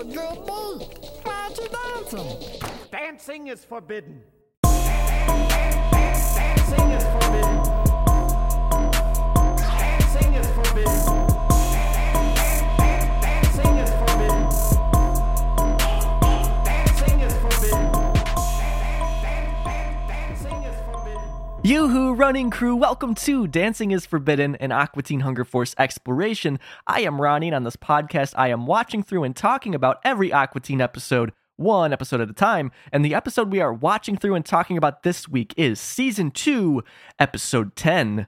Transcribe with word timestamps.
a 0.00 0.04
good 0.04 0.46
beat. 0.46 0.88
Why 1.24 1.42
aren't 1.42 1.58
you 1.58 1.68
dancing? 1.68 2.26
Dancing 2.90 3.48
is 3.48 3.64
forbidden. 3.64 4.22
Dancing 4.62 6.90
is 6.90 7.04
forbidden. 7.04 7.62
Dancing 9.58 10.34
is 10.34 10.46
forbidden. 10.52 11.29
Yoo-hoo, 21.70 22.14
running 22.14 22.50
crew, 22.50 22.74
welcome 22.74 23.14
to 23.14 23.46
Dancing 23.46 23.92
is 23.92 24.04
Forbidden, 24.04 24.56
an 24.56 24.72
Aqua 24.72 25.04
Teen 25.04 25.20
Hunger 25.20 25.44
Force 25.44 25.72
exploration. 25.78 26.58
I 26.88 27.02
am 27.02 27.20
Ronnie, 27.20 27.46
and 27.46 27.54
on 27.54 27.62
this 27.62 27.76
podcast, 27.76 28.34
I 28.36 28.48
am 28.48 28.66
watching 28.66 29.04
through 29.04 29.22
and 29.22 29.36
talking 29.36 29.72
about 29.72 30.00
every 30.02 30.32
Aqua 30.32 30.60
Teen 30.62 30.80
episode, 30.80 31.30
one 31.54 31.92
episode 31.92 32.20
at 32.20 32.28
a 32.28 32.32
time. 32.32 32.72
And 32.92 33.04
the 33.04 33.14
episode 33.14 33.52
we 33.52 33.60
are 33.60 33.72
watching 33.72 34.16
through 34.16 34.34
and 34.34 34.44
talking 34.44 34.76
about 34.76 35.04
this 35.04 35.28
week 35.28 35.54
is 35.56 35.78
Season 35.78 36.32
2, 36.32 36.82
Episode 37.20 37.76
10, 37.76 38.26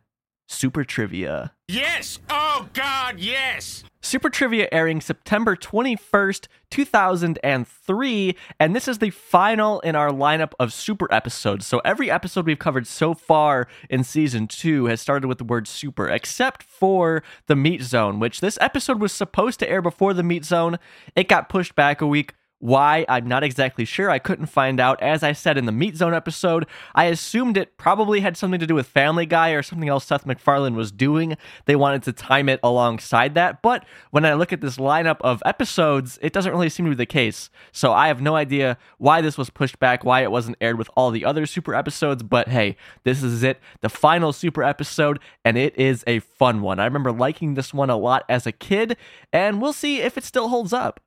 Super 0.52 0.84
Trivia. 0.84 1.52
Yes! 1.66 2.19
Oh, 2.29 2.69
God, 2.74 3.19
yes! 3.19 3.83
Super 4.02 4.29
Trivia 4.29 4.69
airing 4.70 5.01
September 5.01 5.56
21st, 5.56 6.47
2003, 6.70 8.37
and 8.61 8.77
this 8.77 8.87
is 8.87 8.98
the 8.98 9.11
final 9.11 9.80
in 9.80 9.97
our 9.97 10.11
lineup 10.11 10.52
of 10.61 10.73
super 10.73 11.12
episodes. 11.12 11.66
So 11.66 11.78
every 11.84 12.11
episode 12.11 12.47
we've 12.47 12.59
covered 12.59 12.87
so 12.87 13.15
far 13.15 13.66
in 13.88 14.05
season 14.05 14.47
2 14.47 14.87
has 14.87 15.01
started 15.01 15.27
with 15.27 15.38
the 15.38 15.45
word 15.45 15.66
super, 15.66 16.09
except 16.09 16.62
for 16.62 17.23
the 17.47 17.56
Meat 17.56 17.83
Zone, 17.83 18.20
which 18.20 18.41
this 18.41 18.59
episode 18.61 19.00
was 19.00 19.12
supposed 19.12 19.59
to 19.61 19.70
air 19.70 19.80
before 19.80 20.12
the 20.12 20.23
Meat 20.23 20.45
Zone. 20.45 20.78
It 21.16 21.28
got 21.28 21.48
pushed 21.48 21.75
back 21.75 22.00
a 22.00 22.06
week. 22.06 22.34
Why? 22.62 23.05
I'm 23.09 23.27
not 23.27 23.43
exactly 23.43 23.84
sure. 23.84 24.09
I 24.09 24.21
couldn't 24.21 24.47
find 24.47 24.79
out. 24.79 25.03
As 25.03 25.25
I 25.25 25.33
said 25.33 25.59
in 25.59 25.67
the 25.67 25.73
Meat 25.73 25.97
Zone 25.97 26.14
episode, 26.14 26.64
I 26.95 27.06
assumed 27.06 27.56
it 27.56 27.77
probably 27.77 28.20
had 28.20 28.37
something 28.37 28.61
to 28.61 28.69
do 28.69 28.77
with 28.77 28.87
Family 28.87 29.27
Guy 29.27 29.50
or 29.50 29.64
something 29.64 29.89
else 29.89 30.05
Seth 30.05 30.25
MacFarlane 30.25 30.77
was 30.77 30.92
doing. 30.92 31.37
They 31.64 31.75
wanted 31.75 32.05
to 32.05 32.12
time 32.12 32.48
it 32.48 32.61
alongside 32.62 33.34
that. 33.34 33.62
But 33.62 33.84
when 34.12 34.25
I 34.25 34.34
look 34.34 34.53
at 34.53 34.61
this 34.61 34.77
lineup 34.77 35.17
of 35.22 35.42
episodes, 35.45 36.20
it 36.22 36.33
doesn't 36.33 36.53
really 36.53 36.69
seem 36.69 36.87
to 36.87 36.91
be 36.91 36.95
the 36.95 37.05
case. 37.05 37.50
So 37.72 37.92
I 37.92 38.06
have 38.06 38.22
no 38.22 38.37
idea 38.37 38.78
why 38.98 39.22
this 39.22 39.37
was 39.37 39.50
pushed 39.50 39.81
back, 39.81 40.05
why 40.05 40.22
it 40.22 40.31
wasn't 40.31 40.56
aired 40.61 40.78
with 40.78 40.89
all 40.97 41.11
the 41.11 41.25
other 41.25 41.47
super 41.47 41.75
episodes. 41.75 42.22
But 42.22 42.47
hey, 42.47 42.77
this 43.03 43.25
is 43.25 43.42
it, 43.42 43.59
the 43.81 43.89
final 43.89 44.33
super 44.33 44.62
episode, 44.62 45.19
and 45.44 45.59
it 45.59 45.77
is 45.77 46.05
a 46.06 46.20
fun 46.20 46.62
one. 46.62 46.78
I 46.78 46.84
remember 46.84 47.11
liking 47.11 47.55
this 47.55 47.75
one 47.75 47.91
a 47.91 47.97
lot 47.97 48.25
as 48.28 48.47
a 48.47 48.53
kid, 48.53 48.97
and 49.33 49.61
we'll 49.61 49.72
see 49.72 49.98
if 50.00 50.17
it 50.17 50.22
still 50.22 50.47
holds 50.47 50.72
up. 50.72 51.00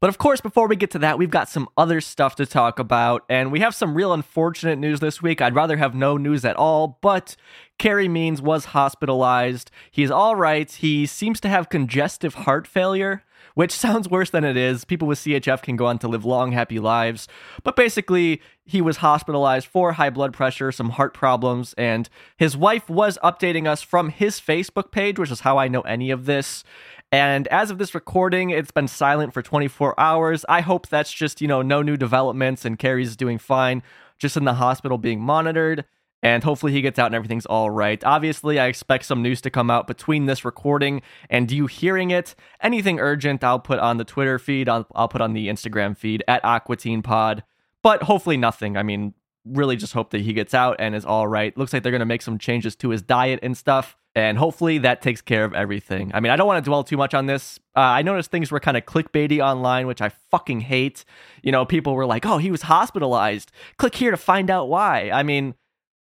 But 0.00 0.10
of 0.10 0.18
course, 0.18 0.40
before 0.40 0.68
we 0.68 0.76
get 0.76 0.92
to 0.92 0.98
that, 1.00 1.18
we've 1.18 1.28
got 1.28 1.48
some 1.48 1.68
other 1.76 2.00
stuff 2.00 2.36
to 2.36 2.46
talk 2.46 2.78
about, 2.78 3.24
and 3.28 3.50
we 3.50 3.58
have 3.58 3.74
some 3.74 3.96
real 3.96 4.12
unfortunate 4.12 4.78
news 4.78 5.00
this 5.00 5.20
week. 5.20 5.42
I'd 5.42 5.56
rather 5.56 5.76
have 5.76 5.92
no 5.92 6.16
news 6.16 6.44
at 6.44 6.54
all, 6.54 6.98
but 7.00 7.34
Carey 7.78 8.06
Means 8.06 8.40
was 8.40 8.66
hospitalized. 8.66 9.72
He's 9.90 10.10
all 10.10 10.36
right. 10.36 10.70
He 10.70 11.04
seems 11.04 11.40
to 11.40 11.48
have 11.48 11.68
congestive 11.68 12.34
heart 12.34 12.68
failure, 12.68 13.24
which 13.54 13.72
sounds 13.76 14.08
worse 14.08 14.30
than 14.30 14.44
it 14.44 14.56
is. 14.56 14.84
People 14.84 15.08
with 15.08 15.18
CHF 15.18 15.62
can 15.62 15.74
go 15.74 15.86
on 15.86 15.98
to 15.98 16.06
live 16.06 16.24
long, 16.24 16.52
happy 16.52 16.78
lives. 16.78 17.26
But 17.64 17.74
basically, 17.74 18.40
he 18.64 18.80
was 18.80 18.98
hospitalized 18.98 19.66
for 19.66 19.94
high 19.94 20.10
blood 20.10 20.32
pressure, 20.32 20.70
some 20.70 20.90
heart 20.90 21.12
problems, 21.12 21.74
and 21.76 22.08
his 22.36 22.56
wife 22.56 22.88
was 22.88 23.18
updating 23.24 23.66
us 23.66 23.82
from 23.82 24.10
his 24.10 24.40
Facebook 24.40 24.92
page, 24.92 25.18
which 25.18 25.32
is 25.32 25.40
how 25.40 25.58
I 25.58 25.66
know 25.66 25.80
any 25.80 26.12
of 26.12 26.26
this. 26.26 26.62
And 27.10 27.48
as 27.48 27.70
of 27.70 27.78
this 27.78 27.94
recording, 27.94 28.50
it's 28.50 28.70
been 28.70 28.88
silent 28.88 29.32
for 29.32 29.40
24 29.40 29.98
hours. 29.98 30.44
I 30.48 30.60
hope 30.60 30.88
that's 30.88 31.12
just, 31.12 31.40
you 31.40 31.48
know, 31.48 31.62
no 31.62 31.80
new 31.80 31.96
developments 31.96 32.64
and 32.64 32.78
Carey's 32.78 33.16
doing 33.16 33.38
fine, 33.38 33.82
just 34.18 34.36
in 34.36 34.44
the 34.44 34.54
hospital 34.54 34.98
being 34.98 35.20
monitored. 35.20 35.86
And 36.22 36.42
hopefully 36.42 36.72
he 36.72 36.82
gets 36.82 36.98
out 36.98 37.06
and 37.06 37.14
everything's 37.14 37.46
all 37.46 37.70
right. 37.70 38.02
Obviously, 38.04 38.58
I 38.58 38.66
expect 38.66 39.04
some 39.04 39.22
news 39.22 39.40
to 39.42 39.50
come 39.50 39.70
out 39.70 39.86
between 39.86 40.26
this 40.26 40.44
recording 40.44 41.00
and 41.30 41.50
you 41.50 41.66
hearing 41.66 42.10
it. 42.10 42.34
Anything 42.60 42.98
urgent, 42.98 43.44
I'll 43.44 43.60
put 43.60 43.78
on 43.78 43.96
the 43.98 44.04
Twitter 44.04 44.38
feed, 44.38 44.68
I'll, 44.68 44.86
I'll 44.94 45.08
put 45.08 45.20
on 45.20 45.32
the 45.32 45.48
Instagram 45.48 45.96
feed 45.96 46.24
at 46.26 46.44
Aqua 46.44 46.76
Teen 46.76 47.02
Pod. 47.02 47.44
But 47.82 48.02
hopefully 48.02 48.36
nothing. 48.36 48.76
I 48.76 48.82
mean, 48.82 49.14
really 49.46 49.76
just 49.76 49.92
hope 49.92 50.10
that 50.10 50.20
he 50.20 50.32
gets 50.32 50.54
out 50.54 50.76
and 50.78 50.94
is 50.94 51.04
all 51.04 51.28
right. 51.28 51.56
Looks 51.56 51.72
like 51.72 51.82
they're 51.84 51.92
going 51.92 52.00
to 52.00 52.06
make 52.06 52.22
some 52.22 52.38
changes 52.38 52.74
to 52.76 52.90
his 52.90 53.00
diet 53.00 53.38
and 53.42 53.56
stuff. 53.56 53.96
And 54.14 54.38
hopefully 54.38 54.78
that 54.78 55.00
takes 55.00 55.20
care 55.20 55.44
of 55.44 55.54
everything. 55.54 56.10
I 56.12 56.20
mean, 56.20 56.32
I 56.32 56.36
don't 56.36 56.46
want 56.46 56.64
to 56.64 56.68
dwell 56.68 56.82
too 56.82 56.96
much 56.96 57.14
on 57.14 57.26
this. 57.26 57.60
Uh, 57.76 57.80
I 57.80 58.02
noticed 58.02 58.30
things 58.30 58.50
were 58.50 58.58
kind 58.58 58.76
of 58.76 58.84
clickbaity 58.84 59.40
online, 59.40 59.86
which 59.86 60.02
I 60.02 60.08
fucking 60.08 60.60
hate. 60.60 61.04
You 61.42 61.52
know, 61.52 61.64
people 61.64 61.94
were 61.94 62.06
like, 62.06 62.26
oh, 62.26 62.38
he 62.38 62.50
was 62.50 62.62
hospitalized. 62.62 63.52
Click 63.76 63.94
here 63.94 64.10
to 64.10 64.16
find 64.16 64.50
out 64.50 64.68
why. 64.68 65.10
I 65.12 65.22
mean, 65.22 65.54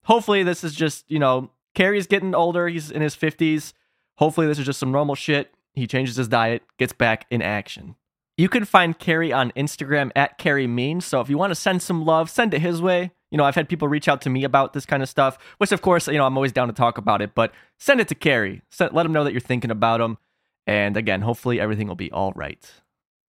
hopefully 0.03 0.43
this 0.43 0.63
is 0.63 0.75
just, 0.75 1.09
you 1.09 1.17
know, 1.17 1.49
Carey's 1.73 2.05
getting 2.05 2.35
older. 2.35 2.67
He's 2.67 2.91
in 2.91 3.01
his 3.01 3.15
50s. 3.15 3.73
Hopefully 4.17 4.47
this 4.47 4.59
is 4.59 4.65
just 4.65 4.79
some 4.79 4.91
normal 4.91 5.15
shit. 5.15 5.53
He 5.73 5.87
changes 5.87 6.15
his 6.17 6.27
diet, 6.27 6.61
gets 6.77 6.93
back 6.93 7.25
in 7.31 7.41
action. 7.41 7.95
You 8.37 8.49
can 8.49 8.65
find 8.65 8.97
Carey 8.97 9.31
on 9.31 9.51
Instagram 9.51 10.11
at 10.15 10.37
Carey 10.37 10.67
Mean. 10.67 11.01
So 11.01 11.21
if 11.21 11.29
you 11.29 11.37
want 11.37 11.51
to 11.51 11.55
send 11.55 11.81
some 11.81 12.05
love, 12.05 12.29
send 12.29 12.53
it 12.53 12.61
his 12.61 12.81
way. 12.81 13.11
You 13.33 13.37
know, 13.37 13.45
I've 13.45 13.55
had 13.55 13.67
people 13.67 13.87
reach 13.87 14.07
out 14.07 14.21
to 14.21 14.29
me 14.29 14.43
about 14.43 14.73
this 14.73 14.85
kind 14.85 15.01
of 15.01 15.09
stuff, 15.09 15.39
which 15.57 15.71
of 15.71 15.81
course, 15.81 16.07
you 16.07 16.19
know, 16.19 16.25
I'm 16.27 16.37
always 16.37 16.51
down 16.51 16.67
to 16.67 16.73
talk 16.73 16.99
about 16.99 17.19
it, 17.19 17.33
but 17.33 17.51
send 17.79 17.99
it 17.99 18.07
to 18.09 18.15
Carey. 18.15 18.61
Send, 18.69 18.93
let 18.93 19.07
him 19.07 19.11
know 19.11 19.23
that 19.23 19.33
you're 19.33 19.41
thinking 19.41 19.71
about 19.71 20.01
him. 20.01 20.19
And 20.67 20.95
again, 20.95 21.21
hopefully 21.21 21.59
everything 21.59 21.87
will 21.87 21.95
be 21.95 22.11
all 22.11 22.31
right. 22.33 22.71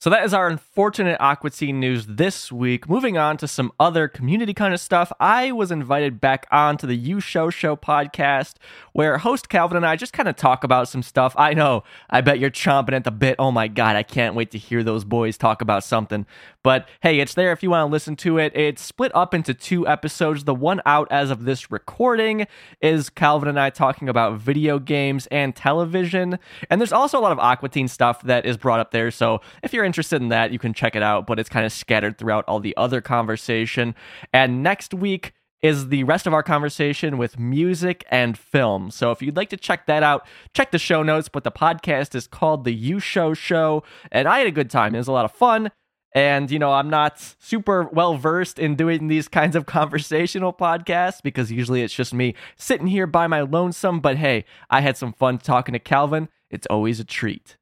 So 0.04 0.10
that 0.10 0.22
is 0.22 0.34
our 0.34 0.48
unfortunate 0.48 1.16
Aqua 1.18 1.48
Teen 1.48 1.80
news 1.80 2.04
this 2.04 2.52
week. 2.52 2.86
Moving 2.90 3.16
on 3.16 3.38
to 3.38 3.48
some 3.48 3.72
other 3.80 4.06
community 4.06 4.52
kind 4.52 4.74
of 4.74 4.80
stuff. 4.80 5.10
I 5.18 5.50
was 5.52 5.70
invited 5.70 6.20
back 6.20 6.46
on 6.52 6.76
to 6.76 6.86
the 6.86 6.94
You 6.94 7.20
Show 7.20 7.48
Show 7.48 7.74
podcast 7.74 8.56
where 8.92 9.16
host 9.16 9.48
Calvin 9.48 9.78
and 9.78 9.86
I 9.86 9.96
just 9.96 10.12
kind 10.12 10.28
of 10.28 10.36
talk 10.36 10.62
about 10.62 10.88
some 10.88 11.02
stuff. 11.02 11.34
I 11.38 11.54
know, 11.54 11.84
I 12.10 12.20
bet 12.20 12.38
you're 12.38 12.50
chomping 12.50 12.92
at 12.92 13.04
the 13.04 13.10
bit. 13.10 13.36
Oh 13.38 13.50
my 13.50 13.66
God, 13.66 13.96
I 13.96 14.02
can't 14.02 14.34
wait 14.34 14.50
to 14.50 14.58
hear 14.58 14.82
those 14.82 15.04
boys 15.04 15.38
talk 15.38 15.62
about 15.62 15.82
something. 15.82 16.26
But 16.64 16.88
hey, 17.02 17.20
it's 17.20 17.34
there 17.34 17.52
if 17.52 17.62
you 17.62 17.70
want 17.70 17.86
to 17.86 17.92
listen 17.92 18.16
to 18.16 18.38
it. 18.38 18.56
It's 18.56 18.82
split 18.82 19.12
up 19.14 19.34
into 19.34 19.52
two 19.52 19.86
episodes. 19.86 20.44
The 20.44 20.54
one 20.54 20.80
out 20.86 21.06
as 21.10 21.30
of 21.30 21.44
this 21.44 21.70
recording 21.70 22.46
is 22.80 23.10
Calvin 23.10 23.50
and 23.50 23.60
I 23.60 23.68
talking 23.68 24.08
about 24.08 24.38
video 24.40 24.78
games 24.78 25.28
and 25.28 25.54
television. 25.54 26.38
And 26.70 26.80
there's 26.80 26.92
also 26.92 27.18
a 27.18 27.20
lot 27.20 27.32
of 27.32 27.38
Aqua 27.38 27.68
Teen 27.68 27.86
stuff 27.86 28.22
that 28.22 28.46
is 28.46 28.56
brought 28.56 28.80
up 28.80 28.92
there. 28.92 29.10
So 29.10 29.42
if 29.62 29.74
you're 29.74 29.84
interested 29.84 30.22
in 30.22 30.30
that, 30.30 30.52
you 30.52 30.58
can 30.58 30.72
check 30.72 30.96
it 30.96 31.02
out. 31.02 31.26
But 31.26 31.38
it's 31.38 31.50
kind 31.50 31.66
of 31.66 31.72
scattered 31.72 32.16
throughout 32.16 32.46
all 32.48 32.60
the 32.60 32.74
other 32.78 33.02
conversation. 33.02 33.94
And 34.32 34.62
next 34.62 34.94
week, 34.94 35.34
is 35.60 35.88
the 35.88 36.04
rest 36.04 36.26
of 36.26 36.34
our 36.34 36.42
conversation 36.42 37.16
with 37.16 37.38
music 37.38 38.04
and 38.10 38.36
film. 38.36 38.90
So 38.90 39.10
if 39.12 39.22
you'd 39.22 39.36
like 39.36 39.48
to 39.48 39.56
check 39.56 39.86
that 39.86 40.02
out, 40.02 40.26
check 40.52 40.70
the 40.72 40.78
show 40.78 41.02
notes. 41.02 41.30
But 41.30 41.42
the 41.42 41.50
podcast 41.50 42.14
is 42.14 42.26
called 42.26 42.64
The 42.64 42.74
You 42.74 43.00
Show 43.00 43.32
Show, 43.32 43.82
and 44.12 44.28
I 44.28 44.38
had 44.38 44.46
a 44.46 44.50
good 44.50 44.68
time. 44.68 44.94
It 44.94 44.98
was 44.98 45.08
a 45.08 45.12
lot 45.12 45.24
of 45.24 45.32
fun. 45.32 45.70
And, 46.14 46.48
you 46.50 46.60
know, 46.60 46.72
I'm 46.72 46.88
not 46.88 47.18
super 47.40 47.84
well 47.92 48.16
versed 48.16 48.60
in 48.60 48.76
doing 48.76 49.08
these 49.08 49.26
kinds 49.26 49.56
of 49.56 49.66
conversational 49.78 50.52
podcasts 50.52 51.20
because 51.22 51.50
usually 51.50 51.82
it's 51.82 51.94
just 51.94 52.14
me 52.14 52.34
sitting 52.56 52.86
here 52.86 53.06
by 53.06 53.26
my 53.26 53.40
lonesome. 53.40 54.00
But 54.00 54.16
hey, 54.16 54.44
I 54.70 54.80
had 54.80 54.96
some 54.96 55.12
fun 55.12 55.38
talking 55.38 55.72
to 55.72 55.80
Calvin. 55.80 56.28
It's 56.50 56.68
always 56.68 57.00
a 57.00 57.04
treat. 57.04 57.56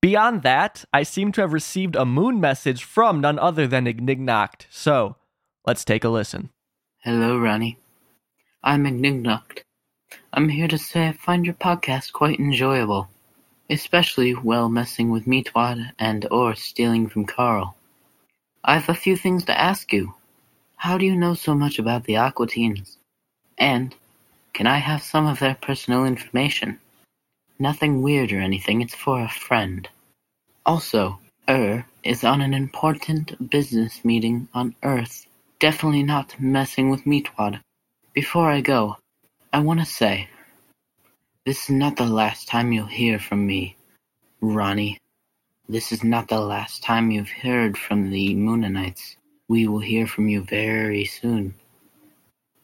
Beyond 0.00 0.42
that, 0.42 0.84
I 0.92 1.02
seem 1.02 1.32
to 1.32 1.40
have 1.40 1.52
received 1.52 1.96
a 1.96 2.04
moon 2.04 2.38
message 2.40 2.84
from 2.84 3.20
none 3.20 3.40
other 3.40 3.66
than 3.66 3.88
Ignignokt. 3.88 4.66
So 4.70 5.16
let's 5.66 5.84
take 5.84 6.04
a 6.04 6.08
listen. 6.08 6.50
Hello, 6.98 7.36
Ronnie. 7.36 7.78
I'm 8.62 8.86
Ignignokt. 8.86 9.64
I'm 10.32 10.48
here 10.48 10.68
to 10.68 10.78
say 10.78 11.08
I 11.08 11.12
find 11.12 11.44
your 11.44 11.54
podcast 11.54 12.12
quite 12.12 12.38
enjoyable, 12.38 13.08
especially 13.68 14.32
while 14.32 14.68
messing 14.68 15.10
with 15.10 15.24
Meatwad 15.24 15.92
and 15.98 16.26
or 16.30 16.54
stealing 16.54 17.08
from 17.08 17.24
Carl. 17.24 17.74
I've 18.68 18.88
a 18.88 18.94
few 18.94 19.16
things 19.16 19.44
to 19.44 19.58
ask 19.58 19.92
you. 19.92 20.14
How 20.74 20.98
do 20.98 21.06
you 21.06 21.14
know 21.14 21.34
so 21.34 21.54
much 21.54 21.78
about 21.78 22.02
the 22.02 22.16
Aqua 22.16 22.48
Teens? 22.48 22.98
And 23.56 23.94
can 24.52 24.66
I 24.66 24.78
have 24.78 25.04
some 25.04 25.24
of 25.28 25.38
their 25.38 25.54
personal 25.54 26.04
information? 26.04 26.80
Nothing 27.60 28.02
weird 28.02 28.32
or 28.32 28.40
anything, 28.40 28.82
it's 28.82 28.94
for 28.94 29.20
a 29.20 29.28
friend. 29.28 29.88
Also, 30.66 31.20
Er 31.48 31.86
is 32.02 32.24
on 32.24 32.40
an 32.40 32.52
important 32.52 33.50
business 33.50 34.04
meeting 34.04 34.48
on 34.52 34.74
Earth. 34.82 35.28
Definitely 35.60 36.02
not 36.02 36.40
messing 36.40 36.90
with 36.90 37.04
Meatwad. 37.04 37.60
Before 38.14 38.50
I 38.50 38.62
go, 38.62 38.96
I 39.52 39.60
want 39.60 39.78
to 39.78 39.86
say, 39.86 40.28
this 41.44 41.64
is 41.64 41.70
not 41.70 41.94
the 41.94 42.04
last 42.04 42.48
time 42.48 42.72
you'll 42.72 42.86
hear 42.86 43.20
from 43.20 43.46
me, 43.46 43.76
Ronnie. 44.40 44.98
This 45.68 45.90
is 45.90 46.04
not 46.04 46.28
the 46.28 46.40
last 46.40 46.84
time 46.84 47.10
you've 47.10 47.28
heard 47.28 47.76
from 47.76 48.10
the 48.10 48.36
Mooninites. 48.36 49.16
We 49.48 49.66
will 49.66 49.80
hear 49.80 50.06
from 50.06 50.28
you 50.28 50.44
very 50.44 51.04
soon. 51.04 51.54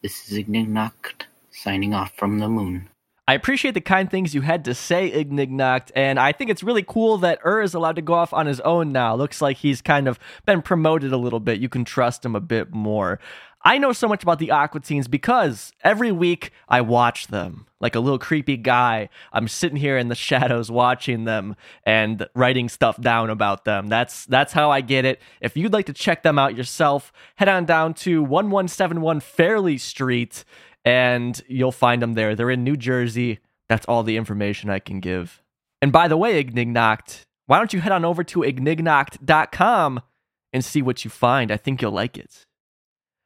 This 0.01 0.31
is 0.31 0.37
Ignignokt 0.37 1.27
signing 1.51 1.93
off 1.93 2.13
from 2.15 2.39
the 2.39 2.47
moon. 2.47 2.87
I 3.27 3.33
appreciate 3.33 3.73
the 3.73 3.81
kind 3.81 4.09
things 4.09 4.33
you 4.33 4.41
had 4.41 4.63
to 4.65 4.73
say, 4.73 5.07
Ignignokt, 5.07 5.91
and 5.95 6.17
I 6.17 6.31
think 6.31 6.49
it's 6.49 6.63
really 6.63 6.83
cool 6.83 7.17
that 7.19 7.39
Err 7.45 7.61
is 7.61 7.73
allowed 7.73 7.97
to 7.97 8.01
go 8.01 8.13
off 8.13 8.33
on 8.33 8.45
his 8.45 8.61
own 8.61 8.93
now. 8.93 9.15
Looks 9.15 9.41
like 9.41 9.57
he's 9.57 9.81
kind 9.81 10.07
of 10.07 10.17
been 10.45 10.61
promoted 10.61 11.11
a 11.11 11.17
little 11.17 11.39
bit. 11.41 11.59
You 11.59 11.69
can 11.69 11.83
trust 11.83 12.25
him 12.25 12.35
a 12.35 12.41
bit 12.41 12.73
more. 12.73 13.19
I 13.65 13.77
know 13.77 13.93
so 13.93 14.09
much 14.09 14.23
about 14.23 14.39
the 14.39 14.51
Aqua 14.51 14.81
Teens 14.81 15.07
because 15.07 15.71
every 15.83 16.11
week 16.11 16.51
I 16.67 16.81
watch 16.81 17.27
them. 17.27 17.65
Like 17.79 17.95
a 17.95 17.99
little 17.99 18.19
creepy 18.19 18.57
guy, 18.57 19.09
I'm 19.31 19.47
sitting 19.47 19.77
here 19.77 19.97
in 19.97 20.09
the 20.09 20.15
shadows 20.29 20.69
watching 20.69 21.23
them 21.23 21.55
and 21.85 22.27
writing 22.35 22.67
stuff 22.67 22.99
down 22.99 23.29
about 23.29 23.63
them. 23.63 23.87
That's 23.87 24.25
that's 24.25 24.53
how 24.53 24.69
I 24.69 24.81
get 24.81 25.05
it. 25.05 25.21
If 25.39 25.55
you'd 25.55 25.73
like 25.73 25.85
to 25.85 25.93
check 25.93 26.23
them 26.23 26.37
out 26.37 26.57
yourself, 26.57 27.13
head 27.35 27.47
on 27.47 27.65
down 27.65 27.93
to 27.95 28.21
1171 28.21 29.21
Fairley 29.21 29.77
Street 29.77 30.43
and 30.83 31.41
you'll 31.47 31.71
find 31.71 32.01
them 32.01 32.13
there. 32.13 32.35
They're 32.35 32.51
in 32.51 32.63
New 32.63 32.75
Jersey. 32.75 33.39
That's 33.69 33.85
all 33.85 34.03
the 34.03 34.17
information 34.17 34.69
I 34.69 34.79
can 34.79 34.99
give. 34.99 35.41
And 35.81 35.91
by 35.91 36.09
the 36.09 36.17
way, 36.17 36.39
Ignignokt, 36.43 37.21
why 37.45 37.57
don't 37.57 37.73
you 37.73 37.79
head 37.79 37.93
on 37.93 38.03
over 38.03 38.23
to 38.25 38.39
ignignokt.com 38.39 40.01
and 40.51 40.65
see 40.65 40.81
what 40.81 41.05
you 41.05 41.09
find? 41.09 41.51
I 41.51 41.57
think 41.57 41.81
you'll 41.81 41.91
like 41.91 42.17
it. 42.17 42.45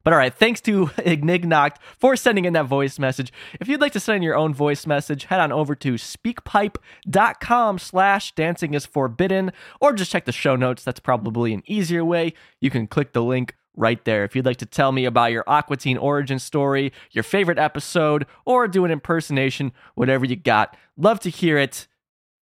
But 0.07 0.13
all 0.13 0.19
right, 0.19 0.33
thanks 0.33 0.61
to 0.61 0.89
Ignignokt 0.99 1.81
for 1.99 2.15
sending 2.15 2.45
in 2.45 2.53
that 2.53 2.65
voice 2.65 2.97
message. 2.97 3.33
If 3.59 3.67
you'd 3.67 3.81
like 3.81 3.91
to 3.91 3.99
send 3.99 4.15
in 4.15 4.21
your 4.21 4.37
own 4.37 4.53
voice 4.53 4.87
message, 4.87 5.25
head 5.25 5.41
on 5.41 5.51
over 5.51 5.75
to 5.75 5.95
speakpipe.com 5.95 7.77
slash 7.77 8.31
dancing 8.31 8.73
is 8.73 8.85
forbidden, 8.85 9.51
or 9.81 9.91
just 9.91 10.09
check 10.09 10.23
the 10.23 10.31
show 10.31 10.55
notes. 10.55 10.85
That's 10.85 11.01
probably 11.01 11.53
an 11.53 11.61
easier 11.65 12.05
way. 12.05 12.31
You 12.61 12.69
can 12.69 12.87
click 12.87 13.11
the 13.11 13.21
link 13.21 13.57
right 13.75 14.01
there. 14.05 14.23
If 14.23 14.33
you'd 14.33 14.45
like 14.45 14.55
to 14.59 14.65
tell 14.65 14.93
me 14.93 15.03
about 15.03 15.33
your 15.33 15.43
Aqua 15.45 15.75
Teen 15.75 15.97
origin 15.97 16.39
story, 16.39 16.93
your 17.11 17.25
favorite 17.25 17.59
episode, 17.59 18.27
or 18.45 18.69
do 18.69 18.85
an 18.85 18.91
impersonation, 18.91 19.73
whatever 19.95 20.23
you 20.23 20.37
got, 20.37 20.77
love 20.95 21.19
to 21.19 21.29
hear 21.29 21.57
it. 21.57 21.85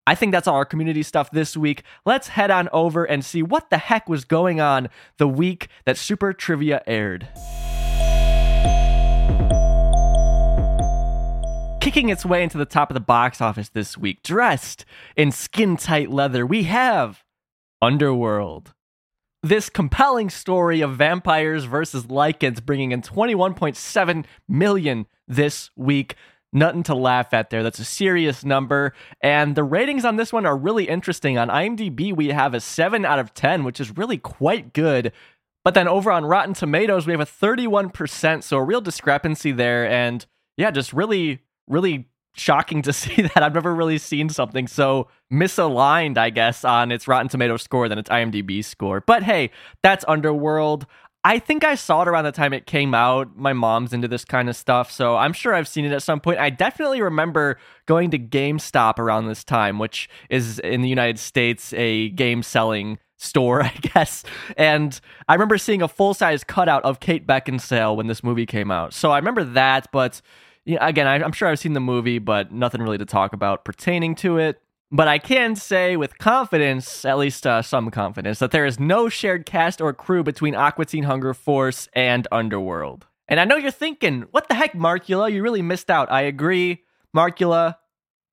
I 0.08 0.16
think 0.16 0.32
that's 0.32 0.48
all 0.48 0.56
our 0.56 0.66
community 0.66 1.04
stuff 1.04 1.30
this 1.30 1.56
week. 1.56 1.84
Let's 2.06 2.30
head 2.30 2.50
on 2.50 2.70
over 2.74 3.06
and 3.06 3.24
see 3.24 3.44
what 3.44 3.70
the 3.70 3.78
heck 3.78 4.10
was 4.10 4.26
going 4.26 4.60
on 4.60 4.90
the 5.18 5.28
week 5.28 5.68
that 5.86 5.96
Super 5.96 6.34
Trivia 6.34 6.82
aired. 6.88 7.28
Kicking 11.82 12.10
its 12.10 12.26
way 12.26 12.42
into 12.42 12.58
the 12.58 12.66
top 12.66 12.90
of 12.90 12.96
the 12.96 13.00
box 13.00 13.42
office 13.42 13.70
this 13.70 13.96
week, 13.96 14.24
dressed 14.24 14.86
in 15.16 15.32
skin 15.32 15.78
tight 15.78 16.10
leather, 16.10 16.48
we 16.48 16.64
have 16.64 17.24
Underworld. 17.80 18.74
This 19.44 19.70
compelling 19.70 20.30
story 20.30 20.82
of 20.82 20.96
vampires 20.96 21.66
versus 21.66 22.06
lycans 22.06 22.64
bringing 22.64 22.92
in 22.92 23.02
21.7 23.02 24.26
million 24.48 25.06
this 25.28 25.70
week. 25.76 26.16
Nothing 26.54 26.84
to 26.84 26.96
laugh 26.96 27.34
at 27.34 27.50
there. 27.50 27.64
That's 27.64 27.80
a 27.80 27.86
serious 27.86 28.44
number. 28.44 28.94
And 29.22 29.56
the 29.56 29.64
ratings 29.64 30.04
on 30.04 30.18
this 30.18 30.34
one 30.34 30.46
are 30.46 30.58
really 30.58 30.90
interesting. 30.90 31.38
On 31.38 31.48
IMDb, 31.48 32.14
we 32.14 32.28
have 32.30 32.54
a 32.54 32.60
7 32.60 33.06
out 33.06 33.20
of 33.20 33.34
10, 33.34 33.64
which 33.64 33.80
is 33.80 33.96
really 33.96 34.18
quite 34.18 34.74
good. 34.74 35.14
But 35.64 35.76
then 35.76 35.88
over 35.88 36.12
on 36.12 36.26
Rotten 36.26 36.54
Tomatoes, 36.54 37.08
we 37.08 37.14
have 37.14 37.22
a 37.22 37.26
31%. 37.26 38.44
So 38.44 38.58
a 38.58 38.64
real 38.64 38.82
discrepancy 38.82 39.52
there. 39.52 39.88
And 39.88 40.26
yeah, 40.58 40.72
just 40.72 40.92
really, 40.92 41.40
really 41.68 42.10
shocking 42.34 42.82
to 42.82 42.94
see 42.94 43.22
that. 43.22 43.44
I've 43.44 43.54
never 43.54 43.74
really 43.74 43.98
seen 43.98 44.30
something 44.30 44.68
so 44.68 45.08
misaligned, 45.32 46.18
I 46.18 46.30
guess, 46.30 46.66
on 46.66 46.92
its 46.92 47.08
Rotten 47.08 47.30
Tomato 47.30 47.58
score 47.58 47.88
than 47.88 47.98
its 47.98 48.10
IMDb 48.10 48.64
score. 48.64 49.02
But 49.02 49.24
hey, 49.24 49.52
that's 49.84 50.06
Underworld. 50.08 50.86
I 51.24 51.38
think 51.38 51.64
I 51.64 51.76
saw 51.76 52.02
it 52.02 52.08
around 52.08 52.24
the 52.24 52.32
time 52.32 52.52
it 52.52 52.66
came 52.66 52.96
out. 52.96 53.38
My 53.38 53.54
mom's 53.54 53.94
into 53.94 54.08
this 54.08 54.26
kind 54.26 54.50
of 54.50 54.56
stuff, 54.56 54.92
so 54.92 55.18
I'm 55.18 55.34
sure 55.34 55.54
I've 55.54 55.68
seen 55.68 55.86
it 55.86 55.92
at 55.92 56.02
some 56.02 56.20
point. 56.20 56.40
I 56.40 56.50
definitely 56.50 57.02
remember 57.02 57.60
going 57.86 58.10
to 58.12 58.20
GameStop 58.20 58.98
around 58.98 59.28
this 59.28 59.44
time, 59.44 59.78
which 59.78 60.10
is 60.30 60.58
in 60.60 60.82
the 60.82 60.90
United 60.90 61.20
States 61.20 61.74
a 61.74 62.10
game 62.10 62.42
selling 62.42 62.98
store, 63.18 63.62
I 63.64 63.74
guess. 63.82 64.24
And 64.58 65.00
I 65.28 65.34
remember 65.34 65.60
seeing 65.60 65.84
a 65.84 65.88
full 65.88 66.16
size 66.16 66.44
cutout 66.44 66.84
of 66.84 67.00
Kate 67.00 67.28
Beckinsale 67.28 67.96
when 67.96 68.08
this 68.08 68.24
movie 68.24 68.48
came 68.48 68.72
out. 68.72 68.94
So 68.94 69.12
I 69.12 69.18
remember 69.18 69.44
that, 69.44 69.92
but 69.92 70.22
again, 70.66 71.08
I, 71.08 71.24
I'm 71.24 71.34
sure 71.34 71.48
I've 71.48 71.60
seen 71.60 71.74
the 71.74 71.80
movie, 71.80 72.18
but 72.18 72.52
nothing 72.52 72.82
really 72.82 72.98
to 72.98 73.06
talk 73.06 73.34
about 73.34 73.64
pertaining 73.64 74.16
to 74.16 74.38
it. 74.38 74.60
But 74.94 75.08
I 75.08 75.20
can 75.20 75.56
say 75.56 75.96
with 75.96 76.18
confidence, 76.18 77.06
at 77.06 77.18
least 77.18 77.48
uh, 77.48 77.62
some 77.62 77.90
confidence, 77.92 78.40
that 78.40 78.52
there 78.52 78.66
is 78.66 78.78
no 78.78 79.08
shared 79.08 79.46
cast 79.46 79.80
or 79.80 79.94
crew 79.94 80.22
between 80.22 80.54
Aqua 80.54 80.86
Teen 80.86 81.04
Hunger 81.04 81.34
Force 81.34 81.88
and 81.94 82.28
Underworld. 82.30 83.08
And 83.30 83.40
I 83.40 83.46
know 83.46 83.56
you're 83.56 83.72
thinking, 83.72 84.26
what 84.32 84.50
the 84.50 84.56
heck, 84.56 84.74
Markula? 84.74 85.32
You 85.32 85.42
really 85.44 85.62
missed 85.62 85.90
out. 85.90 86.12
I 86.12 86.24
agree. 86.24 86.84
Markula, 87.16 87.78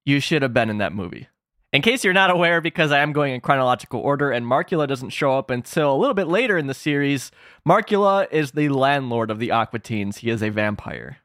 you 0.04 0.18
should 0.18 0.42
have 0.42 0.52
been 0.52 0.68
in 0.68 0.78
that 0.78 0.92
movie. 0.92 1.28
In 1.72 1.82
case 1.82 2.02
you're 2.02 2.12
not 2.12 2.30
aware, 2.30 2.60
because 2.60 2.90
I 2.90 3.00
am 3.00 3.12
going 3.12 3.34
in 3.34 3.40
chronological 3.40 4.00
order 4.00 4.32
and 4.32 4.44
Markula 4.44 4.88
doesn't 4.88 5.10
show 5.10 5.38
up 5.38 5.50
until 5.50 5.94
a 5.94 5.98
little 5.98 6.14
bit 6.14 6.26
later 6.26 6.58
in 6.58 6.66
the 6.66 6.74
series, 6.74 7.30
Markula 7.64 8.26
is 8.32 8.52
the 8.52 8.70
landlord 8.70 9.30
of 9.30 9.38
the 9.38 9.52
Aqua 9.52 9.78
Teens. 9.78 10.16
He 10.16 10.30
is 10.30 10.42
a 10.42 10.50
vampire. 10.50 11.18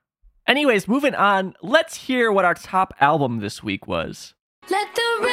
Anyways, 0.46 0.88
moving 0.88 1.16
on, 1.16 1.56
let's 1.64 1.96
hear 1.96 2.32
what 2.32 2.46
our 2.46 2.54
top 2.54 2.94
album 3.00 3.40
this 3.40 3.64
week 3.64 3.88
was. 3.88 4.36
Let 4.70 4.96
the 4.96 5.33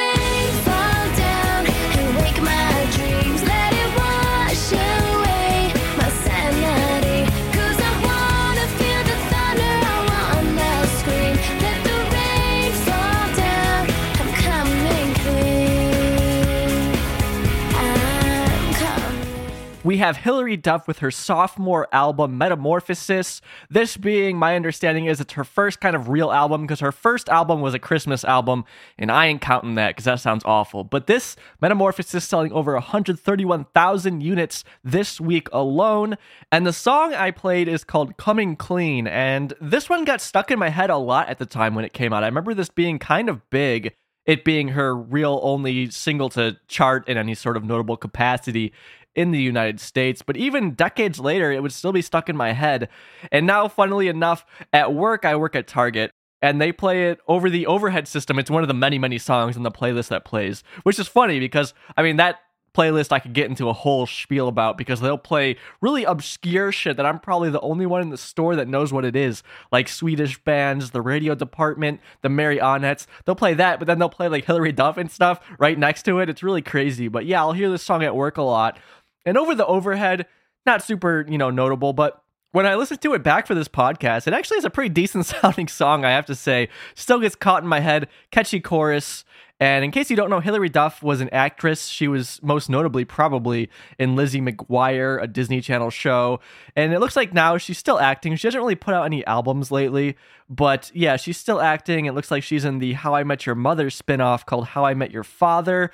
We 19.83 19.97
have 19.97 20.17
Hilary 20.17 20.57
Duff 20.57 20.87
with 20.87 20.99
her 20.99 21.09
sophomore 21.09 21.87
album 21.91 22.37
Metamorphosis. 22.37 23.41
This 23.67 23.97
being 23.97 24.37
my 24.37 24.55
understanding 24.55 25.05
is 25.05 25.19
it's 25.19 25.33
her 25.33 25.43
first 25.43 25.81
kind 25.81 25.95
of 25.95 26.07
real 26.07 26.31
album 26.31 26.61
because 26.61 26.81
her 26.81 26.91
first 26.91 27.27
album 27.29 27.61
was 27.61 27.73
a 27.73 27.79
Christmas 27.79 28.23
album, 28.23 28.63
and 28.99 29.11
I 29.11 29.25
ain't 29.25 29.41
counting 29.41 29.73
that 29.75 29.89
because 29.89 30.05
that 30.05 30.19
sounds 30.19 30.43
awful. 30.45 30.83
But 30.83 31.07
this 31.07 31.35
Metamorphosis 31.61 32.23
selling 32.23 32.51
over 32.51 32.73
131,000 32.73 34.21
units 34.21 34.63
this 34.83 35.19
week 35.19 35.49
alone, 35.51 36.15
and 36.51 36.67
the 36.67 36.73
song 36.73 37.15
I 37.15 37.31
played 37.31 37.67
is 37.67 37.83
called 37.83 38.17
Coming 38.17 38.55
Clean, 38.55 39.07
and 39.07 39.55
this 39.59 39.89
one 39.89 40.05
got 40.05 40.21
stuck 40.21 40.51
in 40.51 40.59
my 40.59 40.69
head 40.69 40.91
a 40.91 40.97
lot 40.97 41.27
at 41.27 41.39
the 41.39 41.47
time 41.47 41.73
when 41.73 41.85
it 41.85 41.93
came 41.93 42.13
out. 42.13 42.23
I 42.23 42.27
remember 42.27 42.53
this 42.53 42.69
being 42.69 42.99
kind 42.99 43.29
of 43.29 43.49
big 43.49 43.95
it 44.25 44.43
being 44.43 44.69
her 44.69 44.95
real 44.95 45.39
only 45.41 45.89
single 45.89 46.29
to 46.29 46.57
chart 46.67 47.07
in 47.07 47.17
any 47.17 47.33
sort 47.33 47.57
of 47.57 47.63
notable 47.63 47.97
capacity 47.97 48.71
in 49.15 49.31
the 49.31 49.41
United 49.41 49.79
States. 49.79 50.21
But 50.21 50.37
even 50.37 50.73
decades 50.73 51.19
later, 51.19 51.51
it 51.51 51.61
would 51.61 51.73
still 51.73 51.91
be 51.91 52.01
stuck 52.01 52.29
in 52.29 52.37
my 52.37 52.53
head. 52.53 52.89
And 53.31 53.45
now, 53.45 53.67
funnily 53.67 54.07
enough, 54.07 54.45
at 54.73 54.93
work, 54.93 55.25
I 55.25 55.35
work 55.35 55.55
at 55.55 55.67
Target. 55.67 56.11
And 56.43 56.59
they 56.59 56.71
play 56.71 57.09
it 57.09 57.19
over 57.27 57.51
the 57.51 57.67
overhead 57.67 58.07
system. 58.07 58.39
It's 58.39 58.49
one 58.49 58.63
of 58.63 58.67
the 58.67 58.73
many, 58.73 58.97
many 58.97 59.19
songs 59.19 59.55
in 59.55 59.61
the 59.61 59.71
playlist 59.71 60.07
that 60.07 60.25
plays, 60.25 60.63
which 60.81 60.97
is 60.97 61.07
funny 61.07 61.39
because, 61.39 61.75
I 61.95 62.01
mean, 62.01 62.17
that 62.17 62.39
playlist 62.73 63.11
I 63.11 63.19
could 63.19 63.33
get 63.33 63.49
into 63.49 63.69
a 63.69 63.73
whole 63.73 64.05
spiel 64.05 64.47
about 64.47 64.77
because 64.77 65.01
they'll 65.01 65.17
play 65.17 65.57
really 65.81 66.03
obscure 66.03 66.71
shit 66.71 66.97
that 66.97 67.05
I'm 67.05 67.19
probably 67.19 67.49
the 67.49 67.59
only 67.61 67.85
one 67.85 68.01
in 68.01 68.09
the 68.09 68.17
store 68.17 68.55
that 68.55 68.67
knows 68.67 68.93
what 68.93 69.05
it 69.05 69.15
is, 69.15 69.43
like 69.71 69.87
Swedish 69.87 70.41
bands, 70.43 70.91
the 70.91 71.01
radio 71.01 71.35
department, 71.35 71.99
the 72.21 72.29
Marionettes. 72.29 73.07
They'll 73.25 73.35
play 73.35 73.53
that, 73.55 73.79
but 73.79 73.87
then 73.87 73.99
they'll 73.99 74.09
play 74.09 74.27
like 74.27 74.45
Hillary 74.45 74.71
Duff 74.71 74.97
and 74.97 75.11
stuff 75.11 75.39
right 75.59 75.77
next 75.77 76.03
to 76.03 76.19
it. 76.19 76.29
It's 76.29 76.43
really 76.43 76.61
crazy. 76.61 77.07
But 77.07 77.25
yeah, 77.25 77.41
I'll 77.41 77.53
hear 77.53 77.69
this 77.69 77.83
song 77.83 78.03
at 78.03 78.15
work 78.15 78.37
a 78.37 78.43
lot. 78.43 78.79
And 79.25 79.37
over 79.37 79.55
the 79.55 79.65
overhead, 79.65 80.25
not 80.65 80.83
super, 80.83 81.25
you 81.27 81.37
know, 81.37 81.49
notable, 81.49 81.93
but 81.93 82.23
when 82.51 82.65
I 82.65 82.75
listened 82.75 83.01
to 83.01 83.13
it 83.13 83.23
back 83.23 83.47
for 83.47 83.55
this 83.55 83.67
podcast, 83.67 84.27
it 84.27 84.33
actually 84.33 84.57
is 84.57 84.65
a 84.65 84.69
pretty 84.69 84.89
decent 84.89 85.25
sounding 85.41 85.67
song, 85.67 86.05
I 86.05 86.11
have 86.11 86.25
to 86.27 86.35
say. 86.35 86.69
Still 86.95 87.19
gets 87.19 87.35
caught 87.35 87.63
in 87.63 87.69
my 87.69 87.79
head, 87.79 88.07
catchy 88.31 88.59
chorus. 88.59 89.23
And 89.59 89.85
in 89.85 89.91
case 89.91 90.09
you 90.09 90.15
don't 90.15 90.31
know, 90.31 90.39
Hilary 90.39 90.69
Duff 90.69 91.03
was 91.03 91.21
an 91.21 91.29
actress. 91.29 91.85
She 91.85 92.07
was 92.07 92.39
most 92.41 92.67
notably 92.67 93.05
probably 93.05 93.69
in 93.99 94.15
Lizzie 94.15 94.41
McGuire, 94.41 95.21
a 95.21 95.27
Disney 95.27 95.61
Channel 95.61 95.91
show. 95.91 96.39
And 96.75 96.93
it 96.93 96.99
looks 96.99 97.15
like 97.15 97.31
now 97.31 97.57
she's 97.57 97.77
still 97.77 97.99
acting. 97.99 98.35
She 98.35 98.47
hasn't 98.47 98.59
really 98.59 98.73
put 98.73 98.95
out 98.95 99.05
any 99.05 99.23
albums 99.27 99.69
lately, 99.69 100.17
but 100.49 100.91
yeah, 100.95 101.15
she's 101.15 101.37
still 101.37 101.61
acting. 101.61 102.07
It 102.07 102.15
looks 102.15 102.31
like 102.31 102.41
she's 102.41 102.65
in 102.65 102.79
the 102.79 102.93
How 102.93 103.13
I 103.13 103.23
Met 103.23 103.45
Your 103.45 103.53
Mother 103.53 103.91
spinoff 103.91 104.47
called 104.47 104.65
How 104.65 104.83
I 104.83 104.95
Met 104.95 105.11
Your 105.11 105.23
Father. 105.23 105.91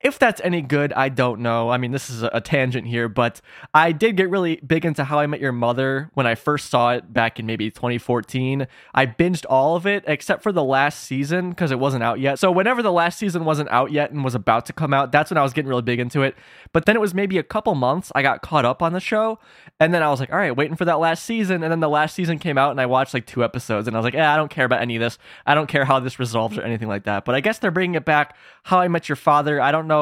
If 0.00 0.18
that's 0.18 0.38
any 0.44 0.60
good, 0.60 0.92
I 0.92 1.08
don't 1.08 1.40
know. 1.40 1.70
I 1.70 1.78
mean, 1.78 1.90
this 1.90 2.10
is 2.10 2.22
a, 2.22 2.40
tangent 2.44 2.86
here, 2.86 3.08
but 3.08 3.40
I 3.72 3.90
did 3.90 4.18
get 4.18 4.28
really 4.28 4.56
big 4.56 4.84
into 4.84 5.02
How 5.02 5.18
I 5.18 5.26
Met 5.26 5.40
Your 5.40 5.50
Mother 5.50 6.10
when 6.12 6.26
I 6.26 6.34
first 6.34 6.68
saw 6.68 6.92
it 6.92 7.10
back 7.10 7.40
in 7.40 7.46
maybe 7.46 7.70
2014. 7.70 8.66
I 8.94 9.06
binged 9.06 9.46
all 9.48 9.76
of 9.76 9.86
it 9.86 10.04
except 10.06 10.42
for 10.42 10.52
the 10.52 10.62
last 10.62 11.04
season 11.04 11.48
because 11.48 11.70
it 11.70 11.78
wasn't 11.78 12.02
out 12.02 12.20
yet. 12.20 12.38
So, 12.38 12.52
whenever 12.52 12.82
the 12.82 12.92
last 12.92 13.18
season 13.18 13.46
wasn't 13.46 13.70
out 13.70 13.92
yet 13.92 14.10
and 14.10 14.22
was 14.22 14.34
about 14.34 14.66
to 14.66 14.74
come 14.74 14.92
out, 14.92 15.10
that's 15.10 15.30
when 15.30 15.38
I 15.38 15.42
was 15.42 15.54
getting 15.54 15.70
really 15.70 15.80
big 15.80 15.98
into 15.98 16.20
it. 16.20 16.36
But 16.74 16.84
then 16.84 16.96
it 16.96 17.00
was 17.00 17.14
maybe 17.14 17.38
a 17.38 17.42
couple 17.42 17.74
months 17.74 18.12
I 18.14 18.20
got 18.20 18.42
caught 18.42 18.66
up 18.66 18.82
on 18.82 18.92
the 18.92 19.00
show. 19.00 19.38
And 19.80 19.94
then 19.94 20.02
I 20.02 20.10
was 20.10 20.20
like, 20.20 20.30
all 20.30 20.38
right, 20.38 20.54
waiting 20.54 20.76
for 20.76 20.84
that 20.84 20.98
last 20.98 21.24
season. 21.24 21.62
And 21.62 21.72
then 21.72 21.80
the 21.80 21.88
last 21.88 22.14
season 22.14 22.38
came 22.38 22.58
out 22.58 22.72
and 22.72 22.80
I 22.80 22.84
watched 22.84 23.14
like 23.14 23.24
two 23.24 23.42
episodes 23.42 23.88
and 23.88 23.96
I 23.96 24.00
was 24.00 24.04
like, 24.04 24.14
yeah, 24.14 24.34
I 24.34 24.36
don't 24.36 24.50
care 24.50 24.66
about 24.66 24.82
any 24.82 24.96
of 24.96 25.00
this. 25.00 25.16
I 25.46 25.54
don't 25.54 25.66
care 25.66 25.86
how 25.86 25.98
this 25.98 26.18
resolves 26.18 26.58
or 26.58 26.62
anything 26.62 26.88
like 26.88 27.04
that. 27.04 27.24
But 27.24 27.36
I 27.36 27.40
guess 27.40 27.58
they're 27.58 27.70
bringing 27.70 27.94
it 27.94 28.04
back. 28.04 28.36
How 28.64 28.80
I 28.80 28.88
Met 28.88 29.08
Your 29.08 29.16
Father. 29.16 29.62
I 29.62 29.72
don't 29.72 29.86
know 29.86 29.93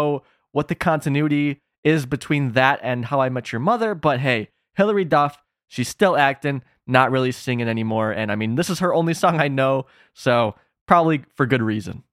what 0.52 0.68
the 0.68 0.74
continuity 0.74 1.60
is 1.84 2.06
between 2.06 2.52
that 2.52 2.80
and 2.82 3.06
How 3.06 3.20
I 3.20 3.28
Met 3.28 3.52
Your 3.52 3.60
Mother. 3.60 3.94
But 3.94 4.20
hey, 4.20 4.48
Hilary 4.74 5.04
Duff, 5.04 5.42
she's 5.68 5.88
still 5.88 6.16
acting, 6.16 6.62
not 6.86 7.10
really 7.10 7.32
singing 7.32 7.68
anymore. 7.68 8.12
And 8.12 8.30
I 8.30 8.36
mean, 8.36 8.54
this 8.54 8.70
is 8.70 8.78
her 8.78 8.94
only 8.94 9.14
song 9.14 9.40
I 9.40 9.48
know. 9.48 9.86
So 10.14 10.54
probably 10.86 11.24
for 11.34 11.46
good 11.46 11.62
reason. 11.62 12.04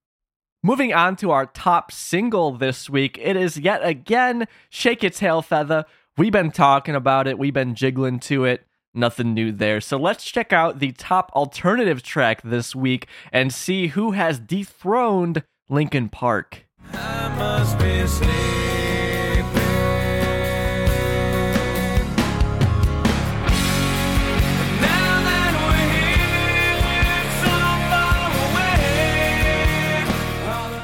Moving 0.61 0.93
on 0.93 1.15
to 1.17 1.31
our 1.31 1.45
top 1.45 1.91
single 1.91 2.51
this 2.51 2.89
week, 2.89 3.17
it 3.21 3.37
is 3.37 3.57
yet 3.57 3.79
again 3.83 4.45
Shake 4.69 5.03
Your 5.03 5.09
Tail 5.09 5.41
Feather. 5.41 5.85
We've 6.17 6.33
been 6.33 6.51
talking 6.51 6.95
about 6.95 7.27
it, 7.27 7.39
we've 7.39 7.53
been 7.53 7.75
jiggling 7.75 8.19
to 8.21 8.43
it. 8.43 8.65
Nothing 8.93 9.33
new 9.33 9.51
there. 9.51 9.79
So 9.79 9.97
let's 9.97 10.25
check 10.25 10.51
out 10.51 10.79
the 10.79 10.91
top 10.91 11.31
alternative 11.35 12.01
track 12.01 12.41
this 12.41 12.75
week 12.75 13.07
and 13.31 13.53
see 13.53 13.87
who 13.87 14.11
has 14.11 14.39
dethroned 14.39 15.43
Linkin 15.69 16.09
Park. 16.09 16.65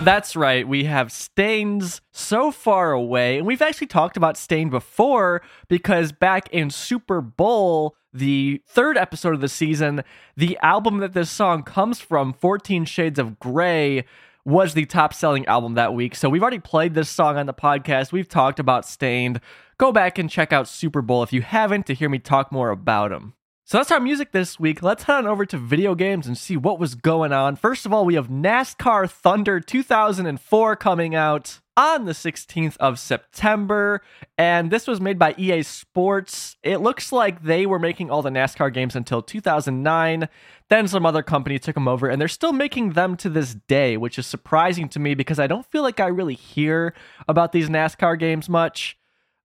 That's 0.06 0.36
right. 0.36 0.68
We 0.68 0.84
have 0.84 1.12
Staind's 1.12 2.00
so 2.12 2.52
far 2.52 2.92
away. 2.92 3.40
And 3.40 3.48
we've 3.48 3.64
actually 3.64 3.88
talked 3.88 4.16
about 4.16 4.38
Staind 4.38 4.70
before 4.70 5.42
because 5.68 6.12
back 6.12 6.48
in 6.52 6.70
Super 6.70 7.22
Bowl, 7.22 7.96
the 8.14 8.62
third 8.68 9.00
episode 9.00 9.34
of 9.34 9.42
the 9.42 9.50
season, 9.50 10.04
the 10.38 10.60
album 10.62 11.00
that 11.00 11.14
this 11.14 11.32
song 11.32 11.64
comes 11.64 12.00
from, 12.00 12.34
14 12.34 12.86
Shades 12.86 13.18
of 13.18 13.40
Grey, 13.40 14.06
was 14.46 14.74
the 14.74 14.86
top 14.86 15.14
selling 15.14 15.46
album 15.48 15.74
that 15.74 15.94
week. 15.94 16.16
So 16.16 16.30
we've 16.30 16.42
already 16.42 16.60
played 16.60 16.94
this 16.94 17.10
song 17.10 17.38
on 17.38 17.48
the 17.48 17.54
podcast. 17.54 18.12
We've 18.12 18.30
talked 18.30 18.60
about 18.60 18.86
Staind. 18.86 19.42
Go 19.78 19.92
back 19.92 20.18
and 20.18 20.30
check 20.30 20.54
out 20.54 20.68
Super 20.68 21.02
Bowl 21.02 21.24
if 21.24 21.34
you 21.34 21.42
haven't 21.42 21.88
to 21.88 21.94
hear 21.94 22.10
me 22.10 22.20
talk 22.20 22.52
more 22.52 22.70
about 22.70 23.10
them. 23.10 23.34
So 23.68 23.80
that's 23.80 23.90
our 23.90 24.00
music 24.00 24.32
this 24.32 24.60
week. 24.60 24.84
Let's 24.84 25.06
head 25.06 25.16
on 25.16 25.26
over 25.26 25.44
to 25.48 25.58
video 25.58 25.96
games 25.96 26.28
and 26.28 26.38
see 26.38 26.56
what 26.56 26.78
was 26.80 26.94
going 26.94 27.34
on. 27.34 27.56
First 27.56 27.88
of 27.88 27.92
all, 27.92 28.06
we 28.06 28.14
have 28.14 28.28
NASCAR 28.28 29.10
Thunder 29.10 29.60
2004 29.60 30.76
coming 30.76 31.16
out 31.16 31.62
on 31.76 32.06
the 32.06 32.12
16th 32.12 32.78
of 32.78 33.00
September, 33.00 34.04
and 34.38 34.70
this 34.70 34.86
was 34.86 35.02
made 35.02 35.18
by 35.18 35.34
EA 35.36 35.64
Sports. 35.64 36.58
It 36.62 36.78
looks 36.78 37.12
like 37.12 37.42
they 37.42 37.66
were 37.66 37.80
making 37.80 38.12
all 38.12 38.22
the 38.22 38.30
NASCAR 38.30 38.72
games 38.72 38.96
until 38.96 39.24
2009. 39.24 40.30
Then 40.70 40.88
some 40.88 41.04
other 41.08 41.24
company 41.24 41.58
took 41.58 41.74
them 41.74 41.88
over, 41.88 42.08
and 42.08 42.22
they're 42.22 42.28
still 42.28 42.54
making 42.54 42.92
them 42.92 43.18
to 43.18 43.32
this 43.32 43.56
day, 43.56 43.98
which 43.98 44.20
is 44.20 44.28
surprising 44.28 44.90
to 44.90 45.00
me 45.00 45.16
because 45.16 45.40
I 45.40 45.48
don't 45.48 45.66
feel 45.66 45.82
like 45.82 46.00
I 46.00 46.06
really 46.06 46.36
hear 46.36 46.94
about 47.28 47.52
these 47.52 47.68
NASCAR 47.68 48.20
games 48.20 48.48
much. 48.48 48.96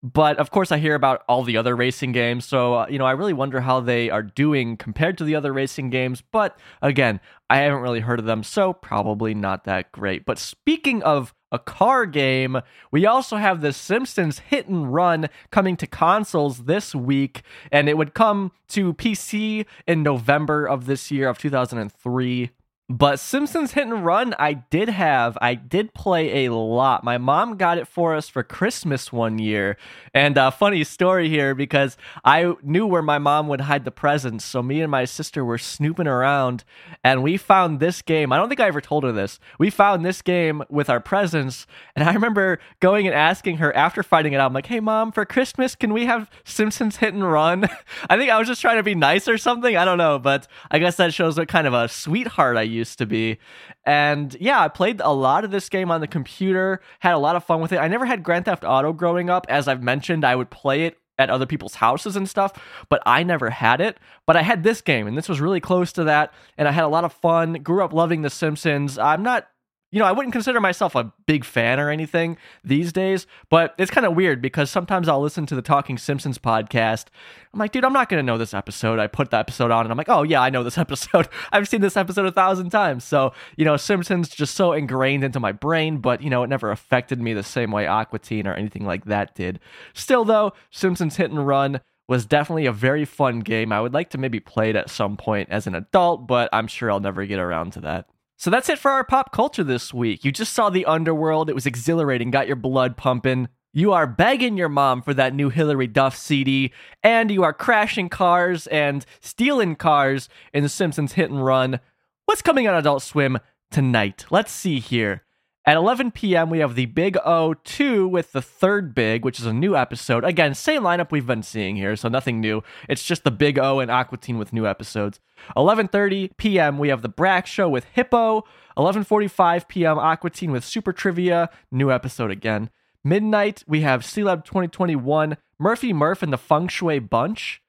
But 0.03 0.39
of 0.39 0.51
course, 0.51 0.73
I 0.73 0.79
hear 0.79 0.95
about 0.95 1.25
all 1.29 1.43
the 1.43 1.59
other 1.59 1.77
racing 1.77 2.13
games. 2.13 2.47
So, 2.47 2.75
uh, 2.75 2.87
you 2.89 2.99
know, 2.99 3.05
I 3.05 3.13
really 3.13 3.35
wonder 3.35 3.61
how 3.61 3.81
they 3.81 4.09
are 4.09 4.23
doing 4.23 4.79
compared 4.79 5.19
to 5.19 5.25
the 5.25 5.35
other 5.35 5.53
racing 5.53 5.91
games. 5.91 6.23
But 6.23 6.59
again, 6.81 7.21
I 7.51 7.59
haven't 7.59 7.83
really 7.83 8.01
heard 8.01 8.19
of 8.19 8.25
them. 8.25 8.43
So, 8.43 8.73
probably 8.73 9.35
not 9.35 9.65
that 9.65 9.93
great. 9.93 10.25
But 10.25 10.39
speaking 10.39 11.03
of 11.03 11.35
a 11.53 11.59
car 11.59 12.07
game, 12.07 12.61
we 12.91 13.05
also 13.05 13.37
have 13.37 13.61
The 13.61 13.75
Simpsons 13.75 14.39
Hit 14.39 14.69
and 14.69 14.93
Run 14.93 15.29
coming 15.51 15.77
to 15.77 15.87
consoles 15.87 16.65
this 16.65 16.95
week. 16.95 17.43
And 17.71 17.87
it 17.87 17.99
would 17.99 18.15
come 18.15 18.53
to 18.69 18.95
PC 18.95 19.67
in 19.87 20.03
November 20.03 20.65
of 20.65 20.87
this 20.87 21.11
year, 21.11 21.29
of 21.29 21.37
2003. 21.39 22.51
But 22.93 23.21
Simpsons 23.21 23.75
Hit 23.75 23.87
and 23.87 24.05
Run, 24.05 24.35
I 24.37 24.55
did 24.55 24.89
have. 24.89 25.39
I 25.41 25.55
did 25.55 25.95
play 25.95 26.45
a 26.45 26.53
lot. 26.53 27.05
My 27.05 27.19
mom 27.19 27.57
got 27.57 27.79
it 27.79 27.87
for 27.87 28.17
us 28.17 28.29
for 28.29 28.43
Christmas 28.43 29.13
one 29.13 29.39
year. 29.39 29.77
And 30.13 30.37
a 30.37 30.51
funny 30.51 30.83
story 30.83 31.29
here 31.29 31.55
because 31.55 31.97
I 32.25 32.53
knew 32.65 32.89
where 32.89 33.01
my 33.01 33.19
mom 33.19 33.47
would 33.47 33.61
hide 33.61 33.85
the 33.85 33.93
presents. 33.93 34.45
So 34.45 34.61
me 34.61 34.81
and 34.81 34.91
my 34.91 35.05
sister 35.05 35.45
were 35.45 35.57
snooping 35.57 36.09
around 36.09 36.65
and 37.05 37.23
we 37.23 37.37
found 37.37 37.79
this 37.79 38.03
game. 38.03 38.33
I 38.33 38.37
don't 38.39 38.49
think 38.49 38.59
I 38.59 38.67
ever 38.67 38.81
told 38.81 39.05
her 39.05 39.13
this. 39.13 39.39
We 39.57 39.71
found 39.71 40.05
this 40.05 40.21
game 40.21 40.65
with 40.69 40.91
our 40.91 40.99
presents. 40.99 41.69
And 41.95 42.03
I 42.03 42.13
remember 42.13 42.59
going 42.81 43.07
and 43.07 43.15
asking 43.15 43.59
her 43.59 43.73
after 43.77 44.03
finding 44.03 44.33
it 44.33 44.39
out, 44.39 44.47
I'm 44.47 44.53
like, 44.53 44.67
hey, 44.67 44.81
mom, 44.81 45.13
for 45.13 45.25
Christmas, 45.25 45.77
can 45.77 45.93
we 45.93 46.07
have 46.07 46.29
Simpsons 46.43 46.97
Hit 46.97 47.15
and 47.15 47.31
Run? 47.31 47.69
I 48.11 48.17
think 48.17 48.33
I 48.33 48.39
was 48.41 48.49
just 48.49 48.61
trying 48.61 48.79
to 48.79 48.83
be 48.83 48.97
nice 48.97 49.29
or 49.29 49.39
something. 49.39 49.77
I 49.77 49.85
don't 49.85 49.99
know. 49.99 50.19
But 50.19 50.49
I 50.73 50.81
guess 50.81 50.97
that 50.97 51.15
shows 51.15 51.39
what 51.39 51.47
kind 51.47 51.69
of 51.69 51.73
a 51.73 51.89
sweetheart 51.89 52.57
I 52.57 52.63
used 52.63 52.80
to 52.97 53.07
be. 53.07 53.39
And 53.85 54.37
yeah, 54.41 54.61
I 54.61 54.69
played 54.69 55.01
a 55.03 55.13
lot 55.13 55.45
of 55.45 55.51
this 55.51 55.69
game 55.69 55.91
on 55.91 56.01
the 56.01 56.07
computer, 56.07 56.81
had 57.01 57.15
a 57.15 57.19
lot 57.19 57.37
of 57.37 57.45
fun 57.45 57.61
with 57.61 57.73
it. 57.73 57.79
I 57.79 57.89
never 57.89 58.07
had 58.07 58.23
Grand 58.23 58.45
Theft 58.45 58.65
Auto 58.65 58.93
growing 58.93 59.31
up. 59.31 59.47
As 59.49 59.69
I've 59.69 59.83
mentioned, 59.83 60.25
I 60.25 60.37
would 60.37 60.51
play 60.51 60.85
it 60.85 60.99
at 61.19 61.29
other 61.29 61.47
people's 61.47 61.75
houses 61.75 62.17
and 62.17 62.29
stuff, 62.29 62.53
but 62.89 63.03
I 63.05 63.23
never 63.23 63.51
had 63.51 63.81
it. 63.83 63.99
But 64.27 64.37
I 64.37 64.43
had 64.43 64.63
this 64.63 64.81
game, 64.81 65.07
and 65.07 65.19
this 65.19 65.29
was 65.29 65.41
really 65.41 65.61
close 65.61 65.93
to 65.93 66.05
that. 66.05 66.33
And 66.57 66.67
I 66.67 66.73
had 66.73 66.85
a 66.85 66.89
lot 66.89 67.05
of 67.05 67.13
fun. 67.13 67.55
Grew 67.63 67.85
up 67.85 67.93
loving 67.93 68.23
The 68.23 68.31
Simpsons. 68.31 68.99
I'm 68.99 69.23
not 69.23 69.47
you 69.93 69.99
know, 69.99 70.05
I 70.05 70.13
wouldn't 70.13 70.33
consider 70.33 70.61
myself 70.61 70.95
a 70.95 71.13
big 71.27 71.45
fan 71.45 71.81
or 71.81 71.91
anything 71.91 72.37
these 72.63 72.93
days, 72.93 73.27
but 73.49 73.75
it's 73.77 73.91
kind 73.91 74.07
of 74.07 74.15
weird 74.15 74.41
because 74.41 74.71
sometimes 74.71 75.09
I'll 75.09 75.21
listen 75.21 75.47
to 75.47 75.57
the 75.57 75.63
Talking 75.63 75.99
Simpsons 75.99 76.39
podcast. 76.39 77.07
I'm 77.53 77.59
like, 77.59 77.73
dude, 77.73 77.85
I'm 77.85 77.93
not 77.93 78.09
going 78.09 78.25
to 78.25 78.27
know 78.27 78.39
this 78.39 78.55
episode. 78.55 79.01
I 79.01 79.09
put 79.09 79.31
the 79.31 79.39
episode 79.39 79.73
on 79.73 79.85
and 79.85 79.91
I'm 79.91 79.99
like, 79.99 80.09
oh, 80.09 80.23
yeah, 80.23 80.41
I 80.41 80.51
know 80.51 80.63
this 80.63 80.79
episode. 80.79 81.29
I've 81.51 81.69
seen 81.69 81.81
this 81.81 81.97
episode 81.97 82.27
a 82.27 82.33
thousand 82.33 82.71
times. 82.71 83.03
So, 83.03 83.33
you 83.57 83.65
know, 83.65 83.77
Simpsons 83.77 84.29
just 84.29 84.55
so 84.55 84.73
ingrained 84.73 85.25
into 85.25 85.41
my 85.41 85.53
brain, 85.53 85.99
but, 85.99 86.23
you 86.23 86.31
know, 86.31 86.45
it 86.45 86.49
never 86.49 86.71
affected 86.71 87.21
me 87.21 87.33
the 87.33 87.43
same 87.43 87.73
way 87.73 87.87
Aqua 87.87 88.21
Teen 88.21 88.47
or 88.47 88.55
anything 88.55 88.87
like 88.87 89.07
that 89.07 89.35
did. 89.35 89.59
Still, 89.93 90.25
though, 90.25 90.53
Simpsons 90.71 91.17
Hit 91.17 91.31
and 91.31 91.47
Run 91.47 91.81
was 92.07 92.27
definitely 92.27 92.67
a 92.67 92.73
very 92.73 93.05
fun 93.05 93.41
game. 93.41 93.73
I 93.73 93.81
would 93.81 93.95
like 93.95 94.11
to 94.11 94.19
maybe 94.19 94.41
play 94.41 94.71
it 94.71 94.77
at 94.77 94.91
some 94.91 95.17
point 95.17 95.49
as 95.51 95.67
an 95.67 95.75
adult, 95.75 96.27
but 96.27 96.49
I'm 96.53 96.67
sure 96.67 96.91
I'll 96.91 97.01
never 97.01 97.25
get 97.27 97.39
around 97.39 97.73
to 97.75 97.81
that. 97.81 98.07
So 98.41 98.49
that's 98.49 98.71
it 98.71 98.79
for 98.79 98.91
our 98.91 99.05
pop 99.05 99.33
culture 99.33 99.63
this 99.63 99.93
week. 99.93 100.25
You 100.25 100.33
just 100.33 100.55
saw 100.55 100.71
the 100.71 100.87
underworld. 100.87 101.51
It 101.51 101.55
was 101.55 101.67
exhilarating, 101.67 102.31
got 102.31 102.47
your 102.47 102.57
blood 102.57 102.97
pumping. 102.97 103.49
You 103.75 103.93
are 103.93 104.07
begging 104.07 104.57
your 104.57 104.71
mom 104.71 105.03
for 105.03 105.13
that 105.13 105.35
new 105.35 105.51
Hillary 105.51 105.87
Duff 105.87 106.17
CD, 106.17 106.73
and 107.03 107.31
you 107.31 107.43
are 107.43 107.53
crashing 107.53 108.09
cars 108.09 108.67
and 108.69 109.05
stealing 109.21 109.77
cars 109.77 110.31
in 110.55 110.63
The 110.63 110.71
Simpsons 110.71 111.13
Hit 111.13 111.31
and 111.31 111.45
Run. 111.45 111.81
What's 112.25 112.41
coming 112.41 112.67
on 112.67 112.75
Adult 112.75 113.03
Swim 113.03 113.41
tonight? 113.71 114.25
Let's 114.31 114.53
see 114.53 114.81
here. 114.81 115.23
At 115.71 115.77
11 115.77 116.11
p.m., 116.11 116.51
we 116.51 116.59
have 116.59 116.75
the 116.75 116.87
Big 116.87 117.17
O 117.25 117.55
2 117.55 118.09
with 118.09 118.33
the 118.33 118.43
third 118.43 118.93
Big, 118.93 119.25
which 119.25 119.39
is 119.39 119.47
a 119.47 119.53
new 119.53 119.77
episode. 119.77 120.25
Again, 120.25 120.53
same 120.53 120.83
lineup 120.83 121.13
we've 121.13 121.29
been 121.29 121.45
seeing 121.45 121.77
here, 121.77 121.95
so 121.95 122.09
nothing 122.09 122.41
new. 122.41 122.65
It's 122.89 123.05
just 123.05 123.23
the 123.23 123.31
Big 123.31 123.57
O 123.57 123.79
and 123.79 123.89
Aqua 123.89 124.19
Teen 124.19 124.37
with 124.37 124.53
new 124.53 124.67
episodes. 124.67 125.21
11:30 125.57 126.37
p.m., 126.37 126.77
we 126.79 126.89
have 126.89 127.03
the 127.03 127.09
Brak 127.09 127.47
Show 127.47 127.69
with 127.69 127.85
Hippo. 127.85 128.43
11:45 128.77 129.69
p.m., 129.69 129.97
Aqua 129.97 130.31
Teen 130.31 130.51
with 130.51 130.65
Super 130.65 130.93
Trivia, 130.93 131.49
new 131.71 131.93
episode 131.93 132.33
again. 132.33 132.71
Midnight, 133.05 133.63
we 133.69 133.83
have 133.83 134.03
Sealab 134.03 134.45
2021, 134.45 135.37
Murphy 135.61 135.93
Murph 135.93 136.25
and 136.25 136.33
the 136.33 136.37
Feng 136.37 136.67
Shui 136.67 136.99
Bunch. 136.99 137.63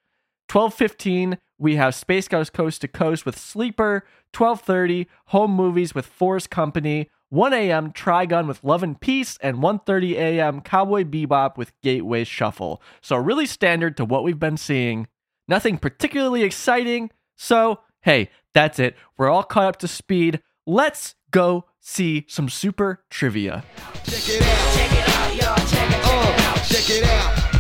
12:15, 0.50 1.38
we 1.62 1.76
have 1.76 1.94
Space 1.94 2.28
Ghost 2.28 2.54
Coast 2.54 2.82
to 2.82 2.88
Coast 2.88 3.24
with 3.24 3.38
Sleeper. 3.38 4.04
12:30, 4.34 5.06
Home 5.28 5.52
Movies 5.52 5.94
with 5.94 6.08
Force 6.08 6.48
Company. 6.48 7.10
1 7.30 7.54
a.m. 7.54 7.94
Trigun 7.94 8.48
with 8.48 8.64
Love 8.64 8.84
and 8.84 9.00
Peace, 9.00 9.38
and 9.42 9.58
1:30 9.58 10.14
a.m. 10.14 10.62
Cowboy 10.62 11.04
Bebop 11.04 11.58
with 11.58 11.80
Gateway 11.82 12.24
Shuffle. 12.24 12.82
So 13.00 13.16
really 13.16 13.46
standard 13.46 13.96
to 13.98 14.06
what 14.06 14.24
we've 14.24 14.40
been 14.40 14.58
seeing. 14.58 15.08
Nothing 15.48 15.78
particularly 15.78 16.44
exciting. 16.44 17.12
So 17.38 17.82
hey, 18.02 18.30
that's 18.54 18.80
it. 18.80 18.96
We're 19.18 19.30
all 19.30 19.44
caught 19.44 19.66
up 19.66 19.78
to 19.78 19.88
speed. 19.88 20.42
Let's 20.66 21.16
go 21.30 21.66
see 21.80 22.26
some 22.28 22.50
super 22.50 23.04
trivia. 23.12 23.64
Check 24.04 24.30
it 24.30 24.42
out. 24.42 24.76
Check 24.76 24.92
it 24.94 25.10
out, 25.10 25.36
y'all. 25.36 25.68
Check 25.68 25.92
it, 25.92 26.02
uh, 26.04 26.56
check 26.64 26.90
it 26.90 27.04
out. 27.04 27.51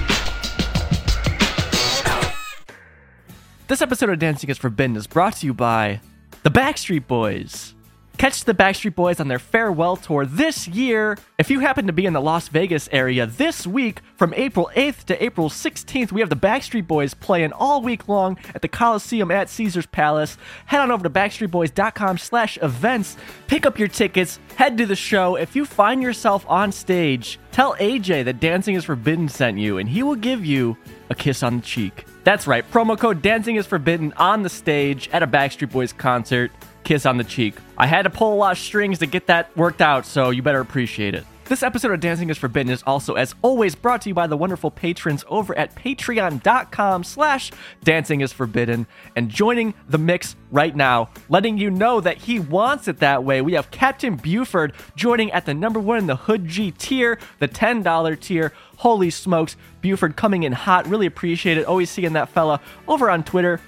This 3.71 3.81
episode 3.81 4.09
of 4.09 4.19
Dancing 4.19 4.49
is 4.49 4.57
Forbidden 4.57 4.97
is 4.97 5.07
brought 5.07 5.37
to 5.37 5.45
you 5.45 5.53
by 5.53 6.01
the 6.43 6.51
Backstreet 6.51 7.07
Boys. 7.07 7.73
Catch 8.21 8.43
the 8.43 8.53
Backstreet 8.53 8.93
Boys 8.93 9.19
on 9.19 9.29
their 9.29 9.39
farewell 9.39 9.95
tour 9.95 10.27
this 10.27 10.67
year. 10.67 11.17
If 11.39 11.49
you 11.49 11.61
happen 11.61 11.87
to 11.87 11.91
be 11.91 12.05
in 12.05 12.13
the 12.13 12.21
Las 12.21 12.49
Vegas 12.49 12.87
area 12.91 13.25
this 13.25 13.65
week, 13.65 14.01
from 14.15 14.31
April 14.35 14.69
8th 14.75 15.05
to 15.05 15.23
April 15.23 15.49
16th, 15.49 16.11
we 16.11 16.21
have 16.21 16.29
the 16.29 16.35
Backstreet 16.35 16.85
Boys 16.85 17.15
playing 17.15 17.51
all 17.51 17.81
week 17.81 18.07
long 18.07 18.37
at 18.53 18.61
the 18.61 18.67
Coliseum 18.67 19.31
at 19.31 19.49
Caesars 19.49 19.87
Palace. 19.87 20.37
Head 20.67 20.81
on 20.81 20.91
over 20.91 21.01
to 21.01 21.09
backstreetboys.com 21.09 22.19
slash 22.19 22.59
events, 22.61 23.17
pick 23.47 23.65
up 23.65 23.79
your 23.79 23.87
tickets, 23.87 24.37
head 24.55 24.77
to 24.77 24.85
the 24.85 24.95
show. 24.95 25.35
If 25.35 25.55
you 25.55 25.65
find 25.65 26.03
yourself 26.03 26.45
on 26.47 26.71
stage, 26.71 27.39
tell 27.51 27.73
AJ 27.77 28.25
that 28.25 28.39
Dancing 28.39 28.75
is 28.75 28.85
Forbidden 28.85 29.29
sent 29.29 29.57
you, 29.57 29.79
and 29.79 29.89
he 29.89 30.03
will 30.03 30.13
give 30.13 30.45
you 30.45 30.77
a 31.09 31.15
kiss 31.15 31.41
on 31.41 31.57
the 31.57 31.63
cheek. 31.63 32.05
That's 32.23 32.45
right, 32.45 32.69
promo 32.71 32.99
code 32.99 33.23
Dancing 33.23 33.55
is 33.55 33.65
Forbidden 33.65 34.13
on 34.13 34.43
the 34.43 34.49
stage 34.49 35.09
at 35.11 35.23
a 35.23 35.27
Backstreet 35.27 35.71
Boys 35.71 35.91
concert. 35.91 36.51
Kiss 36.83 37.05
on 37.05 37.17
the 37.17 37.23
cheek. 37.23 37.55
I 37.77 37.87
had 37.87 38.03
to 38.03 38.09
pull 38.09 38.33
a 38.33 38.35
lot 38.35 38.51
of 38.53 38.57
strings 38.57 38.99
to 38.99 39.05
get 39.05 39.27
that 39.27 39.55
worked 39.55 39.81
out, 39.81 40.05
so 40.05 40.29
you 40.29 40.41
better 40.41 40.59
appreciate 40.59 41.15
it. 41.15 41.25
This 41.51 41.63
episode 41.63 41.91
of 41.91 41.99
Dancing 41.99 42.29
is 42.29 42.37
Forbidden 42.37 42.71
is 42.71 42.81
also, 42.87 43.15
as 43.15 43.35
always, 43.41 43.75
brought 43.75 44.03
to 44.03 44.09
you 44.09 44.15
by 44.15 44.25
the 44.25 44.37
wonderful 44.37 44.71
patrons 44.71 45.25
over 45.27 45.53
at 45.57 45.75
patreon.com 45.75 47.03
slash 47.03 47.51
dancing 47.83 48.21
is 48.21 48.31
forbidden. 48.31 48.87
And 49.17 49.27
joining 49.27 49.73
the 49.89 49.97
mix 49.97 50.37
right 50.49 50.73
now, 50.73 51.09
letting 51.27 51.57
you 51.57 51.69
know 51.69 51.99
that 51.99 52.19
he 52.19 52.39
wants 52.39 52.87
it 52.87 52.99
that 52.99 53.25
way, 53.25 53.41
we 53.41 53.51
have 53.51 53.69
Captain 53.69 54.15
Buford 54.15 54.71
joining 54.95 55.29
at 55.33 55.45
the 55.45 55.53
number 55.53 55.81
one 55.81 55.97
in 55.97 56.07
the 56.07 56.15
Hood 56.15 56.47
G 56.47 56.71
tier, 56.71 57.19
the 57.39 57.49
$10 57.49 58.19
tier. 58.21 58.53
Holy 58.77 59.09
smokes, 59.09 59.57
Buford 59.81 60.15
coming 60.15 60.43
in 60.43 60.53
hot. 60.53 60.87
Really 60.87 61.05
appreciate 61.05 61.57
it. 61.57 61.65
Always 61.65 61.89
seeing 61.89 62.13
that 62.13 62.29
fella 62.29 62.61
over 62.87 63.09
on 63.09 63.25
Twitter. 63.25 63.59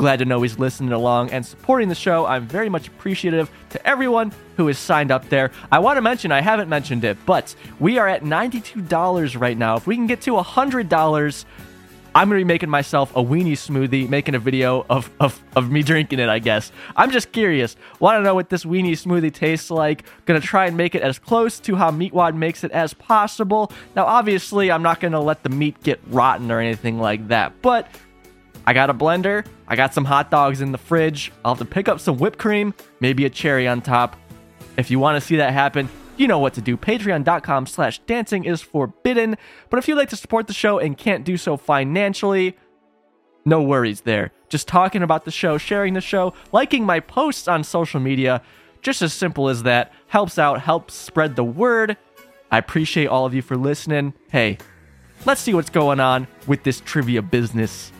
Glad 0.00 0.20
to 0.20 0.24
know 0.24 0.40
he's 0.40 0.58
listening 0.58 0.92
along 0.92 1.28
and 1.28 1.44
supporting 1.44 1.90
the 1.90 1.94
show. 1.94 2.24
I'm 2.24 2.48
very 2.48 2.70
much 2.70 2.88
appreciative 2.88 3.50
to 3.68 3.86
everyone 3.86 4.32
who 4.56 4.68
is 4.68 4.78
signed 4.78 5.10
up 5.10 5.28
there. 5.28 5.50
I 5.70 5.78
want 5.78 5.98
to 5.98 6.00
mention, 6.00 6.32
I 6.32 6.40
haven't 6.40 6.70
mentioned 6.70 7.04
it, 7.04 7.18
but 7.26 7.54
we 7.78 7.98
are 7.98 8.08
at 8.08 8.22
$92 8.22 9.38
right 9.38 9.58
now. 9.58 9.76
If 9.76 9.86
we 9.86 9.96
can 9.96 10.06
get 10.06 10.22
to 10.22 10.36
$100, 10.36 11.44
I'm 12.14 12.30
to 12.30 12.34
be 12.34 12.44
making 12.44 12.70
myself 12.70 13.14
a 13.14 13.22
weenie 13.22 13.52
smoothie, 13.52 14.08
making 14.08 14.34
a 14.34 14.38
video 14.38 14.86
of, 14.88 15.10
of, 15.20 15.38
of 15.54 15.70
me 15.70 15.82
drinking 15.82 16.18
it, 16.18 16.30
I 16.30 16.38
guess. 16.38 16.72
I'm 16.96 17.10
just 17.10 17.30
curious. 17.30 17.76
Want 17.98 18.18
to 18.18 18.22
know 18.22 18.34
what 18.34 18.48
this 18.48 18.64
weenie 18.64 18.92
smoothie 18.92 19.34
tastes 19.34 19.70
like. 19.70 20.04
To 20.24 20.40
try 20.40 20.64
and 20.64 20.78
make 20.78 20.94
it 20.94 21.02
as 21.02 21.18
close 21.18 21.60
to 21.60 21.76
how 21.76 21.90
Meatwad 21.90 22.34
makes 22.34 22.64
it 22.64 22.70
as 22.70 22.94
possible. 22.94 23.70
Now, 23.94 24.06
obviously, 24.06 24.72
I'm 24.72 24.82
not 24.82 25.00
to 25.02 25.20
let 25.20 25.42
the 25.42 25.50
meat 25.50 25.82
get 25.82 26.00
rotten 26.06 26.50
or 26.50 26.58
anything 26.58 26.98
like 26.98 27.28
that, 27.28 27.60
but 27.60 27.86
I 28.70 28.72
got 28.72 28.88
a 28.88 28.94
blender. 28.94 29.44
I 29.66 29.74
got 29.74 29.92
some 29.92 30.04
hot 30.04 30.30
dogs 30.30 30.60
in 30.60 30.70
the 30.70 30.78
fridge. 30.78 31.32
I'll 31.44 31.56
have 31.56 31.58
to 31.58 31.64
pick 31.64 31.88
up 31.88 31.98
some 31.98 32.18
whipped 32.18 32.38
cream, 32.38 32.72
maybe 33.00 33.24
a 33.24 33.28
cherry 33.28 33.66
on 33.66 33.82
top. 33.82 34.16
If 34.76 34.92
you 34.92 35.00
want 35.00 35.20
to 35.20 35.20
see 35.20 35.34
that 35.38 35.52
happen, 35.52 35.88
you 36.16 36.28
know 36.28 36.38
what 36.38 36.54
to 36.54 36.60
do. 36.60 36.76
Patreon.com 36.76 37.66
slash 37.66 37.98
dancing 38.06 38.44
is 38.44 38.62
forbidden. 38.62 39.36
But 39.70 39.78
if 39.78 39.88
you'd 39.88 39.96
like 39.96 40.10
to 40.10 40.16
support 40.16 40.46
the 40.46 40.52
show 40.52 40.78
and 40.78 40.96
can't 40.96 41.24
do 41.24 41.36
so 41.36 41.56
financially, 41.56 42.56
no 43.44 43.60
worries 43.60 44.02
there. 44.02 44.30
Just 44.48 44.68
talking 44.68 45.02
about 45.02 45.24
the 45.24 45.32
show, 45.32 45.58
sharing 45.58 45.94
the 45.94 46.00
show, 46.00 46.32
liking 46.52 46.86
my 46.86 47.00
posts 47.00 47.48
on 47.48 47.64
social 47.64 47.98
media, 47.98 48.40
just 48.82 49.02
as 49.02 49.12
simple 49.12 49.48
as 49.48 49.64
that. 49.64 49.92
Helps 50.06 50.38
out, 50.38 50.60
helps 50.60 50.94
spread 50.94 51.34
the 51.34 51.42
word. 51.42 51.96
I 52.52 52.58
appreciate 52.58 53.08
all 53.08 53.26
of 53.26 53.34
you 53.34 53.42
for 53.42 53.56
listening. 53.56 54.14
Hey, 54.30 54.58
let's 55.26 55.40
see 55.40 55.54
what's 55.54 55.70
going 55.70 55.98
on 55.98 56.28
with 56.46 56.62
this 56.62 56.80
trivia 56.80 57.20
business. 57.20 57.90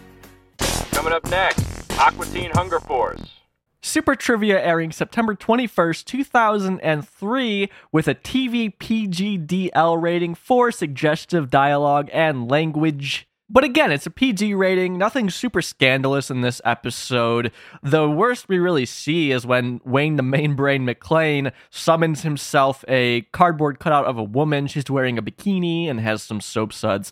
Coming 1.00 1.14
up 1.14 1.30
next, 1.30 1.98
Aqua 1.98 2.26
Teen 2.26 2.50
Hunger 2.50 2.78
Force. 2.78 3.38
Super 3.80 4.14
Trivia 4.14 4.62
airing 4.62 4.92
September 4.92 5.34
21st, 5.34 6.04
2003, 6.04 7.70
with 7.90 8.06
a 8.06 8.14
TV 8.14 8.76
PGDL 8.76 10.02
rating 10.02 10.34
for 10.34 10.70
suggestive 10.70 11.48
dialogue 11.48 12.10
and 12.12 12.50
language. 12.50 13.26
But 13.52 13.64
again, 13.64 13.90
it's 13.90 14.06
a 14.06 14.10
PG 14.10 14.54
rating, 14.54 14.96
nothing 14.98 15.28
super 15.28 15.62
scandalous 15.62 16.30
in 16.30 16.42
this 16.42 16.60
episode. 16.64 17.50
The 17.82 18.08
worst 18.08 18.48
we 18.48 18.58
really 18.58 18.86
see 18.86 19.32
is 19.32 19.44
when 19.44 19.80
Wayne 19.84 20.16
the 20.16 20.22
Main 20.22 20.54
Brain 20.54 20.84
McLean 20.84 21.50
summons 21.70 22.22
himself 22.22 22.84
a 22.86 23.22
cardboard 23.32 23.80
cutout 23.80 24.04
of 24.04 24.18
a 24.18 24.22
woman. 24.22 24.66
She's 24.66 24.88
wearing 24.88 25.16
a 25.16 25.22
bikini 25.22 25.88
and 25.88 25.98
has 25.98 26.22
some 26.22 26.42
soap 26.42 26.72
suds 26.72 27.10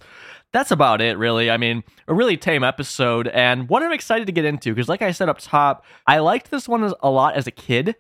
that's 0.53 0.71
about 0.71 1.01
it, 1.01 1.19
really. 1.19 1.51
I 1.51 1.57
mean, 1.57 1.85
a 2.07 2.15
really 2.15 2.37
tame 2.37 2.65
episode, 2.65 3.29
and 3.29 3.69
one 3.69 3.83
I'm 3.83 3.93
excited 3.93 4.27
to 4.27 4.33
get 4.33 4.45
into 4.45 4.75
because, 4.75 4.89
like 4.89 5.03
I 5.03 5.13
said 5.13 5.29
up 5.29 5.39
top, 5.41 5.85
I 6.07 6.19
liked 6.19 6.51
this 6.51 6.69
one 6.69 6.93
a 7.01 7.11
lot 7.11 7.35
as 7.35 7.47
a 7.47 7.53
kid. 7.53 7.97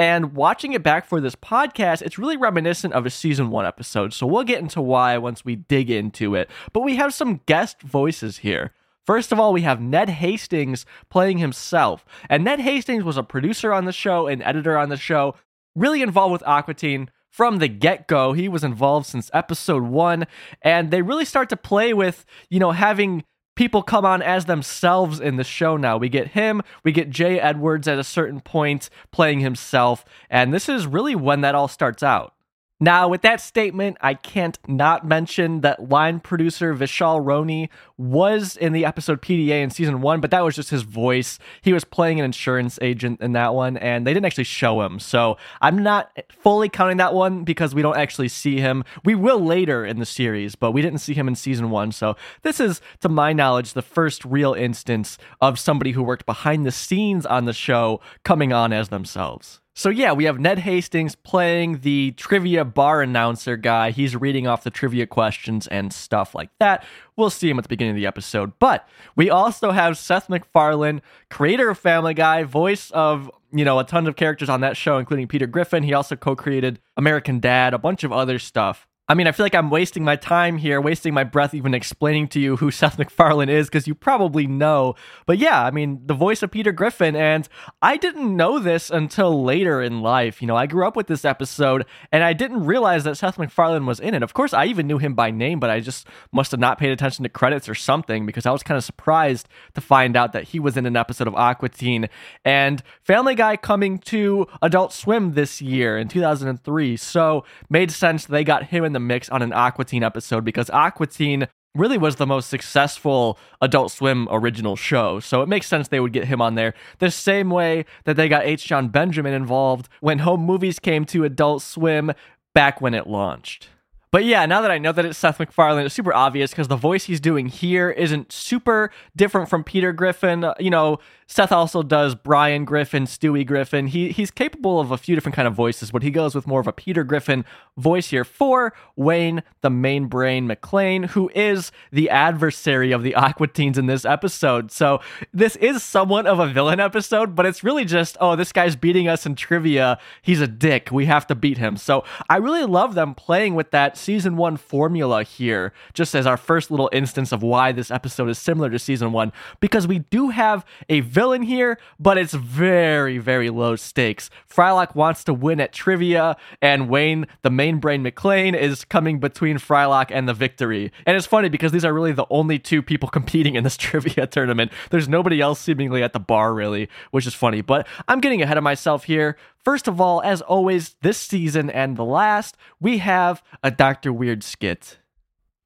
And 0.00 0.34
watching 0.34 0.74
it 0.74 0.84
back 0.84 1.06
for 1.06 1.20
this 1.20 1.34
podcast, 1.34 2.02
it's 2.02 2.18
really 2.18 2.36
reminiscent 2.36 2.94
of 2.94 3.04
a 3.04 3.10
season 3.10 3.50
one 3.50 3.66
episode. 3.66 4.12
So 4.12 4.28
we'll 4.28 4.44
get 4.44 4.60
into 4.60 4.80
why 4.80 5.18
once 5.18 5.44
we 5.44 5.56
dig 5.56 5.90
into 5.90 6.36
it. 6.36 6.48
But 6.72 6.84
we 6.84 6.94
have 6.94 7.12
some 7.12 7.40
guest 7.46 7.82
voices 7.82 8.38
here. 8.38 8.72
First 9.04 9.32
of 9.32 9.40
all, 9.40 9.52
we 9.52 9.62
have 9.62 9.80
Ned 9.80 10.08
Hastings 10.08 10.86
playing 11.10 11.38
himself. 11.38 12.04
And 12.30 12.44
Ned 12.44 12.60
Hastings 12.60 13.02
was 13.02 13.16
a 13.16 13.24
producer 13.24 13.72
on 13.72 13.86
the 13.86 13.92
show, 13.92 14.28
an 14.28 14.40
editor 14.42 14.78
on 14.78 14.88
the 14.88 14.96
show, 14.96 15.34
really 15.74 16.00
involved 16.00 16.32
with 16.32 16.46
Aqua 16.46 16.74
Teen 16.74 17.10
from 17.38 17.58
the 17.58 17.68
get 17.68 18.08
go. 18.08 18.32
He 18.32 18.48
was 18.48 18.64
involved 18.64 19.06
since 19.06 19.30
episode 19.32 19.84
one, 19.84 20.26
and 20.60 20.90
they 20.90 21.02
really 21.02 21.24
start 21.24 21.48
to 21.50 21.56
play 21.56 21.94
with, 21.94 22.26
you 22.50 22.58
know, 22.58 22.72
having 22.72 23.22
people 23.54 23.80
come 23.80 24.04
on 24.04 24.22
as 24.22 24.46
themselves 24.46 25.20
in 25.20 25.36
the 25.36 25.44
show 25.44 25.76
now. 25.76 25.96
We 25.98 26.08
get 26.08 26.32
him, 26.32 26.62
we 26.82 26.90
get 26.90 27.10
Jay 27.10 27.38
Edwards 27.38 27.86
at 27.86 27.96
a 27.96 28.02
certain 28.02 28.40
point 28.40 28.90
playing 29.12 29.38
himself, 29.38 30.04
and 30.28 30.52
this 30.52 30.68
is 30.68 30.88
really 30.88 31.14
when 31.14 31.42
that 31.42 31.54
all 31.54 31.68
starts 31.68 32.02
out. 32.02 32.34
Now, 32.80 33.08
with 33.08 33.22
that 33.22 33.40
statement, 33.40 33.96
I 34.00 34.14
can't 34.14 34.56
not 34.68 35.04
mention 35.04 35.62
that 35.62 35.88
line 35.88 36.20
producer 36.20 36.72
Vishal 36.76 37.18
Roney 37.24 37.70
was 37.96 38.56
in 38.56 38.72
the 38.72 38.84
episode 38.84 39.20
PDA 39.20 39.62
in 39.64 39.70
season 39.70 40.00
one, 40.00 40.20
but 40.20 40.30
that 40.30 40.44
was 40.44 40.54
just 40.54 40.70
his 40.70 40.82
voice. 40.82 41.40
He 41.60 41.72
was 41.72 41.82
playing 41.82 42.20
an 42.20 42.24
insurance 42.24 42.78
agent 42.80 43.20
in 43.20 43.32
that 43.32 43.52
one, 43.52 43.76
and 43.78 44.06
they 44.06 44.14
didn't 44.14 44.26
actually 44.26 44.44
show 44.44 44.80
him. 44.82 45.00
So 45.00 45.36
I'm 45.60 45.82
not 45.82 46.16
fully 46.30 46.68
counting 46.68 46.98
that 46.98 47.14
one 47.14 47.42
because 47.42 47.74
we 47.74 47.82
don't 47.82 47.96
actually 47.96 48.28
see 48.28 48.60
him. 48.60 48.84
We 49.04 49.16
will 49.16 49.40
later 49.40 49.84
in 49.84 49.98
the 49.98 50.06
series, 50.06 50.54
but 50.54 50.70
we 50.70 50.80
didn't 50.80 51.00
see 51.00 51.14
him 51.14 51.26
in 51.26 51.34
season 51.34 51.70
one. 51.70 51.90
So 51.90 52.14
this 52.42 52.60
is, 52.60 52.80
to 53.00 53.08
my 53.08 53.32
knowledge, 53.32 53.72
the 53.72 53.82
first 53.82 54.24
real 54.24 54.54
instance 54.54 55.18
of 55.40 55.58
somebody 55.58 55.92
who 55.92 56.02
worked 56.04 56.26
behind 56.26 56.64
the 56.64 56.70
scenes 56.70 57.26
on 57.26 57.44
the 57.44 57.52
show 57.52 58.00
coming 58.22 58.52
on 58.52 58.72
as 58.72 58.88
themselves. 58.88 59.60
So 59.78 59.90
yeah, 59.90 60.12
we 60.12 60.24
have 60.24 60.40
Ned 60.40 60.58
Hastings 60.58 61.14
playing 61.14 61.82
the 61.82 62.10
trivia 62.16 62.64
bar 62.64 63.00
announcer 63.00 63.56
guy. 63.56 63.92
He's 63.92 64.16
reading 64.16 64.44
off 64.44 64.64
the 64.64 64.70
trivia 64.72 65.06
questions 65.06 65.68
and 65.68 65.92
stuff 65.92 66.34
like 66.34 66.50
that. 66.58 66.84
We'll 67.14 67.30
see 67.30 67.48
him 67.48 67.58
at 67.58 67.62
the 67.62 67.68
beginning 67.68 67.92
of 67.92 67.96
the 67.96 68.04
episode. 68.04 68.58
But 68.58 68.88
we 69.14 69.30
also 69.30 69.70
have 69.70 69.96
Seth 69.96 70.28
MacFarlane, 70.28 71.00
creator 71.30 71.70
of 71.70 71.78
Family 71.78 72.12
Guy, 72.12 72.42
voice 72.42 72.90
of, 72.90 73.30
you 73.52 73.64
know, 73.64 73.78
a 73.78 73.84
ton 73.84 74.08
of 74.08 74.16
characters 74.16 74.48
on 74.48 74.62
that 74.62 74.76
show, 74.76 74.98
including 74.98 75.28
Peter 75.28 75.46
Griffin. 75.46 75.84
He 75.84 75.94
also 75.94 76.16
co-created 76.16 76.80
American 76.96 77.38
Dad, 77.38 77.72
a 77.72 77.78
bunch 77.78 78.02
of 78.02 78.10
other 78.10 78.40
stuff. 78.40 78.87
I 79.10 79.14
mean, 79.14 79.26
I 79.26 79.32
feel 79.32 79.46
like 79.46 79.54
I'm 79.54 79.70
wasting 79.70 80.04
my 80.04 80.16
time 80.16 80.58
here, 80.58 80.82
wasting 80.82 81.14
my 81.14 81.24
breath 81.24 81.54
even 81.54 81.72
explaining 81.72 82.28
to 82.28 82.40
you 82.40 82.56
who 82.56 82.70
Seth 82.78 82.98
MacFarlane 82.98 83.48
is 83.48 83.66
because 83.66 83.86
you 83.86 83.94
probably 83.94 84.46
know. 84.46 84.96
But 85.24 85.38
yeah, 85.38 85.64
I 85.64 85.70
mean, 85.70 86.02
the 86.04 86.12
voice 86.12 86.42
of 86.42 86.50
Peter 86.50 86.72
Griffin, 86.72 87.16
and 87.16 87.48
I 87.80 87.96
didn't 87.96 88.36
know 88.36 88.58
this 88.58 88.90
until 88.90 89.42
later 89.42 89.80
in 89.80 90.02
life. 90.02 90.42
You 90.42 90.48
know, 90.48 90.56
I 90.56 90.66
grew 90.66 90.86
up 90.86 90.94
with 90.94 91.06
this 91.06 91.24
episode 91.24 91.86
and 92.12 92.22
I 92.22 92.34
didn't 92.34 92.66
realize 92.66 93.04
that 93.04 93.16
Seth 93.16 93.38
MacFarlane 93.38 93.86
was 93.86 93.98
in 93.98 94.12
it. 94.12 94.22
Of 94.22 94.34
course, 94.34 94.52
I 94.52 94.66
even 94.66 94.86
knew 94.86 94.98
him 94.98 95.14
by 95.14 95.30
name, 95.30 95.58
but 95.58 95.70
I 95.70 95.80
just 95.80 96.06
must 96.30 96.50
have 96.50 96.60
not 96.60 96.78
paid 96.78 96.90
attention 96.90 97.22
to 97.22 97.30
credits 97.30 97.66
or 97.66 97.74
something 97.74 98.26
because 98.26 98.44
I 98.44 98.50
was 98.50 98.62
kind 98.62 98.76
of 98.76 98.84
surprised 98.84 99.48
to 99.72 99.80
find 99.80 100.16
out 100.18 100.32
that 100.34 100.44
he 100.44 100.60
was 100.60 100.76
in 100.76 100.84
an 100.84 100.96
episode 100.96 101.28
of 101.28 101.34
Aqua 101.34 101.70
Teen 101.70 102.10
and 102.44 102.82
Family 103.00 103.34
Guy 103.34 103.56
coming 103.56 103.96
to 104.00 104.46
Adult 104.60 104.92
Swim 104.92 105.32
this 105.32 105.62
year 105.62 105.96
in 105.96 106.08
2003. 106.08 106.98
So 106.98 107.44
made 107.70 107.90
sense 107.90 108.26
they 108.26 108.44
got 108.44 108.64
him 108.64 108.84
in 108.84 108.92
the 108.92 108.97
mix 109.00 109.28
on 109.28 109.42
an 109.42 109.52
Aqua 109.52 109.84
Teen 109.84 110.02
episode 110.02 110.44
because 110.44 110.70
Aqua 110.70 111.06
Teen 111.06 111.48
really 111.74 111.98
was 111.98 112.16
the 112.16 112.26
most 112.26 112.48
successful 112.48 113.38
Adult 113.60 113.92
Swim 113.92 114.26
original 114.30 114.76
show. 114.76 115.20
So 115.20 115.42
it 115.42 115.48
makes 115.48 115.66
sense 115.66 115.88
they 115.88 116.00
would 116.00 116.12
get 116.12 116.24
him 116.24 116.40
on 116.40 116.54
there. 116.54 116.74
The 116.98 117.10
same 117.10 117.50
way 117.50 117.84
that 118.04 118.16
they 118.16 118.28
got 118.28 118.44
H. 118.44 118.66
Jon 118.66 118.88
Benjamin 118.88 119.32
involved 119.32 119.88
when 120.00 120.20
home 120.20 120.40
movies 120.40 120.78
came 120.78 121.04
to 121.06 121.24
Adult 121.24 121.62
Swim 121.62 122.12
back 122.54 122.80
when 122.80 122.94
it 122.94 123.06
launched. 123.06 123.68
But 124.10 124.24
yeah, 124.24 124.46
now 124.46 124.62
that 124.62 124.70
I 124.70 124.78
know 124.78 124.92
that 124.92 125.04
it's 125.04 125.18
Seth 125.18 125.38
MacFarlane, 125.38 125.84
it's 125.84 125.94
super 125.94 126.14
obvious 126.14 126.50
because 126.50 126.68
the 126.68 126.76
voice 126.76 127.04
he's 127.04 127.20
doing 127.20 127.46
here 127.46 127.90
isn't 127.90 128.32
super 128.32 128.90
different 129.14 129.50
from 129.50 129.64
Peter 129.64 129.92
Griffin. 129.92 130.46
You 130.58 130.70
know, 130.70 130.98
Seth 131.30 131.52
also 131.52 131.82
does 131.82 132.14
Brian 132.14 132.64
Griffin, 132.64 133.04
Stewie 133.04 133.46
Griffin. 133.46 133.86
He 133.86 134.08
he's 134.08 134.30
capable 134.30 134.80
of 134.80 134.90
a 134.90 134.96
few 134.96 135.14
different 135.14 135.36
kind 135.36 135.46
of 135.46 135.54
voices, 135.54 135.90
but 135.90 136.02
he 136.02 136.10
goes 136.10 136.34
with 136.34 136.46
more 136.46 136.58
of 136.58 136.66
a 136.66 136.72
Peter 136.72 137.04
Griffin 137.04 137.44
voice 137.76 138.08
here 138.08 138.24
for 138.24 138.72
Wayne, 138.96 139.42
the 139.60 139.68
main 139.68 140.06
brain 140.06 140.46
McLean, 140.46 141.04
who 141.04 141.30
is 141.34 141.70
the 141.92 142.08
adversary 142.08 142.92
of 142.92 143.02
the 143.02 143.14
Aqua 143.14 143.46
Teens 143.46 143.76
in 143.76 143.86
this 143.86 144.06
episode. 144.06 144.72
So 144.72 145.00
this 145.32 145.54
is 145.56 145.82
somewhat 145.82 146.26
of 146.26 146.38
a 146.38 146.46
villain 146.48 146.80
episode, 146.80 147.36
but 147.36 147.44
it's 147.44 147.62
really 147.62 147.84
just, 147.84 148.16
oh, 148.20 148.34
this 148.34 148.50
guy's 148.50 148.74
beating 148.74 149.06
us 149.06 149.26
in 149.26 149.34
trivia. 149.34 149.98
He's 150.22 150.40
a 150.40 150.48
dick. 150.48 150.90
We 150.90 151.04
have 151.06 151.26
to 151.26 151.34
beat 151.34 151.58
him. 151.58 151.76
So 151.76 152.04
I 152.30 152.38
really 152.38 152.64
love 152.64 152.94
them 152.94 153.14
playing 153.14 153.54
with 153.54 153.70
that 153.70 153.98
season 153.98 154.36
one 154.36 154.56
formula 154.56 155.24
here, 155.24 155.74
just 155.92 156.14
as 156.14 156.26
our 156.26 156.38
first 156.38 156.70
little 156.70 156.88
instance 156.90 157.32
of 157.32 157.42
why 157.42 157.70
this 157.70 157.90
episode 157.90 158.30
is 158.30 158.38
similar 158.38 158.70
to 158.70 158.78
season 158.78 159.12
one, 159.12 159.30
because 159.60 159.86
we 159.86 159.98
do 159.98 160.30
have 160.30 160.64
a 160.88 161.00
villain 161.18 161.42
here, 161.42 161.80
but 161.98 162.16
it's 162.16 162.32
very, 162.32 163.18
very 163.18 163.50
low 163.50 163.74
stakes. 163.74 164.30
Frylock 164.48 164.94
wants 164.94 165.24
to 165.24 165.34
win 165.34 165.58
at 165.58 165.72
trivia, 165.72 166.36
and 166.62 166.88
Wayne, 166.88 167.26
the 167.42 167.50
main 167.50 167.78
brain 167.80 168.04
McLean, 168.04 168.54
is 168.54 168.84
coming 168.84 169.18
between 169.18 169.58
Frylock 169.58 170.12
and 170.12 170.28
the 170.28 170.32
victory. 170.32 170.92
And 171.06 171.16
it's 171.16 171.26
funny 171.26 171.48
because 171.48 171.72
these 171.72 171.84
are 171.84 171.92
really 171.92 172.12
the 172.12 172.26
only 172.30 172.60
two 172.60 172.82
people 172.82 173.08
competing 173.18 173.56
in 173.56 173.64
this 173.64 173.76
trivia 173.88 174.28
tournament. 174.28 174.70
There's 174.90 175.08
nobody 175.08 175.40
else 175.40 175.58
seemingly 175.58 176.04
at 176.04 176.12
the 176.12 176.20
bar, 176.20 176.54
really, 176.54 176.88
which 177.10 177.26
is 177.26 177.34
funny. 177.34 177.62
But 177.62 177.88
I'm 178.06 178.20
getting 178.20 178.40
ahead 178.40 178.56
of 178.56 178.62
myself 178.62 179.02
here. 179.02 179.36
First 179.64 179.88
of 179.88 180.00
all, 180.00 180.22
as 180.22 180.40
always, 180.40 180.94
this 181.02 181.18
season 181.18 181.68
and 181.68 181.96
the 181.96 182.04
last, 182.04 182.56
we 182.78 182.98
have 182.98 183.42
a 183.64 183.72
Dr. 183.72 184.12
Weird 184.12 184.44
skit. 184.44 184.98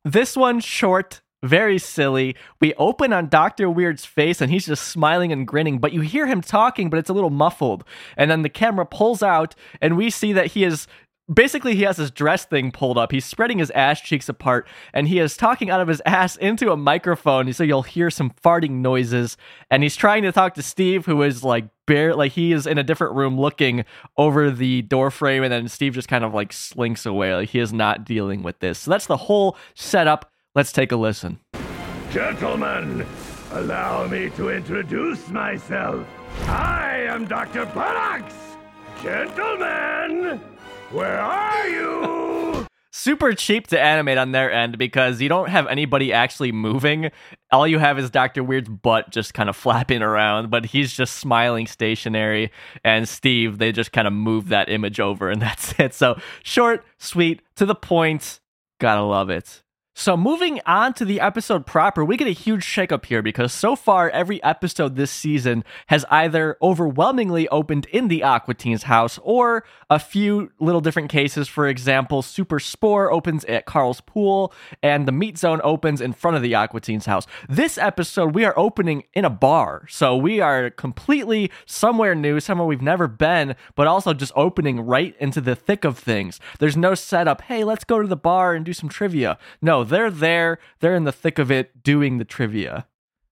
This 0.05 0.37
one's 0.37 0.65
short, 0.65 1.21
very 1.43 1.79
silly. 1.79 2.37
We 2.61 2.75
open 2.75 3.13
on 3.13 3.29
Dr. 3.29 3.69
Weird's 3.69 4.05
face 4.05 4.41
and 4.41 4.51
he's 4.51 4.67
just 4.67 4.89
smiling 4.89 5.33
and 5.33 5.47
grinning, 5.47 5.79
but 5.79 5.93
you 5.93 6.01
hear 6.01 6.27
him 6.27 6.41
talking, 6.41 6.91
but 6.91 6.99
it's 6.99 7.11
a 7.11 7.15
little 7.15 7.31
muffled. 7.31 7.85
And 8.17 8.31
then 8.31 8.43
the 8.43 8.49
camera 8.49 8.87
pulls 8.87 9.23
out 9.23 9.55
and 9.81 9.97
we 9.97 10.11
see 10.11 10.33
that 10.33 10.49
he 10.49 10.65
is 10.65 10.87
basically 11.33 11.75
he 11.75 11.83
has 11.83 11.97
his 11.97 12.11
dress 12.11 12.45
thing 12.45 12.71
pulled 12.71 12.99
up. 12.99 13.13
He's 13.13 13.25
spreading 13.25 13.59
his 13.59 13.71
ass 13.73 14.01
cheeks 14.01 14.29
apart 14.29 14.67
and 14.93 15.09
he 15.09 15.19
is 15.19 15.37
talking 15.37 15.71
out 15.71 15.81
of 15.81 15.89
his 15.89 16.03
ass 16.07 16.37
into 16.37 16.73
a 16.73 16.77
microphone 16.77 17.53
so 17.53 17.65
you'll 17.65 17.83
hear 17.83 18.11
some 18.11 18.31
farting 18.45 18.81
noises 18.83 19.37
and 19.71 19.83
he's 19.83 19.97
trying 19.97 20.23
to 20.23 20.33
talk 20.33 20.55
to 20.55 20.63
Steve 20.63 21.07
who 21.07 21.23
is 21.23 21.43
like 21.43 21.65
bare 21.87 22.15
like 22.15 22.33
he 22.33 22.53
is 22.53 22.67
in 22.67 22.79
a 22.79 22.83
different 22.83 23.15
room 23.15 23.39
looking 23.39 23.85
over 24.17 24.51
the 24.51 24.83
door 24.83 25.11
frame 25.11 25.43
and 25.43 25.53
then 25.53 25.69
Steve 25.69 25.95
just 25.95 26.09
kind 26.09 26.25
of 26.25 26.33
like 26.33 26.53
slinks 26.53 27.07
away 27.07 27.35
like 27.35 27.49
he 27.49 27.59
is 27.59 27.73
not 27.73 28.05
dealing 28.05 28.43
with 28.43 28.59
this. 28.61 28.79
So 28.79 28.91
that's 28.91 29.07
the 29.07 29.17
whole 29.17 29.57
setup. 29.75 30.32
Let's 30.55 30.73
take 30.73 30.93
a 30.93 30.97
listen. 30.97 31.41
Gentlemen, 32.11 33.07
allow 33.53 34.07
me 34.07 34.29
to 34.37 34.51
introduce 34.51 35.29
myself. 35.29 36.07
I 36.43 37.05
am 37.09 37.27
Dr. 37.27 37.65
Buttocks. 37.67 38.35
Gentlemen, 39.03 40.39
where 40.91 41.19
are 41.19 41.69
you? 41.69 42.67
super 43.03 43.33
cheap 43.33 43.67
to 43.67 43.81
animate 43.81 44.19
on 44.19 44.33
their 44.33 44.53
end 44.53 44.79
because 44.79 45.21
you 45.21 45.29
don't 45.29 45.49
have 45.49 45.67
anybody 45.67 46.13
actually 46.13 46.53
moving. 46.53 47.11
All 47.51 47.67
you 47.67 47.79
have 47.79 47.99
is 47.99 48.11
Dr. 48.11 48.45
Weird's 48.45 48.69
butt 48.69 49.11
just 49.11 49.35
kind 49.35 49.49
of 49.49 49.57
flapping 49.57 50.03
around, 50.03 50.51
but 50.51 50.67
he's 50.67 50.93
just 50.93 51.17
smiling 51.17 51.67
stationary. 51.67 52.53
And 52.85 53.09
Steve, 53.09 53.59
they 53.59 53.73
just 53.73 53.93
kind 53.93 54.07
of 54.07 54.13
move 54.13 54.49
that 54.49 54.69
image 54.69 55.01
over, 55.01 55.31
and 55.31 55.43
that's 55.43 55.75
it. 55.81 55.95
So 55.95 56.17
short, 56.43 56.85
sweet, 56.99 57.43
to 57.57 57.67
the 57.67 57.75
point. 57.75 58.41
Gotta 58.79 59.03
love 59.03 59.31
it. 59.31 59.63
So, 59.95 60.17
moving 60.17 60.59
on 60.65 60.95
to 60.95 61.05
the 61.05 61.21
episode 61.21 61.67
proper, 61.67 62.03
we 62.03 62.17
get 62.17 62.27
a 62.27 62.31
huge 62.31 62.65
shakeup 62.65 63.05
here 63.05 63.21
because 63.21 63.53
so 63.53 63.77
far 63.77 64.09
every 64.09 64.43
episode 64.43 64.97
this 64.97 65.11
season 65.11 65.65
has 65.89 66.07
either 66.11 66.57
overwhelmingly 66.63 67.47
opened 67.49 67.85
in 67.93 68.09
the 68.09 68.23
Aqua 68.23 68.55
Teen's 68.55 68.85
house 68.85 69.19
or 69.23 69.65
a 69.91 69.99
few 69.99 70.51
little 70.59 70.81
different 70.81 71.11
cases. 71.11 71.47
For 71.47 71.69
example, 71.69 72.23
Super 72.23 72.59
Spore 72.59 73.13
opens 73.13 73.45
at 73.45 73.67
Carl's 73.67 74.01
pool 74.01 74.55
and 74.83 75.07
the 75.07 75.13
Meat 75.13 75.37
Zone 75.37 75.61
opens 75.63 76.01
in 76.01 76.15
front 76.15 76.39
of 76.39 76.43
the 76.43 76.55
Aqua 76.55 76.81
Teen's 76.81 77.05
house. 77.05 77.27
This 77.47 77.77
episode, 77.77 78.35
we 78.35 78.47
are 78.47 78.59
opening 78.59 79.05
in 79.13 79.27
a 79.27 79.31
bar. 79.31 79.87
So, 79.91 80.17
we 80.17 80.41
are 80.41 80.71
completely 80.71 81.51
somewhere 81.67 82.15
new, 82.15 82.41
somewhere 82.41 82.67
we've 82.67 82.81
never 82.81 83.07
been, 83.07 83.57
but 83.75 83.87
also 83.87 84.15
just 84.15 84.33
opening 84.37 84.81
right 84.81 85.15
into 85.21 85.43
the 85.43 85.55
thick 85.55 85.85
of 85.85 85.99
things. 85.99 86.41
There's 86.61 86.79
no 86.79 86.95
setup, 86.95 87.43
hey, 87.43 87.63
let's 87.63 87.85
go 87.85 88.01
to 88.01 88.09
the 88.09 88.17
bar 88.17 88.55
and 88.55 88.65
do 88.65 88.73
some 88.73 88.89
trivia. 88.89 89.37
No, 89.61 89.82
they're 89.85 90.11
there, 90.11 90.59
they're 90.81 90.95
in 90.95 91.05
the 91.05 91.13
thick 91.13 91.39
of 91.39 91.51
it 91.51 91.83
doing 91.83 92.19
the 92.19 92.25
trivia. 92.25 92.87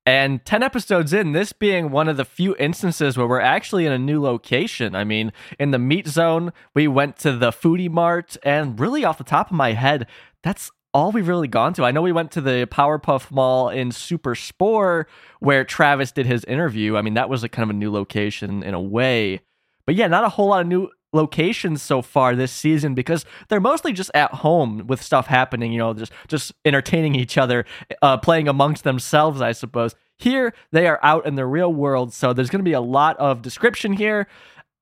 And 0.07 0.45
10 0.45 0.63
episodes 0.63 1.13
in, 1.13 1.33
this 1.33 1.53
being 1.53 1.91
one 1.91 2.09
of 2.09 2.17
the 2.17 2.25
few 2.25 2.57
instances 2.57 3.17
where 3.17 3.29
we're 3.29 3.41
actually 3.41 3.87
in 3.87 3.93
a 3.93 3.99
new 3.99 4.21
location. 4.21 4.95
I 4.95 5.05
mean, 5.05 5.33
in 5.59 5.71
the 5.71 5.79
meat 5.79 6.09
zone, 6.09 6.53
we 6.75 6.89
went 6.89 7.17
to 7.19 7.37
the 7.37 7.51
foodie 7.51 7.91
mart, 7.91 8.37
and 8.43 8.81
really 8.81 9.05
off 9.05 9.19
the 9.19 9.25
top 9.25 9.51
of 9.51 9.57
my 9.57 9.73
head, 9.73 10.07
that's 10.43 10.71
all 10.93 11.13
we've 11.13 11.29
really 11.29 11.49
gone 11.49 11.73
to. 11.75 11.85
I 11.85 11.93
know 11.93 12.03
we 12.03 12.13
went 12.13 12.31
to 12.33 12.41
the 12.41 12.67
Powerpuff 12.71 13.31
Mall 13.31 13.69
in 13.69 13.93
Super 13.93 14.35
Spore 14.35 15.07
where 15.39 15.65
Travis 15.65 16.13
did 16.13 16.27
his 16.27 16.45
interview. 16.45 16.97
I 16.97 17.03
mean, 17.03 17.15
that 17.15 17.29
was 17.29 17.45
a 17.45 17.49
kind 17.49 17.65
of 17.65 17.71
a 17.71 17.79
new 17.79 17.93
location 17.93 18.63
in 18.63 18.75
a 18.75 18.81
way. 18.81 19.41
But 19.87 19.95
yeah, 19.95 20.09
not 20.09 20.25
a 20.25 20.31
whole 20.31 20.49
lot 20.49 20.63
of 20.63 20.67
new 20.67 20.91
locations 21.13 21.83
so 21.83 22.03
far 22.03 22.35
this 22.35 22.53
season 22.53 22.95
because 22.95 23.25
they're 23.49 23.61
mostly 23.61 23.93
just 23.93 24.11
at 24.15 24.33
home 24.33 24.87
with 24.87 25.03
stuff 25.03 25.27
happening, 25.27 25.73
you 25.73 25.79
know, 25.79 25.95
just 25.95 26.13
just 26.29 26.53
entertaining 26.65 27.15
each 27.15 27.37
other, 27.39 27.65
uh, 28.03 28.17
playing 28.17 28.49
amongst 28.49 28.85
themselves, 28.85 29.41
I 29.41 29.53
suppose. 29.53 29.95
Here 30.19 30.53
they 30.71 30.87
are 30.87 31.01
out 31.03 31.27
in 31.27 31.35
the 31.35 31.47
real 31.47 31.73
world, 31.73 32.13
so 32.13 32.33
there's 32.33 32.51
going 32.51 32.61
to 32.61 32.69
be 32.69 32.75
a 32.75 32.81
lot 32.81 33.17
of 33.19 33.43
description 33.43 33.95
here. 33.95 34.27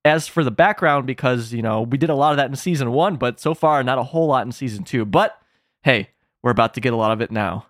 As 0.04 0.26
for 0.28 0.42
the 0.44 0.50
background, 0.50 1.06
because 1.06 1.52
you 1.52 1.60
know 1.60 1.82
we 1.82 1.98
did 1.98 2.08
a 2.08 2.14
lot 2.14 2.30
of 2.30 2.36
that 2.38 2.48
in 2.48 2.56
season 2.56 2.92
one, 2.92 3.16
but 3.16 3.40
so 3.40 3.52
far 3.52 3.82
not 3.82 3.98
a 3.98 4.04
whole 4.04 4.28
lot 4.28 4.46
in 4.46 4.52
season 4.52 4.84
two. 4.84 5.04
But 5.04 5.38
hey, 5.82 6.10
we're 6.42 6.52
about 6.52 6.74
to 6.74 6.80
get 6.80 6.92
a 6.92 6.96
lot 6.96 7.10
of 7.10 7.20
it 7.20 7.30
now. 7.30 7.66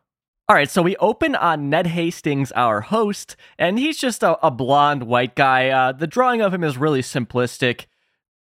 All 0.50 0.54
right, 0.54 0.70
so 0.70 0.80
we 0.80 0.96
open 0.96 1.34
on 1.34 1.68
Ned 1.68 1.88
Hastings, 1.88 2.52
our 2.52 2.80
host, 2.80 3.36
and 3.58 3.78
he's 3.78 3.98
just 3.98 4.22
a, 4.22 4.42
a 4.46 4.50
blonde 4.50 5.02
white 5.02 5.34
guy. 5.34 5.68
Uh, 5.68 5.92
the 5.92 6.06
drawing 6.06 6.40
of 6.40 6.54
him 6.54 6.64
is 6.64 6.78
really 6.78 7.02
simplistic, 7.02 7.84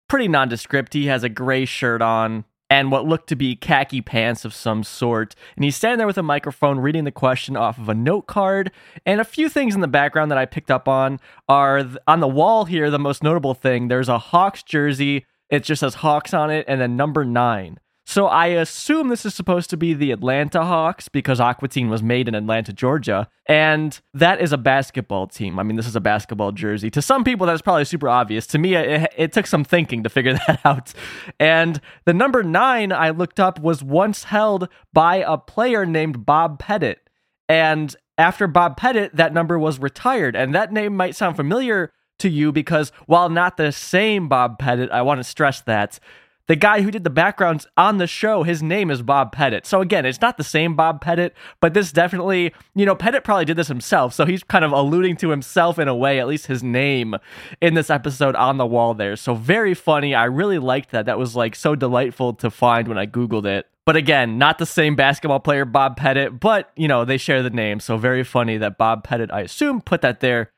pretty 0.07 0.27
nondescript. 0.27 0.93
He 0.93 1.07
has 1.07 1.23
a 1.23 1.29
gray 1.29 1.65
shirt 1.65 2.01
on 2.01 2.45
and 2.69 2.91
what 2.91 3.05
looked 3.05 3.29
to 3.29 3.35
be 3.35 3.55
khaki 3.55 4.01
pants 4.01 4.43
of 4.43 4.53
some 4.53 4.83
sort. 4.83 5.35
And 5.55 5.63
he's 5.63 5.75
standing 5.75 5.97
there 5.97 6.07
with 6.07 6.17
a 6.17 6.23
microphone 6.23 6.79
reading 6.79 7.03
the 7.03 7.11
question 7.11 7.55
off 7.55 7.77
of 7.77 7.89
a 7.89 7.93
note 7.93 8.27
card. 8.27 8.71
And 9.05 9.21
a 9.21 9.25
few 9.25 9.49
things 9.49 9.75
in 9.75 9.81
the 9.81 9.87
background 9.87 10.31
that 10.31 10.37
I 10.37 10.45
picked 10.45 10.71
up 10.71 10.87
on 10.87 11.19
are 11.47 11.83
th- 11.83 11.97
on 12.07 12.19
the 12.19 12.27
wall 12.27 12.65
here. 12.65 12.89
The 12.89 12.99
most 12.99 13.23
notable 13.23 13.53
thing 13.53 13.87
there's 13.87 14.09
a 14.09 14.17
Hawks 14.17 14.63
jersey. 14.63 15.25
It 15.49 15.63
just 15.63 15.81
says 15.81 15.95
Hawks 15.95 16.33
on 16.33 16.49
it, 16.49 16.65
and 16.67 16.81
then 16.81 16.95
number 16.95 17.23
nine. 17.23 17.79
So 18.07 18.27
I 18.27 18.47
assume 18.47 19.07
this 19.07 19.25
is 19.25 19.33
supposed 19.33 19.71
to 19.71 19.77
be 19.77 19.95
the 19.95 20.11
Atlanta 20.11 20.63
Hawks 20.63 21.09
because 21.09 21.39
Aqua 21.39 21.67
Teen 21.67 21.89
was 21.89 22.03
made 22.03 22.27
in 22.27 22.35
Atlanta, 22.35 22.71
Georgia. 22.71 23.27
And 23.47 23.99
that 24.13 24.39
is 24.39 24.53
a 24.53 24.59
basketball 24.59 25.25
team. 25.25 25.57
I 25.57 25.63
mean, 25.63 25.75
this 25.75 25.87
is 25.87 25.95
a 25.95 26.01
basketball 26.01 26.51
jersey. 26.51 26.91
To 26.91 27.01
some 27.01 27.23
people, 27.23 27.47
that's 27.47 27.63
probably 27.63 27.83
super 27.83 28.07
obvious. 28.07 28.45
To 28.47 28.59
me, 28.59 28.75
it, 28.75 29.11
it 29.17 29.33
took 29.33 29.47
some 29.47 29.63
thinking 29.63 30.03
to 30.03 30.09
figure 30.09 30.33
that 30.47 30.59
out. 30.63 30.93
And 31.39 31.81
the 32.05 32.13
number 32.13 32.43
nine 32.43 32.91
I 32.91 33.09
looked 33.09 33.39
up 33.39 33.59
was 33.59 33.83
once 33.83 34.25
held 34.25 34.69
by 34.93 35.17
a 35.17 35.37
player 35.39 35.83
named 35.83 36.27
Bob 36.27 36.59
Pettit. 36.59 37.09
And 37.49 37.95
after 38.19 38.45
Bob 38.45 38.77
Pettit, 38.77 39.15
that 39.15 39.33
number 39.33 39.57
was 39.57 39.79
retired. 39.79 40.35
And 40.35 40.53
that 40.53 40.71
name 40.71 40.95
might 40.95 41.15
sound 41.15 41.37
familiar 41.37 41.91
to 42.19 42.29
you 42.29 42.51
because 42.51 42.91
while 43.07 43.29
not 43.29 43.57
the 43.57 43.71
same 43.71 44.29
Bob 44.29 44.59
Pettit, 44.59 44.91
I 44.91 45.01
want 45.01 45.19
to 45.19 45.23
stress 45.23 45.61
that 45.61 45.99
the 46.47 46.55
guy 46.55 46.81
who 46.81 46.91
did 46.91 47.03
the 47.03 47.09
backgrounds 47.09 47.67
on 47.75 47.97
the 47.97 48.07
show, 48.07 48.43
his 48.43 48.61
name 48.61 48.91
is 48.91 49.01
Bob 49.01 49.31
Pettit. 49.31 49.65
So 49.65 49.81
again, 49.81 50.05
it's 50.05 50.21
not 50.21 50.37
the 50.37 50.43
same 50.43 50.75
Bob 50.75 51.01
Pettit, 51.01 51.33
but 51.59 51.73
this 51.73 51.91
definitely, 51.91 52.53
you 52.75 52.85
know, 52.85 52.95
Pettit 52.95 53.23
probably 53.23 53.45
did 53.45 53.57
this 53.57 53.67
himself. 53.67 54.13
So 54.13 54.25
he's 54.25 54.43
kind 54.43 54.63
of 54.63 54.71
alluding 54.71 55.17
to 55.17 55.29
himself 55.29 55.79
in 55.79 55.87
a 55.87 55.95
way, 55.95 56.19
at 56.19 56.27
least 56.27 56.47
his 56.47 56.61
name 56.63 57.15
in 57.61 57.73
this 57.73 57.89
episode 57.89 58.35
on 58.35 58.57
the 58.57 58.65
wall 58.65 58.93
there. 58.93 59.15
So 59.15 59.33
very 59.33 59.73
funny. 59.73 60.13
I 60.13 60.25
really 60.25 60.59
liked 60.59 60.91
that. 60.91 61.07
That 61.07 61.17
was 61.17 61.35
like 61.35 61.55
so 61.55 61.75
delightful 61.75 62.33
to 62.35 62.51
find 62.51 62.87
when 62.87 62.97
I 62.97 63.07
Googled 63.07 63.45
it. 63.45 63.67
But 63.85 63.95
again, 63.95 64.37
not 64.37 64.57
the 64.57 64.65
same 64.65 64.95
basketball 64.95 65.39
player, 65.39 65.63
Bob 65.63 65.95
Pettit, 65.95 66.39
but 66.39 66.71
you 66.75 66.87
know, 66.87 67.05
they 67.05 67.17
share 67.17 67.43
the 67.43 67.51
name. 67.51 67.79
So 67.79 67.97
very 67.97 68.23
funny 68.23 68.57
that 68.57 68.77
Bob 68.77 69.03
Pettit, 69.03 69.31
I 69.31 69.41
assume, 69.41 69.81
put 69.81 70.01
that 70.01 70.21
there 70.21 70.51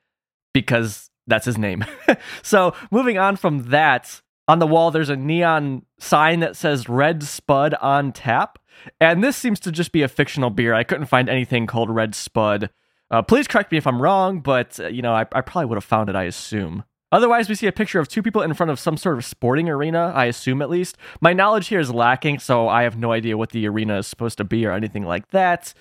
because 0.53 1.09
that's 1.27 1.45
his 1.45 1.57
name. 1.57 1.85
so 2.41 2.73
moving 2.89 3.17
on 3.17 3.35
from 3.35 3.69
that, 3.69 4.21
on 4.47 4.59
the 4.59 4.67
wall, 4.67 4.91
there's 4.91 5.09
a 5.09 5.15
neon 5.15 5.83
sign 5.99 6.39
that 6.39 6.55
says 6.55 6.87
Red 6.87 7.23
Spud 7.23 7.73
on 7.75 8.11
tap. 8.11 8.59
And 9.01 9.23
this 9.23 9.35
seems 9.35 9.59
to 9.61 9.71
just 9.71 9.91
be 9.91 10.03
a 10.03 10.07
fictional 10.07 10.49
beer. 10.49 10.73
I 10.73 10.83
couldn't 10.83 11.07
find 11.07 11.29
anything 11.29 11.67
called 11.67 11.89
Red 11.89 12.15
Spud. 12.15 12.69
Uh, 13.09 13.21
please 13.21 13.47
correct 13.47 13.71
me 13.71 13.77
if 13.77 13.87
I'm 13.87 14.01
wrong, 14.01 14.39
but 14.39 14.79
uh, 14.79 14.87
you 14.87 15.01
know, 15.01 15.13
I, 15.13 15.21
I 15.31 15.41
probably 15.41 15.65
would 15.65 15.77
have 15.77 15.83
found 15.83 16.09
it, 16.09 16.15
I 16.15 16.23
assume. 16.23 16.83
Otherwise, 17.11 17.47
we 17.47 17.55
see 17.55 17.67
a 17.67 17.71
picture 17.71 17.99
of 17.99 18.09
two 18.09 18.21
people 18.21 18.41
in 18.41 18.53
front 18.53 18.69
of 18.69 18.79
some 18.79 18.97
sort 18.97 19.17
of 19.17 19.23
sporting 19.23 19.69
arena, 19.69 20.11
I 20.13 20.25
assume 20.25 20.61
at 20.61 20.69
least. 20.69 20.97
My 21.21 21.31
knowledge 21.31 21.67
here 21.67 21.79
is 21.79 21.89
lacking, 21.89 22.39
so 22.39 22.67
I 22.67 22.83
have 22.83 22.97
no 22.97 23.13
idea 23.13 23.37
what 23.37 23.51
the 23.51 23.65
arena 23.67 23.99
is 23.99 24.07
supposed 24.07 24.37
to 24.39 24.43
be 24.43 24.65
or 24.65 24.73
anything 24.73 25.03
like 25.03 25.29
that. 25.29 25.73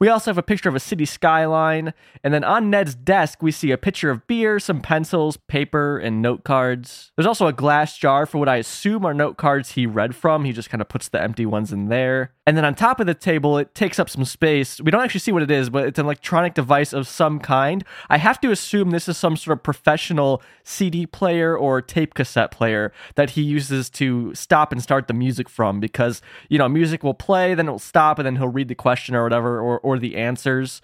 We 0.00 0.08
also 0.08 0.30
have 0.30 0.38
a 0.38 0.42
picture 0.42 0.70
of 0.70 0.74
a 0.74 0.80
city 0.80 1.04
skyline, 1.04 1.92
and 2.24 2.32
then 2.32 2.42
on 2.42 2.70
Ned's 2.70 2.94
desk, 2.94 3.42
we 3.42 3.52
see 3.52 3.70
a 3.70 3.76
picture 3.76 4.08
of 4.08 4.26
beer, 4.26 4.58
some 4.58 4.80
pencils, 4.80 5.36
paper, 5.36 5.98
and 5.98 6.22
note 6.22 6.42
cards. 6.42 7.12
There's 7.16 7.26
also 7.26 7.46
a 7.46 7.52
glass 7.52 7.98
jar 7.98 8.24
for 8.24 8.38
what 8.38 8.48
I 8.48 8.56
assume 8.56 9.04
are 9.04 9.12
note 9.12 9.36
cards 9.36 9.72
he 9.72 9.84
read 9.84 10.16
from. 10.16 10.46
He 10.46 10.52
just 10.52 10.70
kind 10.70 10.80
of 10.80 10.88
puts 10.88 11.08
the 11.08 11.22
empty 11.22 11.44
ones 11.44 11.70
in 11.70 11.88
there. 11.88 12.32
And 12.46 12.56
then 12.56 12.64
on 12.64 12.74
top 12.74 12.98
of 12.98 13.06
the 13.06 13.14
table, 13.14 13.58
it 13.58 13.74
takes 13.74 13.98
up 13.98 14.10
some 14.10 14.24
space. 14.24 14.80
We 14.80 14.90
don't 14.90 15.02
actually 15.02 15.20
see 15.20 15.30
what 15.30 15.42
it 15.42 15.50
is, 15.50 15.70
but 15.70 15.86
it's 15.86 15.98
an 15.98 16.06
electronic 16.06 16.54
device 16.54 16.92
of 16.92 17.06
some 17.06 17.38
kind. 17.38 17.84
I 18.08 18.16
have 18.16 18.40
to 18.40 18.50
assume 18.50 18.90
this 18.90 19.08
is 19.08 19.16
some 19.16 19.36
sort 19.36 19.58
of 19.58 19.62
professional 19.62 20.42
CD 20.64 21.06
player 21.06 21.56
or 21.56 21.80
tape 21.82 22.14
cassette 22.14 22.50
player 22.50 22.92
that 23.14 23.30
he 23.30 23.42
uses 23.42 23.88
to 23.90 24.34
stop 24.34 24.72
and 24.72 24.82
start 24.82 25.06
the 25.06 25.14
music 25.14 25.48
from 25.48 25.78
because, 25.78 26.22
you 26.48 26.58
know, 26.58 26.68
music 26.68 27.04
will 27.04 27.14
play, 27.14 27.54
then 27.54 27.68
it 27.68 27.70
will 27.70 27.78
stop, 27.78 28.18
and 28.18 28.26
then 28.26 28.36
he'll 28.36 28.48
read 28.48 28.68
the 28.68 28.74
question 28.74 29.14
or 29.14 29.22
whatever, 29.22 29.60
or 29.60 29.89
the 29.98 30.16
answers 30.16 30.80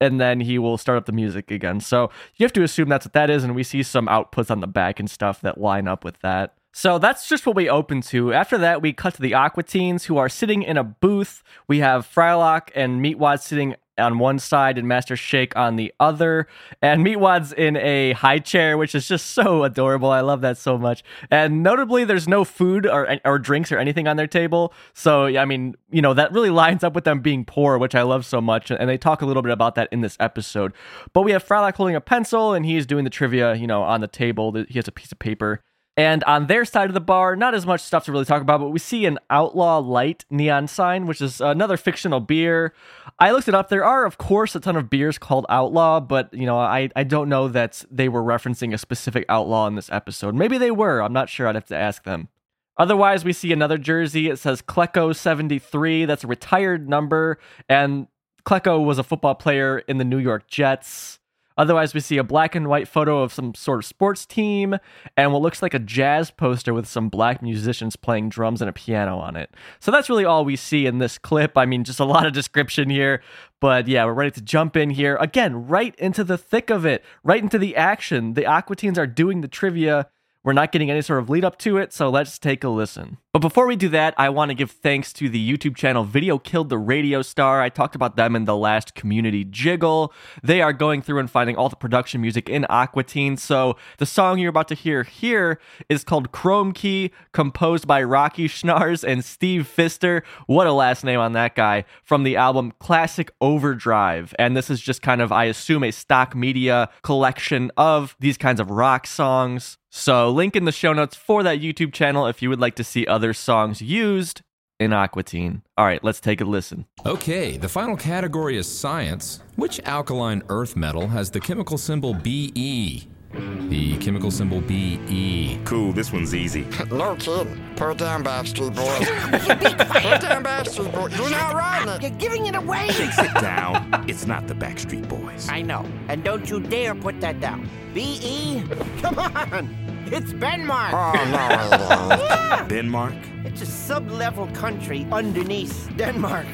and 0.00 0.20
then 0.20 0.40
he 0.40 0.58
will 0.58 0.78
start 0.78 0.98
up 0.98 1.06
the 1.06 1.12
music 1.12 1.50
again. 1.50 1.80
So 1.80 2.10
you 2.36 2.44
have 2.44 2.52
to 2.54 2.62
assume 2.62 2.88
that's 2.88 3.06
what 3.06 3.14
that 3.14 3.30
is, 3.30 3.44
and 3.44 3.54
we 3.54 3.62
see 3.62 3.82
some 3.82 4.06
outputs 4.06 4.50
on 4.50 4.60
the 4.60 4.66
back 4.66 5.00
and 5.00 5.10
stuff 5.10 5.40
that 5.40 5.58
line 5.58 5.88
up 5.88 6.04
with 6.04 6.18
that. 6.20 6.54
So 6.72 6.98
that's 6.98 7.26
just 7.26 7.46
what 7.46 7.56
we 7.56 7.70
open 7.70 8.02
to. 8.02 8.34
After 8.34 8.58
that, 8.58 8.82
we 8.82 8.92
cut 8.92 9.14
to 9.14 9.22
the 9.22 9.32
Aqua 9.32 9.62
Teens 9.62 10.04
who 10.04 10.18
are 10.18 10.28
sitting 10.28 10.62
in 10.62 10.76
a 10.76 10.84
booth. 10.84 11.42
We 11.66 11.78
have 11.78 12.06
Frylock 12.06 12.68
and 12.74 13.02
Meatwad 13.02 13.40
sitting 13.40 13.76
on 13.98 14.18
one 14.18 14.38
side 14.38 14.78
and 14.78 14.86
Master 14.86 15.16
Shake 15.16 15.56
on 15.56 15.76
the 15.76 15.92
other. 16.00 16.46
And 16.82 17.04
Meatwad's 17.04 17.52
in 17.52 17.76
a 17.76 18.12
high 18.12 18.38
chair, 18.38 18.76
which 18.76 18.94
is 18.94 19.08
just 19.08 19.30
so 19.30 19.64
adorable. 19.64 20.10
I 20.10 20.20
love 20.20 20.40
that 20.42 20.58
so 20.58 20.78
much. 20.78 21.02
And 21.30 21.62
notably, 21.62 22.04
there's 22.04 22.28
no 22.28 22.44
food 22.44 22.86
or, 22.86 23.18
or 23.24 23.38
drinks 23.38 23.72
or 23.72 23.78
anything 23.78 24.06
on 24.08 24.16
their 24.16 24.26
table. 24.26 24.72
So, 24.94 25.26
I 25.26 25.44
mean, 25.44 25.74
you 25.90 26.02
know, 26.02 26.14
that 26.14 26.32
really 26.32 26.50
lines 26.50 26.84
up 26.84 26.94
with 26.94 27.04
them 27.04 27.20
being 27.20 27.44
poor, 27.44 27.78
which 27.78 27.94
I 27.94 28.02
love 28.02 28.24
so 28.26 28.40
much. 28.40 28.70
And 28.70 28.88
they 28.88 28.98
talk 28.98 29.22
a 29.22 29.26
little 29.26 29.42
bit 29.42 29.52
about 29.52 29.74
that 29.76 29.88
in 29.92 30.00
this 30.00 30.16
episode. 30.20 30.72
But 31.12 31.22
we 31.22 31.32
have 31.32 31.46
Frylock 31.46 31.74
holding 31.74 31.96
a 31.96 32.00
pencil 32.00 32.52
and 32.52 32.64
he's 32.66 32.86
doing 32.86 33.04
the 33.04 33.10
trivia, 33.10 33.54
you 33.54 33.66
know, 33.66 33.82
on 33.82 34.00
the 34.00 34.08
table. 34.08 34.52
He 34.68 34.78
has 34.78 34.88
a 34.88 34.92
piece 34.92 35.12
of 35.12 35.18
paper. 35.18 35.60
And 35.96 36.22
on 36.24 36.46
their 36.46 36.66
side 36.66 36.90
of 36.90 36.94
the 36.94 37.00
bar, 37.00 37.36
not 37.36 37.54
as 37.54 37.64
much 37.64 37.80
stuff 37.80 38.04
to 38.04 38.12
really 38.12 38.26
talk 38.26 38.42
about, 38.42 38.60
but 38.60 38.68
we 38.68 38.78
see 38.78 39.06
an 39.06 39.18
Outlaw 39.30 39.78
Light 39.78 40.26
neon 40.28 40.68
sign, 40.68 41.06
which 41.06 41.22
is 41.22 41.40
another 41.40 41.78
fictional 41.78 42.20
beer. 42.20 42.74
I 43.18 43.30
looked 43.30 43.48
it 43.48 43.54
up. 43.54 43.70
There 43.70 43.84
are, 43.84 44.04
of 44.04 44.18
course, 44.18 44.54
a 44.54 44.60
ton 44.60 44.76
of 44.76 44.90
beers 44.90 45.16
called 45.16 45.46
Outlaw, 45.48 46.00
but 46.00 46.32
you 46.34 46.44
know, 46.44 46.58
I, 46.58 46.90
I 46.94 47.04
don't 47.04 47.30
know 47.30 47.48
that 47.48 47.82
they 47.90 48.10
were 48.10 48.22
referencing 48.22 48.74
a 48.74 48.78
specific 48.78 49.24
outlaw 49.30 49.66
in 49.68 49.74
this 49.74 49.90
episode. 49.90 50.34
Maybe 50.34 50.58
they 50.58 50.70
were. 50.70 51.00
I'm 51.00 51.14
not 51.14 51.30
sure. 51.30 51.48
I'd 51.48 51.54
have 51.54 51.64
to 51.66 51.76
ask 51.76 52.04
them. 52.04 52.28
Otherwise, 52.76 53.24
we 53.24 53.32
see 53.32 53.52
another 53.52 53.78
jersey. 53.78 54.28
It 54.28 54.38
says 54.38 54.60
Klecko 54.60 55.16
73. 55.16 56.04
That's 56.04 56.24
a 56.24 56.26
retired 56.26 56.90
number. 56.90 57.38
And 57.70 58.08
Klecko 58.44 58.84
was 58.84 58.98
a 58.98 59.02
football 59.02 59.34
player 59.34 59.78
in 59.78 59.96
the 59.96 60.04
New 60.04 60.18
York 60.18 60.46
Jets. 60.48 61.18
Otherwise, 61.56 61.94
we 61.94 62.00
see 62.00 62.18
a 62.18 62.24
black 62.24 62.54
and 62.54 62.68
white 62.68 62.88
photo 62.88 63.22
of 63.22 63.32
some 63.32 63.54
sort 63.54 63.78
of 63.78 63.84
sports 63.84 64.26
team 64.26 64.76
and 65.16 65.32
what 65.32 65.42
looks 65.42 65.62
like 65.62 65.74
a 65.74 65.78
jazz 65.78 66.30
poster 66.30 66.74
with 66.74 66.86
some 66.86 67.08
black 67.08 67.40
musicians 67.42 67.96
playing 67.96 68.28
drums 68.28 68.60
and 68.60 68.68
a 68.68 68.72
piano 68.72 69.18
on 69.18 69.36
it. 69.36 69.50
So 69.80 69.90
that's 69.90 70.10
really 70.10 70.24
all 70.24 70.44
we 70.44 70.56
see 70.56 70.86
in 70.86 70.98
this 70.98 71.18
clip. 71.18 71.56
I 71.56 71.66
mean, 71.66 71.84
just 71.84 72.00
a 72.00 72.04
lot 72.04 72.26
of 72.26 72.32
description 72.32 72.90
here. 72.90 73.22
But 73.60 73.88
yeah, 73.88 74.04
we're 74.04 74.12
ready 74.12 74.32
to 74.32 74.42
jump 74.42 74.76
in 74.76 74.90
here. 74.90 75.16
Again, 75.16 75.66
right 75.66 75.94
into 75.96 76.24
the 76.24 76.36
thick 76.36 76.68
of 76.68 76.84
it, 76.84 77.04
right 77.24 77.42
into 77.42 77.58
the 77.58 77.74
action. 77.74 78.34
The 78.34 78.46
Aqua 78.46 78.76
Teens 78.76 78.98
are 78.98 79.06
doing 79.06 79.40
the 79.40 79.48
trivia. 79.48 80.08
We're 80.46 80.52
not 80.52 80.70
getting 80.70 80.92
any 80.92 81.02
sort 81.02 81.18
of 81.18 81.28
lead 81.28 81.44
up 81.44 81.58
to 81.58 81.76
it, 81.76 81.92
so 81.92 82.08
let's 82.08 82.38
take 82.38 82.62
a 82.62 82.68
listen. 82.68 83.18
But 83.32 83.40
before 83.40 83.66
we 83.66 83.74
do 83.74 83.88
that, 83.88 84.14
I 84.16 84.28
want 84.28 84.50
to 84.50 84.54
give 84.54 84.70
thanks 84.70 85.12
to 85.14 85.28
the 85.28 85.52
YouTube 85.52 85.74
channel 85.74 86.04
Video 86.04 86.38
Killed 86.38 86.68
the 86.68 86.78
Radio 86.78 87.20
Star. 87.20 87.60
I 87.60 87.68
talked 87.68 87.96
about 87.96 88.14
them 88.14 88.36
in 88.36 88.44
the 88.44 88.56
last 88.56 88.94
community 88.94 89.44
jiggle. 89.44 90.12
They 90.44 90.62
are 90.62 90.72
going 90.72 91.02
through 91.02 91.18
and 91.18 91.28
finding 91.28 91.56
all 91.56 91.68
the 91.68 91.74
production 91.74 92.20
music 92.20 92.48
in 92.48 92.64
Aqua 92.70 93.02
Teen. 93.02 93.36
So 93.36 93.76
the 93.98 94.06
song 94.06 94.38
you're 94.38 94.50
about 94.50 94.68
to 94.68 94.76
hear 94.76 95.02
here 95.02 95.58
is 95.88 96.04
called 96.04 96.30
Chrome 96.30 96.72
Key, 96.72 97.10
composed 97.32 97.88
by 97.88 98.00
Rocky 98.04 98.46
Schnars 98.46 99.02
and 99.02 99.24
Steve 99.24 99.66
Pfister. 99.66 100.22
What 100.46 100.68
a 100.68 100.72
last 100.72 101.02
name 101.02 101.18
on 101.18 101.32
that 101.32 101.56
guy 101.56 101.84
from 102.04 102.22
the 102.22 102.36
album 102.36 102.72
Classic 102.78 103.32
Overdrive. 103.40 104.32
And 104.38 104.56
this 104.56 104.70
is 104.70 104.80
just 104.80 105.02
kind 105.02 105.20
of, 105.20 105.32
I 105.32 105.46
assume, 105.46 105.82
a 105.82 105.90
stock 105.90 106.36
media 106.36 106.88
collection 107.02 107.72
of 107.76 108.14
these 108.20 108.38
kinds 108.38 108.60
of 108.60 108.70
rock 108.70 109.08
songs. 109.08 109.76
So, 109.98 110.30
link 110.30 110.54
in 110.54 110.66
the 110.66 110.72
show 110.72 110.92
notes 110.92 111.16
for 111.16 111.42
that 111.42 111.60
YouTube 111.62 111.90
channel 111.90 112.26
if 112.26 112.42
you 112.42 112.50
would 112.50 112.60
like 112.60 112.74
to 112.74 112.84
see 112.84 113.06
other 113.06 113.32
songs 113.32 113.80
used 113.80 114.42
in 114.78 114.92
Aqua 114.92 115.22
Teen. 115.22 115.62
All 115.78 115.86
right, 115.86 116.04
let's 116.04 116.20
take 116.20 116.42
a 116.42 116.44
listen. 116.44 116.84
Okay, 117.06 117.56
the 117.56 117.68
final 117.70 117.96
category 117.96 118.58
is 118.58 118.68
science. 118.68 119.40
Which 119.56 119.80
alkaline 119.84 120.42
earth 120.50 120.76
metal 120.76 121.08
has 121.08 121.30
the 121.30 121.40
chemical 121.40 121.78
symbol 121.78 122.12
Be? 122.12 123.08
The 123.32 123.96
chemical 123.98 124.30
symbol 124.30 124.60
Be. 124.60 125.58
Cool, 125.64 125.92
this 125.92 126.12
one's 126.12 126.34
easy. 126.34 126.66
No 126.90 127.16
kid. 127.16 127.48
Put 127.76 127.90
it 127.92 127.98
down, 127.98 128.24
Backstreet 128.24 128.74
Boys. 128.74 129.08
Put 129.46 130.12
it 130.14 130.20
down, 130.22 130.44
Backstreet 130.44 130.92
Boys. 130.94 131.16
You're 131.18 131.30
not 131.30 131.54
riding 131.54 131.88
it. 131.94 132.02
You're 132.02 132.18
giving 132.18 132.46
it 132.46 132.54
away. 132.54 132.88
Sit 132.90 133.34
down. 133.34 134.04
It's 134.08 134.26
not 134.26 134.46
the 134.46 134.54
Backstreet 134.54 135.08
Boys. 135.08 135.48
I 135.48 135.62
know. 135.62 135.84
And 136.08 136.22
don't 136.24 136.48
you 136.48 136.60
dare 136.60 136.94
put 136.94 137.20
that 137.20 137.40
down. 137.40 137.68
B.E.? 137.92 138.62
Come 139.02 139.18
on. 139.18 139.74
It's 140.06 140.32
Denmark. 140.32 140.94
Oh, 140.94 141.12
no, 141.24 142.16
yeah. 142.24 142.66
Denmark? 142.68 143.14
It's 143.44 143.60
a 143.62 143.66
sub-level 143.66 144.46
country 144.48 145.06
underneath 145.10 145.90
Denmark. 145.96 146.46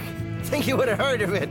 Think 0.45 0.67
you 0.67 0.77
would 0.77 0.89
have 0.89 0.99
heard 0.99 1.21
of 1.23 1.35
it. 1.35 1.51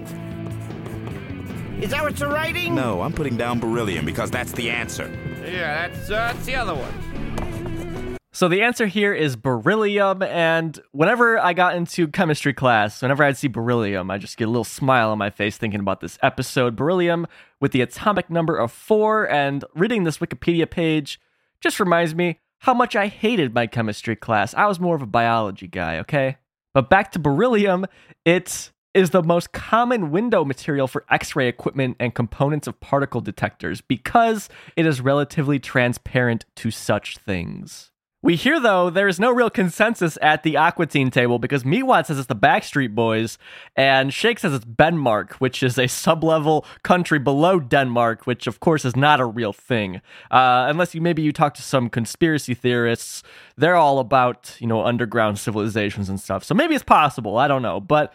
Is 1.82 1.90
that 1.90 2.04
what 2.04 2.20
you're 2.20 2.30
writing? 2.30 2.76
No, 2.76 3.02
I'm 3.02 3.12
putting 3.12 3.38
down 3.38 3.60
beryllium 3.60 4.06
because 4.06 4.30
that's 4.30 4.52
the 4.52 4.70
answer. 4.70 5.12
Yeah, 5.44 5.88
that's, 5.88 6.12
uh, 6.12 6.32
that's 6.32 6.46
the 6.46 6.54
other 6.54 6.76
one. 6.76 8.18
So 8.34 8.48
the 8.48 8.62
answer 8.62 8.86
here 8.86 9.14
is 9.14 9.36
beryllium, 9.36 10.22
and 10.22 10.80
whenever 10.92 11.40
I 11.40 11.54
got 11.54 11.76
into 11.76 12.08
chemistry 12.08 12.54
class, 12.54 13.02
whenever 13.02 13.24
I'd 13.24 13.36
see 13.36 13.48
beryllium, 13.48 14.12
I 14.12 14.20
just 14.20 14.38
get 14.38 14.48
a 14.48 14.52
little 14.52 14.64
smile 14.64 15.10
on 15.10 15.18
my 15.18 15.32
face 15.32 15.58
thinking 15.58 15.80
about 15.80 16.02
this 16.02 16.20
episode. 16.22 16.76
Beryllium 16.76 17.26
with 17.60 17.72
the 17.72 17.82
atomic 17.82 18.30
number 18.30 18.56
of 18.56 18.72
four, 18.72 19.30
and 19.30 19.66
reading 19.76 20.04
this 20.04 20.20
Wikipedia 20.20 20.70
page 20.70 21.20
just 21.62 21.80
reminds 21.80 22.14
me 22.14 22.40
how 22.60 22.76
much 22.76 22.96
I 22.96 23.08
hated 23.08 23.56
my 23.56 23.66
chemistry 23.66 24.16
class. 24.16 24.54
I 24.54 24.68
was 24.68 24.80
more 24.80 24.96
of 24.96 25.02
a 25.02 25.08
biology 25.08 25.68
guy, 25.68 25.98
okay? 26.00 26.38
But 26.74 26.90
back 26.90 27.12
to 27.14 27.20
beryllium, 27.20 27.86
it 28.24 28.71
is 28.94 29.12
the 29.12 29.24
most 29.24 29.52
common 29.52 30.12
window 30.12 30.44
material 30.44 30.88
for 30.88 31.06
X 31.10 31.36
ray 31.36 31.48
equipment 31.48 31.98
and 32.00 32.14
components 32.14 32.68
of 32.68 32.80
particle 32.80 33.22
detectors 33.22 33.82
because 33.82 34.50
it 34.76 34.86
is 34.86 35.02
relatively 35.02 35.60
transparent 35.60 36.46
to 36.56 36.72
such 36.72 37.18
things. 37.18 37.92
We 38.24 38.36
hear, 38.36 38.60
though, 38.60 38.92
there 38.92 39.08
is 39.08 39.20
no 39.20 39.32
real 39.32 39.50
consensus 39.50 40.16
at 40.22 40.44
the 40.44 40.56
Aqua 40.56 40.86
Teen 40.86 41.10
table 41.10 41.40
because 41.40 41.64
Meatwad 41.64 42.06
says 42.06 42.20
it's 42.20 42.28
the 42.28 42.36
Backstreet 42.36 42.94
Boys, 42.94 43.40
and 43.76 44.14
Shake 44.14 44.38
says 44.38 44.54
it's 44.54 44.64
Denmark, 44.66 45.38
which 45.38 45.64
is 45.64 45.80
a 45.80 45.88
sub 45.88 46.24
level 46.24 46.64
country 46.84 47.18
below 47.18 47.60
Denmark, 47.60 48.28
which 48.28 48.46
of 48.46 48.60
course 48.60 48.86
is 48.86 48.96
not 48.96 49.20
a 49.20 49.26
real 49.26 49.54
thing. 49.54 50.04
Uh, 50.30 50.68
unless 50.70 50.94
you 50.94 51.02
maybe 51.02 51.24
you 51.24 51.32
talk 51.32 51.56
to 51.56 51.64
some 51.64 51.90
conspiracy 51.90 52.54
theorists, 52.54 53.24
they're 53.58 53.76
all 53.76 53.98
about, 53.98 54.56
you 54.60 54.68
know, 54.68 54.86
underground 54.86 55.40
civilizations 55.40 56.08
and 56.08 56.20
stuff. 56.20 56.44
So 56.44 56.54
maybe 56.54 56.76
it's 56.76 56.84
possible. 56.84 57.40
I 57.40 57.48
don't 57.48 57.64
know. 57.64 57.80
But 57.80 58.14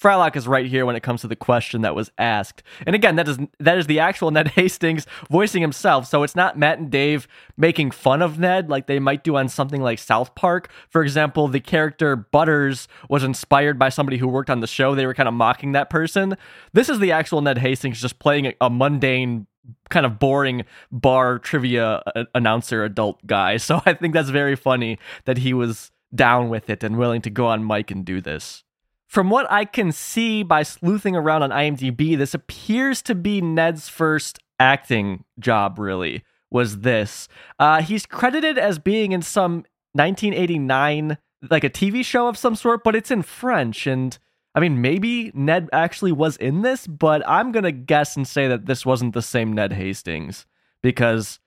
Frylock 0.00 0.36
is 0.36 0.46
right 0.46 0.66
here 0.66 0.86
when 0.86 0.94
it 0.94 1.02
comes 1.02 1.22
to 1.22 1.28
the 1.28 1.36
question 1.36 1.80
that 1.80 1.94
was 1.94 2.10
asked. 2.18 2.62
And 2.86 2.94
again, 2.94 3.16
that 3.16 3.28
is 3.28 3.38
that 3.58 3.78
is 3.78 3.86
the 3.86 3.98
actual 3.98 4.30
Ned 4.32 4.48
Hastings 4.48 5.06
voicing 5.30 5.60
himself. 5.62 6.06
So 6.06 6.22
it's 6.22 6.36
not 6.36 6.58
Matt 6.58 6.78
and 6.78 6.90
Dave 6.90 7.26
making 7.56 7.90
fun 7.90 8.22
of 8.22 8.38
Ned 8.38 8.68
like 8.68 8.86
they 8.86 9.00
might 9.00 9.24
do 9.24 9.36
on 9.36 9.48
something 9.48 9.82
like 9.82 9.98
South 9.98 10.34
Park. 10.34 10.70
For 10.88 11.02
example, 11.02 11.48
the 11.48 11.60
character 11.60 12.14
Butters 12.14 12.86
was 13.08 13.24
inspired 13.24 13.78
by 13.78 13.88
somebody 13.88 14.18
who 14.18 14.28
worked 14.28 14.50
on 14.50 14.60
the 14.60 14.66
show. 14.66 14.94
They 14.94 15.06
were 15.06 15.14
kind 15.14 15.28
of 15.28 15.34
mocking 15.34 15.72
that 15.72 15.90
person. 15.90 16.36
This 16.72 16.88
is 16.88 17.00
the 17.00 17.12
actual 17.12 17.40
Ned 17.40 17.58
Hastings 17.58 18.00
just 18.00 18.18
playing 18.18 18.46
a, 18.46 18.54
a 18.60 18.70
mundane 18.70 19.46
kind 19.90 20.06
of 20.06 20.18
boring 20.18 20.64
bar 20.90 21.38
trivia 21.38 22.02
uh, 22.14 22.24
announcer 22.34 22.84
adult 22.84 23.26
guy. 23.26 23.56
So 23.68 23.82
I 23.84 23.92
think 23.92 24.14
that's 24.14 24.30
very 24.30 24.56
funny 24.56 24.98
that 25.26 25.38
he 25.38 25.52
was 25.52 25.90
down 26.14 26.48
with 26.48 26.70
it 26.70 26.82
and 26.82 26.96
willing 26.96 27.20
to 27.22 27.30
go 27.30 27.46
on 27.46 27.66
mic 27.66 27.90
and 27.90 28.02
do 28.04 28.22
this. 28.22 28.64
From 29.08 29.30
what 29.30 29.50
I 29.50 29.64
can 29.64 29.90
see 29.90 30.42
by 30.42 30.62
sleuthing 30.62 31.16
around 31.16 31.42
on 31.42 31.50
IMDb, 31.50 32.16
this 32.16 32.34
appears 32.34 33.00
to 33.02 33.14
be 33.14 33.40
Ned's 33.40 33.88
first 33.88 34.38
acting 34.60 35.24
job, 35.38 35.78
really, 35.78 36.24
was 36.50 36.80
this. 36.80 37.26
Uh, 37.58 37.80
he's 37.80 38.04
credited 38.04 38.58
as 38.58 38.78
being 38.78 39.12
in 39.12 39.22
some 39.22 39.64
1989, 39.92 41.16
like 41.50 41.64
a 41.64 41.70
TV 41.70 42.04
show 42.04 42.28
of 42.28 42.36
some 42.36 42.54
sort, 42.54 42.84
but 42.84 42.94
it's 42.94 43.10
in 43.10 43.22
French. 43.22 43.86
And 43.86 44.18
I 44.54 44.60
mean, 44.60 44.82
maybe 44.82 45.32
Ned 45.34 45.70
actually 45.72 46.12
was 46.12 46.36
in 46.36 46.60
this, 46.60 46.86
but 46.86 47.26
I'm 47.26 47.50
going 47.50 47.64
to 47.64 47.72
guess 47.72 48.14
and 48.14 48.28
say 48.28 48.46
that 48.46 48.66
this 48.66 48.84
wasn't 48.84 49.14
the 49.14 49.22
same 49.22 49.54
Ned 49.54 49.72
Hastings 49.72 50.44
because 50.82 51.40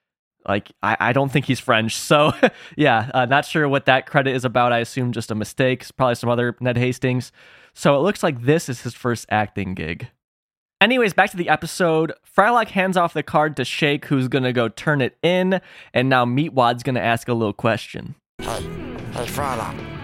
Like, 0.47 0.71
I, 0.81 0.97
I 0.99 1.13
don't 1.13 1.31
think 1.31 1.45
he's 1.45 1.59
French. 1.59 1.95
So, 1.95 2.31
yeah, 2.75 3.11
uh, 3.13 3.25
not 3.25 3.45
sure 3.45 3.67
what 3.67 3.85
that 3.85 4.05
credit 4.05 4.35
is 4.35 4.45
about. 4.45 4.73
I 4.73 4.79
assume 4.79 5.11
just 5.11 5.31
a 5.31 5.35
mistake. 5.35 5.85
Probably 5.95 6.15
some 6.15 6.29
other 6.29 6.55
Ned 6.59 6.77
Hastings. 6.77 7.31
So, 7.73 7.95
it 7.95 7.99
looks 7.99 8.23
like 8.23 8.41
this 8.43 8.69
is 8.69 8.81
his 8.81 8.93
first 8.93 9.25
acting 9.29 9.73
gig. 9.73 10.07
Anyways, 10.81 11.13
back 11.13 11.29
to 11.29 11.37
the 11.37 11.47
episode. 11.47 12.11
Frylock 12.35 12.69
hands 12.69 12.97
off 12.97 13.13
the 13.13 13.21
card 13.21 13.55
to 13.57 13.63
Shake, 13.65 14.05
who's 14.05 14.27
gonna 14.27 14.51
go 14.51 14.67
turn 14.67 14.99
it 14.99 15.15
in, 15.21 15.61
and 15.93 16.09
now 16.09 16.25
Meatwad's 16.25 16.81
gonna 16.81 16.99
ask 16.99 17.27
a 17.27 17.33
little 17.35 17.53
question. 17.53 18.15
Hey, 18.39 18.63
hey, 19.13 19.27
Frylock. 19.27 20.00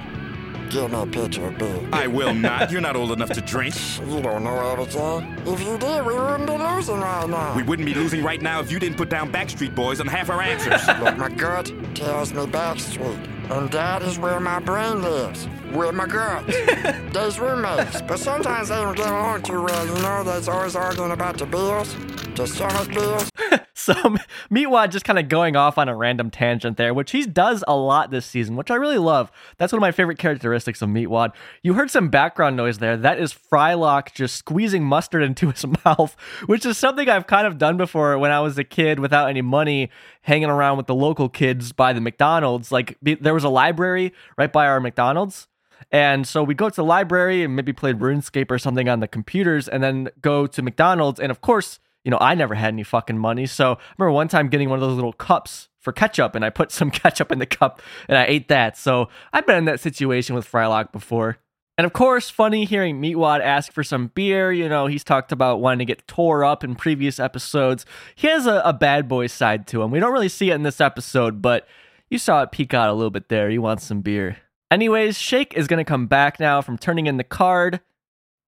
Give 0.69 0.91
me 0.91 1.01
a 1.01 1.05
picture 1.05 1.45
of. 1.45 1.93
I 1.93 2.07
will 2.07 2.33
not. 2.33 2.71
You're 2.71 2.81
not 2.81 2.95
old 2.97 3.11
enough 3.11 3.29
to 3.29 3.41
drink. 3.41 3.73
You 4.01 4.21
don't 4.21 4.43
know 4.43 4.71
everything. 4.71 5.37
If 5.45 5.61
you 5.63 5.77
did, 5.77 6.05
we 6.05 6.13
wouldn't 6.15 6.47
be 6.47 6.57
losing 6.57 6.99
right 6.99 7.29
now. 7.29 7.55
We 7.55 7.63
wouldn't 7.63 7.85
be 7.85 7.93
losing 7.93 8.21
right 8.21 8.41
now 8.41 8.59
if 8.59 8.69
you 8.69 8.77
didn't 8.77 8.97
put 8.97 9.09
down 9.09 9.31
Backstreet 9.31 9.73
Boys 9.73 10.01
on 10.01 10.07
half 10.07 10.29
our 10.29 10.41
answers. 10.41 10.85
Look, 10.99 11.17
my 11.17 11.29
gut 11.29 11.71
tells 11.95 12.33
me 12.33 12.45
Backstreet, 12.47 13.51
and 13.51 13.71
that 13.71 14.01
is 14.01 14.19
where 14.19 14.39
my 14.41 14.59
brain 14.59 15.01
lives. 15.01 15.47
With 15.71 15.95
my 15.95 16.05
gut. 16.05 16.45
There's 17.13 17.39
roommates, 17.39 18.01
but 18.01 18.19
sometimes 18.19 18.69
they 18.69 18.75
don't 18.75 18.95
get 18.95 19.07
along 19.07 19.43
too 19.43 19.61
well. 19.61 19.85
You 19.85 20.01
know, 20.01 20.23
there's 20.23 20.47
always 20.47 20.75
arguing 20.75 21.11
about 21.11 21.37
the 21.37 21.45
bills, 21.45 21.95
the 22.35 22.45
stomach 22.45 22.89
bills. 22.93 23.29
So 23.87 23.93
Meatwad 24.51 24.91
just 24.91 25.05
kind 25.05 25.17
of 25.17 25.29
going 25.29 25.55
off 25.55 25.77
on 25.77 25.87
a 25.87 25.95
random 25.95 26.29
tangent 26.29 26.75
there, 26.75 26.93
which 26.93 27.11
he 27.11 27.25
does 27.25 27.63
a 27.69 27.75
lot 27.77 28.11
this 28.11 28.25
season, 28.25 28.57
which 28.57 28.69
I 28.69 28.75
really 28.75 28.97
love. 28.97 29.31
That's 29.57 29.71
one 29.71 29.77
of 29.77 29.81
my 29.81 29.93
favorite 29.93 30.17
characteristics 30.17 30.81
of 30.81 30.89
Meatwad. 30.89 31.31
You 31.63 31.73
heard 31.73 31.89
some 31.89 32.09
background 32.09 32.57
noise 32.57 32.79
there. 32.79 32.97
That 32.97 33.17
is 33.17 33.33
Frylock 33.33 34.13
just 34.13 34.35
squeezing 34.35 34.83
mustard 34.83 35.23
into 35.23 35.51
his 35.51 35.65
mouth, 35.85 36.17
which 36.47 36.65
is 36.65 36.77
something 36.77 37.07
I've 37.07 37.27
kind 37.27 37.47
of 37.47 37.57
done 37.57 37.77
before 37.77 38.17
when 38.17 38.29
I 38.29 38.41
was 38.41 38.57
a 38.57 38.65
kid 38.65 38.99
without 38.99 39.29
any 39.29 39.41
money, 39.41 39.89
hanging 40.23 40.49
around 40.49 40.75
with 40.75 40.87
the 40.87 40.95
local 40.95 41.29
kids 41.29 41.71
by 41.71 41.93
the 41.93 42.01
McDonald's. 42.01 42.73
Like 42.73 42.97
there 43.01 43.33
was 43.33 43.45
a 43.45 43.49
library 43.49 44.13
right 44.37 44.51
by 44.51 44.67
our 44.67 44.81
McDonald's. 44.81 45.47
And 45.93 46.27
so 46.27 46.43
we'd 46.43 46.57
go 46.57 46.69
to 46.69 46.75
the 46.75 46.83
library 46.83 47.43
and 47.43 47.55
maybe 47.55 47.71
play 47.71 47.93
RuneScape 47.93 48.51
or 48.51 48.59
something 48.59 48.89
on 48.89 48.99
the 48.99 49.07
computers 49.07 49.69
and 49.69 49.81
then 49.81 50.09
go 50.21 50.45
to 50.45 50.61
McDonald's. 50.61 51.21
And 51.21 51.31
of 51.31 51.39
course, 51.39 51.79
you 52.07 52.11
know, 52.11 52.19
I 52.21 52.35
never 52.35 52.55
had 52.55 52.69
any 52.73 52.83
fucking 52.83 53.17
money. 53.17 53.45
So 53.45 53.73
I 53.73 53.77
remember 53.97 54.13
one 54.13 54.29
time 54.29 54.47
getting 54.47 54.69
one 54.69 54.81
of 54.81 54.81
those 54.81 54.95
little 54.95 55.11
cups 55.11 55.67
for 55.81 55.91
ketchup 55.91 56.35
and 56.35 56.45
I 56.45 56.49
put 56.49 56.71
some 56.71 56.89
ketchup 56.91 57.33
in 57.33 57.39
the 57.39 57.45
cup 57.45 57.81
and 58.07 58.17
I 58.17 58.23
ate 58.23 58.47
that. 58.47 58.77
So 58.77 59.09
I've 59.33 59.45
been 59.45 59.57
in 59.57 59.65
that 59.65 59.81
situation 59.81 60.33
with 60.33 60.49
Frylock 60.49 60.93
before. 60.93 61.39
And 61.77 61.85
of 61.85 61.91
course, 61.91 62.29
funny 62.29 62.63
hearing 62.63 63.01
Meatwad 63.01 63.41
ask 63.41 63.73
for 63.73 63.83
some 63.83 64.07
beer. 64.15 64.53
You 64.53 64.69
know, 64.69 64.87
he's 64.87 65.03
talked 65.03 65.33
about 65.33 65.59
wanting 65.59 65.79
to 65.79 65.85
get 65.85 66.07
tore 66.07 66.45
up 66.45 66.63
in 66.63 66.75
previous 66.75 67.19
episodes. 67.19 67.85
He 68.15 68.27
has 68.27 68.47
a, 68.47 68.61
a 68.63 68.71
bad 68.71 69.09
boy 69.09 69.27
side 69.27 69.67
to 69.67 69.83
him. 69.83 69.91
We 69.91 69.99
don't 69.99 70.13
really 70.13 70.29
see 70.29 70.51
it 70.51 70.55
in 70.55 70.63
this 70.63 70.79
episode, 70.79 71.41
but 71.41 71.67
you 72.09 72.19
saw 72.19 72.41
it 72.41 72.53
peek 72.53 72.73
out 72.73 72.89
a 72.89 72.93
little 72.93 73.11
bit 73.11 73.27
there. 73.27 73.49
He 73.49 73.57
wants 73.57 73.83
some 73.83 73.99
beer. 73.99 74.37
Anyways, 74.71 75.17
Shake 75.17 75.55
is 75.55 75.67
going 75.67 75.83
to 75.83 75.83
come 75.83 76.07
back 76.07 76.39
now 76.39 76.61
from 76.61 76.77
turning 76.77 77.05
in 77.05 77.17
the 77.17 77.25
card. 77.25 77.81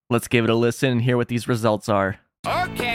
Let's 0.08 0.28
give 0.28 0.44
it 0.44 0.50
a 0.50 0.54
listen 0.54 0.92
and 0.92 1.02
hear 1.02 1.18
what 1.18 1.28
these 1.28 1.46
results 1.46 1.90
are. 1.90 2.20
Okay, 2.46 2.89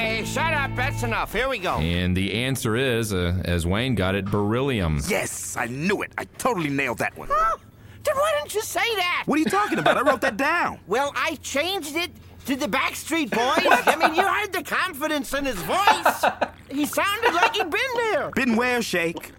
shut 0.65 0.71
up. 0.71 0.77
That's 0.77 1.03
enough. 1.03 1.33
Here 1.33 1.49
we 1.49 1.59
go. 1.59 1.77
And 1.77 2.15
the 2.15 2.33
answer 2.33 2.75
is, 2.75 3.13
uh, 3.13 3.41
as 3.45 3.65
Wayne 3.65 3.95
got 3.95 4.15
it, 4.15 4.25
beryllium. 4.25 4.99
Yes, 5.07 5.55
I 5.57 5.67
knew 5.67 6.01
it. 6.01 6.11
I 6.17 6.25
totally 6.37 6.69
nailed 6.69 6.99
that 6.99 7.17
one. 7.17 7.29
Huh? 7.31 7.57
Then 8.03 8.15
why 8.15 8.33
didn't 8.39 8.53
you 8.53 8.61
say 8.61 8.95
that? 8.95 9.23
What 9.25 9.35
are 9.37 9.39
you 9.39 9.45
talking 9.45 9.79
about? 9.79 9.97
I 9.97 10.01
wrote 10.01 10.21
that 10.21 10.37
down. 10.37 10.79
Well, 10.87 11.11
I 11.15 11.35
changed 11.41 11.95
it 11.95 12.11
to 12.45 12.55
the 12.55 12.67
Backstreet 12.67 13.31
Boys. 13.31 13.65
I 13.87 13.95
mean, 13.95 14.15
you 14.15 14.21
heard 14.21 14.53
the 14.53 14.63
confidence 14.63 15.33
in 15.33 15.45
his 15.45 15.55
voice. 15.55 16.23
He 16.69 16.85
sounded 16.85 17.33
like 17.33 17.55
he'd 17.55 17.69
been 17.69 18.11
there. 18.11 18.29
Been 18.31 18.55
where, 18.55 18.81
Shake? 18.81 19.31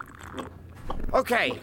Okay, 1.15 1.59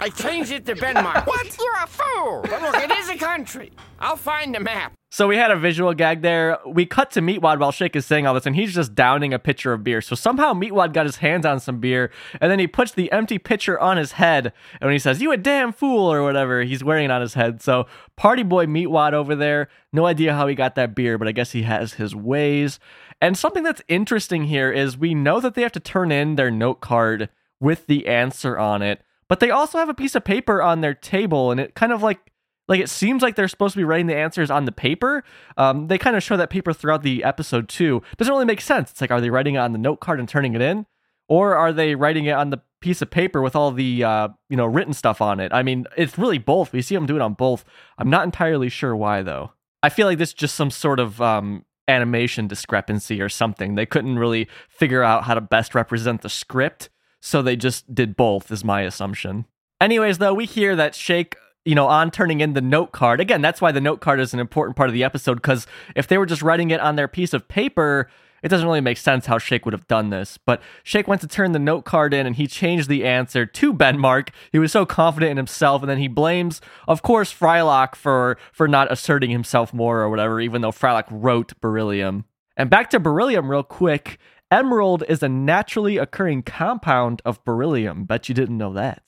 I 0.00 0.08
changed 0.08 0.52
it 0.52 0.64
to 0.66 0.74
Denmark. 0.74 1.26
What? 1.26 1.56
You're 1.58 1.84
a 1.84 1.86
fool. 1.86 2.42
But 2.42 2.62
look, 2.62 2.76
it 2.76 2.90
is 2.90 3.10
a 3.10 3.16
country. 3.16 3.72
I'll 4.00 4.16
find 4.16 4.54
the 4.54 4.60
map. 4.60 4.92
So 5.16 5.26
we 5.26 5.38
had 5.38 5.50
a 5.50 5.56
visual 5.56 5.94
gag 5.94 6.20
there. 6.20 6.58
We 6.66 6.84
cut 6.84 7.10
to 7.12 7.22
Meatwad 7.22 7.58
while 7.58 7.72
Shake 7.72 7.96
is 7.96 8.04
saying 8.04 8.26
all 8.26 8.34
this, 8.34 8.44
and 8.44 8.54
he's 8.54 8.74
just 8.74 8.94
downing 8.94 9.32
a 9.32 9.38
pitcher 9.38 9.72
of 9.72 9.82
beer. 9.82 10.02
So 10.02 10.14
somehow 10.14 10.52
Meatwad 10.52 10.92
got 10.92 11.06
his 11.06 11.16
hands 11.16 11.46
on 11.46 11.58
some 11.58 11.80
beer, 11.80 12.10
and 12.38 12.52
then 12.52 12.58
he 12.58 12.66
puts 12.66 12.92
the 12.92 13.10
empty 13.10 13.38
pitcher 13.38 13.80
on 13.80 13.96
his 13.96 14.12
head. 14.12 14.52
And 14.74 14.82
when 14.82 14.92
he 14.92 14.98
says, 14.98 15.22
You 15.22 15.32
a 15.32 15.38
damn 15.38 15.72
fool, 15.72 16.12
or 16.12 16.22
whatever, 16.22 16.64
he's 16.64 16.84
wearing 16.84 17.06
it 17.06 17.10
on 17.10 17.22
his 17.22 17.32
head. 17.32 17.62
So 17.62 17.86
party 18.16 18.42
boy 18.42 18.66
Meatwad 18.66 19.14
over 19.14 19.34
there, 19.34 19.70
no 19.90 20.04
idea 20.04 20.34
how 20.34 20.48
he 20.48 20.54
got 20.54 20.74
that 20.74 20.94
beer, 20.94 21.16
but 21.16 21.28
I 21.28 21.32
guess 21.32 21.52
he 21.52 21.62
has 21.62 21.94
his 21.94 22.14
ways. 22.14 22.78
And 23.18 23.38
something 23.38 23.62
that's 23.62 23.80
interesting 23.88 24.44
here 24.44 24.70
is 24.70 24.98
we 24.98 25.14
know 25.14 25.40
that 25.40 25.54
they 25.54 25.62
have 25.62 25.72
to 25.72 25.80
turn 25.80 26.12
in 26.12 26.36
their 26.36 26.50
note 26.50 26.82
card 26.82 27.30
with 27.58 27.86
the 27.86 28.06
answer 28.06 28.58
on 28.58 28.82
it, 28.82 29.00
but 29.28 29.40
they 29.40 29.48
also 29.48 29.78
have 29.78 29.88
a 29.88 29.94
piece 29.94 30.14
of 30.14 30.24
paper 30.24 30.60
on 30.60 30.82
their 30.82 30.92
table, 30.92 31.50
and 31.50 31.58
it 31.58 31.74
kind 31.74 31.92
of 31.92 32.02
like 32.02 32.20
like 32.68 32.80
it 32.80 32.90
seems 32.90 33.22
like 33.22 33.36
they're 33.36 33.48
supposed 33.48 33.74
to 33.74 33.78
be 33.78 33.84
writing 33.84 34.06
the 34.06 34.16
answers 34.16 34.50
on 34.50 34.64
the 34.64 34.72
paper. 34.72 35.24
Um, 35.56 35.88
they 35.88 35.98
kind 35.98 36.16
of 36.16 36.22
show 36.22 36.36
that 36.36 36.50
paper 36.50 36.72
throughout 36.72 37.02
the 37.02 37.22
episode 37.24 37.68
too. 37.68 38.02
Doesn't 38.16 38.32
really 38.32 38.44
make 38.44 38.60
sense. 38.60 38.90
It's 38.90 39.00
like, 39.00 39.10
are 39.10 39.20
they 39.20 39.30
writing 39.30 39.54
it 39.54 39.58
on 39.58 39.72
the 39.72 39.78
note 39.78 40.00
card 40.00 40.18
and 40.18 40.28
turning 40.28 40.54
it 40.54 40.62
in, 40.62 40.86
or 41.28 41.54
are 41.54 41.72
they 41.72 41.94
writing 41.94 42.26
it 42.26 42.32
on 42.32 42.50
the 42.50 42.60
piece 42.80 43.00
of 43.02 43.10
paper 43.10 43.40
with 43.40 43.56
all 43.56 43.70
the 43.70 44.04
uh, 44.04 44.28
you 44.48 44.56
know 44.56 44.66
written 44.66 44.92
stuff 44.92 45.20
on 45.20 45.40
it? 45.40 45.52
I 45.52 45.62
mean, 45.62 45.86
it's 45.96 46.18
really 46.18 46.38
both. 46.38 46.72
We 46.72 46.82
see 46.82 46.94
them 46.94 47.06
do 47.06 47.16
it 47.16 47.22
on 47.22 47.34
both. 47.34 47.64
I'm 47.98 48.10
not 48.10 48.24
entirely 48.24 48.68
sure 48.68 48.96
why 48.96 49.22
though. 49.22 49.52
I 49.82 49.88
feel 49.88 50.06
like 50.06 50.18
this 50.18 50.30
is 50.30 50.34
just 50.34 50.56
some 50.56 50.70
sort 50.70 50.98
of 50.98 51.20
um, 51.20 51.64
animation 51.86 52.48
discrepancy 52.48 53.20
or 53.20 53.28
something. 53.28 53.74
They 53.74 53.86
couldn't 53.86 54.18
really 54.18 54.48
figure 54.68 55.02
out 55.02 55.24
how 55.24 55.34
to 55.34 55.40
best 55.40 55.74
represent 55.74 56.22
the 56.22 56.28
script, 56.28 56.88
so 57.20 57.42
they 57.42 57.56
just 57.56 57.94
did 57.94 58.16
both. 58.16 58.50
Is 58.50 58.64
my 58.64 58.82
assumption. 58.82 59.46
Anyways, 59.80 60.18
though, 60.18 60.34
we 60.34 60.46
hear 60.46 60.74
that 60.74 60.94
Shake 60.94 61.36
you 61.66 61.74
know, 61.74 61.88
on 61.88 62.10
turning 62.10 62.40
in 62.40 62.52
the 62.52 62.60
note 62.60 62.92
card. 62.92 63.20
Again, 63.20 63.42
that's 63.42 63.60
why 63.60 63.72
the 63.72 63.80
note 63.80 64.00
card 64.00 64.20
is 64.20 64.32
an 64.32 64.40
important 64.40 64.76
part 64.76 64.88
of 64.88 64.94
the 64.94 65.04
episode 65.04 65.34
because 65.34 65.66
if 65.96 66.06
they 66.06 66.16
were 66.16 66.24
just 66.24 66.40
writing 66.40 66.70
it 66.70 66.80
on 66.80 66.94
their 66.94 67.08
piece 67.08 67.34
of 67.34 67.48
paper, 67.48 68.08
it 68.42 68.48
doesn't 68.48 68.66
really 68.66 68.80
make 68.80 68.98
sense 68.98 69.26
how 69.26 69.38
Shake 69.38 69.64
would 69.64 69.72
have 69.72 69.88
done 69.88 70.10
this. 70.10 70.38
But 70.38 70.62
Shake 70.84 71.08
went 71.08 71.20
to 71.22 71.26
turn 71.26 71.50
the 71.50 71.58
note 71.58 71.84
card 71.84 72.14
in 72.14 72.24
and 72.24 72.36
he 72.36 72.46
changed 72.46 72.88
the 72.88 73.04
answer 73.04 73.44
to 73.44 73.74
Denmark. 73.74 74.30
He 74.52 74.60
was 74.60 74.70
so 74.70 74.86
confident 74.86 75.32
in 75.32 75.36
himself, 75.36 75.82
and 75.82 75.90
then 75.90 75.98
he 75.98 76.06
blames, 76.06 76.60
of 76.86 77.02
course, 77.02 77.34
Frylock 77.34 77.96
for 77.96 78.38
for 78.52 78.68
not 78.68 78.90
asserting 78.92 79.30
himself 79.30 79.74
more 79.74 80.00
or 80.00 80.08
whatever, 80.08 80.40
even 80.40 80.62
though 80.62 80.70
Frylock 80.70 81.06
wrote 81.10 81.60
beryllium. 81.60 82.26
And 82.56 82.70
back 82.70 82.90
to 82.90 83.00
beryllium 83.00 83.50
real 83.50 83.64
quick. 83.64 84.18
Emerald 84.48 85.02
is 85.08 85.24
a 85.24 85.28
naturally 85.28 85.96
occurring 85.96 86.44
compound 86.44 87.20
of 87.24 87.44
beryllium. 87.44 88.04
Bet 88.04 88.28
you 88.28 88.34
didn't 88.34 88.56
know 88.56 88.72
that. 88.74 89.02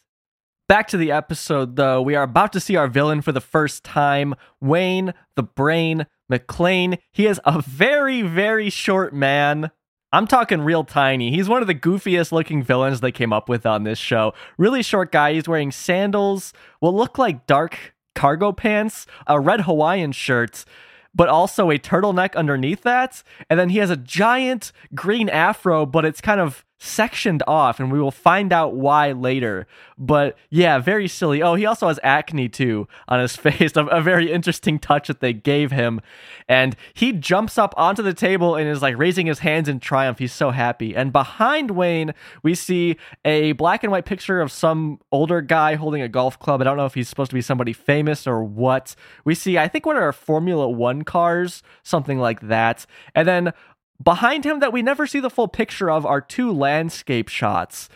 Back 0.68 0.88
to 0.88 0.98
the 0.98 1.10
episode, 1.10 1.76
though. 1.76 2.02
We 2.02 2.14
are 2.14 2.24
about 2.24 2.52
to 2.52 2.60
see 2.60 2.76
our 2.76 2.88
villain 2.88 3.22
for 3.22 3.32
the 3.32 3.40
first 3.40 3.84
time 3.84 4.34
Wayne, 4.60 5.14
the 5.34 5.42
brain, 5.42 6.06
McLean. 6.28 6.98
He 7.10 7.26
is 7.26 7.40
a 7.46 7.62
very, 7.62 8.20
very 8.20 8.68
short 8.68 9.14
man. 9.14 9.70
I'm 10.12 10.26
talking 10.26 10.60
real 10.60 10.84
tiny. 10.84 11.30
He's 11.30 11.48
one 11.48 11.62
of 11.62 11.68
the 11.68 11.74
goofiest 11.74 12.32
looking 12.32 12.62
villains 12.62 13.00
they 13.00 13.12
came 13.12 13.32
up 13.32 13.48
with 13.48 13.64
on 13.64 13.84
this 13.84 13.98
show. 13.98 14.34
Really 14.58 14.82
short 14.82 15.10
guy. 15.10 15.32
He's 15.32 15.48
wearing 15.48 15.72
sandals, 15.72 16.52
what 16.80 16.92
look 16.92 17.16
like 17.16 17.46
dark 17.46 17.94
cargo 18.14 18.52
pants, 18.52 19.06
a 19.26 19.40
red 19.40 19.62
Hawaiian 19.62 20.12
shirt, 20.12 20.66
but 21.14 21.30
also 21.30 21.70
a 21.70 21.78
turtleneck 21.78 22.36
underneath 22.36 22.82
that. 22.82 23.22
And 23.48 23.58
then 23.58 23.70
he 23.70 23.78
has 23.78 23.88
a 23.88 23.96
giant 23.96 24.72
green 24.94 25.30
afro, 25.30 25.86
but 25.86 26.04
it's 26.04 26.20
kind 26.20 26.42
of 26.42 26.66
sectioned 26.78 27.42
off, 27.46 27.80
and 27.80 27.90
we 27.90 28.00
will 28.00 28.12
find 28.12 28.52
out 28.52 28.74
why 28.74 29.12
later. 29.12 29.66
But 29.98 30.36
yeah, 30.48 30.78
very 30.78 31.08
silly. 31.08 31.42
Oh, 31.42 31.54
he 31.54 31.66
also 31.66 31.88
has 31.88 31.98
acne 32.02 32.48
too 32.48 32.86
on 33.08 33.20
his 33.20 33.36
face, 33.36 33.76
a, 33.76 33.84
a 33.86 34.00
very 34.00 34.30
interesting 34.30 34.78
touch 34.78 35.08
that 35.08 35.20
they 35.20 35.32
gave 35.32 35.72
him. 35.72 36.00
And 36.48 36.76
he 36.94 37.12
jumps 37.12 37.58
up 37.58 37.74
onto 37.76 38.02
the 38.02 38.14
table 38.14 38.54
and 38.54 38.68
is 38.68 38.80
like 38.80 38.96
raising 38.96 39.26
his 39.26 39.40
hands 39.40 39.68
in 39.68 39.80
triumph. 39.80 40.18
He's 40.18 40.32
so 40.32 40.50
happy. 40.50 40.94
And 40.94 41.12
behind 41.12 41.72
Wayne, 41.72 42.14
we 42.42 42.54
see 42.54 42.96
a 43.24 43.52
black 43.52 43.82
and 43.82 43.90
white 43.90 44.06
picture 44.06 44.40
of 44.40 44.52
some 44.52 45.00
older 45.10 45.40
guy 45.40 45.74
holding 45.74 46.00
a 46.00 46.08
golf 46.08 46.38
club. 46.38 46.60
I 46.60 46.64
don't 46.64 46.76
know 46.76 46.86
if 46.86 46.94
he's 46.94 47.08
supposed 47.08 47.30
to 47.30 47.34
be 47.34 47.42
somebody 47.42 47.72
famous 47.72 48.26
or 48.26 48.44
what. 48.44 48.94
We 49.24 49.34
see, 49.34 49.58
I 49.58 49.66
think, 49.68 49.84
one 49.84 49.96
of 49.96 50.02
our 50.02 50.12
Formula 50.12 50.68
One 50.68 51.02
cars, 51.02 51.62
something 51.82 52.18
like 52.18 52.40
that. 52.42 52.86
And 53.14 53.26
then 53.26 53.52
Behind 54.02 54.44
him, 54.44 54.60
that 54.60 54.72
we 54.72 54.82
never 54.82 55.06
see 55.06 55.20
the 55.20 55.30
full 55.30 55.48
picture 55.48 55.90
of, 55.90 56.06
are 56.06 56.20
two 56.20 56.52
landscape 56.52 57.28
shots. 57.28 57.88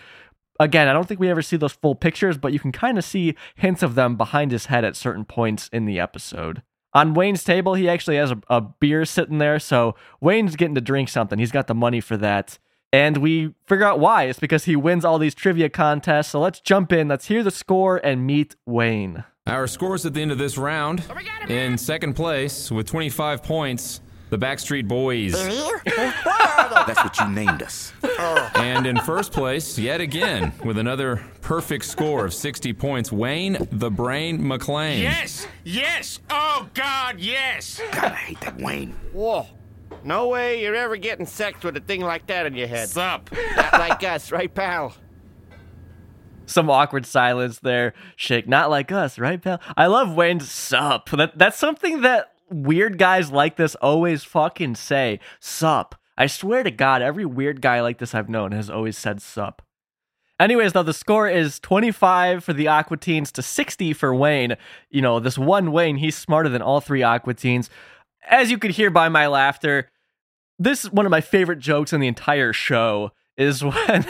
Again, 0.58 0.88
I 0.88 0.92
don't 0.92 1.06
think 1.06 1.20
we 1.20 1.30
ever 1.30 1.42
see 1.42 1.56
those 1.56 1.72
full 1.72 1.94
pictures, 1.94 2.38
but 2.38 2.52
you 2.52 2.58
can 2.58 2.72
kind 2.72 2.98
of 2.98 3.04
see 3.04 3.34
hints 3.54 3.82
of 3.82 3.94
them 3.94 4.16
behind 4.16 4.50
his 4.50 4.66
head 4.66 4.84
at 4.84 4.96
certain 4.96 5.24
points 5.24 5.68
in 5.72 5.86
the 5.86 5.98
episode. 5.98 6.62
On 6.94 7.14
Wayne's 7.14 7.42
table, 7.42 7.74
he 7.74 7.88
actually 7.88 8.16
has 8.16 8.32
a, 8.32 8.40
a 8.50 8.60
beer 8.60 9.04
sitting 9.04 9.38
there, 9.38 9.58
so 9.58 9.94
Wayne's 10.20 10.56
getting 10.56 10.74
to 10.74 10.80
drink 10.80 11.08
something. 11.08 11.38
He's 11.38 11.52
got 11.52 11.66
the 11.66 11.74
money 11.74 12.00
for 12.00 12.16
that. 12.18 12.58
And 12.92 13.16
we 13.16 13.54
figure 13.66 13.86
out 13.86 13.98
why. 13.98 14.24
It's 14.24 14.38
because 14.38 14.64
he 14.64 14.76
wins 14.76 15.02
all 15.02 15.18
these 15.18 15.34
trivia 15.34 15.70
contests. 15.70 16.28
So 16.28 16.40
let's 16.40 16.60
jump 16.60 16.92
in, 16.92 17.08
let's 17.08 17.28
hear 17.28 17.42
the 17.42 17.50
score, 17.50 17.96
and 18.04 18.26
meet 18.26 18.54
Wayne. 18.66 19.24
Our 19.46 19.66
scores 19.66 20.04
at 20.04 20.12
the 20.12 20.20
end 20.20 20.30
of 20.30 20.38
this 20.38 20.58
round 20.58 21.02
in 21.48 21.78
second 21.78 22.12
place 22.12 22.70
with 22.70 22.86
25 22.86 23.42
points 23.42 24.01
the 24.32 24.38
Backstreet 24.38 24.88
Boys. 24.88 25.34
They're 25.34 25.50
here? 25.50 25.82
Where 25.94 26.06
are 26.06 26.68
they? 26.70 26.84
That's 26.86 27.04
what 27.04 27.20
you 27.20 27.28
named 27.28 27.62
us. 27.62 27.92
Oh. 28.02 28.50
And 28.54 28.86
in 28.86 28.96
first 28.96 29.30
place, 29.30 29.78
yet 29.78 30.00
again, 30.00 30.54
with 30.64 30.78
another 30.78 31.22
perfect 31.42 31.84
score 31.84 32.24
of 32.24 32.32
60 32.32 32.72
points, 32.72 33.12
Wayne 33.12 33.68
the 33.70 33.90
Brain 33.90 34.48
McLean. 34.48 35.02
Yes, 35.02 35.46
yes. 35.64 36.18
Oh 36.30 36.66
God, 36.72 37.20
yes. 37.20 37.78
God, 37.92 38.12
I 38.12 38.14
hate 38.14 38.40
that 38.40 38.56
Wayne. 38.56 38.96
Whoa. 39.12 39.46
No 40.02 40.28
way 40.28 40.62
you're 40.62 40.76
ever 40.76 40.96
getting 40.96 41.26
sex 41.26 41.62
with 41.62 41.76
a 41.76 41.80
thing 41.80 42.00
like 42.00 42.26
that 42.28 42.46
in 42.46 42.54
your 42.54 42.68
head. 42.68 42.88
Sup? 42.88 43.28
Not 43.54 43.72
like 43.74 44.02
us, 44.02 44.32
right, 44.32 44.52
pal? 44.52 44.94
Some 46.46 46.70
awkward 46.70 47.04
silence 47.04 47.58
there. 47.58 47.92
Shake, 48.16 48.48
not 48.48 48.70
like 48.70 48.90
us, 48.90 49.18
right, 49.18 49.40
pal? 49.40 49.60
I 49.76 49.88
love 49.88 50.14
Wayne's 50.14 50.50
sup. 50.50 51.10
That 51.10 51.36
that's 51.36 51.58
something 51.58 52.00
that 52.00 52.31
weird 52.52 52.98
guys 52.98 53.32
like 53.32 53.56
this 53.56 53.74
always 53.76 54.24
fucking 54.24 54.76
say. 54.76 55.20
Sup. 55.40 55.94
I 56.16 56.26
swear 56.26 56.62
to 56.62 56.70
God, 56.70 57.02
every 57.02 57.24
weird 57.24 57.62
guy 57.62 57.80
like 57.80 57.98
this 57.98 58.14
I've 58.14 58.28
known 58.28 58.52
has 58.52 58.68
always 58.68 58.98
said 58.98 59.22
sup. 59.22 59.62
Anyways, 60.38 60.72
though, 60.72 60.82
the 60.82 60.92
score 60.92 61.28
is 61.28 61.60
25 61.60 62.42
for 62.44 62.52
the 62.52 62.68
Aqua 62.68 62.96
Teens 62.96 63.30
to 63.32 63.42
60 63.42 63.92
for 63.92 64.14
Wayne. 64.14 64.56
You 64.90 65.00
know, 65.00 65.20
this 65.20 65.38
one 65.38 65.72
Wayne, 65.72 65.96
he's 65.96 66.16
smarter 66.16 66.48
than 66.48 66.62
all 66.62 66.80
three 66.80 67.02
Aqua 67.02 67.34
Teens. 67.34 67.70
As 68.28 68.50
you 68.50 68.58
could 68.58 68.72
hear 68.72 68.90
by 68.90 69.08
my 69.08 69.26
laughter, 69.26 69.90
this 70.58 70.84
is 70.84 70.92
one 70.92 71.06
of 71.06 71.10
my 71.10 71.20
favorite 71.20 71.60
jokes 71.60 71.92
in 71.92 72.00
the 72.00 72.08
entire 72.08 72.52
show 72.52 73.12
is 73.36 73.64
when 73.64 74.06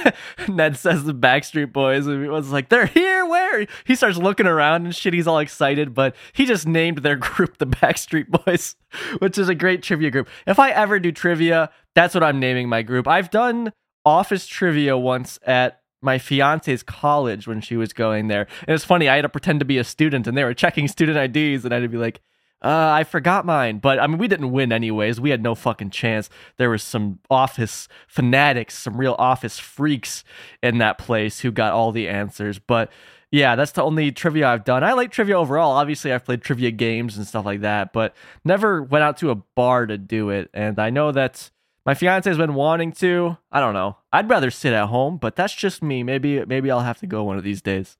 Ned 0.48 0.76
says 0.76 1.04
the 1.04 1.14
Backstreet 1.14 1.72
Boys 1.72 2.06
and 2.06 2.28
was 2.28 2.50
like, 2.50 2.68
they're 2.68 2.86
here, 2.86 3.24
where? 3.26 3.66
He 3.84 3.94
starts 3.94 4.18
looking 4.18 4.46
around 4.46 4.84
and 4.84 4.94
shit, 4.94 5.14
he's 5.14 5.26
all 5.26 5.38
excited, 5.38 5.94
but 5.94 6.14
he 6.32 6.44
just 6.44 6.66
named 6.66 6.98
their 6.98 7.16
group 7.16 7.58
the 7.58 7.66
Backstreet 7.66 8.28
Boys, 8.28 8.76
which 9.18 9.38
is 9.38 9.48
a 9.48 9.54
great 9.54 9.82
trivia 9.82 10.10
group. 10.10 10.28
If 10.46 10.58
I 10.58 10.70
ever 10.70 10.98
do 10.98 11.12
trivia, 11.12 11.70
that's 11.94 12.14
what 12.14 12.24
I'm 12.24 12.40
naming 12.40 12.68
my 12.68 12.82
group. 12.82 13.06
I've 13.06 13.30
done 13.30 13.72
office 14.04 14.46
trivia 14.46 14.98
once 14.98 15.38
at 15.46 15.80
my 16.04 16.18
fiance's 16.18 16.82
college 16.82 17.46
when 17.46 17.60
she 17.60 17.76
was 17.76 17.92
going 17.92 18.26
there. 18.26 18.48
And 18.66 18.74
it's 18.74 18.84
funny, 18.84 19.08
I 19.08 19.16
had 19.16 19.22
to 19.22 19.28
pretend 19.28 19.60
to 19.60 19.64
be 19.64 19.78
a 19.78 19.84
student 19.84 20.26
and 20.26 20.36
they 20.36 20.42
were 20.42 20.54
checking 20.54 20.88
student 20.88 21.36
IDs 21.36 21.64
and 21.64 21.72
I 21.72 21.76
had 21.76 21.82
to 21.82 21.88
be 21.88 21.96
like, 21.96 22.20
uh, 22.62 22.90
I 22.94 23.04
forgot 23.04 23.44
mine, 23.44 23.78
but 23.78 23.98
I 23.98 24.06
mean, 24.06 24.18
we 24.18 24.28
didn't 24.28 24.52
win 24.52 24.72
anyways. 24.72 25.20
We 25.20 25.30
had 25.30 25.42
no 25.42 25.54
fucking 25.54 25.90
chance. 25.90 26.30
There 26.58 26.70
was 26.70 26.82
some 26.82 27.18
office 27.28 27.88
fanatics, 28.06 28.78
some 28.78 28.96
real 28.96 29.16
office 29.18 29.58
freaks 29.58 30.22
in 30.62 30.78
that 30.78 30.98
place 30.98 31.40
who 31.40 31.50
got 31.50 31.72
all 31.72 31.90
the 31.90 32.08
answers. 32.08 32.58
But 32.58 32.90
yeah, 33.32 33.56
that's 33.56 33.72
the 33.72 33.82
only 33.82 34.12
trivia 34.12 34.46
I've 34.46 34.64
done. 34.64 34.84
I 34.84 34.92
like 34.92 35.10
trivia 35.10 35.38
overall. 35.38 35.72
Obviously, 35.72 36.12
I've 36.12 36.24
played 36.24 36.42
trivia 36.42 36.70
games 36.70 37.16
and 37.16 37.26
stuff 37.26 37.44
like 37.44 37.62
that, 37.62 37.92
but 37.92 38.14
never 38.44 38.82
went 38.82 39.02
out 39.02 39.16
to 39.18 39.30
a 39.30 39.34
bar 39.34 39.86
to 39.86 39.98
do 39.98 40.30
it. 40.30 40.50
And 40.54 40.78
I 40.78 40.90
know 40.90 41.10
that 41.12 41.50
my 41.84 41.94
fiance's 41.94 42.36
been 42.36 42.54
wanting 42.54 42.92
to. 42.92 43.38
I 43.50 43.58
don't 43.58 43.74
know. 43.74 43.96
I'd 44.12 44.28
rather 44.30 44.50
sit 44.50 44.72
at 44.72 44.86
home, 44.86 45.16
but 45.16 45.34
that's 45.34 45.54
just 45.54 45.82
me. 45.82 46.02
Maybe 46.02 46.44
maybe 46.44 46.70
I'll 46.70 46.80
have 46.80 46.98
to 46.98 47.06
go 47.06 47.24
one 47.24 47.38
of 47.38 47.42
these 47.42 47.62
days. 47.62 47.96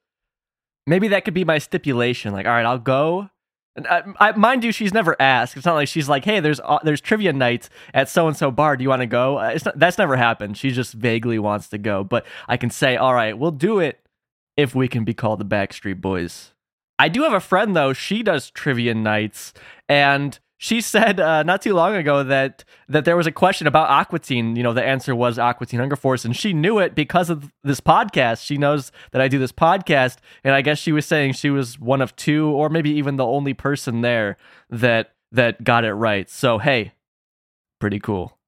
Maybe 0.87 1.09
that 1.09 1.25
could 1.25 1.35
be 1.35 1.45
my 1.45 1.59
stipulation. 1.59 2.33
Like, 2.33 2.47
all 2.47 2.53
right, 2.53 2.67
I'll 2.67 2.79
go. 2.79 3.31
I, 3.77 4.03
I, 4.20 4.33
mind 4.33 4.64
you, 4.64 4.73
she's 4.73 4.93
never 4.93 5.16
asked. 5.20 5.57
It's 5.57 5.64
not 5.64 5.75
like 5.75 5.89
she's 5.89 6.09
like, 6.09 6.25
"Hey, 6.25 6.41
there's 6.41 6.61
uh, 6.61 6.79
there's 6.83 7.01
trivia 7.01 7.33
night 7.33 7.68
at 7.95 8.09
so 8.09 8.29
and 8.29 8.37
so 8.37 8.51
bar. 8.51 8.77
Do 8.77 8.83
you 8.83 8.89
want 8.89 9.01
to 9.01 9.07
go?" 9.07 9.39
Uh, 9.39 9.49
it's 9.49 9.64
not, 9.64 9.79
that's 9.79 9.99
never 9.99 10.16
happened. 10.16 10.59
She 10.59 10.70
just 10.70 10.93
vaguely 10.93 11.39
wants 11.39 11.68
to 11.68 11.79
go. 11.79 12.05
But 12.05 12.27
I 12.49 12.57
can 12.57 12.70
say, 12.70 12.97
"All 12.97 13.14
right, 13.14 13.37
we'll 13.37 13.51
do 13.51 13.79
it 13.79 14.01
if 14.57 14.75
we 14.75 14.89
can 14.89 15.05
be 15.05 15.14
called 15.14 15.41
the 15.41 15.47
Backstreet 15.47 16.01
Boys." 16.01 16.53
I 16.99 17.09
do 17.09 17.23
have 17.23 17.33
a 17.33 17.41
friend 17.41 17.75
though. 17.75 17.93
She 17.93 18.23
does 18.23 18.51
trivia 18.51 18.95
nights, 18.95 19.55
and 19.89 20.39
she 20.63 20.81
said 20.81 21.19
uh, 21.19 21.43
not 21.43 21.61
too 21.61 21.75
long 21.75 21.97
ago 21.97 22.23
that 22.23 22.63
that 22.89 23.05
there 23.05 23.17
was 23.17 23.27
a 23.27 23.33
question 23.33 23.67
about 23.67 23.91
Aqua 23.91 24.21
Teen. 24.21 24.55
You 24.55 24.63
know, 24.63 24.73
the 24.73 24.85
answer 24.85 25.13
was 25.13 25.37
Aqua 25.37 25.67
Teen 25.67 25.81
Hunger 25.81 25.97
Force, 25.97 26.25
and 26.25 26.37
she 26.37 26.53
knew 26.53 26.79
it 26.79 26.95
because 26.95 27.31
of 27.31 27.53
this 27.65 27.81
podcast. 27.81 28.45
She 28.45 28.59
knows 28.59 28.93
that 29.11 29.21
I 29.21 29.27
do 29.27 29.41
this 29.41 29.51
podcast, 29.51 30.19
and 30.45 30.55
I 30.55 30.63
guess 30.63 30.79
she 30.79 30.93
was 30.93 31.05
saying 31.05 31.33
she 31.33 31.51
was 31.51 31.81
one 31.81 32.01
of 32.01 32.15
two, 32.15 32.47
or 32.51 32.69
maybe 32.69 32.91
even 32.91 33.17
the 33.17 33.27
only 33.27 33.55
person 33.55 34.03
there 34.03 34.37
that 34.71 35.15
that 35.33 35.65
got 35.65 35.85
it 35.85 35.95
right. 35.95 36.31
So 36.31 36.59
hey, 36.59 36.93
pretty 37.81 37.99
cool. 37.99 38.39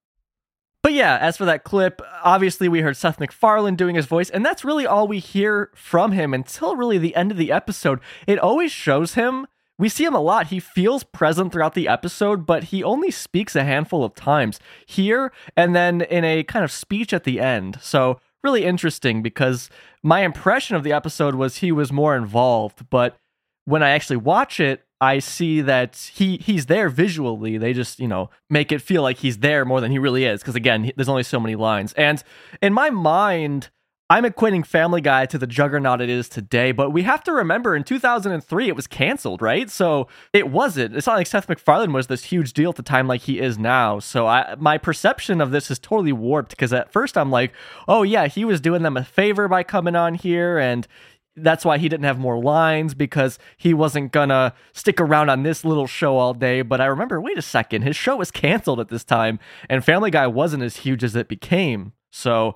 But 0.84 0.92
yeah, 0.92 1.18
as 1.20 1.36
for 1.36 1.46
that 1.46 1.64
clip, 1.64 2.00
obviously 2.22 2.68
we 2.68 2.82
heard 2.82 2.96
Seth 2.96 3.18
MacFarlane 3.18 3.74
doing 3.74 3.96
his 3.96 4.06
voice, 4.06 4.30
and 4.30 4.46
that's 4.46 4.64
really 4.64 4.86
all 4.86 5.08
we 5.08 5.18
hear 5.18 5.72
from 5.74 6.12
him 6.12 6.32
until 6.32 6.76
really 6.76 6.98
the 6.98 7.16
end 7.16 7.32
of 7.32 7.38
the 7.38 7.50
episode. 7.50 7.98
It 8.28 8.38
always 8.38 8.70
shows 8.70 9.14
him 9.14 9.48
we 9.78 9.88
see 9.88 10.04
him 10.04 10.14
a 10.14 10.20
lot. 10.20 10.48
He 10.48 10.60
feels 10.60 11.02
present 11.02 11.52
throughout 11.52 11.74
the 11.74 11.88
episode, 11.88 12.46
but 12.46 12.64
he 12.64 12.82
only 12.82 13.10
speaks 13.10 13.56
a 13.56 13.64
handful 13.64 14.04
of 14.04 14.14
times 14.14 14.60
here 14.86 15.32
and 15.56 15.74
then 15.74 16.02
in 16.02 16.24
a 16.24 16.44
kind 16.44 16.64
of 16.64 16.70
speech 16.70 17.12
at 17.12 17.24
the 17.24 17.40
end. 17.40 17.78
So, 17.80 18.20
really 18.42 18.64
interesting 18.64 19.22
because 19.22 19.70
my 20.02 20.20
impression 20.20 20.76
of 20.76 20.84
the 20.84 20.92
episode 20.92 21.34
was 21.34 21.56
he 21.56 21.72
was 21.72 21.90
more 21.90 22.14
involved, 22.14 22.88
but 22.90 23.16
when 23.64 23.82
I 23.82 23.90
actually 23.90 24.18
watch 24.18 24.60
it, 24.60 24.84
I 25.00 25.18
see 25.18 25.60
that 25.62 26.10
he 26.14 26.36
he's 26.38 26.66
there 26.66 26.88
visually. 26.88 27.58
They 27.58 27.72
just, 27.72 27.98
you 27.98 28.08
know, 28.08 28.30
make 28.48 28.70
it 28.70 28.80
feel 28.80 29.02
like 29.02 29.18
he's 29.18 29.38
there 29.38 29.64
more 29.64 29.80
than 29.80 29.90
he 29.90 29.98
really 29.98 30.24
is 30.24 30.40
because 30.40 30.54
again, 30.54 30.92
there's 30.96 31.08
only 31.08 31.22
so 31.22 31.40
many 31.40 31.56
lines. 31.56 31.92
And 31.94 32.22
in 32.62 32.72
my 32.72 32.90
mind, 32.90 33.70
I'm 34.10 34.24
equating 34.24 34.66
Family 34.66 35.00
Guy 35.00 35.24
to 35.24 35.38
the 35.38 35.46
juggernaut 35.46 36.02
it 36.02 36.10
is 36.10 36.28
today, 36.28 36.72
but 36.72 36.90
we 36.90 37.04
have 37.04 37.22
to 37.24 37.32
remember 37.32 37.74
in 37.74 37.84
2003 37.84 38.68
it 38.68 38.76
was 38.76 38.86
canceled, 38.86 39.40
right? 39.40 39.70
So 39.70 40.08
it 40.34 40.50
wasn't. 40.50 40.94
It's 40.94 41.06
not 41.06 41.16
like 41.16 41.26
Seth 41.26 41.48
MacFarlane 41.48 41.94
was 41.94 42.08
this 42.08 42.24
huge 42.24 42.52
deal 42.52 42.68
at 42.68 42.76
the 42.76 42.82
time 42.82 43.08
like 43.08 43.22
he 43.22 43.40
is 43.40 43.58
now. 43.58 44.00
So 44.00 44.26
I, 44.26 44.56
my 44.58 44.76
perception 44.76 45.40
of 45.40 45.52
this 45.52 45.70
is 45.70 45.78
totally 45.78 46.12
warped 46.12 46.50
because 46.50 46.70
at 46.74 46.92
first 46.92 47.16
I'm 47.16 47.30
like, 47.30 47.54
oh 47.88 48.02
yeah, 48.02 48.26
he 48.26 48.44
was 48.44 48.60
doing 48.60 48.82
them 48.82 48.98
a 48.98 49.04
favor 49.04 49.48
by 49.48 49.62
coming 49.62 49.96
on 49.96 50.16
here 50.16 50.58
and 50.58 50.86
that's 51.34 51.64
why 51.64 51.78
he 51.78 51.88
didn't 51.88 52.04
have 52.04 52.18
more 52.18 52.38
lines 52.38 52.92
because 52.92 53.38
he 53.56 53.72
wasn't 53.72 54.12
gonna 54.12 54.52
stick 54.74 55.00
around 55.00 55.30
on 55.30 55.44
this 55.44 55.64
little 55.64 55.86
show 55.86 56.18
all 56.18 56.34
day. 56.34 56.60
But 56.60 56.82
I 56.82 56.86
remember, 56.86 57.22
wait 57.22 57.38
a 57.38 57.42
second, 57.42 57.82
his 57.82 57.96
show 57.96 58.16
was 58.16 58.30
canceled 58.30 58.80
at 58.80 58.88
this 58.88 59.02
time, 59.02 59.40
and 59.68 59.82
Family 59.82 60.10
Guy 60.10 60.26
wasn't 60.26 60.62
as 60.62 60.76
huge 60.76 61.02
as 61.02 61.16
it 61.16 61.26
became. 61.26 61.92
So 62.12 62.54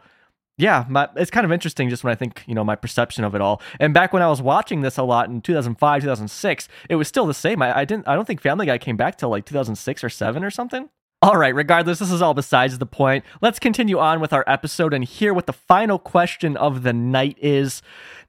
yeah, 0.58 0.84
my, 0.88 1.08
it's 1.16 1.30
kind 1.30 1.46
of 1.46 1.52
interesting 1.52 1.88
just 1.88 2.02
when 2.02 2.10
I 2.10 2.16
think, 2.16 2.42
you 2.46 2.54
know, 2.54 2.64
my 2.64 2.74
perception 2.74 3.22
of 3.22 3.34
it 3.34 3.40
all. 3.40 3.62
And 3.78 3.94
back 3.94 4.12
when 4.12 4.22
I 4.22 4.28
was 4.28 4.42
watching 4.42 4.80
this 4.80 4.98
a 4.98 5.04
lot 5.04 5.28
in 5.28 5.40
2005, 5.40 6.02
2006, 6.02 6.68
it 6.90 6.96
was 6.96 7.06
still 7.06 7.26
the 7.26 7.34
same. 7.34 7.62
I, 7.62 7.78
I 7.78 7.84
didn't, 7.84 8.08
I 8.08 8.16
don't 8.16 8.26
think 8.26 8.40
Family 8.40 8.66
Guy 8.66 8.76
came 8.76 8.96
back 8.96 9.16
till 9.16 9.28
like 9.28 9.46
2006 9.46 10.02
or 10.02 10.08
seven 10.08 10.42
or 10.44 10.50
something. 10.50 10.90
All 11.22 11.36
right, 11.36 11.54
regardless, 11.54 12.00
this 12.00 12.10
is 12.10 12.22
all 12.22 12.34
besides 12.34 12.78
the 12.78 12.86
point. 12.86 13.24
Let's 13.40 13.58
continue 13.58 13.98
on 13.98 14.20
with 14.20 14.32
our 14.32 14.44
episode 14.46 14.92
and 14.92 15.04
hear 15.04 15.32
what 15.32 15.46
the 15.46 15.52
final 15.52 15.98
question 15.98 16.56
of 16.56 16.82
the 16.82 16.92
night 16.92 17.36
is. 17.40 17.80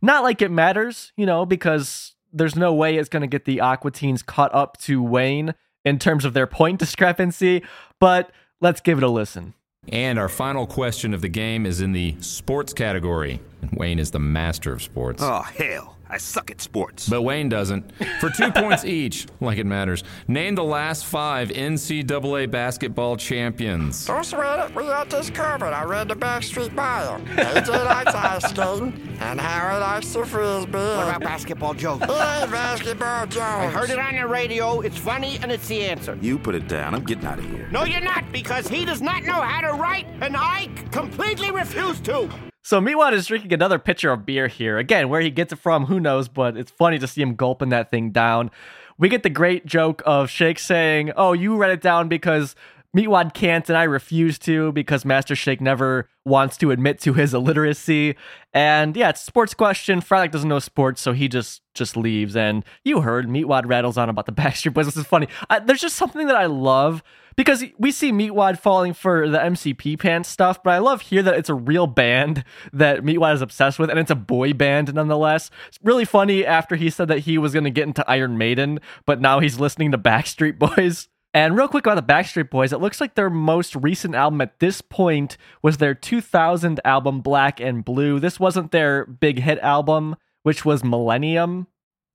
Not 0.02 0.24
like 0.24 0.42
it 0.42 0.50
matters, 0.50 1.12
you 1.16 1.26
know, 1.26 1.46
because 1.46 2.16
there's 2.32 2.56
no 2.56 2.74
way 2.74 2.98
it's 2.98 3.10
going 3.10 3.22
to 3.22 3.28
get 3.28 3.46
the 3.46 3.60
Aqua 3.60 3.92
Teens 3.92 4.22
caught 4.22 4.54
up 4.54 4.78
to 4.82 5.02
Wayne 5.02 5.56
in 5.86 5.98
terms 5.98 6.26
of 6.26 6.34
their 6.34 6.48
point 6.48 6.80
discrepancy, 6.80 7.64
but 8.00 8.32
let's 8.62 8.82
give 8.82 8.98
it 9.00 9.04
a 9.04 9.10
listen. 9.10 9.54
And 9.88 10.20
our 10.20 10.30
final 10.30 10.68
question 10.68 11.14
of 11.14 11.22
the 11.22 11.30
game 11.30 11.66
is 11.66 11.82
in 11.82 11.94
the 11.94 12.16
sports 12.20 12.74
category. 12.74 13.40
And 13.62 13.72
Wayne 13.72 14.00
is 14.00 14.12
the 14.12 14.20
master 14.20 14.74
of 14.74 14.82
sports. 14.84 15.22
Oh, 15.24 15.42
hell. 15.42 15.96
I 16.12 16.18
suck 16.18 16.50
at 16.50 16.60
sports. 16.60 17.08
But 17.08 17.22
Wayne 17.22 17.50
doesn't. 17.50 17.92
For 18.20 18.30
two 18.32 18.52
points 18.52 18.84
each, 19.00 19.28
like 19.40 19.60
it 19.60 19.66
matters, 19.66 20.04
name 20.28 20.56
the 20.56 20.64
last 20.64 21.06
five 21.06 21.50
NCAA 21.50 22.50
basketball 22.50 23.16
champions. 23.16 24.06
Don't 24.08 24.24
sweat 24.26 24.70
it. 24.70 24.76
We 24.76 24.84
got 24.84 25.10
this 25.10 25.30
covered. 25.30 25.74
I 25.74 25.84
read 25.84 26.08
the 26.08 26.16
Backstreet 26.16 26.76
bio. 26.76 27.20
AJ 27.36 27.86
likes 27.86 28.14
ice 28.16 28.50
skating, 28.50 29.18
and 29.20 29.40
Howard 29.40 29.82
likes 29.82 30.12
the 30.14 30.26
frisbee. 30.26 30.72
What 30.78 31.08
about 31.08 31.22
basketball 31.22 31.74
jokes? 31.76 32.06
Hey, 32.06 32.48
basketball 32.50 33.28
Jones. 33.28 33.46
I 33.46 33.68
heard 33.68 33.90
it 33.92 34.00
on 34.00 34.16
the 34.16 34.28
radio. 34.28 34.82
It's 34.82 34.98
funny 34.98 35.38
and 35.44 35.52
it's 35.52 35.68
the 35.68 35.82
answer. 35.82 36.18
You 36.22 36.40
put 36.40 36.56
it 36.56 36.68
down. 36.68 36.96
I'm 36.96 37.04
getting 37.04 37.26
out 37.26 37.38
of 37.40 37.46
here. 37.50 37.68
No, 37.72 37.84
you're 37.84 38.02
not, 38.02 38.32
because 38.32 38.68
he 38.68 38.84
does 38.86 39.02
not 39.02 39.24
know 39.24 39.42
how 39.42 39.62
to 39.62 39.74
write, 39.80 40.08
and 40.22 40.36
I 40.36 40.70
completely 40.92 41.52
refuse 41.52 42.00
to. 42.02 42.30
So 42.62 42.82
Meatwad 42.82 43.14
is 43.14 43.28
drinking 43.28 43.54
another 43.54 43.80
pitcher 43.80 44.12
of 44.12 44.26
beer 44.26 44.48
here. 44.48 44.78
Again, 44.78 45.10
where 45.10 45.22
he 45.22 45.30
gets 45.30 45.54
it 45.54 45.60
from, 45.60 45.86
who 45.86 46.00
knows, 46.00 46.28
but 46.28 46.58
it's 46.58 46.72
funny 46.72 47.00
to 47.00 47.08
see 47.08 47.22
him 47.22 47.36
gulping 47.36 47.70
that 47.70 47.90
thing 47.90 48.12
down. 48.12 48.52
We 48.98 49.08
get 49.08 49.24
the 49.24 49.30
great 49.30 49.66
joke 49.66 50.02
of 50.06 50.30
Shake 50.30 50.60
saying, 50.60 51.14
Oh, 51.16 51.34
you 51.34 51.56
read 51.56 51.72
it 51.72 51.82
down 51.82 52.10
because 52.10 52.56
Meatwad 52.96 53.34
can't 53.34 53.70
and 53.70 53.78
I 53.78 53.84
refuse 53.84 54.40
to 54.40 54.72
because 54.72 55.06
Master 55.06 55.36
Shake 55.36 55.62
never 55.62 56.10
wants 56.26 56.58
to 56.58 56.72
admit 56.72 57.00
to 57.02 57.14
his 57.14 57.34
illiteracy. 57.34 58.16
And 58.54 58.96
yeah, 58.98 59.10
it's 59.10 59.22
a 59.22 59.26
sports 59.26 59.54
question. 59.54 60.02
Frylock 60.02 60.32
doesn't 60.32 60.50
know 60.50 60.60
sports, 60.60 61.02
so 61.02 61.14
he 61.14 61.28
just 61.28 61.62
just 61.76 61.96
leaves. 61.96 62.36
And 62.36 62.66
you 62.84 63.02
heard 63.02 63.28
Meatwad 63.28 63.68
rattles 63.68 63.98
on 63.98 64.10
about 64.10 64.26
the 64.26 64.32
Backstreet 64.34 64.74
Boys. 64.74 64.88
This 64.88 64.98
is 64.98 65.06
funny. 65.06 65.28
I, 65.50 65.60
there's 65.60 65.82
just 65.82 65.98
something 65.98 66.28
that 66.28 66.36
I 66.36 66.48
love 66.48 67.04
because 67.36 67.64
we 67.78 67.92
see 67.92 68.12
Meatwad 68.12 68.60
falling 68.60 68.94
for 68.94 69.30
the 69.30 69.42
MC 69.42 69.74
Pee 69.74 69.96
Pants 69.96 70.28
stuff, 70.28 70.62
but 70.62 70.72
I 70.72 70.80
love 70.80 71.02
here 71.02 71.24
that 71.24 71.36
it's 71.36 71.48
a 71.48 71.54
real 71.54 71.88
band 71.88 72.44
that 72.74 73.02
Meatwad 73.02 73.34
is 73.36 73.42
obsessed 73.42 73.80
with, 73.80 73.90
and 73.90 73.98
it's 73.98 74.12
a 74.12 74.16
boy 74.16 74.52
band 74.52 74.94
nonetheless. 74.94 75.50
It's 75.70 75.80
really 75.82 76.04
funny 76.04 76.46
after 76.46 76.76
he 76.76 76.90
said 76.90 77.08
that 77.08 77.20
he 77.20 77.38
was 77.38 77.54
going 77.54 77.64
to 77.64 77.70
get 77.70 77.88
into 77.88 78.04
Iron 78.10 78.38
Maiden, 78.38 78.80
but 79.06 79.22
now 79.22 79.40
he's 79.40 79.58
listening 79.60 79.92
to 79.92 79.98
Backstreet 79.98 80.60
Boys. 80.76 81.08
And 81.34 81.56
real 81.56 81.68
quick 81.68 81.86
about 81.86 81.96
the 81.96 82.14
Backstreet 82.14 82.50
Boys, 82.50 82.74
it 82.74 82.80
looks 82.80 83.00
like 83.00 83.14
their 83.14 83.30
most 83.30 83.76
recent 83.76 84.16
album 84.16 84.42
at 84.42 84.60
this 84.60 84.82
point 84.82 85.38
was 85.62 85.78
their 85.78 85.94
2000 85.94 86.80
album 86.84 87.22
Black 87.22 87.60
and 87.60 87.86
Blue. 87.86 88.20
This 88.20 88.40
wasn't 88.40 88.72
their 88.72 89.06
big 89.06 89.40
hit 89.40 89.60
album, 89.60 90.16
which 90.42 90.66
was 90.66 90.84
Millennium. 90.84 91.68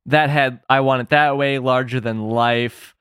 That 0.04 0.30
had 0.30 0.60
I 0.68 0.80
Want 0.80 1.02
It 1.02 1.08
That 1.10 1.36
Way, 1.36 1.58
Larger 1.58 2.00
Than 2.00 2.28
Life 2.28 2.94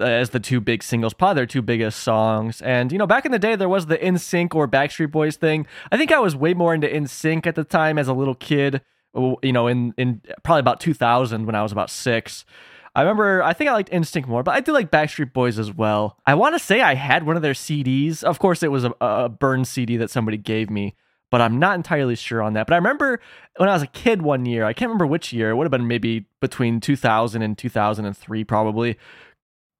uh, 0.00 0.04
as 0.04 0.30
the 0.30 0.40
two 0.40 0.60
big 0.60 0.82
singles, 0.82 1.12
probably 1.12 1.34
their 1.34 1.46
two 1.46 1.62
biggest 1.62 2.00
songs. 2.00 2.62
And, 2.62 2.92
you 2.92 2.98
know, 2.98 3.06
back 3.06 3.26
in 3.26 3.32
the 3.32 3.38
day, 3.38 3.56
there 3.56 3.68
was 3.68 3.86
the 3.86 3.98
NSYNC 3.98 4.54
or 4.54 4.68
Backstreet 4.68 5.10
Boys 5.10 5.36
thing. 5.36 5.66
I 5.90 5.96
think 5.96 6.12
I 6.12 6.20
was 6.20 6.36
way 6.36 6.54
more 6.54 6.72
into 6.72 6.86
NSYNC 6.86 7.46
at 7.46 7.56
the 7.56 7.64
time 7.64 7.98
as 7.98 8.06
a 8.06 8.12
little 8.12 8.36
kid, 8.36 8.80
you 9.14 9.52
know, 9.52 9.66
in, 9.66 9.94
in 9.98 10.22
probably 10.44 10.60
about 10.60 10.78
2000 10.78 11.46
when 11.46 11.54
I 11.54 11.62
was 11.62 11.72
about 11.72 11.90
six. 11.90 12.44
I 12.98 13.02
remember, 13.02 13.44
I 13.44 13.52
think 13.52 13.70
I 13.70 13.74
liked 13.74 13.92
NSYNC 13.92 14.26
more, 14.26 14.42
but 14.42 14.56
I 14.56 14.60
do 14.60 14.72
like 14.72 14.90
Backstreet 14.90 15.32
Boys 15.32 15.56
as 15.56 15.72
well. 15.72 16.16
I 16.26 16.34
want 16.34 16.56
to 16.56 16.58
say 16.58 16.80
I 16.80 16.96
had 16.96 17.24
one 17.24 17.36
of 17.36 17.42
their 17.42 17.52
CDs. 17.52 18.24
Of 18.24 18.40
course, 18.40 18.60
it 18.64 18.72
was 18.72 18.82
a, 18.82 18.92
a 19.00 19.28
burned 19.28 19.68
CD 19.68 19.96
that 19.98 20.10
somebody 20.10 20.36
gave 20.36 20.68
me, 20.68 20.96
but 21.30 21.40
I'm 21.40 21.60
not 21.60 21.76
entirely 21.76 22.16
sure 22.16 22.42
on 22.42 22.54
that. 22.54 22.66
But 22.66 22.74
I 22.74 22.78
remember 22.78 23.20
when 23.56 23.68
I 23.68 23.72
was 23.72 23.84
a 23.84 23.86
kid 23.86 24.22
one 24.22 24.46
year, 24.46 24.64
I 24.64 24.72
can't 24.72 24.88
remember 24.88 25.06
which 25.06 25.32
year, 25.32 25.50
it 25.50 25.54
would 25.54 25.62
have 25.62 25.70
been 25.70 25.86
maybe 25.86 26.26
between 26.40 26.80
2000 26.80 27.40
and 27.40 27.56
2003, 27.56 28.42
probably. 28.42 28.98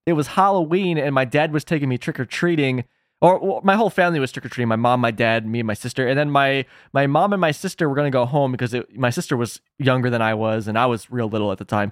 It 0.06 0.12
was 0.12 0.28
Halloween, 0.28 0.96
and 0.96 1.12
my 1.12 1.24
dad 1.24 1.52
was 1.52 1.64
taking 1.64 1.88
me 1.88 1.98
trick 1.98 2.20
or 2.20 2.24
treating. 2.24 2.84
Or 3.20 3.40
well, 3.40 3.60
my 3.64 3.74
whole 3.74 3.90
family 3.90 4.20
was 4.20 4.30
trick 4.30 4.46
or 4.46 4.48
treating. 4.48 4.68
My 4.68 4.76
mom, 4.76 5.00
my 5.00 5.10
dad, 5.10 5.44
me, 5.44 5.58
and 5.58 5.66
my 5.66 5.74
sister. 5.74 6.06
And 6.06 6.16
then 6.16 6.30
my 6.30 6.66
my 6.92 7.08
mom 7.08 7.32
and 7.32 7.40
my 7.40 7.50
sister 7.50 7.88
were 7.88 7.96
gonna 7.96 8.12
go 8.12 8.26
home 8.26 8.52
because 8.52 8.74
it, 8.74 8.96
my 8.96 9.10
sister 9.10 9.36
was 9.36 9.60
younger 9.76 10.08
than 10.08 10.22
I 10.22 10.34
was, 10.34 10.68
and 10.68 10.78
I 10.78 10.86
was 10.86 11.10
real 11.10 11.28
little 11.28 11.50
at 11.50 11.58
the 11.58 11.64
time 11.64 11.90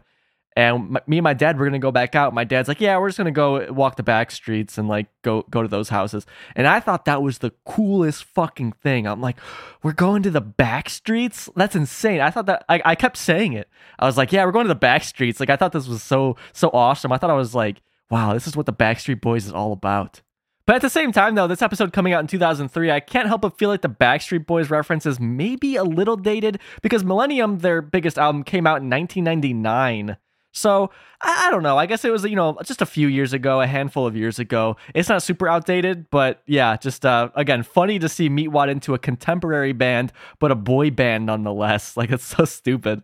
and 0.57 0.98
me 1.07 1.18
and 1.18 1.24
my 1.24 1.34
dad 1.34 1.59
were 1.59 1.66
gonna 1.66 1.78
go 1.78 1.92
back 1.92 2.14
out. 2.14 2.32
My 2.32 2.44
dad's 2.44 2.66
like, 2.66 2.80
"Yeah, 2.80 2.96
we're 2.98 3.09
just 3.09 3.18
gonna 3.18 3.30
go 3.30 3.70
walk 3.70 3.96
the 3.96 4.02
back 4.02 4.30
streets 4.30 4.78
and 4.78 4.88
like 4.88 5.07
go 5.22 5.42
go 5.50 5.61
to 5.62 5.68
those 5.68 5.90
houses." 5.90 6.24
And 6.57 6.66
I 6.66 6.80
thought 6.80 7.04
that 7.04 7.22
was 7.22 7.38
the 7.38 7.52
coolest 7.66 8.24
fucking 8.24 8.72
thing. 8.72 9.07
I'm 9.07 9.20
like, 9.20 9.36
"We're 9.82 9.92
going 9.92 10.22
to 10.22 10.30
the 10.30 10.40
back 10.40 10.88
streets? 10.88 11.50
That's 11.54 11.76
insane!" 11.76 12.22
I 12.22 12.30
thought 12.30 12.46
that 12.46 12.64
I, 12.70 12.80
I 12.86 12.94
kept 12.94 13.18
saying 13.18 13.52
it. 13.52 13.68
I 13.98 14.07
was 14.07 14.16
like, 14.16 14.32
"Yeah, 14.32 14.46
we're 14.46 14.52
going 14.52 14.64
to 14.64 14.68
the 14.68 14.74
back 14.74 15.04
streets." 15.04 15.40
Like 15.40 15.50
I 15.50 15.57
thought 15.57 15.72
this 15.72 15.86
was 15.86 16.02
so 16.02 16.36
so 16.54 16.70
awesome. 16.70 17.12
I 17.12 17.18
thought 17.18 17.30
I 17.30 17.34
was 17.34 17.54
like, 17.54 17.82
"Wow, 18.11 18.32
this 18.32 18.46
is 18.46 18.57
what 18.57 18.66
the 18.66 18.72
Backstreet 18.72 19.20
Boys 19.20 19.46
is 19.46 19.52
all 19.52 19.72
about." 19.72 20.22
But 20.66 20.76
at 20.76 20.82
the 20.82 20.90
same 20.90 21.12
time, 21.12 21.36
though, 21.36 21.46
this 21.46 21.62
episode 21.62 21.92
coming 21.92 22.12
out 22.12 22.20
in 22.20 22.26
2003, 22.26 22.90
I 22.90 22.98
can't 22.98 23.28
help 23.28 23.42
but 23.42 23.57
feel 23.57 23.68
like 23.68 23.82
the 23.82 23.88
Backstreet 23.88 24.46
Boys 24.46 24.68
references 24.68 25.20
may 25.20 25.54
be 25.54 25.76
a 25.76 25.84
little 25.84 26.16
dated 26.16 26.59
because 26.82 27.04
Millennium, 27.04 27.59
their 27.59 27.80
biggest 27.80 28.18
album, 28.18 28.42
came 28.42 28.66
out 28.66 28.82
in 28.82 28.90
1999. 28.90 30.16
So 30.57 30.90
I, 31.20 31.46
I, 31.46 31.50
don't 31.50 31.62
know. 31.62 31.76
I 31.76 31.84
guess 31.84 32.04
it 32.04 32.11
was 32.11 32.24
you 32.24 32.34
know 32.34 32.59
just 32.64 32.80
a 32.80 32.86
few 32.86 33.09
years 33.09 33.32
ago, 33.32 33.61
a 33.61 33.66
handful 33.66 34.07
of 34.07 34.16
years 34.16 34.38
ago. 34.38 34.76
It's 34.94 35.09
not 35.09 35.22
super 35.22 35.48
outdated, 35.48 36.09
but 36.11 36.42
yeah, 36.46 36.76
just 36.76 37.04
uh, 37.04 37.28
again 37.34 37.62
funny 37.62 37.98
to 37.98 38.09
see 38.09 38.30
Meatwad 38.30 38.70
into 38.70 38.94
a 38.94 38.98
contemporary 38.98 39.72
band, 39.72 40.12
but 40.38 40.50
a 40.50 40.54
boy 40.54 40.90
band 40.90 41.26
nonetheless. 41.26 41.94
Like 42.07 42.11
it's 42.11 42.24
so 42.24 42.44
stupid. 42.44 43.02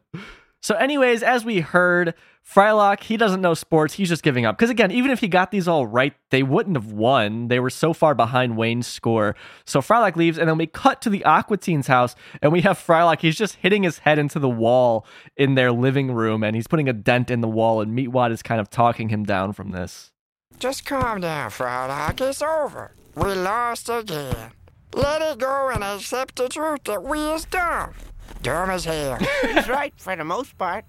So, 0.62 0.76
anyways, 0.76 1.24
as 1.24 1.44
we 1.44 1.60
heard, 1.60 2.14
Frylock, 2.48 3.02
he 3.02 3.16
doesn't 3.16 3.40
know 3.40 3.54
sports. 3.54 3.94
He's 3.94 4.08
just 4.08 4.22
giving 4.22 4.46
up. 4.46 4.56
Because 4.56 4.70
again, 4.70 4.92
even 4.92 5.10
if 5.10 5.18
he 5.18 5.26
got 5.26 5.50
these 5.50 5.66
all 5.66 5.86
right, 5.86 6.14
they 6.30 6.42
wouldn't 6.44 6.76
have 6.76 6.92
won. 6.92 7.48
They 7.48 7.58
were 7.58 7.70
so 7.70 7.92
far 7.92 8.14
behind 8.14 8.56
Wayne's 8.56 8.86
score. 8.86 9.34
So 9.64 9.80
Frylock 9.80 10.14
leaves, 10.14 10.38
and 10.38 10.48
then 10.48 10.58
we 10.58 10.66
cut 10.66 11.02
to 11.02 11.10
the 11.10 11.24
Aqua 11.24 11.56
Teens 11.56 11.88
house, 11.88 12.14
and 12.40 12.52
we 12.52 12.60
have 12.60 12.78
Frylock. 12.78 13.20
He's 13.20 13.36
just 13.36 13.56
hitting 13.56 13.82
his 13.82 13.98
head 13.98 14.18
into 14.18 14.38
the 14.38 14.48
wall 14.48 15.04
in 15.36 15.56
their 15.56 15.72
living 15.72 16.12
room, 16.12 16.44
and 16.44 16.54
he's 16.54 16.68
putting 16.68 16.88
a 16.88 16.92
dent 16.92 17.30
in 17.30 17.40
the 17.40 17.48
wall, 17.48 17.80
and 17.80 17.96
Meatwad 17.96 18.30
is 18.30 18.42
kind 18.42 18.60
of 18.60 18.70
talking 18.70 19.08
him 19.08 19.24
down 19.24 19.52
from 19.52 19.70
this. 19.70 20.12
Just 20.60 20.86
calm 20.86 21.20
down, 21.20 21.50
Frylock. 21.50 22.20
It's 22.20 22.40
over. 22.40 22.92
We 23.16 23.34
lost 23.34 23.88
again. 23.88 24.52
Let 24.94 25.22
it 25.22 25.38
go 25.38 25.70
and 25.70 25.82
accept 25.82 26.36
the 26.36 26.48
truth 26.48 26.84
that 26.84 27.02
we 27.02 27.18
is 27.18 27.46
dumb. 27.46 27.94
Dumb 28.42 28.70
as 28.70 28.84
hell. 28.84 29.18
He's 29.42 29.68
right 29.68 29.92
for 29.96 30.16
the 30.16 30.24
most 30.24 30.56
part. 30.58 30.84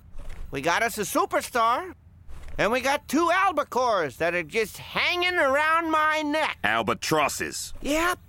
We 0.51 0.61
got 0.61 0.83
us 0.83 0.97
a 0.97 1.01
superstar, 1.01 1.93
and 2.57 2.71
we 2.71 2.81
got 2.81 3.07
two 3.07 3.29
albacores 3.33 4.17
that 4.17 4.33
are 4.33 4.43
just 4.43 4.77
hanging 4.77 5.35
around 5.35 5.91
my 5.91 6.21
neck. 6.21 6.57
Albatrosses. 6.63 7.73
Yep. 7.81 8.19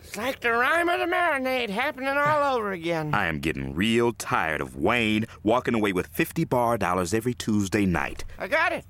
It's 0.00 0.16
like 0.16 0.40
the 0.40 0.52
rhyme 0.52 0.88
of 0.88 1.00
the 1.00 1.06
marinade 1.06 1.70
happening 1.70 2.08
all 2.08 2.54
over 2.56 2.72
again. 2.72 3.12
I 3.14 3.26
am 3.26 3.40
getting 3.40 3.74
real 3.74 4.12
tired 4.12 4.60
of 4.60 4.76
Wayne 4.76 5.26
walking 5.42 5.74
away 5.74 5.92
with 5.92 6.06
50 6.08 6.44
bar 6.44 6.78
dollars 6.78 7.12
every 7.12 7.34
Tuesday 7.34 7.86
night. 7.86 8.24
I 8.38 8.46
got 8.48 8.72
it. 8.72 8.84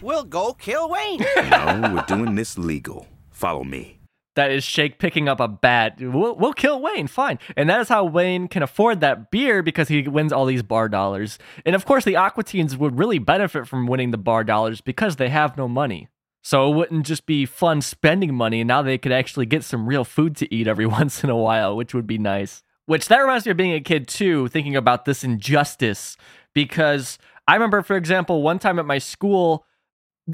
We'll 0.00 0.24
go 0.24 0.54
kill 0.54 0.88
Wayne. 0.88 1.20
no, 1.50 1.92
we're 1.94 2.04
doing 2.06 2.34
this 2.34 2.56
legal. 2.56 3.06
Follow 3.30 3.62
me 3.64 3.97
that 4.38 4.52
is 4.52 4.62
Shake 4.62 5.00
picking 5.00 5.28
up 5.28 5.40
a 5.40 5.48
bat. 5.48 5.96
We'll, 6.00 6.36
we'll 6.36 6.52
kill 6.52 6.80
Wayne, 6.80 7.08
fine. 7.08 7.40
And 7.56 7.68
that 7.68 7.80
is 7.80 7.88
how 7.88 8.04
Wayne 8.04 8.46
can 8.46 8.62
afford 8.62 9.00
that 9.00 9.32
beer 9.32 9.64
because 9.64 9.88
he 9.88 10.06
wins 10.06 10.32
all 10.32 10.46
these 10.46 10.62
bar 10.62 10.88
dollars. 10.88 11.40
And 11.66 11.74
of 11.74 11.84
course, 11.84 12.04
the 12.04 12.14
Aqua 12.14 12.44
Teens 12.44 12.76
would 12.76 13.00
really 13.00 13.18
benefit 13.18 13.66
from 13.66 13.88
winning 13.88 14.12
the 14.12 14.16
bar 14.16 14.44
dollars 14.44 14.80
because 14.80 15.16
they 15.16 15.28
have 15.28 15.56
no 15.56 15.66
money. 15.66 16.06
So 16.40 16.70
it 16.70 16.76
wouldn't 16.76 17.04
just 17.04 17.26
be 17.26 17.46
fun 17.46 17.82
spending 17.82 18.32
money, 18.32 18.60
and 18.60 18.68
now 18.68 18.80
they 18.80 18.96
could 18.96 19.10
actually 19.10 19.46
get 19.46 19.64
some 19.64 19.88
real 19.88 20.04
food 20.04 20.36
to 20.36 20.54
eat 20.54 20.68
every 20.68 20.86
once 20.98 21.24
in 21.24 21.30
a 21.30 21.36
while, 21.36 21.76
which 21.76 21.92
would 21.92 22.06
be 22.06 22.16
nice. 22.16 22.62
Which 22.86 23.08
that 23.08 23.18
reminds 23.18 23.44
me 23.44 23.50
of 23.50 23.56
being 23.56 23.74
a 23.74 23.80
kid 23.80 24.06
too, 24.06 24.46
thinking 24.46 24.76
about 24.76 25.04
this 25.04 25.24
injustice. 25.24 26.16
Because 26.54 27.18
I 27.48 27.54
remember, 27.54 27.82
for 27.82 27.96
example, 27.96 28.42
one 28.42 28.60
time 28.60 28.78
at 28.78 28.86
my 28.86 28.98
school, 28.98 29.66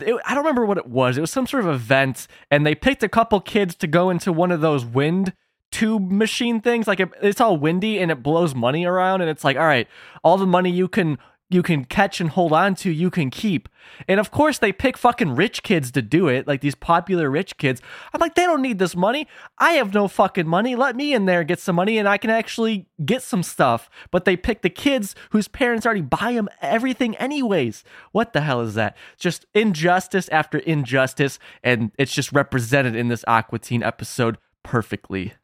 it, 0.00 0.20
I 0.24 0.34
don't 0.34 0.44
remember 0.44 0.66
what 0.66 0.78
it 0.78 0.86
was. 0.86 1.16
It 1.16 1.20
was 1.20 1.30
some 1.30 1.46
sort 1.46 1.64
of 1.64 1.74
event, 1.74 2.26
and 2.50 2.66
they 2.66 2.74
picked 2.74 3.02
a 3.02 3.08
couple 3.08 3.40
kids 3.40 3.74
to 3.76 3.86
go 3.86 4.10
into 4.10 4.32
one 4.32 4.50
of 4.50 4.60
those 4.60 4.84
wind 4.84 5.32
tube 5.70 6.10
machine 6.10 6.60
things. 6.60 6.86
Like 6.86 7.00
it, 7.00 7.10
it's 7.22 7.40
all 7.40 7.56
windy 7.56 7.98
and 7.98 8.10
it 8.10 8.22
blows 8.22 8.54
money 8.54 8.84
around, 8.84 9.20
and 9.20 9.30
it's 9.30 9.44
like, 9.44 9.56
all 9.56 9.66
right, 9.66 9.88
all 10.22 10.36
the 10.36 10.46
money 10.46 10.70
you 10.70 10.88
can 10.88 11.18
you 11.50 11.62
can 11.62 11.84
catch 11.84 12.20
and 12.20 12.30
hold 12.30 12.52
on 12.52 12.74
to, 12.74 12.90
you 12.90 13.10
can 13.10 13.30
keep. 13.30 13.68
And 14.08 14.18
of 14.18 14.30
course, 14.30 14.58
they 14.58 14.72
pick 14.72 14.96
fucking 14.96 15.34
rich 15.34 15.62
kids 15.62 15.90
to 15.92 16.02
do 16.02 16.26
it, 16.26 16.46
like 16.46 16.62
these 16.62 16.74
popular 16.74 17.30
rich 17.30 17.58
kids. 17.58 17.82
I'm 18.12 18.20
like, 18.20 18.34
they 18.34 18.44
don't 18.44 18.62
need 18.62 18.78
this 18.78 18.96
money. 18.96 19.28
I 19.58 19.72
have 19.72 19.92
no 19.92 20.08
fucking 20.08 20.48
money. 20.48 20.74
Let 20.74 20.96
me 20.96 21.12
in 21.12 21.26
there 21.26 21.44
get 21.44 21.60
some 21.60 21.76
money 21.76 21.98
and 21.98 22.08
I 22.08 22.18
can 22.18 22.30
actually 22.30 22.88
get 23.04 23.22
some 23.22 23.42
stuff. 23.42 23.90
But 24.10 24.24
they 24.24 24.36
pick 24.36 24.62
the 24.62 24.70
kids 24.70 25.14
whose 25.30 25.48
parents 25.48 25.84
already 25.84 26.00
buy 26.00 26.32
them 26.32 26.48
everything, 26.60 27.14
anyways. 27.16 27.84
What 28.12 28.32
the 28.32 28.40
hell 28.40 28.62
is 28.62 28.74
that? 28.74 28.96
Just 29.18 29.44
injustice 29.54 30.28
after 30.30 30.58
injustice. 30.58 31.38
And 31.62 31.92
it's 31.98 32.14
just 32.14 32.32
represented 32.32 32.96
in 32.96 33.08
this 33.08 33.24
Aqua 33.28 33.58
Teen 33.58 33.82
episode 33.82 34.38
perfectly. 34.62 35.34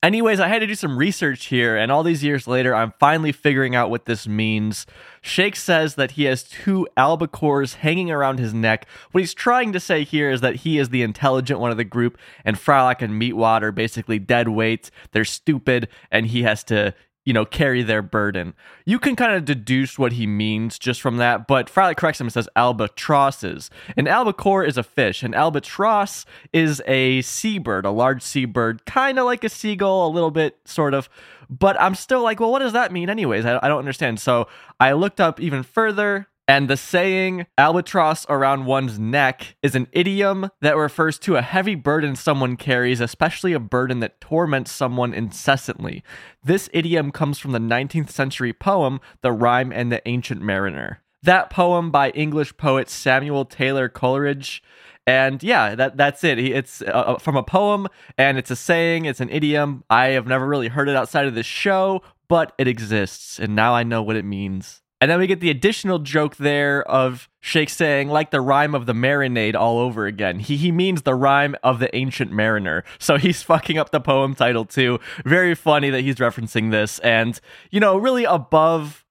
Anyways, 0.00 0.38
I 0.38 0.46
had 0.46 0.60
to 0.60 0.66
do 0.68 0.76
some 0.76 0.96
research 0.96 1.46
here, 1.46 1.76
and 1.76 1.90
all 1.90 2.04
these 2.04 2.22
years 2.22 2.46
later, 2.46 2.72
I'm 2.72 2.92
finally 3.00 3.32
figuring 3.32 3.74
out 3.74 3.90
what 3.90 4.04
this 4.04 4.28
means. 4.28 4.86
Shake 5.20 5.56
says 5.56 5.96
that 5.96 6.12
he 6.12 6.22
has 6.24 6.44
two 6.44 6.86
albacores 6.96 7.74
hanging 7.74 8.08
around 8.08 8.38
his 8.38 8.54
neck. 8.54 8.86
What 9.10 9.22
he's 9.22 9.34
trying 9.34 9.72
to 9.72 9.80
say 9.80 10.04
here 10.04 10.30
is 10.30 10.40
that 10.40 10.56
he 10.56 10.78
is 10.78 10.90
the 10.90 11.02
intelligent 11.02 11.58
one 11.58 11.72
of 11.72 11.78
the 11.78 11.82
group, 11.82 12.16
and 12.44 12.56
Frylock 12.56 13.02
and 13.02 13.20
Meatwad 13.20 13.62
are 13.62 13.72
basically 13.72 14.20
dead 14.20 14.46
weights. 14.46 14.92
They're 15.10 15.24
stupid, 15.24 15.88
and 16.12 16.26
he 16.26 16.44
has 16.44 16.62
to 16.64 16.94
you 17.28 17.34
know, 17.34 17.44
carry 17.44 17.82
their 17.82 18.00
burden. 18.00 18.54
You 18.86 18.98
can 18.98 19.14
kind 19.14 19.34
of 19.34 19.44
deduce 19.44 19.98
what 19.98 20.12
he 20.12 20.26
means 20.26 20.78
just 20.78 21.02
from 21.02 21.18
that, 21.18 21.46
but 21.46 21.66
Frylock 21.66 21.98
corrects 21.98 22.22
him 22.22 22.26
and 22.26 22.32
says 22.32 22.48
albatrosses. 22.56 23.68
An 23.98 24.08
albacore 24.08 24.64
is 24.64 24.78
a 24.78 24.82
fish. 24.82 25.22
An 25.22 25.34
albatross 25.34 26.24
is 26.54 26.82
a 26.86 27.20
seabird, 27.20 27.84
a 27.84 27.90
large 27.90 28.22
seabird, 28.22 28.86
kind 28.86 29.18
of 29.18 29.26
like 29.26 29.44
a 29.44 29.50
seagull, 29.50 30.06
a 30.06 30.10
little 30.10 30.30
bit, 30.30 30.56
sort 30.64 30.94
of. 30.94 31.10
But 31.50 31.78
I'm 31.78 31.94
still 31.94 32.22
like, 32.22 32.40
well, 32.40 32.50
what 32.50 32.60
does 32.60 32.72
that 32.72 32.92
mean, 32.92 33.10
anyways? 33.10 33.44
I, 33.44 33.58
I 33.62 33.68
don't 33.68 33.80
understand. 33.80 34.20
So 34.20 34.48
I 34.80 34.92
looked 34.92 35.20
up 35.20 35.38
even 35.38 35.62
further. 35.62 36.28
And 36.48 36.66
the 36.66 36.78
saying 36.78 37.44
albatross 37.58 38.24
around 38.30 38.64
one's 38.64 38.98
neck 38.98 39.56
is 39.62 39.74
an 39.74 39.86
idiom 39.92 40.50
that 40.62 40.78
refers 40.78 41.18
to 41.18 41.36
a 41.36 41.42
heavy 41.42 41.74
burden 41.74 42.16
someone 42.16 42.56
carries, 42.56 43.02
especially 43.02 43.52
a 43.52 43.60
burden 43.60 44.00
that 44.00 44.18
torments 44.18 44.72
someone 44.72 45.12
incessantly. 45.12 46.02
This 46.42 46.70
idiom 46.72 47.12
comes 47.12 47.38
from 47.38 47.52
the 47.52 47.58
19th 47.58 48.08
century 48.08 48.54
poem, 48.54 48.98
The 49.20 49.30
Rime 49.30 49.70
and 49.70 49.92
the 49.92 50.00
Ancient 50.08 50.40
Mariner. 50.40 51.02
That 51.22 51.50
poem 51.50 51.90
by 51.90 52.10
English 52.10 52.56
poet 52.56 52.88
Samuel 52.88 53.44
Taylor 53.44 53.90
Coleridge. 53.90 54.62
And 55.06 55.42
yeah, 55.42 55.74
that 55.74 55.98
that's 55.98 56.24
it. 56.24 56.38
It's 56.38 56.80
uh, 56.80 57.16
from 57.18 57.36
a 57.36 57.42
poem 57.42 57.88
and 58.16 58.38
it's 58.38 58.50
a 58.50 58.56
saying, 58.56 59.04
it's 59.04 59.20
an 59.20 59.28
idiom. 59.28 59.84
I 59.90 60.08
have 60.08 60.26
never 60.26 60.46
really 60.46 60.68
heard 60.68 60.88
it 60.88 60.96
outside 60.96 61.26
of 61.26 61.34
this 61.34 61.46
show, 61.46 62.00
but 62.26 62.54
it 62.56 62.68
exists 62.68 63.38
and 63.38 63.54
now 63.54 63.74
I 63.74 63.82
know 63.82 64.02
what 64.02 64.16
it 64.16 64.24
means. 64.24 64.80
And 65.00 65.10
then 65.10 65.20
we 65.20 65.26
get 65.28 65.40
the 65.40 65.50
additional 65.50 66.00
joke 66.00 66.36
there 66.36 66.82
of 66.88 67.28
Shake 67.40 67.70
saying, 67.70 68.08
like 68.08 68.30
the 68.30 68.40
rhyme 68.40 68.74
of 68.74 68.86
the 68.86 68.92
marinade 68.92 69.54
all 69.54 69.78
over 69.78 70.06
again. 70.06 70.40
He, 70.40 70.56
he 70.56 70.72
means 70.72 71.02
the 71.02 71.14
rhyme 71.14 71.54
of 71.62 71.78
the 71.78 71.94
ancient 71.94 72.32
mariner. 72.32 72.84
So 72.98 73.16
he's 73.18 73.42
fucking 73.42 73.78
up 73.78 73.90
the 73.90 74.00
poem 74.00 74.34
title 74.34 74.64
too. 74.64 74.98
Very 75.24 75.54
funny 75.54 75.90
that 75.90 76.00
he's 76.00 76.16
referencing 76.16 76.70
this. 76.70 76.98
And, 77.00 77.40
you 77.70 77.78
know, 77.78 77.96
really 77.96 78.24
above 78.24 79.04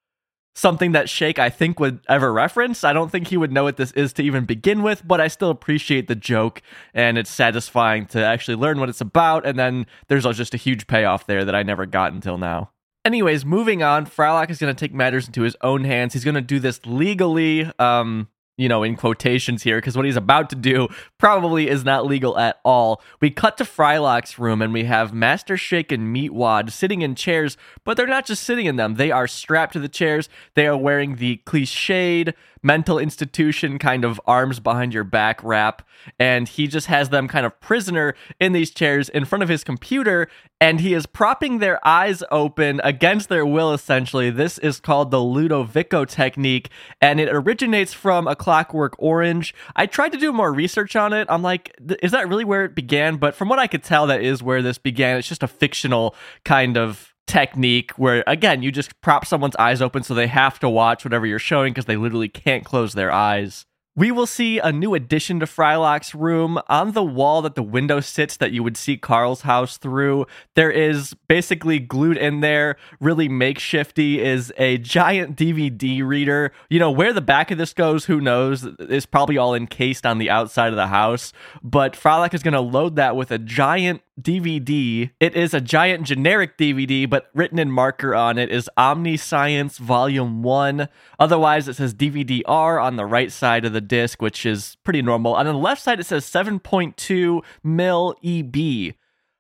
something 0.58 0.92
that 0.92 1.08
Shake 1.08 1.38
I 1.38 1.50
think 1.52 1.80
would 1.80 2.00
ever 2.10 2.34
reference. 2.34 2.84
I 2.84 2.92
don't 2.92 3.12
think 3.12 3.28
he 3.28 3.38
would 3.38 3.52
know 3.52 3.64
what 3.64 3.78
this 3.78 3.92
is 3.92 4.12
to 4.14 4.24
even 4.24 4.44
begin 4.46 4.82
with, 4.82 5.08
but 5.08 5.22
I 5.22 5.28
still 5.28 5.52
appreciate 5.52 6.08
the 6.08 6.16
joke 6.16 6.64
and 6.96 7.18
it's 7.18 7.30
satisfying 7.30 8.08
to 8.08 8.26
actually 8.26 8.56
learn 8.56 8.80
what 8.80 8.90
it's 8.90 9.00
about 9.00 9.46
and 9.46 9.58
then 9.58 9.86
there's 10.08 10.24
just 10.24 10.56
a 10.56 10.58
huge 10.58 10.88
payoff 10.88 11.28
there 11.28 11.46
that 11.46 11.54
I 11.54 11.62
never 11.62 11.86
got 11.86 12.12
until 12.12 12.40
now. 12.40 12.72
Anyways, 13.06 13.46
moving 13.46 13.82
on, 13.82 14.06
Frylock 14.06 14.50
is 14.50 14.60
going 14.60 14.74
to 14.76 14.80
take 14.80 14.94
matters 14.94 15.28
into 15.28 15.44
his 15.44 15.56
own 15.62 15.86
hands. 15.86 16.14
He's 16.14 16.26
going 16.26 16.36
to 16.36 16.42
do 16.42 16.60
this 16.60 16.82
legally, 16.86 17.72
um, 17.80 18.28
you 18.58 18.68
know, 18.68 18.84
in 18.84 18.98
quotations 18.98 19.64
here, 19.64 19.78
because 19.78 19.96
what 19.96 20.06
he's 20.06 20.18
about 20.18 20.50
to 20.50 20.56
do 20.56 20.90
probably 21.18 21.70
is 21.70 21.86
not 21.86 22.06
legal 22.06 22.38
at 22.38 22.60
all. 22.66 23.02
We 23.22 23.30
cut 23.30 23.58
to 23.60 23.64
Frylock's 23.64 24.38
room 24.38 24.62
and 24.62 24.74
we 24.74 24.86
have 24.86 25.14
Master 25.14 25.56
Shake 25.56 25.92
and 25.92 26.14
Meatwad 26.14 26.72
sitting 26.72 27.02
in 27.02 27.16
chairs, 27.16 27.56
but 27.86 27.96
they're 27.96 28.08
not 28.08 28.26
just 28.26 28.44
sitting 28.44 28.66
in 28.66 28.76
them. 28.76 28.96
They 28.96 29.12
are 29.12 29.28
strapped 29.28 29.74
to 29.74 29.80
the 29.80 29.88
chairs. 29.88 30.28
They 30.56 30.68
are 30.68 30.76
wearing 30.76 31.16
the 31.16 31.42
cliched 31.46 32.34
mental 32.62 33.00
institution 33.00 33.80
kind 33.80 34.06
of 34.06 34.20
arms 34.26 34.60
behind 34.60 34.94
your 34.94 35.04
back 35.04 35.44
wrap. 35.44 35.82
And 36.20 36.48
he 36.48 36.68
just 36.68 36.88
has 36.88 37.10
them 37.10 37.28
kind 37.28 37.46
of 37.46 37.60
prisoner 37.60 38.16
in 38.40 38.54
these 38.54 38.72
chairs 38.72 39.10
in 39.10 39.26
front 39.26 39.44
of 39.44 39.50
his 39.50 39.64
computer. 39.64 40.28
And 40.60 40.80
he 40.80 40.94
is 40.94 41.06
propping 41.06 41.60
their 41.60 41.86
eyes 41.86 42.24
open 42.32 42.82
against 42.84 43.30
their 43.30 43.46
will, 43.46 43.74
essentially. 43.74 44.30
This 44.30 44.58
is 44.58 44.80
called 44.80 45.12
the 45.12 45.18
Ludovico 45.18 46.08
technique. 46.08 46.70
And 47.02 47.20
it 47.20 47.30
originates 47.30 47.94
from 47.94 48.28
a 48.28 48.36
Clockwork 48.36 48.96
Orange. 48.98 49.54
I 49.76 49.86
tried 49.86 50.14
to 50.14 50.18
do 50.18 50.32
more 50.32 50.54
research 50.54 50.96
on 50.96 51.14
it. 51.14 51.28
I'm 51.30 51.44
like, 51.44 51.76
is 52.02 52.12
that 52.12 52.28
really 52.28 52.46
where 52.46 52.66
it 52.66 52.76
began? 52.76 53.18
But 53.18 53.36
from 53.36 53.50
what 53.50 53.60
I 53.60 53.68
could 53.68 53.84
tell, 53.84 54.08
that 54.08 54.22
is 54.22 54.42
where 54.42 54.62
this 54.62 54.78
began. 54.78 55.18
It's 55.18 55.28
just 55.28 55.44
a 55.44 55.48
fictional 55.48 56.16
kind 56.44 56.78
of 56.78 57.14
technique 57.28 57.92
where 57.92 58.24
again 58.26 58.64
you 58.64 58.72
just 58.72 59.00
prop 59.02 59.26
someone's 59.26 59.56
eyes 59.58 59.82
open 59.82 60.02
so 60.02 60.14
they 60.14 60.28
have 60.28 60.58
to 60.60 60.70
watch 60.70 61.04
whatever 61.04 61.26
you're 61.26 61.38
showing 61.38 61.74
because 61.74 61.86
they 61.86 61.98
literally 61.98 62.30
can't 62.30 62.64
close 62.64 62.94
their 62.94 63.12
eyes 63.12 63.66
we 63.98 64.12
will 64.12 64.28
see 64.28 64.60
a 64.60 64.72
new 64.72 64.94
addition 64.94 65.40
to 65.40 65.48
Frylock's 65.48 66.14
room. 66.14 66.60
On 66.70 66.92
the 66.92 67.04
wall 67.04 67.42
that 67.42 67.56
the 67.56 67.64
window 67.64 68.00
sits 68.00 68.38
that 68.38 68.52
you 68.52 68.62
would 68.62 68.78
see 68.78 68.96
Carl's 68.96 69.42
house 69.42 69.78
through, 69.78 70.28
there 70.54 70.70
is 70.70 71.16
basically 71.28 71.80
glued 71.80 72.16
in 72.16 72.42
there, 72.42 72.78
really 73.00 73.28
makeshifty, 73.28 74.20
is 74.20 74.54
a 74.58 74.78
giant 74.78 75.36
DVD 75.36 76.06
reader. 76.06 76.52
You 76.70 76.78
know, 76.78 76.92
where 76.92 77.12
the 77.12 77.22
back 77.22 77.50
of 77.50 77.58
this 77.58 77.74
goes, 77.74 78.06
who 78.06 78.22
knows? 78.22 78.68
It's 78.78 79.08
probably 79.08 79.40
all 79.40 79.56
encased 79.56 80.06
on 80.06 80.20
the 80.20 80.30
outside 80.30 80.70
of 80.70 80.76
the 80.76 80.88
house. 80.88 81.34
But 81.64 81.94
Frylock 81.94 82.36
is 82.36 82.44
going 82.44 82.54
to 82.54 82.62
load 82.62 82.98
that 82.98 83.16
with 83.16 83.32
a 83.32 83.40
giant 83.40 84.04
DVD. 84.20 85.12
It 85.20 85.36
is 85.36 85.54
a 85.54 85.62
giant 85.62 86.06
generic 86.06 86.58
DVD, 86.58 87.10
but 87.10 87.30
written 87.34 87.60
in 87.60 87.72
marker 87.72 88.16
on 88.16 88.38
it 88.38 88.50
is 88.50 88.70
Omniscience 88.78 89.78
Volume 89.78 90.42
1. 90.44 90.88
Otherwise, 91.20 91.68
it 91.68 91.76
says 91.76 91.94
DVD-R 91.94 92.80
on 92.80 92.96
the 92.96 93.06
right 93.06 93.32
side 93.32 93.66
of 93.66 93.74
the 93.74 93.82
disc, 93.82 94.22
which 94.22 94.46
is 94.46 94.78
pretty 94.84 95.02
normal. 95.02 95.36
On 95.36 95.46
the 95.46 95.54
left 95.54 95.82
side, 95.82 96.00
it 96.00 96.06
says 96.06 96.26
7.2 96.26 97.42
mil 97.64 98.16
EB. 98.24 98.96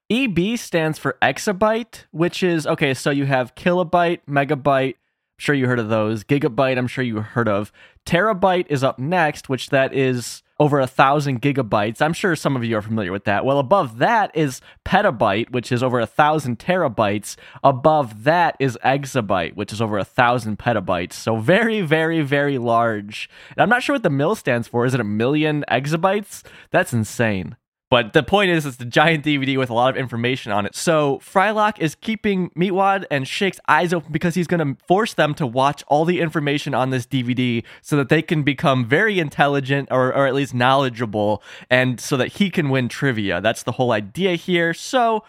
EB 0.10 0.58
stands 0.58 0.98
for 0.98 1.18
exabyte, 1.22 2.06
which 2.12 2.42
is 2.42 2.66
okay. 2.66 2.94
So 2.94 3.10
you 3.10 3.26
have 3.26 3.56
kilobyte, 3.56 4.20
megabyte. 4.30 4.94
I'm 4.94 5.40
sure 5.40 5.56
you 5.56 5.68
heard 5.68 5.80
of 5.80 5.90
those. 5.90 6.24
Gigabyte, 6.24 6.78
I'm 6.78 6.88
sure 6.88 7.04
you 7.04 7.22
heard 7.22 7.50
of. 7.50 7.72
Terabyte 8.06 8.68
is 8.70 8.84
up 8.84 9.00
next, 9.00 9.50
which 9.50 9.70
that 9.70 9.94
is 9.94 10.44
over 10.60 10.80
a 10.80 10.88
thousand 10.88 11.42
gigabytes. 11.42 12.02
I'm 12.02 12.14
sure 12.14 12.36
some 12.36 12.56
of 12.56 12.64
you 12.64 12.78
are 12.78 12.82
familiar 12.82 13.12
with 13.12 13.26
that. 13.26 13.46
Well, 13.46 13.60
above 13.60 14.00
that 14.00 14.36
is 14.36 14.62
petabyte, 14.86 15.52
which 15.52 15.72
is 15.72 15.84
over 15.84 16.00
a 16.00 16.08
thousand 16.08 16.60
terabytes. 16.60 17.36
Above 17.64 18.24
that 18.24 18.56
is 18.60 18.78
exabyte, 18.84 19.56
which 19.56 19.72
is 19.72 19.82
over 19.82 19.98
a 19.98 20.06
thousand 20.06 20.58
petabytes. 20.58 21.14
So 21.14 21.38
very, 21.38 21.82
very, 21.82 22.22
very 22.22 22.58
large. 22.58 23.30
And 23.52 23.62
I'm 23.62 23.70
not 23.70 23.84
sure 23.84 23.96
what 23.96 24.04
the 24.04 24.10
mill 24.10 24.36
stands 24.36 24.68
for. 24.68 24.86
Is 24.86 24.94
it 24.94 25.00
a 25.00 25.06
million 25.06 25.64
exabytes? 25.70 26.44
That's 26.72 26.94
insane. 26.94 27.56
But 27.90 28.12
the 28.12 28.22
point 28.22 28.52
is, 28.52 28.66
it's 28.66 28.78
the 28.78 28.86
giant 28.86 29.24
DVD 29.24 29.58
with 29.58 29.70
a 29.70 29.74
lot 29.74 29.90
of 29.90 29.96
information 29.96 30.52
on 30.52 30.66
it. 30.66 30.76
So 30.76 31.20
Frylock 31.24 31.80
is 31.80 31.96
keeping 31.96 32.50
Meatwad 32.50 33.06
and 33.10 33.26
Shake's 33.26 33.60
eyes 33.68 33.94
open 33.94 34.12
because 34.12 34.36
he's 34.36 34.48
going 34.48 34.76
to 34.76 34.84
force 34.86 35.14
them 35.14 35.34
to 35.36 35.48
watch 35.48 35.84
all 35.88 36.04
the 36.04 36.20
information 36.20 36.74
on 36.74 36.90
this 36.90 37.06
DVD 37.06 37.64
so 37.82 37.96
that 37.96 38.10
they 38.10 38.22
can 38.22 38.44
become 38.44 38.86
very 38.86 39.20
intelligent 39.20 39.88
or, 39.90 40.08
or 40.14 40.28
at 40.28 40.34
least 40.34 40.54
knowledgeable 40.54 41.42
and 41.70 42.02
so 42.02 42.18
that 42.18 42.34
he 42.34 42.50
can 42.50 42.70
win 42.70 42.90
trivia. 42.90 43.40
That's 43.40 43.64
the 43.64 43.74
whole 43.74 43.94
idea 43.94 44.36
here. 44.36 44.74
So 44.74 45.24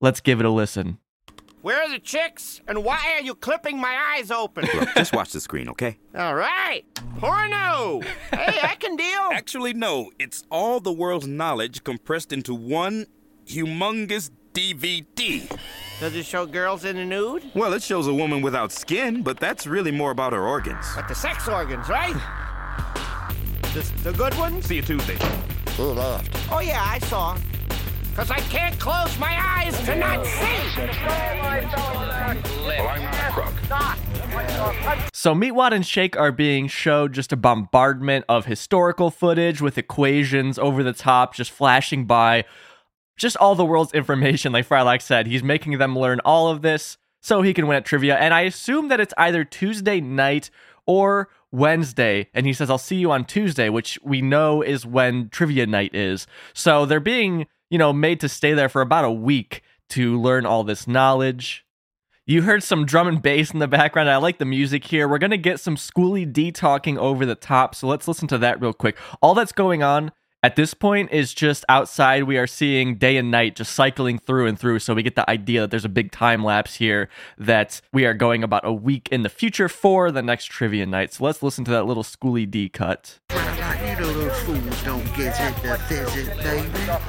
let's 0.00 0.20
give 0.20 0.40
it 0.40 0.46
a 0.46 0.50
listen. 0.50 0.98
Where 1.60 1.82
are 1.82 1.90
the 1.90 1.98
chicks? 1.98 2.62
And 2.68 2.84
why 2.84 3.14
are 3.16 3.20
you 3.20 3.34
clipping 3.34 3.78
my 3.78 4.14
eyes 4.14 4.30
open? 4.30 4.66
Look, 4.74 4.94
just 4.94 5.12
watch 5.12 5.32
the 5.32 5.40
screen, 5.40 5.68
okay? 5.70 5.98
All 6.14 6.34
right. 6.34 6.84
Porno. 7.18 8.00
Hey, 8.30 8.58
I 8.62 8.76
can 8.78 8.94
deal. 8.94 9.28
Actually, 9.32 9.72
no. 9.72 10.10
It's 10.18 10.44
all 10.50 10.78
the 10.78 10.92
world's 10.92 11.26
knowledge 11.26 11.82
compressed 11.82 12.32
into 12.32 12.54
one 12.54 13.06
humongous 13.44 14.30
DVD. 14.52 15.50
Does 15.98 16.14
it 16.14 16.24
show 16.24 16.46
girls 16.46 16.84
in 16.84 16.96
the 16.96 17.04
nude? 17.04 17.50
Well, 17.54 17.72
it 17.72 17.82
shows 17.82 18.06
a 18.06 18.14
woman 18.14 18.40
without 18.40 18.70
skin, 18.70 19.22
but 19.22 19.40
that's 19.40 19.66
really 19.66 19.90
more 19.90 20.12
about 20.12 20.32
her 20.32 20.46
organs. 20.46 20.86
But 20.94 21.08
the 21.08 21.14
sex 21.14 21.48
organs, 21.48 21.88
right? 21.88 22.14
the, 23.74 23.92
the 24.04 24.12
good 24.12 24.36
ones? 24.38 24.66
See 24.66 24.76
you 24.76 24.82
Tuesday. 24.82 25.18
He 25.72 25.82
left. 25.82 26.36
Oh, 26.52 26.60
yeah, 26.60 26.84
I 26.84 27.00
saw. 27.00 27.36
Because 28.18 28.32
I 28.32 28.40
can't 28.48 28.76
close 28.80 29.16
my 29.20 29.38
eyes 29.40 29.80
to 29.84 29.94
not 29.94 30.26
see. 30.26 30.58
So 35.12 35.36
Meatwad 35.36 35.70
and 35.70 35.86
Shake 35.86 36.16
are 36.16 36.32
being 36.32 36.66
showed 36.66 37.12
just 37.12 37.32
a 37.32 37.36
bombardment 37.36 38.24
of 38.28 38.46
historical 38.46 39.12
footage 39.12 39.60
with 39.60 39.78
equations 39.78 40.58
over 40.58 40.82
the 40.82 40.92
top, 40.92 41.32
just 41.36 41.52
flashing 41.52 42.06
by. 42.06 42.44
Just 43.16 43.36
all 43.36 43.54
the 43.54 43.64
world's 43.64 43.92
information, 43.94 44.50
like 44.50 44.68
Frylock 44.68 45.00
said. 45.00 45.28
He's 45.28 45.44
making 45.44 45.78
them 45.78 45.96
learn 45.96 46.20
all 46.24 46.48
of 46.48 46.60
this 46.60 46.98
so 47.20 47.42
he 47.42 47.54
can 47.54 47.68
win 47.68 47.76
at 47.76 47.84
trivia. 47.84 48.16
And 48.16 48.34
I 48.34 48.40
assume 48.40 48.88
that 48.88 48.98
it's 48.98 49.14
either 49.16 49.44
Tuesday 49.44 50.00
night 50.00 50.50
or 50.86 51.28
Wednesday. 51.52 52.30
And 52.34 52.46
he 52.46 52.52
says, 52.52 52.68
I'll 52.68 52.78
see 52.78 52.96
you 52.96 53.12
on 53.12 53.26
Tuesday, 53.26 53.68
which 53.68 53.96
we 54.02 54.22
know 54.22 54.60
is 54.60 54.84
when 54.84 55.28
trivia 55.28 55.68
night 55.68 55.94
is. 55.94 56.26
So 56.52 56.84
they're 56.84 56.98
being, 56.98 57.46
you 57.70 57.78
know, 57.78 57.92
made 57.92 58.20
to 58.20 58.28
stay 58.28 58.54
there 58.54 58.68
for 58.68 58.82
about 58.82 59.04
a 59.04 59.10
week 59.10 59.62
to 59.90 60.20
learn 60.20 60.46
all 60.46 60.64
this 60.64 60.86
knowledge. 60.86 61.64
You 62.26 62.42
heard 62.42 62.62
some 62.62 62.84
drum 62.84 63.08
and 63.08 63.22
bass 63.22 63.52
in 63.52 63.58
the 63.58 63.66
background. 63.66 64.10
I 64.10 64.18
like 64.18 64.38
the 64.38 64.44
music 64.44 64.84
here. 64.84 65.08
We're 65.08 65.18
going 65.18 65.30
to 65.30 65.38
get 65.38 65.60
some 65.60 65.76
Schooly 65.76 66.30
D 66.30 66.52
talking 66.52 66.98
over 66.98 67.24
the 67.24 67.34
top. 67.34 67.74
So 67.74 67.88
let's 67.88 68.06
listen 68.06 68.28
to 68.28 68.38
that 68.38 68.60
real 68.60 68.74
quick. 68.74 68.98
All 69.22 69.34
that's 69.34 69.52
going 69.52 69.82
on 69.82 70.12
at 70.42 70.56
this 70.56 70.72
point 70.72 71.10
is 71.10 71.34
just 71.34 71.64
outside. 71.68 72.24
We 72.24 72.38
are 72.38 72.46
seeing 72.46 72.96
day 72.96 73.16
and 73.16 73.30
night 73.30 73.56
just 73.56 73.72
cycling 73.72 74.18
through 74.18 74.46
and 74.46 74.58
through. 74.58 74.78
So 74.78 74.94
we 74.94 75.02
get 75.02 75.16
the 75.16 75.28
idea 75.28 75.62
that 75.62 75.70
there's 75.70 75.84
a 75.84 75.88
big 75.88 76.12
time 76.12 76.44
lapse 76.44 76.76
here 76.76 77.08
that 77.38 77.80
we 77.92 78.04
are 78.04 78.14
going 78.14 78.44
about 78.44 78.64
a 78.64 78.72
week 78.72 79.08
in 79.10 79.22
the 79.22 79.28
future 79.28 79.68
for 79.68 80.12
the 80.12 80.22
next 80.22 80.46
trivia 80.46 80.86
night. 80.86 81.14
So 81.14 81.24
let's 81.24 81.42
listen 81.42 81.64
to 81.64 81.70
that 81.72 81.84
little 81.84 82.04
Schooly 82.04 82.48
D 82.48 82.68
cut. 82.68 83.18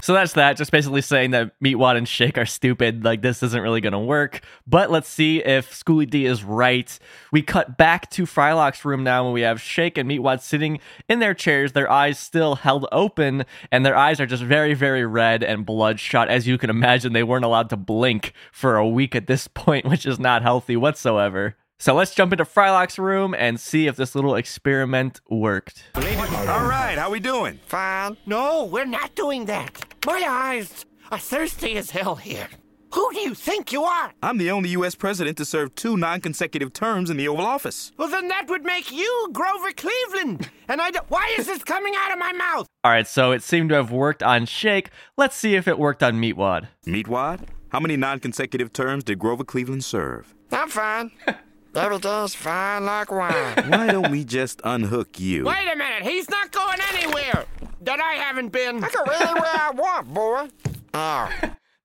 So 0.01 0.13
that's 0.13 0.33
that. 0.33 0.55
Just 0.57 0.71
basically 0.71 1.01
saying 1.01 1.31
that 1.31 1.51
Meatwad 1.59 1.95
and 1.97 2.07
Shake 2.07 2.37
are 2.37 2.45
stupid. 2.45 3.03
Like 3.03 3.21
this 3.21 3.43
isn't 3.43 3.61
really 3.61 3.81
to 3.81 3.99
work. 3.99 4.41
But 4.67 4.89
let's 4.91 5.07
see 5.07 5.39
if 5.39 5.71
Schooly 5.71 6.09
D 6.09 6.25
is 6.25 6.43
right. 6.43 6.97
We 7.31 7.41
cut 7.41 7.77
back 7.77 8.09
to 8.11 8.23
Frylock's 8.23 8.83
room 8.83 9.03
now, 9.03 9.23
when 9.23 9.33
we 9.33 9.41
have 9.41 9.61
Shake 9.61 9.97
and 9.97 10.09
Meatwad 10.09 10.41
sitting 10.41 10.79
in 11.07 11.19
their 11.19 11.33
chairs, 11.33 11.73
their 11.73 11.89
eyes 11.89 12.17
still 12.17 12.55
held 12.55 12.87
open, 12.91 13.18
and 13.19 13.85
their 13.85 13.95
eyes 13.95 14.19
are 14.19 14.25
just 14.25 14.43
very, 14.43 14.73
very 14.73 15.05
red 15.05 15.43
and 15.43 15.65
bloodshot. 15.65 16.29
As 16.29 16.47
you 16.47 16.57
can 16.57 16.69
imagine, 16.69 17.13
they 17.13 17.23
weren't 17.23 17.45
allowed 17.45 17.69
to 17.69 17.77
blink 17.77 18.33
for 18.51 18.75
a 18.77 18.87
week 18.87 19.15
at 19.15 19.27
this 19.27 19.47
point, 19.53 19.85
which 19.85 20.05
is 20.05 20.19
not 20.19 20.41
healthy 20.41 20.75
whatsoever. 20.75 21.55
So 21.81 21.93
let's 21.93 22.13
jump 22.13 22.33
into 22.33 22.43
Frylock's 22.43 22.99
room 22.99 23.33
and 23.33 23.57
see 23.57 23.87
if 23.87 23.95
this 23.95 24.13
little 24.13 24.35
experiment 24.35 25.21
worked. 25.29 25.85
All 25.95 26.65
right, 26.65 26.97
how 26.97 27.09
we 27.09 27.21
doing? 27.21 27.59
Fine. 27.67 28.17
No, 28.25 28.65
we're 28.65 28.83
not 28.85 29.15
doing 29.15 29.45
that. 29.45 29.85
My 30.05 30.21
eyes 30.27 30.85
are 31.09 31.19
thirsty 31.19 31.77
as 31.77 31.91
hell 31.91 32.15
here. 32.15 32.49
Who 32.91 33.11
do 33.13 33.19
you 33.19 33.35
think 33.35 33.71
you 33.71 33.83
are? 33.83 34.11
I'm 34.23 34.37
the 34.39 34.49
only 34.49 34.69
U.S. 34.69 34.95
president 34.95 35.37
to 35.37 35.45
serve 35.45 35.75
two 35.75 35.95
non-consecutive 35.95 36.73
terms 36.73 37.09
in 37.09 37.17
the 37.17 37.27
Oval 37.27 37.45
Office. 37.45 37.91
Well, 37.97 38.07
then 38.07 38.27
that 38.29 38.47
would 38.49 38.63
make 38.63 38.91
you 38.91 39.29
Grover 39.31 39.71
Cleveland. 39.71 40.49
And 40.67 40.81
I 40.81 40.89
don't. 40.91 41.09
Why 41.09 41.35
is 41.37 41.45
this 41.45 41.63
coming 41.63 41.93
out 41.97 42.11
of 42.11 42.17
my 42.17 42.31
mouth? 42.33 42.65
All 42.83 42.91
right, 42.91 43.07
so 43.07 43.31
it 43.31 43.43
seemed 43.43 43.69
to 43.69 43.75
have 43.75 43.91
worked 43.91 44.23
on 44.23 44.45
Shake. 44.47 44.89
Let's 45.17 45.35
see 45.35 45.55
if 45.55 45.67
it 45.67 45.77
worked 45.77 46.01
on 46.01 46.19
Meatwad. 46.19 46.67
Meatwad, 46.85 47.41
how 47.69 47.79
many 47.79 47.95
non-consecutive 47.95 48.73
terms 48.73 49.03
did 49.03 49.19
Grover 49.19 49.43
Cleveland 49.43 49.83
serve? 49.83 50.33
I'm 50.51 50.69
fine. 50.69 51.11
Everything's 51.75 52.33
fine 52.33 52.85
like 52.85 53.11
wine. 53.11 53.69
Why 53.69 53.87
don't 53.87 54.09
we 54.09 54.23
just 54.23 54.59
unhook 54.63 55.19
you? 55.19 55.45
Wait 55.45 55.71
a 55.71 55.75
minute. 55.75 56.01
He's 56.01 56.27
not 56.27 56.51
going 56.51 56.79
anywhere 56.95 57.45
that 57.81 58.01
I 58.01 58.13
haven't 58.13 58.49
been. 58.49 58.83
I 58.83 58.89
go 58.89 59.03
anywhere 59.03 59.45
I 59.45 59.71
want, 59.75 60.11
boy. 60.13 60.47
Oh. 60.91 61.29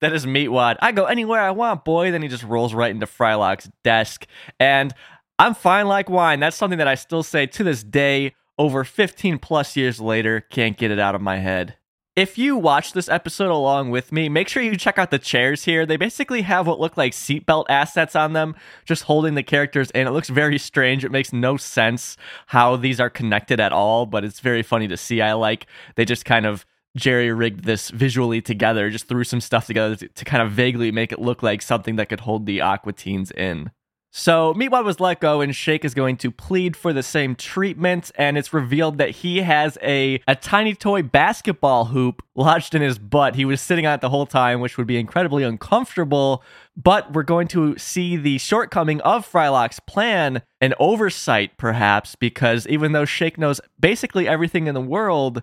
That 0.05 0.13
is 0.13 0.27
Meatwad. 0.27 0.77
I 0.83 0.93
go 0.93 1.07
anywhere 1.07 1.41
I 1.41 1.51
want, 1.53 1.87
boy. 1.87 2.11
Then 2.11 2.21
he 2.21 2.29
just 2.29 2.43
rolls 2.43 2.75
right 2.75 2.91
into 2.91 3.07
Frylock's 3.07 3.71
desk. 3.85 4.27
And 4.61 4.93
I'm 5.39 5.55
fine 5.55 5.89
like 5.89 6.11
wine. 6.11 6.41
That's 6.41 6.59
something 6.59 6.77
that 6.77 6.87
I 6.87 6.95
still 6.95 7.23
say 7.23 7.47
to 7.47 7.65
this 7.65 7.83
day, 7.83 8.35
over 8.59 8.85
15 8.85 9.39
plus 9.39 9.79
years 9.79 10.03
later, 10.03 10.43
can't 10.43 10.77
get 10.77 10.91
it 10.91 10.99
out 10.99 11.15
of 11.15 11.23
my 11.23 11.39
head. 11.39 11.79
If 12.17 12.37
you 12.37 12.59
watch 12.59 12.93
this 12.93 13.09
episode 13.09 13.51
along 13.51 13.93
with 13.93 14.13
me, 14.13 14.29
make 14.29 14.49
sure 14.49 14.63
you 14.63 14.77
check 14.77 14.99
out 14.99 15.11
the 15.11 15.19
chairs 15.19 15.65
here. 15.65 15.87
They 15.87 15.97
basically 15.97 16.43
have 16.43 16.67
what 16.67 16.79
look 16.79 16.99
like 16.99 17.13
seatbelt 17.13 17.65
assets 17.71 18.15
on 18.15 18.35
them, 18.35 18.57
just 18.85 19.05
holding 19.05 19.37
the 19.37 19.43
characters 19.43 19.91
and 19.93 20.07
It 20.07 20.13
looks 20.13 20.29
very 20.29 20.59
strange. 20.59 21.07
It 21.07 21.13
makes 21.13 21.33
no 21.33 21.57
sense 21.57 22.19
how 22.49 22.77
these 22.77 23.01
are 23.01 23.09
connected 23.09 23.59
at 23.59 23.73
all, 23.73 24.05
but 24.05 24.23
it's 24.23 24.41
very 24.41 24.63
funny 24.63 24.87
to 24.89 24.99
see. 24.99 25.23
I 25.23 25.33
like 25.33 25.67
they 25.95 26.05
just 26.05 26.27
kind 26.27 26.45
of 26.45 26.67
jerry 26.97 27.33
rigged 27.33 27.65
this 27.65 27.91
visually 27.91 28.41
together, 28.41 28.91
just 28.91 29.09
threw 29.09 29.25
some 29.25 29.41
stuff 29.41 29.67
together 29.67 29.97
to, 29.97 30.09
to 30.09 30.25
kind 30.25 30.43
of 30.43 30.53
vaguely 30.53 30.93
make 30.93 31.13
it 31.13 31.19
look 31.19 31.43
like 31.43 31.63
something 31.63 31.97
that 31.97 32.09
could 32.09 32.21
hold 32.21 32.47
the 32.47 32.61
Aqua 32.61 32.93
Teens 32.93 33.31
in. 33.33 33.71
So 34.17 34.55
Meatwad 34.55 34.85
was 34.85 35.01
let 35.01 35.19
go, 35.19 35.41
and 35.41 35.53
Shake 35.53 35.85
is 35.85 35.93
going 35.93 36.19
to 36.19 36.31
plead 36.31 36.77
for 36.77 36.93
the 36.93 37.03
same 37.03 37.35
treatment. 37.35 38.13
And 38.15 38.39
it's 38.39 38.53
revealed 38.53 38.99
that 38.99 39.11
he 39.11 39.39
has 39.43 39.77
a 39.83 40.23
a 40.29 40.37
tiny 40.37 40.77
toy 40.77 41.03
basketball 41.03 41.87
hoop 41.87 42.23
lodged 42.37 42.77
in 42.77 42.83
his 42.83 42.97
butt. 42.97 43.35
He 43.35 43.45
was 43.45 43.61
sitting 43.61 43.87
on 43.87 43.95
it 43.95 44.01
the 44.01 44.11
whole 44.11 44.25
time, 44.25 44.61
which 44.61 44.79
would 44.79 44.87
be 44.87 44.99
incredibly 44.99 45.43
uncomfortable. 45.43 46.45
But 46.77 47.13
we're 47.13 47.25
going 47.25 47.49
to 47.49 47.77
see 47.77 48.17
the 48.17 48.39
shortcoming 48.39 49.01
of 49.01 49.29
Frylock's 49.29 49.81
plan, 49.81 50.43
an 50.61 50.75
oversight 50.79 51.59
perhaps, 51.59 52.15
because 52.15 52.69
even 52.69 52.93
though 52.93 53.05
Shake 53.05 53.37
knows 53.37 53.61
basically 53.81 54.29
everything 54.29 54.69
in 54.69 54.75
the 54.75 54.81
world, 54.81 55.43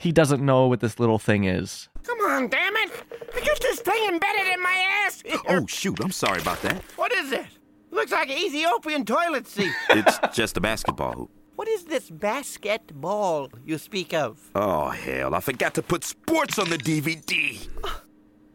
he 0.00 0.10
doesn't 0.12 0.44
know 0.44 0.66
what 0.66 0.80
this 0.80 0.98
little 0.98 1.18
thing 1.18 1.44
is. 1.44 1.88
Come 2.02 2.18
on, 2.20 2.48
damn 2.48 2.74
it! 2.76 2.90
I 3.34 3.40
got 3.44 3.60
this 3.60 3.80
thing 3.80 4.08
embedded 4.08 4.52
in 4.54 4.62
my 4.62 5.04
ass. 5.04 5.22
Oh, 5.48 5.66
shoot. 5.66 6.00
I'm 6.02 6.10
sorry 6.10 6.40
about 6.40 6.60
that. 6.62 6.82
What 6.96 7.12
is 7.12 7.30
it? 7.32 7.46
Looks 7.90 8.12
like 8.12 8.30
an 8.30 8.38
Ethiopian 8.38 9.04
toilet 9.04 9.46
seat. 9.46 9.72
It's 9.90 10.18
just 10.32 10.56
a 10.56 10.60
basketball 10.60 11.12
hoop. 11.12 11.30
what 11.56 11.68
is 11.68 11.84
this 11.84 12.08
basketball 12.10 13.48
you 13.64 13.78
speak 13.78 14.14
of? 14.14 14.40
Oh, 14.54 14.88
hell. 14.90 15.34
I 15.34 15.40
forgot 15.40 15.74
to 15.74 15.82
put 15.82 16.04
sports 16.04 16.58
on 16.58 16.70
the 16.70 16.78
DVD. 16.78 17.58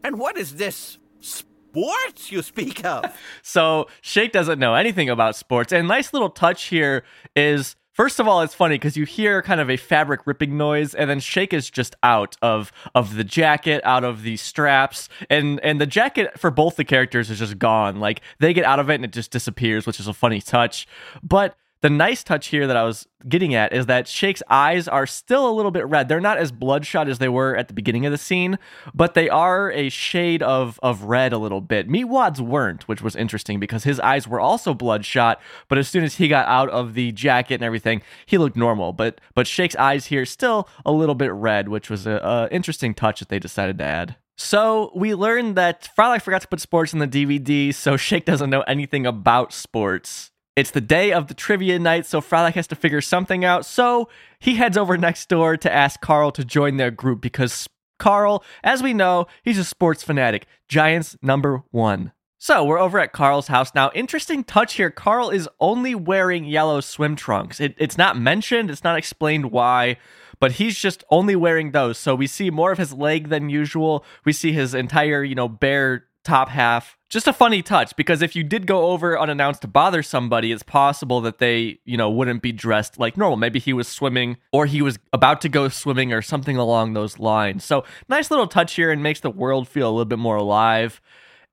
And 0.02 0.18
what 0.18 0.36
is 0.38 0.54
this 0.56 0.98
sports 1.20 2.32
you 2.32 2.42
speak 2.42 2.84
of? 2.84 3.04
So 3.42 3.86
Shake 4.00 4.32
doesn't 4.32 4.58
know 4.58 4.74
anything 4.74 5.08
about 5.08 5.36
sports. 5.36 5.72
And 5.72 5.86
nice 5.86 6.12
little 6.12 6.30
touch 6.30 6.64
here 6.64 7.04
is 7.36 7.76
first 7.96 8.20
of 8.20 8.28
all, 8.28 8.42
it's 8.42 8.54
funny 8.54 8.74
because 8.74 8.96
you 8.96 9.04
hear 9.04 9.42
kind 9.42 9.60
of 9.60 9.70
a 9.70 9.76
fabric 9.76 10.26
ripping 10.26 10.56
noise, 10.56 10.94
and 10.94 11.08
then 11.10 11.18
Shake 11.18 11.52
is 11.52 11.68
just 11.70 11.96
out 12.02 12.36
of 12.42 12.70
of 12.94 13.16
the 13.16 13.24
jacket, 13.24 13.80
out 13.84 14.04
of 14.04 14.22
the 14.22 14.36
straps, 14.36 15.08
and 15.28 15.58
and 15.60 15.80
the 15.80 15.86
jacket 15.86 16.38
for 16.38 16.50
both 16.50 16.76
the 16.76 16.84
characters 16.84 17.30
is 17.30 17.38
just 17.38 17.58
gone. 17.58 17.98
Like 17.98 18.20
they 18.38 18.52
get 18.52 18.64
out 18.64 18.78
of 18.78 18.90
it 18.90 18.96
and 18.96 19.04
it 19.04 19.12
just 19.12 19.30
disappears, 19.30 19.86
which 19.86 19.98
is 19.98 20.06
a 20.06 20.12
funny 20.12 20.40
touch. 20.40 20.86
But 21.22 21.56
the 21.86 21.90
nice 21.90 22.24
touch 22.24 22.48
here 22.48 22.66
that 22.66 22.76
I 22.76 22.82
was 22.82 23.06
getting 23.28 23.54
at 23.54 23.72
is 23.72 23.86
that 23.86 24.08
Shake's 24.08 24.42
eyes 24.50 24.88
are 24.88 25.06
still 25.06 25.48
a 25.48 25.54
little 25.54 25.70
bit 25.70 25.86
red. 25.86 26.08
They're 26.08 26.20
not 26.20 26.36
as 26.36 26.50
bloodshot 26.50 27.08
as 27.08 27.20
they 27.20 27.28
were 27.28 27.54
at 27.54 27.68
the 27.68 27.74
beginning 27.74 28.04
of 28.04 28.10
the 28.10 28.18
scene, 28.18 28.58
but 28.92 29.14
they 29.14 29.28
are 29.28 29.70
a 29.70 29.88
shade 29.88 30.42
of 30.42 30.80
of 30.82 31.04
red 31.04 31.32
a 31.32 31.38
little 31.38 31.60
bit. 31.60 31.88
Meatwad's 31.88 32.42
weren't, 32.42 32.88
which 32.88 33.02
was 33.02 33.14
interesting 33.14 33.60
because 33.60 33.84
his 33.84 34.00
eyes 34.00 34.26
were 34.26 34.40
also 34.40 34.74
bloodshot, 34.74 35.40
but 35.68 35.78
as 35.78 35.86
soon 35.86 36.02
as 36.02 36.16
he 36.16 36.26
got 36.26 36.48
out 36.48 36.68
of 36.70 36.94
the 36.94 37.12
jacket 37.12 37.54
and 37.54 37.62
everything, 37.62 38.02
he 38.26 38.36
looked 38.36 38.56
normal. 38.56 38.92
But 38.92 39.20
but 39.36 39.46
Shake's 39.46 39.76
eyes 39.76 40.06
here 40.06 40.26
still 40.26 40.68
a 40.84 40.90
little 40.90 41.14
bit 41.14 41.32
red, 41.32 41.68
which 41.68 41.88
was 41.88 42.04
a, 42.04 42.16
a 42.16 42.48
interesting 42.52 42.94
touch 42.94 43.20
that 43.20 43.28
they 43.28 43.38
decided 43.38 43.78
to 43.78 43.84
add. 43.84 44.16
So 44.36 44.90
we 44.92 45.14
learned 45.14 45.54
that 45.54 45.88
Frylock 45.96 46.22
forgot 46.22 46.42
to 46.42 46.48
put 46.48 46.60
sports 46.60 46.92
in 46.92 46.98
the 46.98 47.06
DVD, 47.06 47.72
so 47.72 47.96
Shake 47.96 48.24
doesn't 48.24 48.50
know 48.50 48.62
anything 48.62 49.06
about 49.06 49.52
sports. 49.52 50.32
It's 50.56 50.70
the 50.70 50.80
day 50.80 51.12
of 51.12 51.26
the 51.26 51.34
trivia 51.34 51.78
night, 51.78 52.06
so 52.06 52.22
Frylock 52.22 52.54
has 52.54 52.66
to 52.68 52.74
figure 52.74 53.02
something 53.02 53.44
out. 53.44 53.66
So 53.66 54.08
he 54.38 54.54
heads 54.54 54.78
over 54.78 54.96
next 54.96 55.28
door 55.28 55.58
to 55.58 55.72
ask 55.72 56.00
Carl 56.00 56.32
to 56.32 56.46
join 56.46 56.78
their 56.78 56.90
group 56.90 57.20
because 57.20 57.68
Carl, 57.98 58.42
as 58.64 58.82
we 58.82 58.94
know, 58.94 59.26
he's 59.42 59.58
a 59.58 59.64
sports 59.64 60.02
fanatic. 60.02 60.46
Giants 60.66 61.14
number 61.20 61.62
one. 61.72 62.12
So 62.38 62.64
we're 62.64 62.78
over 62.78 62.98
at 62.98 63.12
Carl's 63.12 63.48
house 63.48 63.74
now. 63.74 63.90
Interesting 63.94 64.44
touch 64.44 64.74
here. 64.74 64.90
Carl 64.90 65.28
is 65.28 65.48
only 65.60 65.94
wearing 65.94 66.46
yellow 66.46 66.80
swim 66.80 67.16
trunks. 67.16 67.60
It, 67.60 67.74
it's 67.76 67.98
not 67.98 68.18
mentioned, 68.18 68.70
it's 68.70 68.84
not 68.84 68.96
explained 68.96 69.50
why, 69.50 69.98
but 70.40 70.52
he's 70.52 70.78
just 70.78 71.04
only 71.10 71.36
wearing 71.36 71.72
those. 71.72 71.98
So 71.98 72.14
we 72.14 72.26
see 72.26 72.50
more 72.50 72.72
of 72.72 72.78
his 72.78 72.94
leg 72.94 73.28
than 73.28 73.50
usual. 73.50 74.04
We 74.24 74.32
see 74.32 74.52
his 74.52 74.74
entire, 74.74 75.22
you 75.22 75.34
know, 75.34 75.48
bare 75.48 76.04
top 76.26 76.48
half. 76.48 76.98
Just 77.08 77.28
a 77.28 77.32
funny 77.32 77.62
touch 77.62 77.94
because 77.94 78.20
if 78.20 78.34
you 78.34 78.42
did 78.42 78.66
go 78.66 78.86
over 78.86 79.18
unannounced 79.18 79.62
to 79.62 79.68
bother 79.68 80.02
somebody, 80.02 80.50
it's 80.50 80.64
possible 80.64 81.20
that 81.20 81.38
they, 81.38 81.78
you 81.84 81.96
know, 81.96 82.10
wouldn't 82.10 82.42
be 82.42 82.50
dressed 82.50 82.98
like 82.98 83.16
normal. 83.16 83.36
Maybe 83.36 83.60
he 83.60 83.72
was 83.72 83.86
swimming 83.86 84.36
or 84.52 84.66
he 84.66 84.82
was 84.82 84.98
about 85.12 85.40
to 85.42 85.48
go 85.48 85.68
swimming 85.68 86.12
or 86.12 86.20
something 86.20 86.56
along 86.56 86.92
those 86.94 87.20
lines. 87.20 87.64
So, 87.64 87.84
nice 88.08 88.30
little 88.30 88.48
touch 88.48 88.74
here 88.74 88.90
and 88.90 89.02
makes 89.02 89.20
the 89.20 89.30
world 89.30 89.68
feel 89.68 89.88
a 89.88 89.92
little 89.92 90.04
bit 90.04 90.18
more 90.18 90.36
alive. 90.36 91.00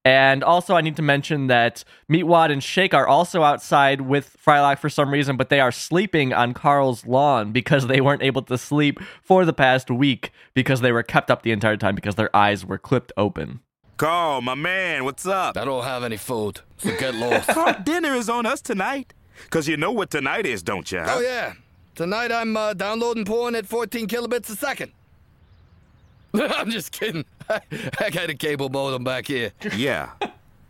And 0.06 0.44
also, 0.44 0.76
I 0.76 0.82
need 0.82 0.98
to 0.98 1.02
mention 1.02 1.48
that 1.48 1.84
Meatwad 2.12 2.52
and 2.52 2.62
Shake 2.62 2.94
are 2.94 3.08
also 3.08 3.44
outside 3.44 4.02
with 4.02 4.36
Frylock 4.44 4.80
for 4.80 4.90
some 4.90 5.14
reason, 5.14 5.38
but 5.38 5.50
they 5.50 5.62
are 5.62 5.72
sleeping 5.72 6.34
on 6.34 6.54
Carl's 6.54 7.06
lawn 7.06 7.54
because 7.54 7.88
they 7.88 8.02
weren't 8.02 8.24
able 8.24 8.42
to 8.42 8.58
sleep 8.58 9.00
for 9.22 9.46
the 9.46 9.54
past 9.54 9.90
week 9.90 10.32
because 10.54 10.82
they 10.82 10.92
were 10.92 11.04
kept 11.04 11.32
up 11.32 11.44
the 11.44 11.52
entire 11.52 11.78
time 11.78 11.96
because 11.96 12.16
their 12.16 12.36
eyes 12.36 12.66
were 12.66 12.78
clipped 12.78 13.14
open. 13.16 13.62
Carl, 13.98 14.42
my 14.42 14.56
man, 14.56 15.04
what's 15.04 15.26
up? 15.26 15.56
I 15.58 15.66
don't 15.66 15.84
have 15.84 16.04
any 16.04 16.18
food, 16.18 16.62
so 16.78 16.98
get 16.98 17.14
lost. 17.16 17.48
Carl, 17.54 17.76
dinner 17.84 18.14
is 18.16 18.30
on 18.30 18.46
us 18.46 18.62
tonight. 18.62 19.14
Because 19.44 19.68
you 19.68 19.78
know 19.78 19.92
what 19.92 20.10
tonight 20.10 20.46
is, 20.46 20.64
don't 20.64 20.92
you? 20.92 21.00
oh, 21.06 21.20
yeah. 21.20 21.54
Tonight 21.96 22.32
I'm 22.32 22.58
uh, 22.58 22.74
downloading 22.74 23.24
porn 23.24 23.54
at 23.54 23.68
14 23.68 24.08
kilobits 24.08 24.50
a 24.50 24.56
second. 24.56 24.92
I'm 26.34 26.72
just 26.72 26.92
kidding. 26.92 27.24
I 27.50 28.10
got 28.10 28.30
a 28.30 28.36
cable 28.36 28.70
modem 28.70 29.04
back 29.04 29.28
here. 29.28 29.52
Yeah. 29.76 30.10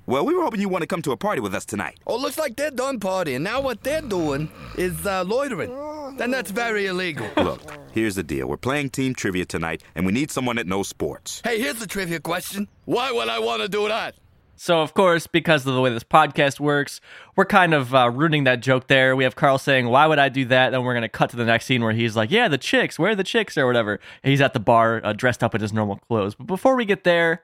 Well, 0.05 0.25
we 0.25 0.33
were 0.33 0.43
hoping 0.43 0.59
you 0.59 0.67
want 0.67 0.81
to 0.81 0.87
come 0.87 1.01
to 1.03 1.11
a 1.11 1.17
party 1.17 1.39
with 1.39 1.55
us 1.55 1.63
tonight. 1.63 1.97
Oh, 2.05 2.17
looks 2.17 2.37
like 2.37 2.57
they're 2.57 2.71
done 2.71 2.99
partying. 2.99 3.39
Now 3.41 3.61
what 3.61 3.83
they're 3.83 4.01
doing 4.01 4.51
is 4.77 5.05
uh, 5.07 5.23
loitering. 5.23 5.71
And 6.19 6.33
that's 6.33 6.51
very 6.51 6.87
illegal. 6.87 7.29
Look, 7.37 7.61
here's 7.93 8.15
the 8.15 8.23
deal. 8.23 8.47
We're 8.47 8.57
playing 8.57 8.89
team 8.89 9.15
trivia 9.15 9.45
tonight, 9.45 9.81
and 9.95 10.05
we 10.05 10.11
need 10.11 10.29
someone 10.29 10.57
that 10.57 10.67
knows 10.67 10.89
sports. 10.89 11.41
Hey, 11.45 11.59
here's 11.59 11.79
the 11.79 11.87
trivia 11.87 12.19
question. 12.19 12.67
Why 12.83 13.13
would 13.13 13.29
I 13.29 13.39
want 13.39 13.61
to 13.61 13.69
do 13.69 13.87
that? 13.87 14.15
So, 14.57 14.81
of 14.81 14.93
course, 14.93 15.25
because 15.25 15.65
of 15.65 15.73
the 15.73 15.81
way 15.81 15.89
this 15.89 16.03
podcast 16.03 16.59
works, 16.59 17.01
we're 17.35 17.45
kind 17.45 17.73
of 17.73 17.95
uh, 17.95 18.09
ruining 18.09 18.43
that 18.43 18.61
joke 18.61 18.87
there. 18.87 19.15
We 19.15 19.23
have 19.23 19.35
Carl 19.35 19.57
saying, 19.57 19.87
Why 19.87 20.05
would 20.05 20.19
I 20.19 20.27
do 20.29 20.45
that? 20.45 20.71
Then 20.71 20.83
we're 20.83 20.93
going 20.93 21.01
to 21.03 21.09
cut 21.09 21.29
to 21.31 21.37
the 21.37 21.45
next 21.45 21.65
scene 21.65 21.81
where 21.81 21.93
he's 21.93 22.15
like, 22.15 22.29
Yeah, 22.29 22.49
the 22.49 22.57
chicks, 22.57 22.99
where 22.99 23.11
are 23.11 23.15
the 23.15 23.23
chicks, 23.23 23.57
or 23.57 23.65
whatever. 23.65 23.99
And 24.23 24.31
he's 24.31 24.41
at 24.41 24.53
the 24.53 24.59
bar 24.59 25.01
uh, 25.03 25.13
dressed 25.13 25.43
up 25.43 25.55
in 25.55 25.61
his 25.61 25.71
normal 25.73 25.95
clothes. 25.95 26.35
But 26.35 26.47
before 26.47 26.75
we 26.75 26.83
get 26.85 27.03
there, 27.05 27.43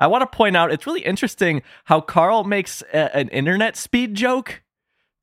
I 0.00 0.08
want 0.08 0.22
to 0.22 0.36
point 0.36 0.56
out 0.56 0.72
it's 0.72 0.86
really 0.86 1.02
interesting 1.02 1.62
how 1.84 2.00
Carl 2.00 2.42
makes 2.42 2.82
a- 2.92 3.14
an 3.14 3.28
internet 3.28 3.76
speed 3.76 4.14
joke. 4.14 4.62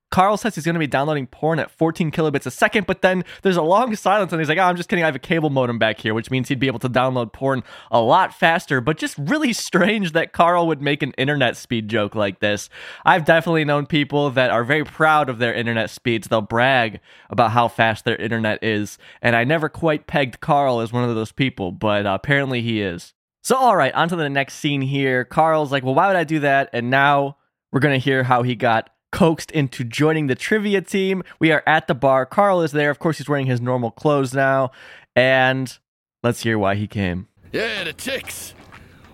Carl 0.10 0.38
says 0.38 0.56
he's 0.56 0.64
going 0.64 0.76
to 0.76 0.80
be 0.80 0.88
downloading 0.88 1.28
porn 1.28 1.60
at 1.60 1.70
14 1.70 2.12
kilobits 2.12 2.46
a 2.46 2.52
second, 2.52 2.88
but 2.88 3.02
then 3.02 3.26
there's 3.42 3.58
a 3.58 3.62
long 3.62 3.94
silence 3.96 4.32
and 4.32 4.40
he's 4.40 4.48
like, 4.48 4.58
oh, 4.58 4.64
I'm 4.64 4.78
just 4.78 4.88
kidding. 4.88 5.04
I 5.04 5.08
have 5.08 5.16
a 5.16 5.20
cable 5.20 5.50
modem 5.50 5.78
back 5.78 6.00
here, 6.00 6.14
which 6.14 6.32
means 6.32 6.48
he'd 6.48 6.60
be 6.62 6.68
able 6.68 6.80
to 6.80 6.90
download 6.90 7.34
porn 7.34 7.62
a 7.92 8.00
lot 8.00 8.34
faster, 8.34 8.80
but 8.80 8.98
just 8.98 9.18
really 9.18 9.52
strange 9.52 10.14
that 10.14 10.32
Carl 10.32 10.66
would 10.68 10.82
make 10.82 11.04
an 11.04 11.12
internet 11.18 11.58
speed 11.58 11.90
joke 11.90 12.16
like 12.16 12.40
this. 12.40 12.70
I've 13.04 13.26
definitely 13.26 13.66
known 13.66 13.86
people 13.86 14.30
that 14.32 14.50
are 14.50 14.64
very 14.64 14.86
proud 14.86 15.28
of 15.28 15.40
their 15.40 15.54
internet 15.54 15.90
speeds. 15.90 16.30
They'll 16.30 16.42
brag 16.42 17.02
about 17.30 17.52
how 17.52 17.68
fast 17.68 18.06
their 18.06 18.16
internet 18.16 18.64
is, 18.64 18.98
and 19.22 19.36
I 19.36 19.44
never 19.44 19.68
quite 19.68 20.08
pegged 20.08 20.40
Carl 20.40 20.80
as 20.80 20.94
one 20.94 21.04
of 21.08 21.16
those 21.16 21.34
people, 21.34 21.74
but 21.74 22.06
uh, 22.06 22.14
apparently 22.14 22.62
he 22.62 22.82
is. 22.82 23.14
So, 23.48 23.56
all 23.56 23.78
right, 23.78 23.94
on 23.94 24.10
to 24.10 24.18
the 24.18 24.30
next 24.30 24.56
scene 24.56 24.82
here. 24.82 25.24
Carl's 25.24 25.72
like, 25.72 25.82
well, 25.82 25.96
why 25.96 26.08
would 26.08 26.18
I 26.18 26.26
do 26.26 26.42
that? 26.42 26.70
And 26.74 26.90
now 26.90 27.38
we're 27.72 27.80
going 27.80 27.98
to 27.98 28.04
hear 28.04 28.24
how 28.24 28.44
he 28.44 28.56
got 28.56 28.90
coaxed 29.14 29.52
into 29.52 29.86
joining 29.86 30.28
the 30.28 30.36
trivia 30.36 30.82
team. 30.82 31.24
We 31.40 31.54
are 31.54 31.64
at 31.66 31.88
the 31.88 31.96
bar. 31.96 32.26
Carl 32.26 32.62
is 32.62 32.74
there. 32.74 32.90
Of 32.90 33.00
course, 33.00 33.20
he's 33.20 33.30
wearing 33.30 33.46
his 33.46 33.62
normal 33.62 33.90
clothes 33.90 34.34
now. 34.34 34.72
And 35.16 35.78
let's 36.24 36.44
hear 36.44 36.60
why 36.60 36.76
he 36.76 36.88
came. 36.88 37.30
Yeah, 37.54 37.86
the 37.86 37.94
chicks. 37.94 38.54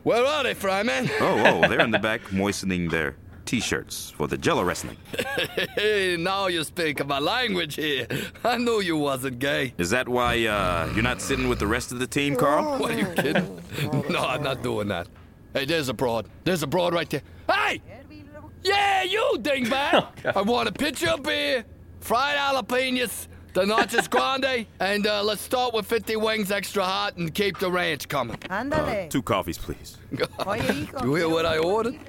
Where 0.01 0.25
are 0.25 0.41
they, 0.41 0.55
Fryman? 0.55 1.11
Oh, 1.19 1.61
oh, 1.61 1.67
they're 1.67 1.81
in 1.81 1.91
the 1.91 1.99
back 1.99 2.33
moistening 2.33 2.89
their 2.89 3.15
t-shirts 3.45 4.11
for 4.11 4.27
the 4.27 4.37
Jello 4.37 4.63
wrestling. 4.63 4.97
Hey, 5.75 6.17
now 6.19 6.47
you 6.47 6.63
speak 6.63 7.05
my 7.05 7.19
language 7.19 7.75
here. 7.75 8.07
I 8.43 8.57
knew 8.57 8.81
you 8.81 8.97
wasn't 8.97 9.39
gay. 9.39 9.73
Is 9.77 9.89
that 9.91 10.07
why 10.07 10.45
uh, 10.45 10.91
you're 10.93 11.03
not 11.03 11.21
sitting 11.21 11.47
with 11.49 11.59
the 11.59 11.67
rest 11.67 11.91
of 11.91 11.99
the 11.99 12.07
team, 12.07 12.35
Carl? 12.35 12.77
What 12.83 12.91
are 12.91 12.97
you 12.99 13.07
kidding? 13.15 13.61
No, 14.09 14.19
I'm 14.19 14.43
not 14.43 14.61
doing 14.63 14.87
that. 14.89 15.07
Hey, 15.53 15.65
there's 15.65 15.89
a 15.89 15.93
broad. 15.93 16.27
There's 16.43 16.63
a 16.63 16.67
broad 16.67 16.93
right 16.93 17.09
there. 17.09 17.21
Hey! 17.49 17.81
Yeah, 18.63 19.03
you 19.03 19.37
dingbat! 19.39 20.35
I 20.35 20.41
want 20.41 20.69
a 20.69 20.71
pitcher 20.71 21.09
of 21.09 21.23
beer, 21.23 21.65
fried 21.99 22.37
jalapenos, 22.37 23.27
the 23.53 23.65
nachos 23.65 24.09
grande, 24.09 24.65
and 24.79 25.05
uh, 25.05 25.21
let's 25.21 25.41
start 25.41 25.73
with 25.73 25.85
50 25.85 26.15
wings 26.15 26.51
extra 26.51 26.83
hot 26.83 27.17
and 27.17 27.33
keep 27.33 27.59
the 27.59 27.69
ranch 27.69 28.07
coming. 28.07 28.37
Uh, 28.49 29.07
two 29.09 29.21
coffees, 29.21 29.57
please. 29.57 29.97
You 31.03 31.15
hear 31.15 31.29
what 31.29 31.45
I 31.45 31.57
ordered? 31.57 31.99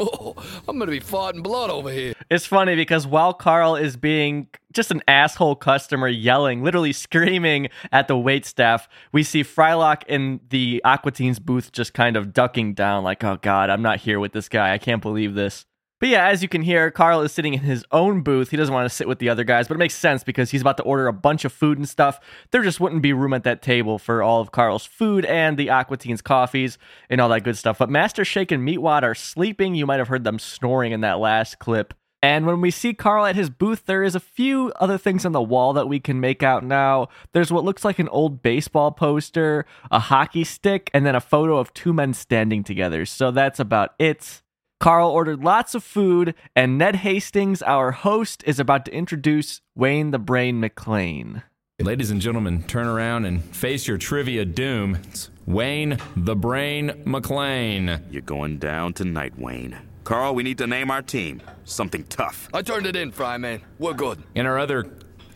Oh, 0.00 0.34
I'm 0.68 0.78
gonna 0.78 0.90
be 0.90 1.00
farting 1.00 1.42
blood 1.42 1.70
over 1.70 1.90
here. 1.90 2.14
It's 2.30 2.46
funny 2.46 2.74
because 2.74 3.06
while 3.06 3.34
Carl 3.34 3.76
is 3.76 3.96
being 3.96 4.48
just 4.72 4.90
an 4.90 5.02
asshole 5.06 5.56
customer 5.56 6.08
yelling, 6.08 6.62
literally 6.62 6.92
screaming 6.92 7.68
at 7.92 8.08
the 8.08 8.16
wait 8.16 8.46
staff, 8.46 8.88
we 9.12 9.22
see 9.22 9.44
Frylock 9.44 10.02
in 10.08 10.40
the 10.48 10.80
Aqua 10.84 11.10
Teen's 11.10 11.38
booth 11.38 11.72
just 11.72 11.92
kind 11.92 12.16
of 12.16 12.32
ducking 12.32 12.74
down, 12.74 13.04
like, 13.04 13.22
oh 13.24 13.38
God, 13.42 13.68
I'm 13.68 13.82
not 13.82 13.98
here 13.98 14.18
with 14.18 14.32
this 14.32 14.48
guy. 14.48 14.72
I 14.72 14.78
can't 14.78 15.02
believe 15.02 15.34
this. 15.34 15.66
But 16.00 16.08
yeah, 16.08 16.28
as 16.28 16.42
you 16.42 16.48
can 16.48 16.62
hear, 16.62 16.90
Carl 16.90 17.20
is 17.20 17.30
sitting 17.30 17.52
in 17.52 17.60
his 17.60 17.84
own 17.92 18.22
booth. 18.22 18.50
He 18.50 18.56
doesn't 18.56 18.72
want 18.72 18.88
to 18.88 18.94
sit 18.94 19.06
with 19.06 19.18
the 19.18 19.28
other 19.28 19.44
guys, 19.44 19.68
but 19.68 19.74
it 19.74 19.78
makes 19.78 19.94
sense 19.94 20.24
because 20.24 20.50
he's 20.50 20.62
about 20.62 20.78
to 20.78 20.82
order 20.82 21.06
a 21.06 21.12
bunch 21.12 21.44
of 21.44 21.52
food 21.52 21.76
and 21.76 21.86
stuff. 21.86 22.18
There 22.50 22.62
just 22.62 22.80
wouldn't 22.80 23.02
be 23.02 23.12
room 23.12 23.34
at 23.34 23.44
that 23.44 23.60
table 23.60 23.98
for 23.98 24.22
all 24.22 24.40
of 24.40 24.50
Carl's 24.50 24.86
food 24.86 25.26
and 25.26 25.58
the 25.58 25.68
Aqua 25.68 25.98
Teen's 25.98 26.22
coffees 26.22 26.78
and 27.10 27.20
all 27.20 27.28
that 27.28 27.44
good 27.44 27.58
stuff. 27.58 27.76
But 27.78 27.90
Master 27.90 28.24
Shake 28.24 28.50
and 28.50 28.66
Meatwad 28.66 29.02
are 29.02 29.14
sleeping. 29.14 29.74
You 29.74 29.84
might 29.84 29.98
have 29.98 30.08
heard 30.08 30.24
them 30.24 30.38
snoring 30.38 30.92
in 30.92 31.02
that 31.02 31.18
last 31.18 31.58
clip. 31.58 31.92
And 32.22 32.46
when 32.46 32.60
we 32.62 32.70
see 32.70 32.92
Carl 32.92 33.26
at 33.26 33.36
his 33.36 33.50
booth, 33.50 33.84
there 33.86 34.02
is 34.02 34.14
a 34.14 34.20
few 34.20 34.72
other 34.76 34.98
things 34.98 35.24
on 35.24 35.32
the 35.32 35.42
wall 35.42 35.72
that 35.74 35.88
we 35.88 36.00
can 36.00 36.20
make 36.20 36.42
out 36.42 36.64
now. 36.64 37.08
There's 37.32 37.52
what 37.52 37.64
looks 37.64 37.84
like 37.84 37.98
an 37.98 38.08
old 38.08 38.42
baseball 38.42 38.90
poster, 38.90 39.64
a 39.90 39.98
hockey 39.98 40.44
stick, 40.44 40.90
and 40.92 41.04
then 41.04 41.14
a 41.14 41.20
photo 41.20 41.58
of 41.58 41.72
two 41.72 41.92
men 41.92 42.12
standing 42.12 42.62
together. 42.62 43.06
So 43.06 43.30
that's 43.30 43.58
about 43.58 43.94
it. 43.98 44.42
Carl 44.80 45.10
ordered 45.10 45.44
lots 45.44 45.74
of 45.74 45.84
food, 45.84 46.34
and 46.56 46.78
Ned 46.78 46.96
Hastings, 46.96 47.60
our 47.60 47.90
host, 47.90 48.42
is 48.46 48.58
about 48.58 48.86
to 48.86 48.94
introduce 48.94 49.60
Wayne 49.76 50.10
the 50.10 50.18
Brain 50.18 50.58
McLean. 50.58 51.42
Ladies 51.78 52.10
and 52.10 52.18
gentlemen, 52.18 52.62
turn 52.62 52.86
around 52.86 53.26
and 53.26 53.44
face 53.44 53.86
your 53.86 53.98
trivia 53.98 54.46
doom. 54.46 54.94
It's 54.94 55.28
Wayne 55.44 55.98
the 56.16 56.34
Brain 56.34 57.02
McLean. 57.04 58.00
You're 58.10 58.22
going 58.22 58.56
down 58.56 58.94
tonight, 58.94 59.38
Wayne. 59.38 59.76
Carl, 60.04 60.34
we 60.34 60.42
need 60.42 60.56
to 60.56 60.66
name 60.66 60.90
our 60.90 61.02
team 61.02 61.42
something 61.64 62.04
tough. 62.04 62.48
I 62.54 62.62
turned 62.62 62.86
it 62.86 62.96
in, 62.96 63.12
Fryman. 63.12 63.60
We're 63.78 63.92
good. 63.92 64.22
In 64.34 64.46
our 64.46 64.58
other 64.58 64.90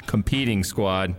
competing 0.07 0.65
squad, 0.65 1.15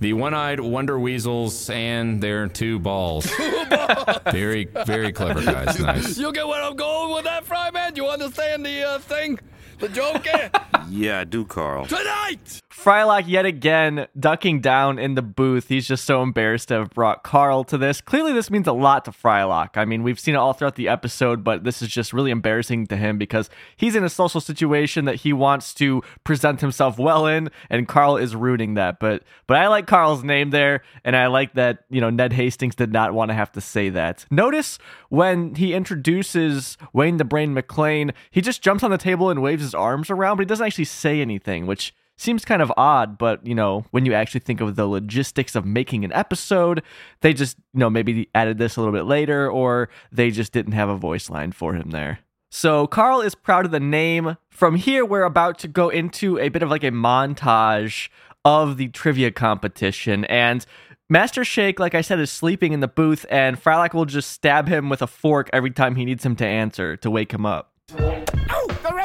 the 0.00 0.12
one-eyed 0.12 0.60
Wonder 0.60 0.98
Weasels 0.98 1.70
and 1.70 2.22
their 2.22 2.48
two 2.48 2.78
balls. 2.78 3.26
very, 4.30 4.66
very 4.86 5.12
clever 5.12 5.42
guys. 5.42 5.78
Nice. 5.80 6.18
You 6.18 6.32
get 6.32 6.46
where 6.46 6.62
I'm 6.62 6.76
going 6.76 7.14
with 7.14 7.24
that, 7.24 7.44
Fry 7.44 7.70
Man? 7.70 7.96
You 7.96 8.06
understand 8.06 8.64
the 8.64 8.82
uh, 8.82 8.98
thing? 8.98 9.38
The 9.78 9.88
joke? 9.88 10.26
eh? 10.26 10.48
Yeah, 10.88 11.18
I 11.20 11.24
do, 11.24 11.44
Carl. 11.44 11.86
Tonight! 11.86 12.60
Frylock 12.76 13.24
yet 13.26 13.46
again 13.46 14.06
ducking 14.20 14.60
down 14.60 14.98
in 14.98 15.14
the 15.14 15.22
booth. 15.22 15.68
He's 15.68 15.88
just 15.88 16.04
so 16.04 16.22
embarrassed 16.22 16.68
to 16.68 16.74
have 16.74 16.90
brought 16.90 17.24
Carl 17.24 17.64
to 17.64 17.78
this. 17.78 18.02
Clearly, 18.02 18.34
this 18.34 18.50
means 18.50 18.66
a 18.66 18.72
lot 18.72 19.06
to 19.06 19.12
Frylock. 19.12 19.70
I 19.76 19.86
mean, 19.86 20.02
we've 20.02 20.20
seen 20.20 20.34
it 20.34 20.38
all 20.38 20.52
throughout 20.52 20.76
the 20.76 20.86
episode, 20.86 21.42
but 21.42 21.64
this 21.64 21.80
is 21.80 21.88
just 21.88 22.12
really 22.12 22.30
embarrassing 22.30 22.86
to 22.88 22.96
him 22.96 23.16
because 23.16 23.48
he's 23.76 23.96
in 23.96 24.04
a 24.04 24.10
social 24.10 24.42
situation 24.42 25.06
that 25.06 25.16
he 25.16 25.32
wants 25.32 25.72
to 25.74 26.02
present 26.22 26.60
himself 26.60 26.98
well 26.98 27.26
in, 27.26 27.48
and 27.70 27.88
Carl 27.88 28.18
is 28.18 28.36
ruining 28.36 28.74
that. 28.74 29.00
But 29.00 29.22
but 29.46 29.56
I 29.56 29.68
like 29.68 29.86
Carl's 29.86 30.22
name 30.22 30.50
there, 30.50 30.82
and 31.02 31.16
I 31.16 31.28
like 31.28 31.54
that 31.54 31.84
you 31.88 32.02
know 32.02 32.10
Ned 32.10 32.34
Hastings 32.34 32.74
did 32.74 32.92
not 32.92 33.14
want 33.14 33.30
to 33.30 33.34
have 33.34 33.52
to 33.52 33.60
say 33.60 33.88
that. 33.88 34.26
Notice 34.30 34.78
when 35.08 35.54
he 35.54 35.72
introduces 35.72 36.76
Wayne 36.92 37.16
the 37.16 37.24
Brain 37.24 37.54
McLean, 37.54 38.12
he 38.30 38.42
just 38.42 38.62
jumps 38.62 38.84
on 38.84 38.90
the 38.90 38.98
table 38.98 39.30
and 39.30 39.40
waves 39.40 39.62
his 39.62 39.74
arms 39.74 40.10
around, 40.10 40.36
but 40.36 40.42
he 40.42 40.46
doesn't 40.46 40.66
actually 40.66 40.84
say 40.84 41.22
anything, 41.22 41.66
which 41.66 41.94
seems 42.16 42.44
kind 42.44 42.62
of 42.62 42.72
odd, 42.76 43.18
but 43.18 43.46
you 43.46 43.54
know, 43.54 43.84
when 43.90 44.06
you 44.06 44.14
actually 44.14 44.40
think 44.40 44.60
of 44.60 44.76
the 44.76 44.86
logistics 44.86 45.54
of 45.54 45.64
making 45.64 46.04
an 46.04 46.12
episode, 46.12 46.82
they 47.20 47.32
just, 47.32 47.58
you 47.74 47.80
know, 47.80 47.90
maybe 47.90 48.28
added 48.34 48.58
this 48.58 48.76
a 48.76 48.80
little 48.80 48.94
bit 48.94 49.04
later 49.04 49.50
or 49.50 49.88
they 50.10 50.30
just 50.30 50.52
didn't 50.52 50.72
have 50.72 50.88
a 50.88 50.96
voice 50.96 51.28
line 51.30 51.52
for 51.52 51.74
him 51.74 51.90
there. 51.90 52.20
So 52.50 52.86
Carl 52.86 53.20
is 53.20 53.34
proud 53.34 53.64
of 53.64 53.70
the 53.70 53.80
name. 53.80 54.36
From 54.48 54.76
here, 54.76 55.04
we're 55.04 55.24
about 55.24 55.58
to 55.58 55.68
go 55.68 55.88
into 55.88 56.38
a 56.38 56.48
bit 56.48 56.62
of 56.62 56.70
like 56.70 56.84
a 56.84 56.90
montage 56.90 58.08
of 58.44 58.76
the 58.76 58.88
trivia 58.88 59.30
competition. 59.30 60.24
And 60.26 60.64
Master 61.08 61.44
Shake, 61.44 61.78
like 61.78 61.94
I 61.94 62.00
said, 62.00 62.18
is 62.18 62.30
sleeping 62.30 62.72
in 62.72 62.80
the 62.80 62.88
booth, 62.88 63.26
and 63.30 63.62
Frylock 63.62 63.94
will 63.94 64.06
just 64.06 64.30
stab 64.30 64.68
him 64.68 64.88
with 64.88 65.02
a 65.02 65.06
fork 65.06 65.50
every 65.52 65.70
time 65.70 65.96
he 65.96 66.04
needs 66.04 66.24
him 66.24 66.34
to 66.36 66.46
answer 66.46 66.96
to 66.96 67.10
wake 67.10 67.32
him 67.32 67.44
up. 67.44 67.72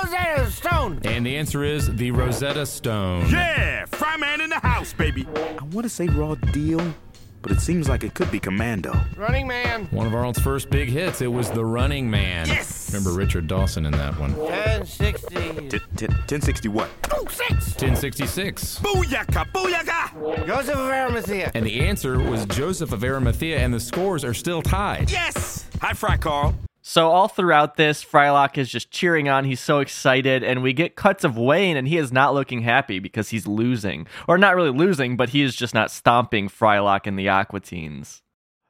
The 0.02 0.08
Rosetta 0.08 0.52
Stone! 0.52 1.00
And 1.04 1.26
the 1.26 1.38
answer 1.38 1.64
is 1.64 1.96
the 1.96 2.10
Rosetta 2.12 2.66
Stone. 2.66 3.30
Yeah, 3.30 3.86
Fryman 3.86 4.44
in 4.44 4.50
the 4.50 4.60
house, 4.60 4.94
baby. 4.94 5.28
I 5.36 5.64
want 5.66 5.84
to 5.84 5.90
say 5.90 6.08
raw 6.08 6.34
deal, 6.34 6.82
but 7.44 7.52
it 7.52 7.60
seems 7.62 7.88
like 7.88 8.04
it 8.04 8.16
could 8.16 8.32
be 8.32 8.40
commando. 8.40 9.00
Running 9.16 9.46
Man. 9.48 9.86
One 9.92 10.08
of 10.08 10.16
Arnold's 10.16 10.40
first 10.40 10.72
big 10.72 10.90
hits. 10.90 11.22
It 11.22 11.28
was 11.28 11.52
The 11.52 11.64
Running 11.64 12.10
Man. 12.10 12.48
Yes! 12.48 12.92
Remember 12.92 13.12
Richard 13.12 13.46
Dawson 13.48 13.86
in 13.86 13.92
that 13.92 14.20
one. 14.20 14.36
1060. 14.38 15.36
1060 15.38 16.68
what? 16.70 16.90
Oh, 17.12 17.28
six! 17.28 17.50
1066. 17.50 18.80
Booyaka, 18.80 19.52
booyaka! 19.52 20.48
Joseph 20.48 20.76
of 20.76 20.90
Arimathea. 20.90 21.52
And 21.54 21.64
the 21.64 21.80
answer 21.82 22.18
was 22.18 22.46
Joseph 22.48 22.92
of 22.92 23.04
Arimathea, 23.04 23.60
and 23.60 23.72
the 23.72 23.80
scores 23.80 24.24
are 24.24 24.34
still 24.34 24.64
tied. 24.64 25.12
Yes! 25.12 25.66
Hi, 25.80 25.94
Fry 25.94 26.18
Carl. 26.18 26.56
So 26.82 27.10
all 27.10 27.28
throughout 27.28 27.76
this, 27.76 28.04
Frylock 28.04 28.58
is 28.58 28.70
just 28.70 28.90
cheering 28.90 29.30
on. 29.30 29.46
He's 29.46 29.60
so 29.60 29.80
excited, 29.80 30.44
and 30.44 30.64
we 30.64 30.74
get 30.74 30.96
cuts 30.96 31.24
of 31.24 31.38
Wayne, 31.38 31.78
and 31.78 31.88
he 31.88 31.98
is 31.98 32.12
not 32.12 32.34
looking 32.34 32.62
happy 32.62 32.98
because 32.98 33.30
he's 33.30 33.46
losing, 33.46 34.08
or 34.28 34.38
not 34.38 34.56
really 34.56 34.72
losing, 34.72 35.16
but 35.16 35.30
he 35.30 35.44
is 35.44 35.56
just 35.56 35.74
not 35.74 35.92
stomping 35.92 36.50
Frylock 36.50 37.06
and 37.06 37.20
the 37.20 37.30
Aqua 37.30 37.60
Teens. 37.60 38.24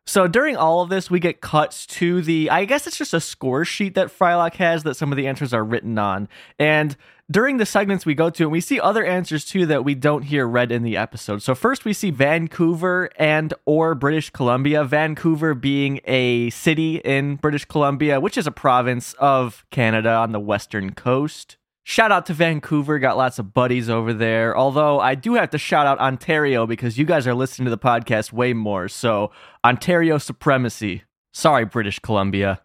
So 0.05 0.27
during 0.27 0.57
all 0.57 0.81
of 0.81 0.89
this, 0.89 1.09
we 1.09 1.19
get 1.19 1.41
cuts 1.41 1.85
to 1.85 2.21
the, 2.21 2.49
I 2.49 2.65
guess 2.65 2.85
it's 2.85 2.97
just 2.97 3.13
a 3.13 3.21
score 3.21 3.63
sheet 3.63 3.95
that 3.95 4.07
Frylock 4.07 4.55
has 4.55 4.83
that 4.83 4.95
some 4.95 5.11
of 5.11 5.15
the 5.15 5.27
answers 5.27 5.53
are 5.53 5.63
written 5.63 5.97
on. 5.97 6.27
And 6.59 6.97
during 7.31 7.57
the 7.57 7.65
segments 7.65 8.05
we 8.05 8.13
go 8.13 8.29
to, 8.29 8.43
and 8.43 8.51
we 8.51 8.61
see 8.61 8.79
other 8.79 9.03
answers 9.03 9.45
too 9.45 9.65
that 9.67 9.85
we 9.85 9.95
don't 9.95 10.23
hear 10.23 10.47
read 10.47 10.71
in 10.71 10.83
the 10.83 10.97
episode. 10.97 11.41
So 11.41 11.55
first 11.55 11.85
we 11.85 11.93
see 11.93 12.11
Vancouver 12.11 13.09
and 13.15 13.53
or 13.65 13.95
British 13.95 14.29
Columbia. 14.29 14.83
Vancouver 14.83 15.53
being 15.53 16.01
a 16.05 16.49
city 16.49 16.97
in 16.97 17.37
British 17.37 17.65
Columbia, 17.65 18.19
which 18.19 18.37
is 18.37 18.45
a 18.45 18.51
province 18.51 19.13
of 19.13 19.65
Canada 19.71 20.09
on 20.09 20.31
the 20.31 20.39
western 20.39 20.93
coast. 20.93 21.57
Shout 21.83 22.11
out 22.11 22.27
to 22.27 22.33
Vancouver, 22.33 22.99
got 22.99 23.17
lots 23.17 23.39
of 23.39 23.53
buddies 23.53 23.89
over 23.89 24.13
there. 24.13 24.55
Although 24.55 24.99
I 24.99 25.15
do 25.15 25.33
have 25.33 25.49
to 25.49 25.57
shout 25.57 25.87
out 25.87 25.99
Ontario 25.99 26.67
because 26.67 26.97
you 26.97 27.05
guys 27.05 27.25
are 27.25 27.33
listening 27.33 27.65
to 27.65 27.71
the 27.71 27.77
podcast 27.77 28.31
way 28.31 28.53
more. 28.53 28.87
So, 28.87 29.31
Ontario 29.65 30.17
supremacy. 30.19 31.03
Sorry, 31.33 31.65
British 31.65 31.99
Columbia. 31.99 32.61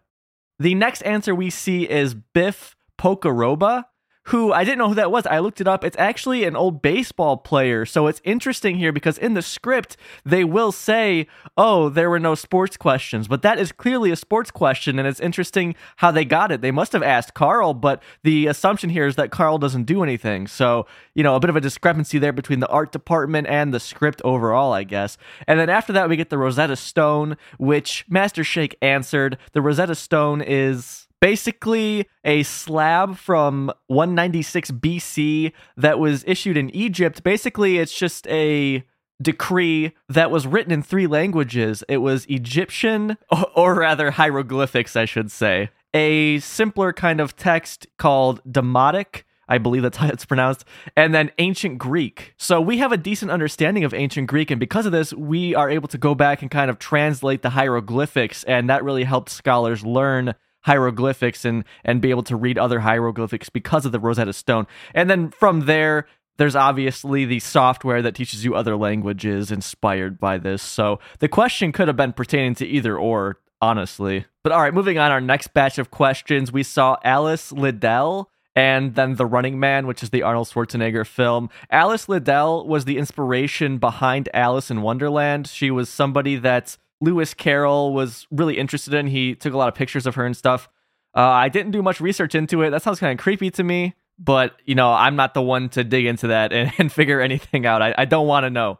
The 0.59 0.75
next 0.75 1.01
answer 1.01 1.33
we 1.33 1.49
see 1.49 1.89
is 1.89 2.13
Biff 2.13 2.75
Pocoroba, 2.99 3.85
who 4.27 4.51
I 4.51 4.63
didn't 4.65 4.79
know 4.79 4.89
who 4.89 4.95
that 4.95 5.11
was. 5.11 5.25
I 5.25 5.39
looked 5.39 5.61
it 5.61 5.67
up. 5.67 5.85
It's 5.85 5.95
actually 5.97 6.43
an 6.43 6.55
old 6.55 6.81
baseball 6.81 7.37
player. 7.37 7.85
So 7.85 8.07
it's 8.07 8.21
interesting 8.25 8.77
here 8.77 8.91
because 8.91 9.17
in 9.17 9.35
the 9.35 9.41
script, 9.41 9.95
they 10.25 10.43
will 10.43 10.73
say, 10.73 11.27
oh, 11.55 11.87
there 11.87 12.09
were 12.09 12.19
no 12.19 12.35
sports 12.35 12.75
questions. 12.75 13.29
But 13.29 13.41
that 13.43 13.57
is 13.57 13.71
clearly 13.71 14.11
a 14.11 14.17
sports 14.17 14.51
question. 14.51 14.99
And 14.99 15.07
it's 15.07 15.21
interesting 15.21 15.75
how 15.97 16.11
they 16.11 16.25
got 16.25 16.51
it. 16.51 16.61
They 16.61 16.71
must 16.71 16.91
have 16.91 17.03
asked 17.03 17.35
Carl, 17.35 17.73
but 17.73 18.03
the 18.23 18.47
assumption 18.47 18.89
here 18.89 19.07
is 19.07 19.15
that 19.15 19.31
Carl 19.31 19.57
doesn't 19.59 19.85
do 19.85 20.03
anything. 20.03 20.47
So, 20.47 20.87
you 21.13 21.23
know, 21.23 21.35
a 21.35 21.39
bit 21.39 21.49
of 21.49 21.55
a 21.55 21.61
discrepancy 21.61 22.19
there 22.19 22.33
between 22.33 22.59
the 22.59 22.67
art 22.67 22.91
department 22.91 23.47
and 23.47 23.73
the 23.73 23.79
script 23.79 24.21
overall, 24.25 24.73
I 24.73 24.83
guess. 24.83 25.17
And 25.47 25.57
then 25.57 25.69
after 25.69 25.93
that, 25.93 26.09
we 26.09 26.17
get 26.17 26.29
the 26.29 26.37
Rosetta 26.37 26.75
Stone, 26.75 27.37
which 27.57 28.03
Master 28.09 28.43
Shake 28.43 28.75
answered. 28.81 29.37
The 29.53 29.61
Rosetta 29.61 29.95
Stone 29.95 30.41
is 30.41 31.06
basically 31.19 32.07
a 32.23 32.43
slab 32.43 33.17
from 33.17 33.71
196 33.87 34.71
BC 34.71 35.51
that 35.75 35.99
was 35.99 36.23
issued 36.27 36.57
in 36.57 36.69
Egypt. 36.71 37.23
Basically, 37.23 37.77
it's 37.77 37.97
just 37.97 38.27
a 38.27 38.83
decree 39.21 39.93
that 40.09 40.29
was 40.31 40.45
written 40.45 40.71
in 40.71 40.83
three 40.83 41.07
languages. 41.07 41.83
It 41.87 41.97
was 41.97 42.25
Egyptian, 42.25 43.17
or, 43.31 43.47
or 43.55 43.75
rather 43.75 44.11
hieroglyphics, 44.11 44.95
I 44.95 45.05
should 45.05 45.31
say. 45.31 45.69
A 45.93 46.39
simpler 46.39 46.93
kind 46.93 47.19
of 47.19 47.35
text 47.35 47.87
called 47.97 48.41
Demotic. 48.43 49.23
I 49.49 49.57
believe 49.57 49.81
that's 49.81 49.97
how 49.97 50.09
it's 50.09 50.25
pronounced, 50.25 50.65
and 50.95 51.15
then 51.15 51.31
ancient 51.39 51.77
Greek. 51.77 52.33
So 52.37 52.59
we 52.59 52.77
have 52.77 52.91
a 52.91 52.97
decent 52.97 53.31
understanding 53.31 53.83
of 53.83 53.93
ancient 53.93 54.27
Greek, 54.27 54.51
and 54.51 54.59
because 54.59 54.85
of 54.85 54.91
this, 54.91 55.13
we 55.13 55.55
are 55.55 55.69
able 55.69 55.87
to 55.87 55.97
go 55.97 56.13
back 56.13 56.41
and 56.41 56.51
kind 56.51 56.69
of 56.69 56.77
translate 56.79 57.41
the 57.41 57.51
hieroglyphics, 57.51 58.43
and 58.43 58.69
that 58.69 58.83
really 58.83 59.05
helped 59.05 59.29
scholars 59.29 59.85
learn 59.85 60.35
hieroglyphics 60.67 61.43
and 61.43 61.63
and 61.83 61.99
be 62.01 62.11
able 62.11 62.23
to 62.23 62.35
read 62.35 62.57
other 62.57 62.81
hieroglyphics 62.81 63.49
because 63.49 63.85
of 63.85 63.91
the 63.91 63.99
Rosetta 63.99 64.33
Stone. 64.33 64.67
And 64.93 65.09
then 65.09 65.31
from 65.31 65.61
there 65.61 66.05
there's 66.37 66.55
obviously 66.55 67.25
the 67.25 67.39
software 67.39 68.01
that 68.03 68.15
teaches 68.15 68.45
you 68.45 68.55
other 68.55 68.77
languages 68.77 69.51
inspired 69.51 70.19
by 70.19 70.37
this. 70.37 70.61
So 70.61 70.99
the 71.19 71.27
question 71.27 71.71
could 71.71 71.87
have 71.87 71.97
been 71.97 72.13
pertaining 72.13 72.53
to 72.55 72.67
either 72.67 72.95
or, 72.95 73.39
honestly. 73.59 74.25
But 74.43 74.51
all 74.51 74.61
right, 74.61 74.73
moving 74.73 74.99
on 74.99 75.11
our 75.11 75.19
next 75.19 75.53
batch 75.53 75.79
of 75.79 75.89
questions, 75.89 76.51
we 76.51 76.63
saw 76.63 76.97
Alice 77.03 77.51
Liddell 77.51 78.29
and 78.55 78.95
then 78.95 79.15
The 79.15 79.25
Running 79.25 79.59
Man, 79.59 79.85
which 79.87 80.01
is 80.01 80.09
the 80.09 80.23
Arnold 80.23 80.47
Schwarzenegger 80.47 81.05
film. 81.05 81.49
Alice 81.69 82.07
Liddell 82.07 82.67
was 82.67 82.85
the 82.85 82.97
inspiration 82.97 83.77
behind 83.77 84.29
Alice 84.33 84.71
in 84.71 84.81
Wonderland. 84.81 85.47
She 85.47 85.69
was 85.69 85.89
somebody 85.89 86.37
that 86.37 86.77
Lewis 87.01 87.33
Carroll 87.33 87.93
was 87.93 88.27
really 88.31 88.57
interested 88.57 88.93
in. 88.93 89.07
He 89.07 89.35
took 89.35 89.53
a 89.53 89.57
lot 89.57 89.67
of 89.67 89.75
pictures 89.75 90.05
of 90.05 90.15
her 90.15 90.25
and 90.25 90.35
stuff. 90.35 90.69
Uh, 91.15 91.21
I 91.21 91.49
didn't 91.49 91.71
do 91.71 91.81
much 91.81 91.99
research 92.01 92.35
into 92.35 92.61
it. 92.61 92.69
That 92.71 92.81
sounds 92.83 92.99
kind 92.99 93.17
of 93.17 93.21
creepy 93.23 93.49
to 93.51 93.63
me. 93.63 93.95
but 94.19 94.59
you 94.65 94.75
know, 94.75 94.91
I'm 94.91 95.15
not 95.15 95.33
the 95.33 95.41
one 95.41 95.69
to 95.69 95.83
dig 95.83 96.05
into 96.05 96.27
that 96.27 96.51
and, 96.57 96.71
and 96.77 96.91
figure 96.91 97.21
anything 97.21 97.65
out. 97.65 97.81
I, 97.81 97.93
I 97.97 98.05
don't 98.05 98.27
want 98.27 98.45
to 98.45 98.49
know. 98.49 98.79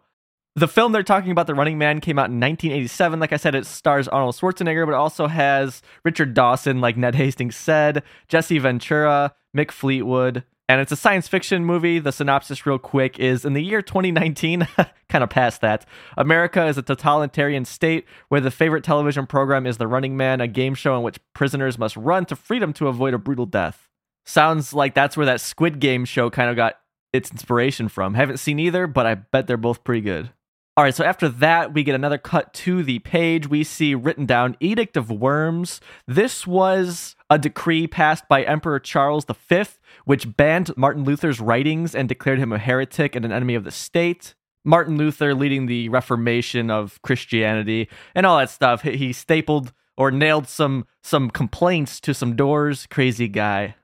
The 0.55 0.67
film 0.67 0.91
they're 0.91 1.03
talking 1.03 1.29
about, 1.29 1.45
The 1.45 1.53
Running 1.53 1.77
Man, 1.77 2.01
came 2.01 2.17
out 2.17 2.31
in 2.31 2.39
1987. 2.39 3.19
Like 3.19 3.31
I 3.31 3.37
said, 3.37 3.53
it 3.53 3.67
stars 3.67 4.07
Arnold 4.07 4.33
Schwarzenegger, 4.33 4.87
but 4.87 4.95
also 4.95 5.27
has 5.27 5.83
Richard 6.03 6.33
Dawson, 6.33 6.81
like 6.81 6.97
Ned 6.97 7.13
Hastings 7.13 7.55
said, 7.55 8.01
Jesse 8.27 8.57
Ventura, 8.57 9.35
Mick 9.55 9.69
Fleetwood, 9.69 10.43
and 10.69 10.81
it's 10.81 10.91
a 10.91 10.97
science 10.97 11.27
fiction 11.27 11.63
movie. 11.63 11.99
The 11.99 12.11
synopsis, 12.11 12.65
real 12.65 12.79
quick, 12.79 13.19
is 13.19 13.45
in 13.45 13.53
the 13.53 13.63
year 13.63 13.81
2019, 13.81 14.67
kind 15.09 15.23
of 15.23 15.29
past 15.29 15.61
that, 15.61 15.85
America 16.17 16.65
is 16.65 16.77
a 16.77 16.81
totalitarian 16.81 17.65
state 17.65 18.05
where 18.29 18.41
the 18.41 18.51
favorite 18.51 18.83
television 18.83 19.25
program 19.27 19.65
is 19.65 19.77
The 19.77 19.87
Running 19.87 20.17
Man, 20.17 20.41
a 20.41 20.47
game 20.47 20.75
show 20.75 20.95
in 20.97 21.03
which 21.03 21.19
prisoners 21.33 21.77
must 21.77 21.95
run 21.95 22.25
to 22.25 22.35
freedom 22.35 22.73
to 22.73 22.87
avoid 22.87 23.13
a 23.13 23.17
brutal 23.17 23.45
death. 23.45 23.87
Sounds 24.25 24.73
like 24.73 24.93
that's 24.93 25.15
where 25.15 25.25
that 25.25 25.39
Squid 25.39 25.79
Game 25.79 26.03
show 26.03 26.29
kind 26.29 26.49
of 26.49 26.57
got 26.57 26.79
its 27.13 27.31
inspiration 27.31 27.87
from. 27.87 28.13
Haven't 28.13 28.37
seen 28.37 28.59
either, 28.59 28.85
but 28.87 29.05
I 29.05 29.15
bet 29.15 29.47
they're 29.47 29.55
both 29.55 29.85
pretty 29.85 30.01
good. 30.01 30.31
All 30.75 30.83
right, 30.83 30.93
so 30.93 31.03
after 31.03 31.27
that, 31.27 31.73
we 31.73 31.81
get 31.81 31.95
another 31.95 32.19
cut 32.19 32.53
to 32.53 32.83
the 32.83 32.99
page. 32.99 33.47
We 33.49 33.63
see 33.63 33.95
written 33.95 34.27
down 34.27 34.55
Edict 34.59 34.95
of 34.95 35.09
Worms. 35.09 35.81
This 36.05 36.45
was 36.45 37.15
a 37.31 37.39
decree 37.39 37.87
passed 37.87 38.27
by 38.27 38.43
Emperor 38.43 38.79
Charles 38.79 39.25
V, 39.25 39.63
which 40.07 40.37
banned 40.37 40.75
Martin 40.77 41.03
Luther's 41.03 41.41
writings 41.41 41.93
and 41.93 42.07
declared 42.07 42.39
him 42.39 42.53
a 42.53 42.57
heretic 42.57 43.13
and 43.13 43.25
an 43.25 43.31
enemy 43.33 43.55
of 43.55 43.65
the 43.65 43.71
state. 43.71 44.35
Martin 44.63 44.97
Luther 44.97 45.35
leading 45.35 45.65
the 45.65 45.89
Reformation 45.89 46.71
of 46.71 47.01
Christianity 47.01 47.89
and 48.15 48.25
all 48.25 48.37
that 48.37 48.49
stuff. 48.49 48.83
He 48.83 49.11
stapled 49.11 49.73
or 49.97 50.09
nailed 50.09 50.47
some 50.47 50.87
some 51.03 51.29
complaints 51.29 51.99
to 51.99 52.13
some 52.13 52.37
doors. 52.37 52.87
Crazy 52.89 53.27
guy. 53.27 53.75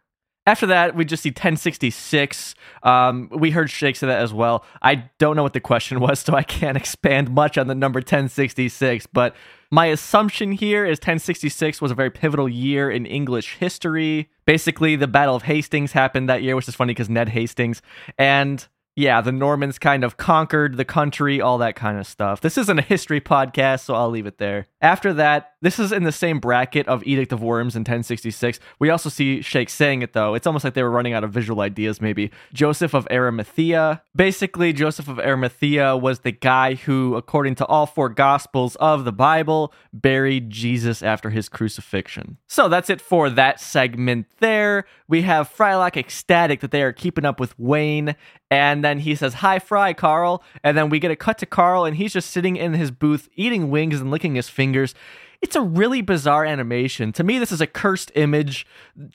After 0.46 0.66
that, 0.68 0.94
we 0.96 1.06
just 1.06 1.24
see 1.24 1.30
1066. 1.30 2.56
Um, 2.84 3.30
we 3.32 3.52
heard 3.52 3.70
Shake 3.70 3.96
say 3.96 4.08
that 4.08 4.22
as 4.22 4.34
well. 4.34 4.66
I 4.82 5.10
don't 5.18 5.38
know 5.38 5.44
what 5.44 5.54
the 5.54 5.62
question 5.62 6.00
was, 6.02 6.20
so 6.20 6.34
I 6.34 6.44
can't 6.44 6.76
expand 6.76 7.32
much 7.32 7.58
on 7.58 7.68
the 7.68 7.76
number 7.76 8.00
1066. 8.00 9.08
But 9.08 9.36
my 9.72 9.86
assumption 9.86 10.52
here 10.52 10.86
is 10.86 10.98
1066 10.98 11.82
was 11.82 11.92
a 11.92 11.96
very 11.96 12.12
pivotal 12.12 12.50
year 12.50 12.92
in 12.92 13.06
English 13.06 13.56
history. 13.56 14.30
Basically, 14.46 14.98
the 14.98 15.08
Battle 15.08 15.36
of 15.36 15.44
Hastings 15.44 15.94
happened 15.94 16.28
that 16.28 16.44
year, 16.44 16.58
which 16.58 16.68
is 16.68 16.76
funny 16.76 16.92
because 16.92 17.10
Ned 17.10 17.30
Hastings. 17.30 17.82
And 18.18 18.68
yeah, 18.96 19.22
the 19.22 19.32
Normans 19.32 19.80
kind 19.80 20.04
of 20.04 20.18
conquered 20.18 20.78
the 20.78 20.86
country, 20.86 21.42
all 21.42 21.58
that 21.58 21.76
kind 21.76 21.98
of 21.98 22.06
stuff. 22.06 22.42
This 22.42 22.58
isn't 22.58 22.78
a 22.78 22.84
history 22.84 23.20
podcast, 23.20 23.86
so 23.86 23.96
I'll 23.96 24.10
leave 24.10 24.28
it 24.28 24.38
there. 24.38 24.68
After 24.82 25.14
that, 25.14 25.54
this 25.62 25.80
is 25.80 25.92
in 25.92 26.04
the 26.04 26.12
same 26.12 26.40
bracket 26.40 26.88
of 26.88 27.04
Edict 27.04 27.32
of 27.32 27.42
Worms 27.42 27.76
in 27.76 27.82
1066. 27.82 28.60
We 28.80 28.90
also 28.90 29.10
see 29.10 29.42
Shake 29.42 29.70
saying 29.70 30.02
it, 30.02 30.14
though. 30.14 30.36
It's 30.36 30.46
almost 30.46 30.64
like 30.64 30.74
they 30.74 30.84
were 30.84 30.92
running 30.92 31.14
out 31.14 31.24
of 31.24 31.32
visual 31.32 31.62
ideas, 31.62 32.02
maybe. 32.02 32.32
Joseph 32.54 32.94
of 32.94 33.08
Arimathea. 33.10 34.04
Basically, 34.16 34.74
Joseph 34.74 35.08
of 35.08 35.20
Arimathea 35.20 35.98
was 35.98 36.20
the 36.20 36.32
guy 36.32 36.76
who, 36.76 37.16
according 37.16 37.56
to 37.56 37.66
all 37.66 37.86
four 37.86 38.10
Gospels 38.10 38.76
of 38.76 39.06
the 39.06 39.12
Bible, 39.14 39.74
buried 39.92 40.50
Jesus 40.50 41.02
after 41.02 41.32
his 41.32 41.50
crucifixion. 41.50 42.38
So 42.48 42.68
that's 42.68 42.90
it 42.90 43.02
for 43.02 43.30
that 43.32 43.60
segment 43.60 44.28
there. 44.40 44.86
We 45.08 45.22
have 45.24 45.52
Frylock 45.52 45.98
ecstatic 45.98 46.60
that 46.60 46.72
they 46.72 46.84
are 46.84 46.94
keeping 46.94 47.26
up 47.26 47.40
with 47.40 47.58
Wayne. 47.58 48.16
And 48.54 48.86
then 48.86 49.00
he 49.00 49.16
says, 49.16 49.36
Hi, 49.36 49.58
Fry, 49.58 49.94
Carl. 49.94 50.44
And 50.64 50.78
then 50.78 50.90
we 50.90 51.00
get 51.00 51.10
a 51.10 51.16
cut 51.16 51.40
to 51.40 51.48
Carl, 51.48 51.86
and 51.86 51.98
he's 51.98 52.14
just 52.14 52.30
sitting 52.30 52.56
in 52.56 52.74
his 52.74 52.92
booth 52.92 53.28
eating 53.36 53.72
wings 53.72 54.00
and 54.00 54.12
licking 54.12 54.36
his 54.36 54.48
fingers. 54.48 54.94
It's 55.42 55.56
a 55.56 55.62
really 55.62 56.02
bizarre 56.02 56.46
animation. 56.46 57.12
To 57.14 57.24
me, 57.24 57.40
this 57.40 57.52
is 57.52 57.62
a 57.62 57.68
cursed 57.68 58.12
image. 58.14 58.68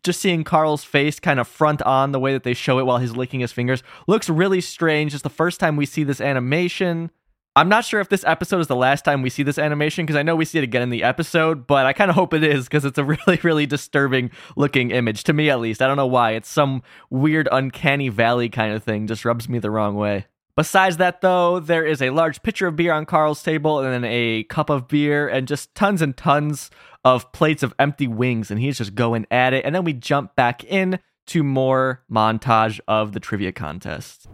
Just 0.02 0.20
seeing 0.20 0.42
Carl's 0.42 0.82
face 0.82 1.20
kind 1.20 1.38
of 1.38 1.46
front 1.46 1.80
on 1.82 2.10
the 2.10 2.18
way 2.18 2.32
that 2.32 2.42
they 2.42 2.52
show 2.52 2.80
it 2.80 2.84
while 2.84 2.98
he's 2.98 3.16
licking 3.16 3.40
his 3.40 3.52
fingers 3.52 3.84
looks 4.08 4.28
really 4.28 4.60
strange. 4.60 5.14
It's 5.14 5.22
the 5.22 5.30
first 5.30 5.60
time 5.60 5.76
we 5.76 5.86
see 5.86 6.02
this 6.02 6.20
animation. 6.20 7.12
I'm 7.56 7.68
not 7.68 7.84
sure 7.84 8.00
if 8.00 8.08
this 8.08 8.24
episode 8.24 8.60
is 8.60 8.68
the 8.68 8.76
last 8.76 9.04
time 9.04 9.20
we 9.20 9.30
see 9.30 9.42
this 9.42 9.58
animation 9.58 10.06
because 10.06 10.16
I 10.16 10.22
know 10.22 10.36
we 10.36 10.44
see 10.44 10.58
it 10.58 10.64
again 10.64 10.82
in 10.82 10.90
the 10.90 11.02
episode, 11.02 11.66
but 11.66 11.86
I 11.86 11.92
kind 11.92 12.08
of 12.08 12.14
hope 12.14 12.32
it 12.32 12.44
is 12.44 12.66
because 12.66 12.84
it's 12.84 12.98
a 12.98 13.04
really, 13.26 13.40
really 13.42 13.66
disturbing 13.66 14.30
looking 14.56 14.92
image 14.92 15.24
to 15.24 15.32
me 15.32 15.50
at 15.50 15.58
least. 15.58 15.82
I 15.82 15.88
don't 15.88 15.96
know 15.96 16.06
why. 16.06 16.32
It's 16.32 16.48
some 16.48 16.82
weird, 17.10 17.48
uncanny 17.50 18.10
valley 18.10 18.48
kind 18.48 18.72
of 18.74 18.84
thing. 18.84 19.06
Just 19.08 19.24
rubs 19.24 19.48
me 19.48 19.58
the 19.58 19.70
wrong 19.70 19.96
way. 19.96 20.26
Besides 20.58 20.96
that, 20.96 21.20
though, 21.20 21.60
there 21.60 21.84
is 21.84 22.02
a 22.02 22.10
large 22.10 22.42
pitcher 22.42 22.66
of 22.66 22.74
beer 22.74 22.92
on 22.92 23.06
Carl's 23.06 23.42
table 23.42 23.78
and 23.78 23.92
then 23.92 24.10
a 24.10 24.42
cup 24.44 24.70
of 24.70 24.88
beer 24.88 25.28
and 25.28 25.46
just 25.46 25.72
tons 25.76 26.02
and 26.02 26.16
tons 26.16 26.70
of 27.04 27.30
plates 27.30 27.62
of 27.62 27.74
empty 27.78 28.08
wings, 28.08 28.50
and 28.50 28.60
he's 28.60 28.78
just 28.78 28.96
going 28.96 29.24
at 29.30 29.54
it. 29.54 29.64
And 29.64 29.72
then 29.72 29.84
we 29.84 29.92
jump 29.92 30.34
back 30.34 30.64
in 30.64 30.98
to 31.26 31.44
more 31.44 32.02
montage 32.10 32.80
of 32.88 33.12
the 33.12 33.20
trivia 33.20 33.52
contest. 33.52 34.26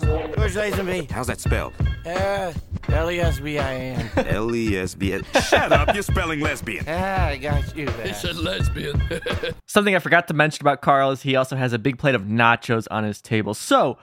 Where's 0.00 0.56
Lazenby? 0.56 1.10
How's 1.10 1.26
that 1.26 1.40
spelled? 1.40 1.72
Uh, 2.04 2.52
L-E-S-B-I-N. 2.88 4.10
L 4.16 4.54
E 4.54 4.76
S 4.76 4.94
B. 4.94 5.20
Shut 5.48 5.72
up! 5.72 5.92
You're 5.94 6.02
spelling 6.02 6.40
lesbian. 6.40 6.84
Ah, 6.86 7.26
I 7.26 7.36
got 7.36 7.76
you 7.76 7.86
there. 7.86 8.06
He 8.06 8.12
said 8.12 8.36
lesbian. 8.36 9.02
Something 9.66 9.96
I 9.96 9.98
forgot 9.98 10.28
to 10.28 10.34
mention 10.34 10.62
about 10.62 10.82
Carl 10.82 11.10
is 11.10 11.22
he 11.22 11.36
also 11.36 11.56
has 11.56 11.72
a 11.72 11.78
big 11.78 11.98
plate 11.98 12.14
of 12.14 12.22
nachos 12.22 12.86
on 12.90 13.04
his 13.04 13.20
table. 13.20 13.54
So 13.54 13.98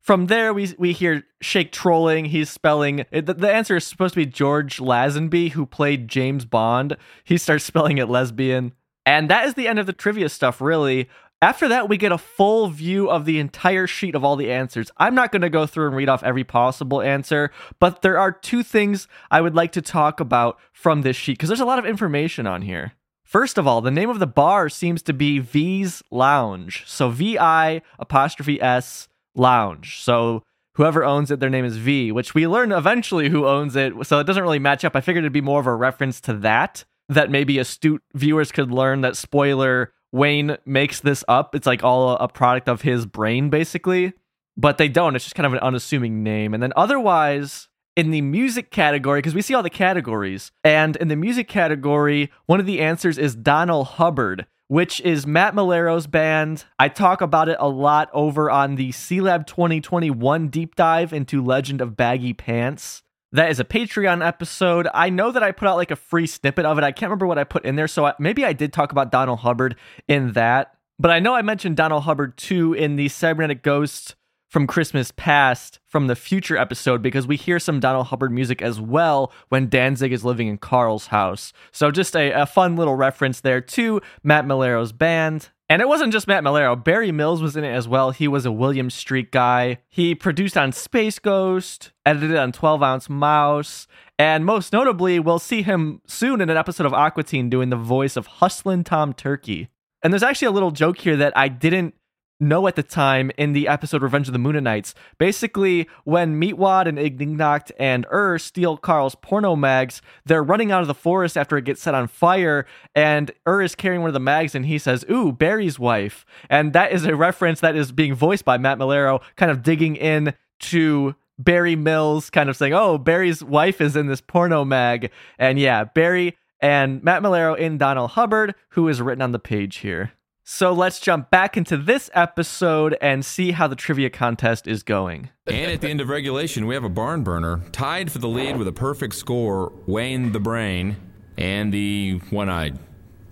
from 0.00 0.26
there, 0.26 0.52
we 0.52 0.74
we 0.78 0.92
hear 0.92 1.24
Shake 1.40 1.72
trolling. 1.72 2.26
He's 2.26 2.50
spelling 2.50 3.06
the, 3.10 3.22
the 3.34 3.52
answer 3.52 3.76
is 3.76 3.86
supposed 3.86 4.14
to 4.14 4.20
be 4.20 4.26
George 4.26 4.78
Lazenby, 4.78 5.52
who 5.52 5.64
played 5.64 6.08
James 6.08 6.44
Bond. 6.44 6.96
He 7.24 7.38
starts 7.38 7.64
spelling 7.64 7.98
it 7.98 8.08
lesbian, 8.08 8.72
and 9.06 9.30
that 9.30 9.46
is 9.46 9.54
the 9.54 9.68
end 9.68 9.78
of 9.78 9.86
the 9.86 9.92
trivia 9.92 10.28
stuff. 10.28 10.60
Really. 10.60 11.08
After 11.40 11.68
that, 11.68 11.88
we 11.88 11.96
get 11.96 12.10
a 12.10 12.18
full 12.18 12.66
view 12.66 13.08
of 13.08 13.24
the 13.24 13.38
entire 13.38 13.86
sheet 13.86 14.16
of 14.16 14.24
all 14.24 14.34
the 14.34 14.50
answers. 14.50 14.90
I'm 14.96 15.14
not 15.14 15.30
going 15.30 15.42
to 15.42 15.50
go 15.50 15.66
through 15.66 15.86
and 15.86 15.96
read 15.96 16.08
off 16.08 16.24
every 16.24 16.42
possible 16.42 17.00
answer, 17.00 17.52
but 17.78 18.02
there 18.02 18.18
are 18.18 18.32
two 18.32 18.64
things 18.64 19.06
I 19.30 19.40
would 19.40 19.54
like 19.54 19.70
to 19.72 19.82
talk 19.82 20.18
about 20.18 20.58
from 20.72 21.02
this 21.02 21.14
sheet 21.14 21.34
because 21.34 21.48
there's 21.48 21.60
a 21.60 21.64
lot 21.64 21.78
of 21.78 21.86
information 21.86 22.48
on 22.48 22.62
here. 22.62 22.94
First 23.22 23.56
of 23.56 23.68
all, 23.68 23.80
the 23.80 23.90
name 23.92 24.10
of 24.10 24.18
the 24.18 24.26
bar 24.26 24.68
seems 24.68 25.00
to 25.02 25.12
be 25.12 25.38
V's 25.38 26.02
Lounge. 26.10 26.82
So 26.86 27.10
V 27.10 27.38
I 27.38 27.82
apostrophe 28.00 28.60
S 28.60 29.06
Lounge. 29.36 30.02
So 30.02 30.42
whoever 30.74 31.04
owns 31.04 31.30
it, 31.30 31.38
their 31.38 31.50
name 31.50 31.64
is 31.64 31.76
V, 31.76 32.10
which 32.10 32.34
we 32.34 32.48
learn 32.48 32.72
eventually 32.72 33.28
who 33.28 33.46
owns 33.46 33.76
it. 33.76 33.92
So 34.06 34.18
it 34.18 34.24
doesn't 34.24 34.42
really 34.42 34.58
match 34.58 34.84
up. 34.84 34.96
I 34.96 35.00
figured 35.00 35.22
it'd 35.22 35.32
be 35.32 35.40
more 35.40 35.60
of 35.60 35.68
a 35.68 35.74
reference 35.74 36.20
to 36.22 36.32
that, 36.38 36.84
that 37.08 37.30
maybe 37.30 37.58
astute 37.58 38.02
viewers 38.14 38.50
could 38.50 38.72
learn 38.72 39.02
that 39.02 39.16
spoiler 39.16 39.92
Wayne 40.12 40.56
makes 40.64 41.00
this 41.00 41.24
up. 41.28 41.54
It's 41.54 41.66
like 41.66 41.84
all 41.84 42.16
a 42.16 42.28
product 42.28 42.68
of 42.68 42.82
his 42.82 43.06
brain, 43.06 43.50
basically. 43.50 44.12
But 44.56 44.78
they 44.78 44.88
don't. 44.88 45.14
It's 45.14 45.24
just 45.24 45.36
kind 45.36 45.46
of 45.46 45.52
an 45.52 45.60
unassuming 45.60 46.22
name. 46.22 46.52
And 46.52 46.62
then 46.62 46.72
otherwise, 46.74 47.68
in 47.96 48.10
the 48.10 48.22
music 48.22 48.70
category, 48.70 49.18
because 49.18 49.34
we 49.34 49.42
see 49.42 49.54
all 49.54 49.62
the 49.62 49.70
categories, 49.70 50.52
and 50.64 50.96
in 50.96 51.08
the 51.08 51.16
music 51.16 51.48
category, 51.48 52.30
one 52.46 52.60
of 52.60 52.66
the 52.66 52.80
answers 52.80 53.18
is 53.18 53.34
Donald 53.34 53.86
Hubbard, 53.86 54.46
which 54.68 55.00
is 55.00 55.26
Matt 55.26 55.54
Maiellaro's 55.54 56.06
band. 56.06 56.64
I 56.78 56.88
talk 56.88 57.20
about 57.20 57.48
it 57.48 57.56
a 57.58 57.68
lot 57.68 58.08
over 58.12 58.50
on 58.50 58.74
the 58.76 58.90
Sealab 58.90 59.46
2021 59.46 60.48
deep 60.48 60.76
dive 60.76 61.12
into 61.12 61.44
Legend 61.44 61.80
of 61.80 61.96
Baggy 61.96 62.32
Pants. 62.32 63.02
That 63.32 63.50
is 63.50 63.60
a 63.60 63.64
Patreon 63.64 64.26
episode. 64.26 64.88
I 64.94 65.10
know 65.10 65.30
that 65.30 65.42
I 65.42 65.52
put 65.52 65.68
out 65.68 65.76
like 65.76 65.90
a 65.90 65.96
free 65.96 66.26
snippet 66.26 66.64
of 66.64 66.78
it. 66.78 66.84
I 66.84 66.92
can't 66.92 67.10
remember 67.10 67.26
what 67.26 67.38
I 67.38 67.44
put 67.44 67.64
in 67.64 67.76
there. 67.76 67.88
So 67.88 68.06
I, 68.06 68.14
maybe 68.18 68.44
I 68.44 68.54
did 68.54 68.72
talk 68.72 68.90
about 68.90 69.12
Donald 69.12 69.40
Hubbard 69.40 69.76
in 70.06 70.32
that. 70.32 70.74
But 70.98 71.10
I 71.10 71.20
know 71.20 71.34
I 71.34 71.42
mentioned 71.42 71.76
Donald 71.76 72.04
Hubbard 72.04 72.36
too 72.36 72.72
in 72.72 72.96
the 72.96 73.08
Cybernetic 73.08 73.62
Ghost 73.62 74.16
from 74.48 74.66
Christmas 74.66 75.12
Past 75.12 75.78
from 75.86 76.06
the 76.06 76.16
future 76.16 76.56
episode 76.56 77.02
because 77.02 77.26
we 77.26 77.36
hear 77.36 77.58
some 77.58 77.80
Donald 77.80 78.06
Hubbard 78.06 78.32
music 78.32 78.62
as 78.62 78.80
well 78.80 79.30
when 79.50 79.68
Danzig 79.68 80.12
is 80.12 80.24
living 80.24 80.48
in 80.48 80.56
Carl's 80.56 81.08
house. 81.08 81.52
So 81.70 81.90
just 81.90 82.16
a, 82.16 82.30
a 82.32 82.46
fun 82.46 82.76
little 82.76 82.96
reference 82.96 83.40
there 83.40 83.60
to 83.60 84.00
Matt 84.22 84.46
Maiellaro's 84.46 84.92
band. 84.92 85.50
And 85.70 85.82
it 85.82 85.88
wasn't 85.88 86.14
just 86.14 86.26
Matt 86.26 86.42
Maiellaro. 86.42 86.82
Barry 86.82 87.12
Mills 87.12 87.42
was 87.42 87.54
in 87.54 87.62
it 87.62 87.72
as 87.72 87.86
well. 87.86 88.10
He 88.10 88.26
was 88.26 88.46
a 88.46 88.52
Williams 88.52 88.94
Street 88.94 89.30
guy. 89.30 89.78
He 89.88 90.14
produced 90.14 90.56
on 90.56 90.72
Space 90.72 91.18
Ghost, 91.18 91.92
edited 92.06 92.36
on 92.36 92.52
12 92.52 92.82
Ounce 92.82 93.10
Mouse, 93.10 93.86
and 94.18 94.46
most 94.46 94.72
notably, 94.72 95.20
we'll 95.20 95.38
see 95.38 95.62
him 95.62 96.00
soon 96.06 96.40
in 96.40 96.48
an 96.48 96.56
episode 96.56 96.86
of 96.86 96.94
Aqua 96.94 97.22
Teen 97.22 97.50
doing 97.50 97.68
the 97.68 97.76
voice 97.76 98.16
of 98.16 98.26
Hustlin' 98.26 98.82
Tom 98.82 99.12
Turkey. 99.12 99.68
And 100.02 100.12
there's 100.12 100.22
actually 100.22 100.46
a 100.48 100.52
little 100.52 100.70
joke 100.70 100.98
here 100.98 101.16
that 101.16 101.36
I 101.36 101.48
didn't 101.48 101.94
know 102.40 102.66
at 102.66 102.76
the 102.76 102.82
time 102.82 103.30
in 103.36 103.52
the 103.52 103.68
episode 103.68 104.02
Revenge 104.02 104.28
of 104.28 104.32
the 104.32 104.38
Mooninites. 104.38 104.94
Basically, 105.18 105.88
when 106.04 106.40
Meatwad 106.40 106.86
and 106.86 106.98
Ignignokt 106.98 107.72
and 107.78 108.06
Err 108.10 108.38
steal 108.38 108.76
Carl's 108.76 109.14
porno 109.14 109.56
mags, 109.56 110.00
they're 110.24 110.42
running 110.42 110.70
out 110.70 110.82
of 110.82 110.88
the 110.88 110.94
forest 110.94 111.36
after 111.36 111.56
it 111.56 111.64
gets 111.64 111.82
set 111.82 111.94
on 111.94 112.08
fire, 112.08 112.66
and 112.94 113.30
Err 113.46 113.62
is 113.62 113.74
carrying 113.74 114.00
one 114.00 114.10
of 114.10 114.14
the 114.14 114.20
mags 114.20 114.54
and 114.54 114.66
he 114.66 114.78
says, 114.78 115.04
Ooh, 115.10 115.32
Barry's 115.32 115.78
wife. 115.78 116.24
And 116.48 116.72
that 116.72 116.92
is 116.92 117.04
a 117.04 117.16
reference 117.16 117.60
that 117.60 117.76
is 117.76 117.92
being 117.92 118.14
voiced 118.14 118.44
by 118.44 118.58
Matt 118.58 118.78
Maiellaro, 118.78 119.20
kind 119.36 119.50
of 119.50 119.62
digging 119.62 119.96
in 119.96 120.34
to 120.60 121.14
Barry 121.38 121.76
Mills, 121.76 122.30
kind 122.30 122.48
of 122.48 122.56
saying, 122.56 122.74
Oh, 122.74 122.98
Barry's 122.98 123.42
wife 123.42 123.80
is 123.80 123.96
in 123.96 124.06
this 124.06 124.20
porno 124.20 124.64
mag. 124.64 125.10
And 125.38 125.58
yeah, 125.58 125.84
Barry 125.84 126.36
and 126.60 127.02
Matt 127.02 127.22
Maiellaro 127.22 127.56
in 127.56 127.78
Donald 127.78 128.10
Hubbard, 128.10 128.54
who 128.70 128.88
is 128.88 129.00
written 129.00 129.22
on 129.22 129.32
the 129.32 129.38
page 129.38 129.76
here. 129.78 130.12
So 130.50 130.72
let's 130.72 130.98
jump 130.98 131.28
back 131.30 131.58
into 131.58 131.76
this 131.76 132.08
episode 132.14 132.96
and 133.02 133.22
see 133.22 133.50
how 133.50 133.68
the 133.68 133.76
trivia 133.76 134.08
contest 134.08 134.66
is 134.66 134.82
going. 134.82 135.28
And 135.46 135.70
at 135.70 135.82
the 135.82 135.90
end 135.90 136.00
of 136.00 136.08
regulation, 136.08 136.66
we 136.66 136.74
have 136.74 136.84
a 136.84 136.88
barn 136.88 137.22
burner 137.22 137.60
tied 137.70 138.10
for 138.10 138.18
the 138.18 138.28
lead 138.28 138.56
with 138.56 138.66
a 138.66 138.72
perfect 138.72 139.14
score. 139.14 139.70
Wayne 139.86 140.32
the 140.32 140.40
Brain 140.40 140.96
and 141.36 141.70
the 141.70 142.22
one-eyed 142.30 142.78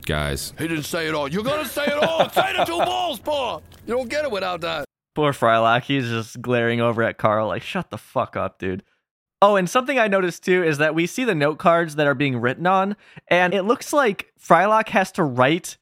guys. 0.04 0.52
He 0.58 0.68
didn't 0.68 0.84
say 0.84 1.08
it 1.08 1.14
all. 1.14 1.26
You're 1.26 1.42
gonna 1.42 1.64
say 1.64 1.86
it 1.86 1.94
all. 1.94 2.28
say 2.28 2.54
the 2.54 2.66
two 2.66 2.76
balls, 2.80 3.18
Paul. 3.18 3.62
You 3.86 3.96
don't 3.96 4.10
get 4.10 4.26
it 4.26 4.30
without 4.30 4.60
that. 4.60 4.84
Poor 5.14 5.32
Frylock, 5.32 5.84
he's 5.84 6.08
just 6.10 6.42
glaring 6.42 6.82
over 6.82 7.02
at 7.02 7.16
Carl 7.16 7.48
like, 7.48 7.62
shut 7.62 7.88
the 7.88 7.96
fuck 7.96 8.36
up, 8.36 8.58
dude. 8.58 8.82
Oh, 9.40 9.56
and 9.56 9.70
something 9.70 9.98
I 9.98 10.06
noticed 10.06 10.44
too 10.44 10.62
is 10.62 10.76
that 10.76 10.94
we 10.94 11.06
see 11.06 11.24
the 11.24 11.34
note 11.34 11.56
cards 11.56 11.94
that 11.94 12.06
are 12.06 12.14
being 12.14 12.36
written 12.36 12.66
on, 12.66 12.94
and 13.28 13.54
it 13.54 13.62
looks 13.62 13.94
like 13.94 14.30
Frylock 14.38 14.90
has 14.90 15.10
to 15.12 15.22
write 15.22 15.78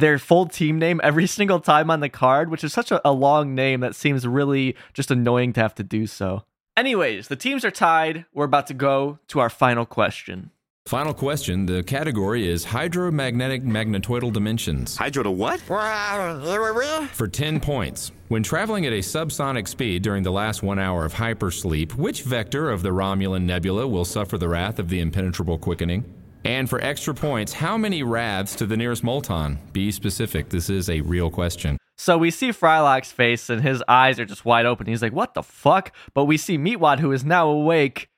their 0.00 0.18
full 0.18 0.46
team 0.46 0.78
name 0.78 1.00
every 1.02 1.26
single 1.38 1.60
time 1.60 1.90
on 1.90 2.00
the 2.00 2.08
card, 2.08 2.50
which 2.50 2.64
is 2.64 2.72
such 2.72 2.90
a, 2.90 3.06
a 3.08 3.12
long 3.12 3.54
name 3.54 3.80
that 3.80 3.94
seems 3.94 4.26
really 4.26 4.76
just 4.94 5.10
annoying 5.10 5.52
to 5.54 5.60
have 5.60 5.74
to 5.76 5.82
do 5.82 6.06
so. 6.06 6.44
Anyways, 6.76 7.28
the 7.28 7.36
teams 7.36 7.64
are 7.64 7.70
tied. 7.70 8.26
We're 8.34 8.44
about 8.44 8.66
to 8.66 8.74
go 8.74 9.18
to 9.28 9.40
our 9.40 9.48
final 9.48 9.86
question. 9.86 10.50
Final 10.86 11.14
question. 11.14 11.66
The 11.66 11.82
category 11.82 12.48
is 12.48 12.64
hydromagnetic 12.64 13.64
magnetoidal 13.64 14.32
dimensions. 14.32 14.96
Hydro 14.96 15.24
to 15.24 15.32
what? 15.32 15.60
Well, 15.68 16.40
here 16.40 16.62
we 16.62 16.70
will. 16.70 17.06
For 17.06 17.26
10 17.26 17.58
points. 17.58 18.12
When 18.28 18.44
traveling 18.44 18.86
at 18.86 18.92
a 18.92 18.98
subsonic 18.98 19.66
speed 19.66 20.02
during 20.02 20.22
the 20.22 20.30
last 20.30 20.62
one 20.62 20.78
hour 20.78 21.04
of 21.04 21.14
hypersleep, 21.14 21.94
which 21.94 22.22
vector 22.22 22.70
of 22.70 22.82
the 22.82 22.90
Romulan 22.90 23.42
nebula 23.42 23.88
will 23.88 24.04
suffer 24.04 24.38
the 24.38 24.48
wrath 24.48 24.78
of 24.78 24.88
the 24.88 25.00
impenetrable 25.00 25.58
quickening? 25.58 26.04
And 26.46 26.70
for 26.70 26.80
extra 26.80 27.12
points, 27.12 27.52
how 27.52 27.76
many 27.76 28.04
ravs 28.04 28.56
to 28.58 28.66
the 28.66 28.76
nearest 28.76 29.02
molton? 29.02 29.58
Be 29.72 29.90
specific. 29.90 30.48
This 30.48 30.70
is 30.70 30.88
a 30.88 31.00
real 31.00 31.28
question. 31.28 31.76
So 31.98 32.16
we 32.16 32.30
see 32.30 32.50
Frylock's 32.50 33.10
face 33.10 33.50
and 33.50 33.62
his 33.62 33.82
eyes 33.88 34.20
are 34.20 34.24
just 34.24 34.44
wide 34.44 34.64
open. 34.64 34.86
He's 34.86 35.02
like, 35.02 35.12
what 35.12 35.34
the 35.34 35.42
fuck? 35.42 35.92
But 36.14 36.26
we 36.26 36.36
see 36.36 36.56
Meatwad, 36.56 37.00
who 37.00 37.10
is 37.10 37.24
now 37.24 37.48
awake. 37.48 38.08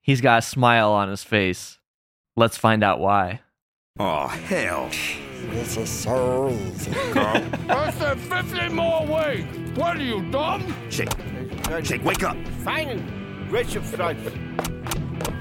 He's 0.00 0.22
got 0.22 0.38
a 0.38 0.42
smile 0.42 0.92
on 0.92 1.10
his 1.10 1.22
face. 1.22 1.78
Let's 2.36 2.56
find 2.56 2.82
out 2.82 3.00
why. 3.00 3.40
Oh, 3.98 4.28
hell. 4.28 4.88
This 5.50 5.76
is 5.76 5.90
so 5.90 6.48
easy. 6.48 6.90
Carl. 7.12 7.44
I 7.68 7.90
said 7.90 8.18
50 8.18 8.68
more 8.70 9.04
ways. 9.04 9.44
What 9.74 9.98
are 9.98 10.02
you, 10.02 10.22
dumb? 10.30 10.74
Shake. 10.88 11.10
Shake, 11.82 12.02
wake 12.02 12.22
up. 12.22 12.36
Finally, 12.64 13.04
Richard 13.50 13.84
Stripes. 13.84 14.30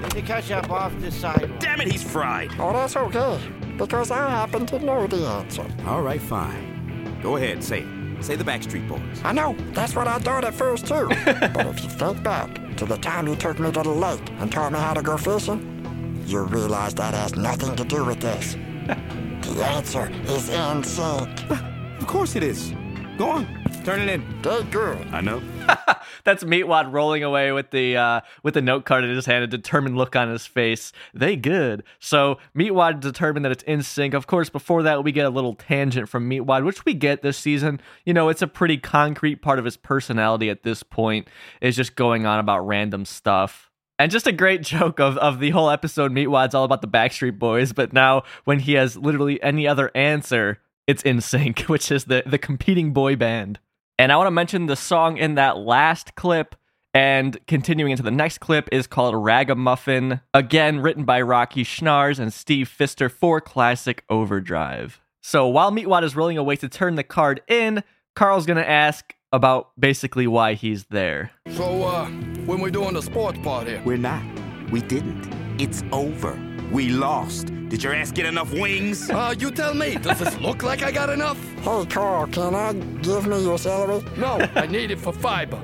Let 0.02 0.16
me 0.16 0.22
catch 0.22 0.52
up 0.52 0.70
off 0.70 0.94
this 1.00 1.16
side. 1.16 1.52
Damn 1.60 1.82
it, 1.82 1.92
he's 1.92 2.04
fried. 2.04 2.52
Oh, 2.60 2.74
that's 2.74 2.96
okay. 2.96 3.40
Because 3.78 4.12
I 4.12 4.30
happen 4.30 4.66
to 4.68 4.80
know 4.80 5.08
the 5.08 5.26
answer. 5.26 5.66
All 5.86 6.02
right, 6.02 6.22
fine. 6.22 7.20
Go 7.22 7.38
ahead, 7.38 7.64
say 7.64 7.82
it. 7.82 8.24
Say 8.24 8.36
the 8.38 8.44
Backstreet 8.44 8.88
Boys. 8.88 9.22
I 9.26 9.34
know, 9.34 9.56
that's 9.74 9.96
what 9.96 10.08
I 10.08 10.18
thought 10.20 10.46
at 10.46 10.54
first 10.54 10.88
too. 10.88 11.08
but 11.26 11.68
if 11.68 11.84
you 11.84 11.90
think 11.90 12.24
back 12.24 12.76
to 12.78 12.86
the 12.86 12.98
time 12.98 13.28
you 13.28 13.36
took 13.36 13.60
me 13.60 13.72
to 13.72 13.84
the 13.84 13.90
lake 13.90 14.22
and 14.40 14.52
taught 14.52 14.72
me 14.72 14.80
how 14.80 14.94
to 14.94 15.02
go 15.02 15.18
fishing, 15.18 16.24
you 16.26 16.42
realize 16.44 16.94
that 16.96 17.14
has 17.14 17.36
nothing 17.36 17.76
to 17.76 17.84
do 17.84 18.06
with 18.06 18.22
this. 18.22 18.54
the 18.86 19.66
answer 19.66 20.10
is 20.26 20.50
NSYNC. 20.50 22.00
Of 22.00 22.08
course 22.08 22.36
it 22.36 22.44
is. 22.44 22.74
Go 23.18 23.30
on. 23.30 23.63
Turn 23.84 24.00
it 24.00 24.08
in. 24.08 24.42
They 24.42 24.64
good. 24.64 25.06
I 25.12 25.20
know. 25.20 25.42
That's 26.24 26.46
Meatwad 26.46 26.94
rolling 26.94 27.22
away 27.22 27.52
with 27.52 27.72
the 27.72 27.98
uh, 27.98 28.22
with 28.42 28.54
the 28.54 28.62
note 28.62 28.86
card 28.86 29.04
in 29.04 29.14
his 29.14 29.26
hand, 29.26 29.44
a 29.44 29.48
determined 29.48 29.98
look 29.98 30.16
on 30.16 30.30
his 30.30 30.46
face. 30.46 30.94
They 31.14 31.36
good. 31.36 31.84
So 32.00 32.38
Meatwad 32.56 33.02
determined 33.02 33.44
that 33.44 33.52
it's 33.52 33.64
NSYNC. 33.64 34.14
Of 34.14 34.26
course, 34.26 34.50
before 34.50 34.84
that 34.84 35.04
we 35.04 35.12
get 35.12 35.26
a 35.26 35.30
little 35.30 35.54
tangent 35.54 36.08
from 36.08 36.30
Meatwad, 36.30 36.64
which 36.64 36.86
we 36.86 36.94
get 36.94 37.24
this 37.24 37.38
season. 37.38 37.82
You 38.06 38.14
know, 38.14 38.30
it's 38.30 38.42
a 38.42 38.48
pretty 38.48 38.78
concrete 38.78 39.42
part 39.42 39.60
of 39.60 39.66
his 39.66 39.76
personality 39.76 40.50
at 40.50 40.64
this 40.64 40.82
point. 40.82 41.28
Is 41.60 41.76
just 41.76 41.98
going 41.98 42.26
on 42.26 42.40
about 42.40 42.66
random 42.66 43.04
stuff. 43.04 43.70
And 44.00 44.10
just 44.10 44.28
a 44.28 44.32
great 44.32 44.62
joke 44.64 45.02
of, 45.02 45.18
of 45.18 45.42
the 45.42 45.50
whole 45.50 45.70
episode, 45.70 46.14
Meatwad's 46.14 46.56
all 46.56 46.64
about 46.64 46.82
the 46.82 46.88
Backstreet 46.88 47.38
Boys, 47.38 47.74
but 47.74 47.92
now 47.92 48.24
when 48.46 48.60
he 48.60 48.74
has 48.74 48.96
literally 48.96 49.44
any 49.44 49.68
other 49.68 49.92
answer, 49.94 50.60
it's 50.88 51.04
NSYNC, 51.04 51.62
which 51.68 51.92
is 51.92 52.06
the, 52.06 52.24
the 52.26 52.38
competing 52.38 52.94
boy 52.94 53.18
band. 53.18 53.60
And 54.00 54.12
I 54.12 54.18
want 54.18 54.28
to 54.28 54.32
mention 54.32 54.66
the 54.66 54.76
song 54.76 55.18
in 55.18 55.36
that 55.36 55.58
last 55.58 56.16
clip 56.16 56.56
and 56.94 57.38
continuing 57.48 57.92
into 57.92 58.04
the 58.04 58.12
next 58.12 58.40
clip 58.40 58.70
is 58.72 58.88
called 58.88 59.16
Ragamuffin, 59.16 60.22
again 60.34 60.80
written 60.80 61.06
by 61.06 61.22
Rocky 61.22 61.64
Schnars 61.64 62.20
and 62.20 62.32
Steve 62.32 62.72
Fister 62.76 63.10
for 63.10 63.42
Classic 63.42 64.04
Overdrive. 64.10 65.00
So 65.22 65.48
while 65.48 65.72
Meatwad 65.72 66.04
is 66.04 66.16
rolling 66.16 66.38
away 66.38 66.56
to 66.58 66.70
turn 66.70 66.96
the 66.96 67.04
card 67.04 67.42
in, 67.48 67.84
Carl's 68.16 68.46
going 68.46 68.58
to 68.58 68.70
ask 68.70 69.16
about 69.32 69.72
basically 69.80 70.28
why 70.28 70.54
he's 70.54 70.86
there. 70.86 71.32
So, 71.52 71.84
uh, 71.84 72.06
when 72.46 72.60
we're 72.60 72.70
doing 72.70 72.94
the 72.94 73.02
sports 73.02 73.40
part 73.40 73.68
here? 73.68 73.82
We're 73.84 73.98
not. 73.98 74.24
We 74.70 74.82
didn't. 74.82 75.28
It's 75.60 75.84
over. 75.92 76.40
We 76.74 76.90
lost. 76.90 77.54
Did 77.70 77.84
your 77.84 77.94
ass 77.94 78.12
get 78.12 78.26
enough 78.26 78.52
wings? 78.52 79.08
Uh, 79.08 79.36
you 79.38 79.52
tell 79.52 79.76
me. 79.76 79.96
Does 79.98 80.18
this 80.18 80.40
look 80.40 80.64
like 80.64 80.82
I 80.82 80.92
got 80.92 81.08
enough? 81.08 81.40
Hey, 81.60 81.86
Carl, 81.86 82.26
can 82.26 82.56
I 82.56 82.74
give 83.04 83.28
me 83.28 83.44
your 83.44 83.60
celery? 83.60 84.04
No, 84.18 84.40
I 84.56 84.66
need 84.66 84.90
it 84.90 85.00
for 85.00 85.14
fiber. 85.14 85.62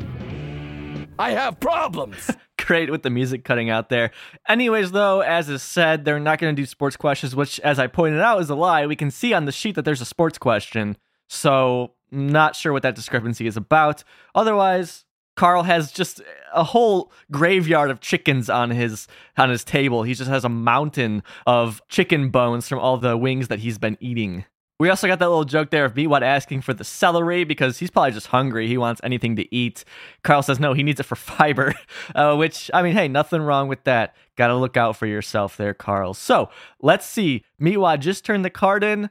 I 1.17 1.31
have 1.31 1.59
problems. 1.59 2.29
Great 2.59 2.91
with 2.91 3.01
the 3.01 3.09
music 3.09 3.43
cutting 3.43 3.71
out 3.71 3.89
there. 3.89 4.11
Anyways, 4.47 4.91
though, 4.91 5.21
as 5.21 5.49
is 5.49 5.63
said, 5.63 6.05
they're 6.05 6.19
not 6.19 6.37
going 6.37 6.55
to 6.55 6.61
do 6.61 6.67
sports 6.67 6.95
questions, 6.95 7.35
which, 7.35 7.59
as 7.61 7.79
I 7.79 7.87
pointed 7.87 8.21
out, 8.21 8.39
is 8.39 8.51
a 8.51 8.55
lie. 8.55 8.85
We 8.85 8.95
can 8.95 9.09
see 9.09 9.33
on 9.33 9.45
the 9.45 9.51
sheet 9.51 9.73
that 9.75 9.85
there's 9.85 10.01
a 10.01 10.05
sports 10.05 10.37
question. 10.37 10.95
So, 11.27 11.93
not 12.11 12.55
sure 12.55 12.71
what 12.71 12.83
that 12.83 12.93
discrepancy 12.93 13.47
is 13.47 13.57
about. 13.57 14.03
Otherwise, 14.35 15.05
Carl 15.39 15.63
has 15.63 15.93
just 15.93 16.21
a 16.53 16.65
whole 16.65 17.13
graveyard 17.31 17.89
of 17.89 18.01
chickens 18.01 18.49
on 18.49 18.71
his 18.71 19.07
on 19.37 19.49
his 19.49 19.63
table. 19.63 20.03
He 20.03 20.13
just 20.13 20.29
has 20.29 20.43
a 20.43 20.49
mountain 20.49 21.23
of 21.47 21.81
chicken 21.87 22.29
bones 22.29 22.67
from 22.67 22.79
all 22.79 22.97
the 22.97 23.15
wings 23.15 23.47
that 23.47 23.59
he's 23.59 23.77
been 23.77 23.97
eating. 24.01 24.43
We 24.81 24.89
also 24.89 25.07
got 25.07 25.19
that 25.19 25.29
little 25.29 25.45
joke 25.45 25.69
there 25.69 25.85
of 25.85 25.93
Meatwad 25.93 26.23
asking 26.23 26.59
for 26.59 26.73
the 26.73 26.83
celery 26.83 27.45
because 27.45 27.79
he's 27.79 27.89
probably 27.89 28.11
just 28.11 28.27
hungry. 28.27 28.67
He 28.67 28.77
wants 28.77 28.99
anything 29.01 29.37
to 29.37 29.55
eat. 29.55 29.85
Carl 30.25 30.41
says 30.41 30.59
no, 30.59 30.73
he 30.73 30.83
needs 30.83 30.99
it 30.99 31.03
for 31.03 31.15
fiber, 31.15 31.73
uh, 32.15 32.35
which, 32.35 32.69
I 32.73 32.81
mean, 32.81 32.91
hey, 32.91 33.07
nothing 33.07 33.41
wrong 33.41 33.69
with 33.69 33.85
that. 33.85 34.17
Got 34.35 34.47
to 34.47 34.57
look 34.57 34.75
out 34.75 34.97
for 34.97 35.05
yourself 35.05 35.55
there, 35.55 35.73
Carl. 35.73 36.13
So 36.15 36.49
let's 36.81 37.05
see. 37.05 37.45
Meatwad 37.61 38.01
just 38.01 38.25
turned 38.25 38.43
the 38.43 38.49
card 38.49 38.83
in. 38.83 39.09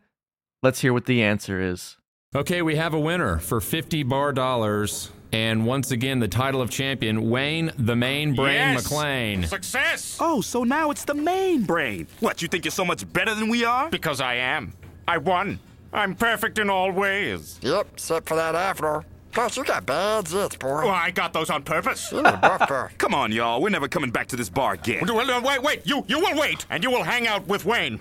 Let's 0.62 0.80
hear 0.82 0.92
what 0.92 1.06
the 1.06 1.22
answer 1.22 1.58
is. 1.58 1.96
Okay, 2.36 2.60
we 2.60 2.76
have 2.76 2.92
a 2.92 3.00
winner 3.00 3.38
for 3.38 3.62
50 3.62 4.02
bar 4.02 4.34
dollars. 4.34 5.10
And 5.32 5.66
once 5.66 5.90
again, 5.90 6.20
the 6.20 6.28
title 6.28 6.62
of 6.62 6.70
champion, 6.70 7.28
Wayne 7.28 7.70
the 7.78 7.94
Main 7.94 8.34
Brain 8.34 8.54
Yes. 8.54 8.84
McLean. 8.90 9.44
Success! 9.44 10.16
Oh, 10.20 10.40
so 10.40 10.64
now 10.64 10.90
it's 10.90 11.04
the 11.04 11.14
main 11.14 11.64
brain. 11.64 12.06
What, 12.20 12.40
you 12.40 12.48
think 12.48 12.64
you're 12.64 12.72
so 12.72 12.84
much 12.84 13.10
better 13.12 13.34
than 13.34 13.48
we 13.50 13.64
are? 13.64 13.90
Because 13.90 14.20
I 14.22 14.34
am. 14.36 14.72
I 15.06 15.18
won. 15.18 15.58
I'm 15.92 16.14
perfect 16.14 16.58
in 16.58 16.70
all 16.70 16.90
ways. 16.92 17.58
Yep, 17.62 17.88
except 17.94 18.28
for 18.28 18.36
that 18.36 18.54
afro. 18.54 19.04
Plus, 19.32 19.56
you 19.58 19.64
got 19.64 19.84
bad 19.84 20.24
zits, 20.24 20.58
boy. 20.58 20.68
Well, 20.84 20.88
I 20.88 21.10
got 21.10 21.34
those 21.34 21.50
on 21.50 21.62
purpose. 21.62 22.10
You 22.10 22.22
need 22.22 22.28
a 22.32 22.36
buff 22.38 22.60
puff. 22.68 22.96
Come 22.96 23.14
on, 23.14 23.30
y'all. 23.30 23.60
We're 23.60 23.68
never 23.68 23.86
coming 23.88 24.10
back 24.10 24.28
to 24.28 24.36
this 24.36 24.48
bar 24.48 24.72
again. 24.74 25.04
Well, 25.06 25.26
no, 25.26 25.40
wait, 25.40 25.62
wait. 25.62 25.86
You, 25.86 26.04
you 26.08 26.18
will 26.20 26.38
wait, 26.40 26.64
and 26.70 26.82
you 26.82 26.90
will 26.90 27.02
hang 27.04 27.26
out 27.26 27.46
with 27.46 27.66
Wayne. 27.66 28.00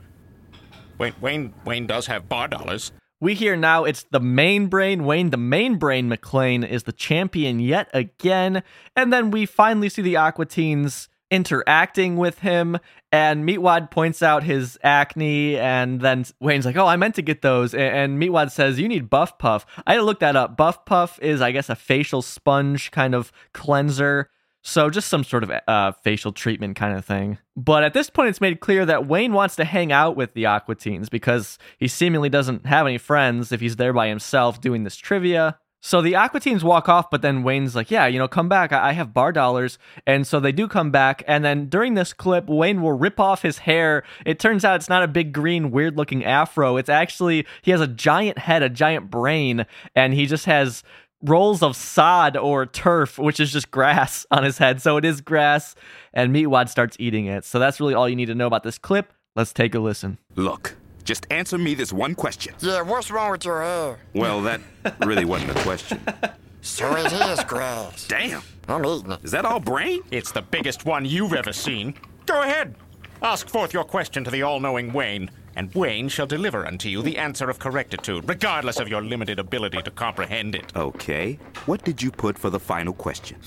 Wayne, 0.98 1.14
Wayne, 1.20 1.54
Wayne 1.66 1.86
does 1.88 2.08
have 2.08 2.28
bar 2.30 2.48
dollars. 2.48 2.92
We 3.20 3.34
hear 3.34 3.56
now 3.56 3.84
it's 3.84 4.04
the 4.12 4.20
main 4.20 4.68
brain. 4.68 5.04
Wayne, 5.04 5.32
the 5.32 5.38
main 5.38 5.78
brain 5.78 6.08
McLean, 6.08 6.64
is 6.64 6.84
the 6.84 6.92
champion 6.92 7.60
yet 7.60 7.90
again. 7.94 8.62
And 8.96 9.12
then 9.12 9.32
we 9.32 9.48
finally 9.48 9.90
see 9.90 10.04
the 10.04 10.18
Aqua 10.18 10.46
Teens 10.46 11.10
interacting 11.32 12.18
with 12.18 12.40
him. 12.40 12.78
And 13.12 13.48
Meatwad 13.48 13.90
points 13.90 14.22
out 14.22 14.44
his 14.44 14.78
acne. 14.84 15.58
And 15.58 16.00
then 16.02 16.26
Wayne's 16.40 16.66
like, 16.66 16.78
Oh, 16.78 16.86
I 16.86 16.96
meant 16.96 17.16
to 17.16 17.24
get 17.24 17.42
those. 17.42 17.74
And 17.74 18.22
Meatwad 18.22 18.52
says, 18.52 18.80
You 18.80 18.88
need 18.88 19.10
Buff 19.10 19.40
Puff. 19.40 19.66
I 19.88 19.94
had 19.94 19.98
to 19.98 20.04
look 20.04 20.20
that 20.20 20.36
up. 20.36 20.56
Buff 20.56 20.86
Puff 20.86 21.18
is, 21.20 21.42
I 21.42 21.52
guess, 21.52 21.70
a 21.70 21.76
facial 21.76 22.22
sponge 22.22 22.92
kind 22.92 23.16
of 23.16 23.32
cleanser. 23.54 24.30
So 24.68 24.90
just 24.90 25.08
some 25.08 25.24
sort 25.24 25.44
of 25.44 25.52
uh, 25.66 25.94
facial 26.04 26.34
treatment 26.34 26.76
kind 26.76 26.98
of 26.98 27.06
thing. 27.06 27.38
But 27.56 27.86
at 27.86 27.94
this 27.94 28.10
point, 28.10 28.28
it's 28.28 28.42
made 28.42 28.60
clear 28.60 28.86
that 28.86 29.08
Wayne 29.08 29.32
wants 29.32 29.56
to 29.56 29.64
hang 29.64 29.94
out 29.94 30.18
with 30.18 30.34
the 30.34 30.46
Aqua 30.46 30.76
Teens 30.76 31.08
because 31.08 31.58
he 31.78 31.88
seemingly 31.88 32.28
doesn't 32.28 32.66
have 32.66 32.86
any 32.86 32.98
friends 32.98 33.54
if 33.54 33.62
he's 33.62 33.78
there 33.78 33.94
by 33.94 34.10
himself 34.10 34.60
doing 34.60 34.84
this 34.84 34.98
trivia. 34.98 35.58
So 35.80 36.02
the 36.02 36.16
Aqua 36.16 36.42
Teens 36.42 36.66
walk 36.66 36.90
off, 36.90 37.10
but 37.10 37.22
then 37.22 37.44
Wayne's 37.44 37.78
like, 37.78 37.90
"Yeah, 37.90 38.08
you 38.08 38.20
know, 38.20 38.28
come 38.28 38.50
back. 38.50 38.74
I 38.74 38.90
I 38.90 38.92
have 38.92 39.14
bar 39.14 39.32
dollars." 39.32 39.80
And 40.06 40.28
so 40.28 40.42
they 40.42 40.52
do 40.52 40.68
come 40.68 40.92
back. 40.92 41.24
And 41.28 41.46
then 41.46 41.70
during 41.70 41.94
this 41.94 42.12
clip, 42.12 42.50
Wayne 42.50 42.82
will 42.82 42.92
rip 42.92 43.22
off 43.22 43.44
his 43.44 43.60
hair. 43.60 44.04
It 44.26 44.38
turns 44.38 44.66
out 44.66 44.76
it's 44.76 44.90
not 44.90 45.02
a 45.02 45.08
big 45.08 45.32
green, 45.32 45.72
weird-looking 45.72 46.26
afro. 46.26 46.76
It's 46.76 46.90
actually 46.90 47.48
he 47.62 47.72
has 47.72 47.80
a 47.80 47.88
giant 47.88 48.40
head, 48.40 48.64
a 48.64 48.70
giant 48.70 49.10
brain, 49.10 49.66
and 49.96 50.14
he 50.14 50.26
just 50.26 50.46
has 50.46 50.84
rolls 51.22 51.64
of 51.64 51.76
sod 51.76 52.38
or 52.38 52.66
turf, 52.66 53.18
which 53.18 53.40
is 53.40 53.52
just 53.52 53.72
grass 53.72 54.26
on 54.32 54.44
his 54.44 54.58
head. 54.58 54.82
So 54.82 54.98
it 54.98 55.06
is 55.06 55.22
grass, 55.22 55.76
and 56.14 56.34
Meatwad 56.36 56.70
starts 56.70 56.96
eating 57.00 57.26
it. 57.26 57.44
So 57.46 57.60
that's 57.60 57.80
really 57.80 57.94
all 57.94 58.08
you 58.08 58.16
need 58.16 58.28
to 58.28 58.36
know 58.36 58.48
about 58.48 58.64
this 58.64 58.78
clip. 58.78 59.14
Let's 59.36 59.54
take 59.54 59.76
a 59.76 59.80
listen. 59.80 60.18
Look, 60.36 60.76
Just 61.04 61.26
answer 61.32 61.58
me 61.58 61.74
this 61.74 61.94
one 61.94 62.16
question. 62.16 62.54
Yeah, 62.60 62.82
what's 62.82 63.10
wrong 63.12 63.32
with 63.32 63.46
your 63.46 63.62
hair? 63.62 63.98
Well, 64.14 64.42
that 64.42 64.60
really 65.06 65.26
wasn't 65.26 65.52
a 65.58 65.62
question. 65.62 66.00
So 66.60 66.98
it 66.98 67.14
is 67.14 67.42
grass. 67.46 68.08
Damn. 68.08 68.42
I'm 68.68 68.84
eating 68.86 69.12
it. 69.12 69.24
Is 69.24 69.32
that 69.32 69.46
all 69.46 69.60
brain? 69.60 70.02
It's 70.12 70.34
the 70.34 70.42
biggest 70.42 70.86
one 70.86 71.06
you've 71.06 71.34
ever 71.34 71.54
seen. 71.54 71.94
Go 72.26 72.42
ahead. 72.42 72.76
Ask 73.22 73.48
forth 73.48 73.74
your 73.74 73.86
question 73.86 74.26
to 74.26 74.32
the 74.32 74.42
all 74.42 74.60
knowing 74.60 74.92
Wayne, 74.92 75.30
and 75.58 75.74
Wayne 75.74 76.08
shall 76.08 76.28
deliver 76.28 76.66
unto 76.68 76.88
you 76.88 77.02
the 77.02 77.18
answer 77.18 77.50
of 77.50 77.58
correctitude, 77.58 78.30
regardless 78.30 78.80
of 78.80 78.88
your 78.88 79.02
limited 79.02 79.40
ability 79.40 79.82
to 79.82 79.90
comprehend 79.92 80.54
it. 80.54 80.72
Okay. 80.76 81.40
What 81.66 81.84
did 81.84 82.02
you 82.02 82.12
put 82.12 82.38
for 82.38 82.52
the 82.52 82.60
final 82.60 82.94
question? 82.94 83.40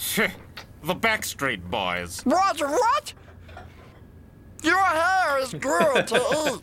the 0.82 0.94
Backstreet 0.94 1.62
Boys. 1.70 2.22
Roger, 2.26 2.66
What? 2.66 3.14
Your 4.62 4.76
hair 4.76 5.38
is 5.38 5.54
good 5.54 6.06
to 6.08 6.16
eat. 6.54 6.62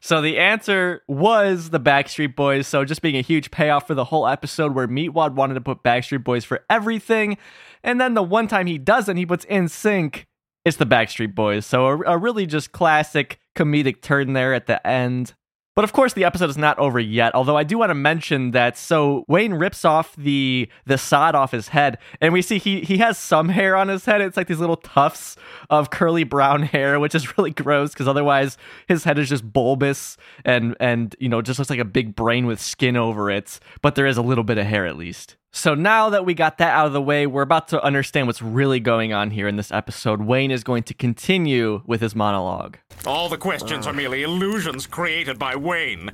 So 0.00 0.20
the 0.20 0.38
answer 0.38 1.02
was 1.08 1.70
the 1.70 1.80
Backstreet 1.80 2.36
Boys. 2.36 2.66
So 2.66 2.84
just 2.84 3.02
being 3.02 3.16
a 3.16 3.22
huge 3.22 3.50
payoff 3.50 3.86
for 3.86 3.94
the 3.94 4.04
whole 4.04 4.26
episode 4.28 4.74
where 4.74 4.86
Meatwad 4.86 5.34
wanted 5.34 5.54
to 5.54 5.60
put 5.62 5.82
Backstreet 5.82 6.24
Boys 6.24 6.44
for 6.44 6.64
everything. 6.68 7.38
And 7.82 8.00
then 8.00 8.14
the 8.14 8.22
one 8.22 8.48
time 8.48 8.66
he 8.66 8.78
doesn't, 8.78 9.16
he 9.16 9.24
puts 9.24 9.46
NSYNC. 9.46 10.26
It's 10.64 10.76
the 10.76 10.86
Backstreet 10.86 11.34
Boys. 11.34 11.64
So 11.64 11.86
a, 11.86 12.00
a 12.02 12.18
really 12.18 12.46
just 12.46 12.70
classic 12.70 13.39
comedic 13.56 14.00
turn 14.02 14.32
there 14.32 14.54
at 14.54 14.66
the 14.66 14.84
end. 14.86 15.34
But 15.76 15.84
of 15.84 15.92
course, 15.92 16.14
the 16.14 16.24
episode 16.24 16.50
is 16.50 16.58
not 16.58 16.78
over 16.78 16.98
yet. 16.98 17.34
Although 17.34 17.56
I 17.56 17.62
do 17.62 17.78
want 17.78 17.90
to 17.90 17.94
mention 17.94 18.50
that 18.50 18.76
so 18.76 19.24
Wayne 19.28 19.54
rips 19.54 19.84
off 19.84 20.16
the 20.16 20.68
the 20.84 20.98
sod 20.98 21.34
off 21.34 21.52
his 21.52 21.68
head, 21.68 21.96
and 22.20 22.32
we 22.32 22.42
see 22.42 22.58
he 22.58 22.80
he 22.80 22.98
has 22.98 23.16
some 23.16 23.48
hair 23.48 23.76
on 23.76 23.88
his 23.88 24.04
head. 24.04 24.20
It's 24.20 24.36
like 24.36 24.48
these 24.48 24.58
little 24.58 24.76
tufts 24.76 25.36
of 25.70 25.90
curly 25.90 26.24
brown 26.24 26.64
hair, 26.64 26.98
which 26.98 27.14
is 27.14 27.34
really 27.38 27.52
gross 27.52 27.92
because 27.92 28.08
otherwise 28.08 28.58
his 28.88 29.04
head 29.04 29.18
is 29.18 29.28
just 29.28 29.52
bulbous 29.52 30.16
and 30.44 30.76
and 30.80 31.14
you 31.20 31.28
know 31.28 31.40
just 31.40 31.58
looks 31.58 31.70
like 31.70 31.78
a 31.78 31.84
big 31.84 32.16
brain 32.16 32.46
with 32.46 32.60
skin 32.60 32.96
over 32.96 33.30
it. 33.30 33.60
But 33.80 33.94
there 33.94 34.06
is 34.06 34.16
a 34.16 34.22
little 34.22 34.44
bit 34.44 34.58
of 34.58 34.66
hair 34.66 34.86
at 34.86 34.96
least. 34.96 35.36
So 35.52 35.74
now 35.74 36.10
that 36.10 36.24
we 36.24 36.34
got 36.34 36.58
that 36.58 36.72
out 36.72 36.86
of 36.86 36.92
the 36.92 37.02
way, 37.02 37.26
we're 37.26 37.42
about 37.42 37.68
to 37.68 37.82
understand 37.82 38.28
what's 38.28 38.40
really 38.40 38.78
going 38.78 39.12
on 39.12 39.30
here 39.32 39.48
in 39.48 39.56
this 39.56 39.72
episode. 39.72 40.22
Wayne 40.22 40.52
is 40.52 40.62
going 40.62 40.84
to 40.84 40.94
continue 40.94 41.82
with 41.86 42.00
his 42.00 42.14
monologue. 42.14 42.78
All 43.04 43.28
the 43.28 43.36
questions 43.36 43.86
are 43.86 43.92
merely 43.92 44.22
illusions 44.22 44.86
created 44.86 45.38
by 45.38 45.56
Wayne. 45.56 46.12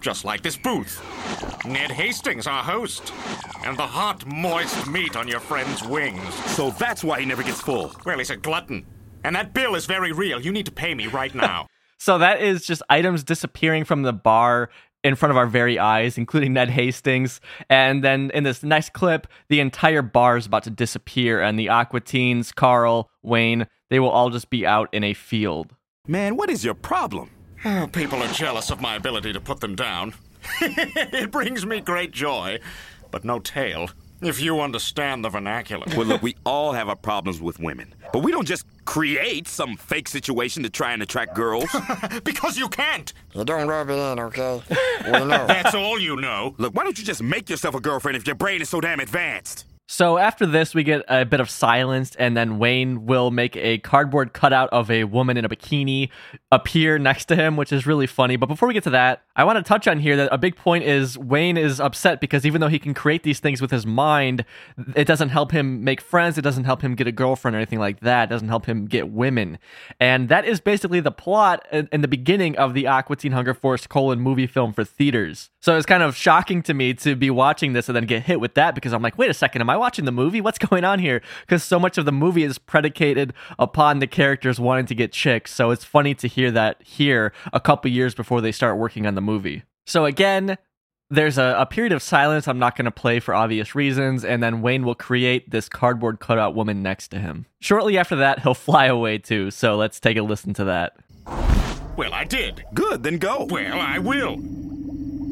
Just 0.00 0.24
like 0.24 0.42
this 0.42 0.56
booth. 0.56 1.04
Ned 1.66 1.90
Hastings, 1.90 2.46
our 2.46 2.62
host. 2.62 3.12
And 3.64 3.76
the 3.76 3.86
hot, 3.86 4.24
moist 4.26 4.86
meat 4.86 5.16
on 5.16 5.28
your 5.28 5.40
friend's 5.40 5.82
wings. 5.82 6.34
So 6.56 6.70
that's 6.70 7.04
why 7.04 7.20
he 7.20 7.26
never 7.26 7.42
gets 7.42 7.60
full. 7.60 7.92
Well, 8.06 8.18
he's 8.18 8.30
a 8.30 8.36
glutton. 8.36 8.86
And 9.22 9.36
that 9.36 9.52
bill 9.52 9.74
is 9.74 9.84
very 9.84 10.12
real. 10.12 10.40
You 10.40 10.52
need 10.52 10.66
to 10.66 10.72
pay 10.72 10.94
me 10.94 11.08
right 11.08 11.34
now. 11.34 11.66
So 12.00 12.16
that 12.18 12.40
is 12.40 12.64
just 12.64 12.80
items 12.88 13.24
disappearing 13.24 13.82
from 13.82 14.02
the 14.02 14.12
bar 14.12 14.70
in 15.04 15.14
front 15.14 15.30
of 15.30 15.36
our 15.36 15.46
very 15.46 15.78
eyes, 15.78 16.18
including 16.18 16.52
Ned 16.52 16.70
Hastings. 16.70 17.40
And 17.70 18.02
then 18.02 18.30
in 18.34 18.44
this 18.44 18.62
next 18.62 18.92
clip, 18.92 19.26
the 19.48 19.60
entire 19.60 20.02
bar 20.02 20.36
is 20.36 20.46
about 20.46 20.64
to 20.64 20.70
disappear, 20.70 21.40
and 21.40 21.58
the 21.58 21.68
Aqua 21.68 22.00
Teens, 22.00 22.52
Carl, 22.52 23.10
Wayne, 23.22 23.66
they 23.90 24.00
will 24.00 24.10
all 24.10 24.30
just 24.30 24.50
be 24.50 24.66
out 24.66 24.88
in 24.92 25.04
a 25.04 25.14
field. 25.14 25.74
Man, 26.06 26.36
what 26.36 26.50
is 26.50 26.64
your 26.64 26.74
problem? 26.74 27.30
Oh, 27.64 27.88
people 27.92 28.22
are 28.22 28.32
jealous 28.32 28.70
of 28.70 28.80
my 28.80 28.96
ability 28.96 29.32
to 29.32 29.40
put 29.40 29.60
them 29.60 29.74
down. 29.74 30.14
it 30.60 31.30
brings 31.30 31.66
me 31.66 31.80
great 31.80 32.12
joy, 32.12 32.60
but 33.10 33.24
no 33.24 33.38
tail. 33.38 33.90
If 34.20 34.40
you 34.40 34.60
understand 34.60 35.24
the 35.24 35.28
vernacular. 35.28 35.86
Well, 35.96 36.06
look, 36.06 36.22
we 36.22 36.36
all 36.44 36.72
have 36.72 36.88
our 36.88 36.96
problems 36.96 37.40
with 37.40 37.60
women. 37.60 37.94
But 38.12 38.20
we 38.20 38.32
don't 38.32 38.46
just 38.46 38.64
create 38.88 39.46
some 39.46 39.76
fake 39.76 40.08
situation 40.08 40.62
to 40.62 40.70
try 40.70 40.94
and 40.94 41.02
attract 41.02 41.34
girls. 41.34 41.68
because 42.24 42.56
you 42.56 42.70
can't. 42.70 43.12
You 43.34 43.44
don't 43.44 43.68
rub 43.68 43.90
it 43.90 43.92
in, 43.92 44.18
okay? 44.18 44.62
We 45.04 45.12
know. 45.12 45.46
That's 45.46 45.74
all 45.74 46.00
you 46.00 46.16
know. 46.16 46.54
Look, 46.56 46.74
why 46.74 46.84
don't 46.84 46.98
you 46.98 47.04
just 47.04 47.22
make 47.22 47.50
yourself 47.50 47.74
a 47.74 47.80
girlfriend 47.80 48.16
if 48.16 48.26
your 48.26 48.34
brain 48.34 48.62
is 48.62 48.70
so 48.70 48.80
damn 48.80 48.98
advanced? 48.98 49.66
So 49.90 50.18
after 50.18 50.44
this, 50.44 50.74
we 50.74 50.84
get 50.84 51.02
a 51.08 51.24
bit 51.24 51.40
of 51.40 51.48
silence, 51.48 52.14
and 52.16 52.36
then 52.36 52.58
Wayne 52.58 53.06
will 53.06 53.30
make 53.30 53.56
a 53.56 53.78
cardboard 53.78 54.34
cutout 54.34 54.68
of 54.68 54.90
a 54.90 55.04
woman 55.04 55.38
in 55.38 55.46
a 55.46 55.48
bikini 55.48 56.10
appear 56.52 56.98
next 56.98 57.24
to 57.26 57.36
him, 57.36 57.56
which 57.56 57.72
is 57.72 57.86
really 57.86 58.06
funny. 58.06 58.36
But 58.36 58.46
before 58.46 58.68
we 58.68 58.74
get 58.74 58.84
to 58.84 58.90
that, 58.90 59.22
I 59.34 59.44
want 59.44 59.56
to 59.56 59.62
touch 59.62 59.88
on 59.88 59.98
here 60.00 60.14
that 60.18 60.28
a 60.30 60.36
big 60.36 60.56
point 60.56 60.84
is 60.84 61.16
Wayne 61.16 61.56
is 61.56 61.80
upset 61.80 62.20
because 62.20 62.44
even 62.44 62.60
though 62.60 62.68
he 62.68 62.78
can 62.78 62.92
create 62.92 63.22
these 63.22 63.40
things 63.40 63.62
with 63.62 63.70
his 63.70 63.86
mind, 63.86 64.44
it 64.94 65.06
doesn't 65.06 65.30
help 65.30 65.52
him 65.52 65.82
make 65.84 66.02
friends, 66.02 66.36
it 66.36 66.42
doesn't 66.42 66.64
help 66.64 66.82
him 66.82 66.94
get 66.94 67.06
a 67.06 67.12
girlfriend 67.12 67.54
or 67.54 67.58
anything 67.58 67.78
like 67.78 68.00
that, 68.00 68.24
it 68.24 68.30
doesn't 68.30 68.48
help 68.48 68.66
him 68.66 68.84
get 68.84 69.08
women. 69.08 69.58
And 69.98 70.28
that 70.28 70.44
is 70.44 70.60
basically 70.60 71.00
the 71.00 71.12
plot 71.12 71.66
in, 71.72 72.02
the 72.02 72.08
beginning 72.08 72.58
of 72.58 72.74
the 72.74 72.86
Aqua 72.86 73.16
Teen 73.16 73.32
Hunger 73.32 73.54
Force 73.54 73.86
colon 73.86 74.20
movie 74.20 74.46
film 74.46 74.74
for 74.74 74.84
theaters. 74.84 75.48
So 75.60 75.76
it's 75.76 75.86
kind 75.86 76.02
of 76.02 76.14
shocking 76.16 76.62
to 76.62 76.74
me 76.74 76.94
to 76.94 77.16
be 77.16 77.30
watching 77.30 77.72
this 77.72 77.88
and 77.88 77.96
then 77.96 78.06
get 78.06 78.22
hit 78.22 78.40
with 78.40 78.54
that 78.54 78.74
because 78.74 78.92
I'm 78.92 79.02
like, 79.02 79.18
wait 79.18 79.30
a 79.30 79.34
second, 79.34 79.60
am 79.60 79.70
I 79.70 79.76
watching 79.76 80.04
the 80.04 80.12
movie? 80.12 80.40
What's 80.40 80.58
going 80.70 80.84
on 80.84 80.98
here? 80.98 81.20
Because 81.40 81.64
so 81.64 81.80
much 81.80 81.98
of 81.98 82.04
the 82.04 82.12
movie 82.12 82.44
is 82.44 82.58
predicated 82.58 83.32
upon 83.58 83.98
the 83.98 84.06
characters 84.06 84.60
wanting 84.60 84.86
to 84.86 84.94
get 84.94 85.12
chicks. 85.12 85.52
So 85.52 85.70
it's 85.70 85.84
funny 85.84 86.14
to 86.14 86.28
hear 86.28 86.50
that 86.52 86.82
here 86.82 87.32
a 87.52 87.60
couple 87.60 87.90
years 87.90 88.14
before 88.14 88.40
they 88.40 88.52
start 88.52 88.78
working 88.78 89.06
on 89.06 89.14
the 89.14 89.20
movie. 89.20 89.64
So 89.86 90.04
again, 90.04 90.58
there's 91.10 91.38
a, 91.38 91.56
a 91.58 91.66
period 91.66 91.92
of 91.92 92.02
silence 92.02 92.46
I'm 92.46 92.58
not 92.58 92.76
going 92.76 92.84
to 92.84 92.90
play 92.90 93.18
for 93.18 93.34
obvious 93.34 93.74
reasons, 93.74 94.24
and 94.24 94.42
then 94.42 94.60
Wayne 94.60 94.84
will 94.84 94.94
create 94.94 95.50
this 95.50 95.68
cardboard 95.68 96.20
cutout 96.20 96.54
woman 96.54 96.82
next 96.82 97.08
to 97.08 97.18
him. 97.18 97.46
Shortly 97.60 97.96
after 97.96 98.16
that, 98.16 98.38
he'll 98.42 98.54
fly 98.54 98.86
away 98.86 99.18
too. 99.18 99.50
So 99.50 99.76
let's 99.76 99.98
take 99.98 100.16
a 100.16 100.22
listen 100.22 100.54
to 100.54 100.64
that. 100.64 100.96
Well, 101.96 102.12
I 102.14 102.24
did. 102.24 102.64
Good, 102.74 103.02
then 103.02 103.18
go. 103.18 103.44
Well, 103.44 103.80
I 103.80 103.98
will. 103.98 104.36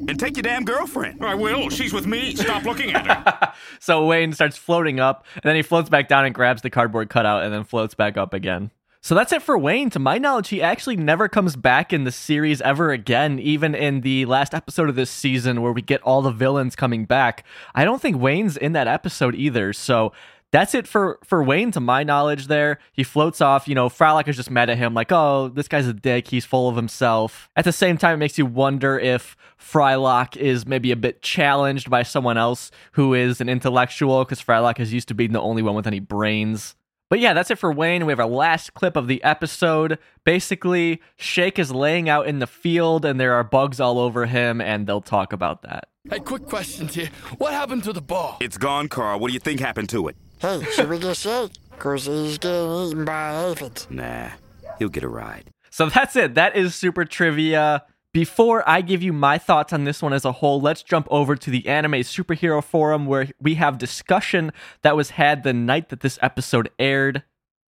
And 0.09 0.19
take 0.19 0.37
your 0.37 0.43
damn 0.43 0.65
girlfriend. 0.65 1.25
I 1.25 1.35
will. 1.35 1.69
She's 1.71 1.93
with 1.93 2.07
me. 2.07 2.35
Stop 2.37 2.65
looking 2.65 2.93
at 2.93 3.07
her. 3.07 3.53
So 3.81 4.07
Wayne 4.07 4.33
starts 4.33 4.57
floating 4.57 5.01
up, 5.01 5.25
and 5.35 5.43
then 5.45 5.57
he 5.57 5.63
floats 5.63 5.89
back 5.89 6.09
down 6.09 6.25
and 6.25 6.35
grabs 6.35 6.63
the 6.63 6.71
cardboard 6.71 7.09
cutout 7.09 7.43
and 7.43 7.53
then 7.53 7.65
floats 7.65 7.95
back 7.95 8.17
up 8.17 8.35
again. 8.35 8.71
So 9.01 9.15
that's 9.15 9.33
it 9.33 9.43
for 9.43 9.57
Wayne. 9.57 9.89
To 9.91 9.99
my 9.99 10.19
knowledge, 10.19 10.49
he 10.49 10.61
actually 10.61 10.97
never 10.97 11.29
comes 11.29 11.55
back 11.55 11.93
in 11.93 12.05
the 12.05 12.11
series 12.11 12.61
ever 12.63 12.91
again, 12.91 13.39
even 13.39 13.75
in 13.75 14.01
the 14.01 14.27
last 14.27 14.53
episode 14.55 14.89
of 14.89 14.97
this 14.97 15.11
season 15.11 15.63
where 15.63 15.73
we 15.73 15.83
get 15.83 16.03
all 16.03 16.23
the 16.23 16.33
villains 16.33 16.75
coming 16.75 17.05
back. 17.05 17.45
I 17.75 17.85
don't 17.85 18.03
think 18.03 18.21
Wayne's 18.21 18.57
in 18.57 18.73
that 18.73 18.89
episode 18.89 19.37
either. 19.37 19.73
So 19.73 20.13
that's 20.57 20.75
it 20.75 20.89
for 20.89 21.19
for 21.23 21.43
Wayne 21.43 21.71
to 21.73 21.81
my 21.81 22.03
knowledge 22.03 22.47
there. 22.47 22.79
He 22.93 23.03
floats 23.03 23.41
off, 23.41 23.69
you 23.69 23.75
know, 23.75 23.89
Frylock 23.89 24.27
is 24.27 24.37
just 24.37 24.51
mad 24.51 24.71
at 24.71 24.79
him 24.79 24.95
like, 24.95 25.13
"Oh, 25.13 25.49
this 25.49 25.69
guy's 25.69 25.87
a 25.87 25.93
dick. 25.93 26.29
He's 26.29 26.47
full 26.47 26.69
of 26.69 26.77
himself." 26.77 27.51
At 27.57 27.65
the 27.65 27.73
same 27.73 27.99
time, 27.99 28.15
it 28.15 28.19
makes 28.19 28.39
you 28.39 28.47
wonder 28.47 28.99
if 28.99 29.37
Frylock 29.61 30.37
is 30.37 30.67
maybe 30.67 30.91
a 30.93 30.97
bit 30.97 31.21
challenged 31.21 31.91
by 31.91 32.03
someone 32.03 32.39
else 32.39 32.71
who 32.93 33.13
is 33.13 33.41
an 33.41 33.49
intellectual 33.51 34.25
cuz 34.25 34.43
Frylock 34.43 34.81
is 34.81 34.93
used 34.93 35.09
to 35.09 35.15
being 35.15 35.33
the 35.33 35.41
only 35.41 35.63
one 35.63 35.75
with 35.75 35.87
any 35.87 36.01
brains. 36.01 36.75
But 37.09 37.21
yeah, 37.21 37.35
that's 37.35 37.51
it 37.51 37.59
for 37.59 37.73
Wayne. 37.73 38.05
We 38.05 38.11
have 38.13 38.19
our 38.19 38.27
last 38.27 38.75
clip 38.75 38.97
of 38.97 39.07
the 39.07 39.23
episode. 39.23 39.99
Basically, 40.25 41.01
Shake 41.17 41.59
is 41.59 41.71
laying 41.71 42.09
out 42.09 42.27
in 42.27 42.41
the 42.41 42.49
field 42.49 43.05
and 43.05 43.21
there 43.21 43.35
are 43.35 43.45
bugs 43.45 43.79
all 43.79 43.99
over 44.01 44.27
him, 44.27 44.61
and 44.61 44.89
they'll 44.89 45.01
talk 45.01 45.33
about 45.33 45.63
that. 45.63 45.89
Hey, 46.11 46.19
quick 46.19 46.47
question 46.47 46.89
here. 46.89 47.11
What 47.39 47.53
happened 47.53 47.85
to 47.85 47.93
the 47.93 48.01
ball? 48.01 48.39
It's 48.41 48.59
gone, 48.59 48.89
Carl. 48.89 49.21
What 49.21 49.29
do 49.29 49.35
you 49.35 49.41
think 49.41 49.61
happened 49.61 49.89
to 49.91 50.09
it? 50.09 50.17
Hey, 50.39 50.63
should 50.73 50.91
we 50.91 50.99
get 50.99 51.17
Shake? 51.17 51.53
Cause 51.79 52.07
he's 52.07 52.39
getting 52.39 52.71
eaten 52.71 53.05
by 53.05 53.51
aphids. 53.51 53.87
Nah, 53.91 54.31
he'll 54.79 54.89
get 54.89 55.03
a 55.03 55.09
ride. 55.09 55.51
So 55.71 55.89
that's 55.89 56.17
it. 56.17 56.35
That 56.35 56.57
is 56.57 56.75
super 56.75 57.05
trivia. 57.05 57.85
Before 58.13 58.67
I 58.67 58.81
give 58.81 59.03
you 59.03 59.13
my 59.13 59.37
thoughts 59.37 59.73
on 59.73 59.85
this 59.85 60.01
one 60.01 60.15
as 60.15 60.25
a 60.25 60.33
whole, 60.33 60.59
let's 60.61 60.83
jump 60.83 61.07
over 61.11 61.37
to 61.37 61.51
the 61.51 61.67
Anime 61.67 62.01
Superhero 62.01 62.65
Forum 62.65 63.05
where 63.07 63.29
we 63.41 63.57
have 63.57 63.77
discussion 63.77 64.53
that 64.83 64.97
was 64.97 65.11
had 65.11 65.43
the 65.43 65.53
night 65.53 65.91
that 65.91 66.01
this 66.01 66.19
episode 66.23 66.71
aired. 66.79 67.23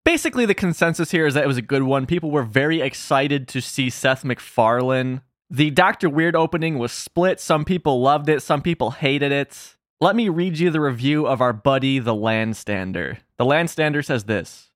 Basically, 0.05 0.45
the 0.45 0.53
consensus 0.53 1.11
here 1.11 1.25
is 1.25 1.33
that 1.33 1.43
it 1.43 1.47
was 1.47 1.57
a 1.57 1.61
good 1.61 1.83
one. 1.83 2.05
People 2.05 2.31
were 2.31 2.43
very 2.43 2.79
excited 2.79 3.49
to 3.49 3.61
see 3.61 3.89
Seth 3.89 4.23
MacFarlane. 4.23 5.21
The 5.49 5.69
Dr. 5.69 6.09
Weird 6.09 6.35
opening 6.35 6.77
was 6.77 6.93
split. 6.93 7.41
Some 7.41 7.65
people 7.65 8.01
loved 8.01 8.29
it, 8.29 8.41
some 8.41 8.61
people 8.61 8.91
hated 8.91 9.33
it. 9.33 9.75
Let 9.99 10.15
me 10.15 10.29
read 10.29 10.59
you 10.59 10.69
the 10.69 10.79
review 10.79 11.25
of 11.25 11.41
our 11.41 11.53
buddy, 11.53 11.97
the 11.97 12.13
Landstander. 12.13 13.17
The 13.37 13.45
Landstander 13.45 14.05
says 14.05 14.25
this 14.25 14.69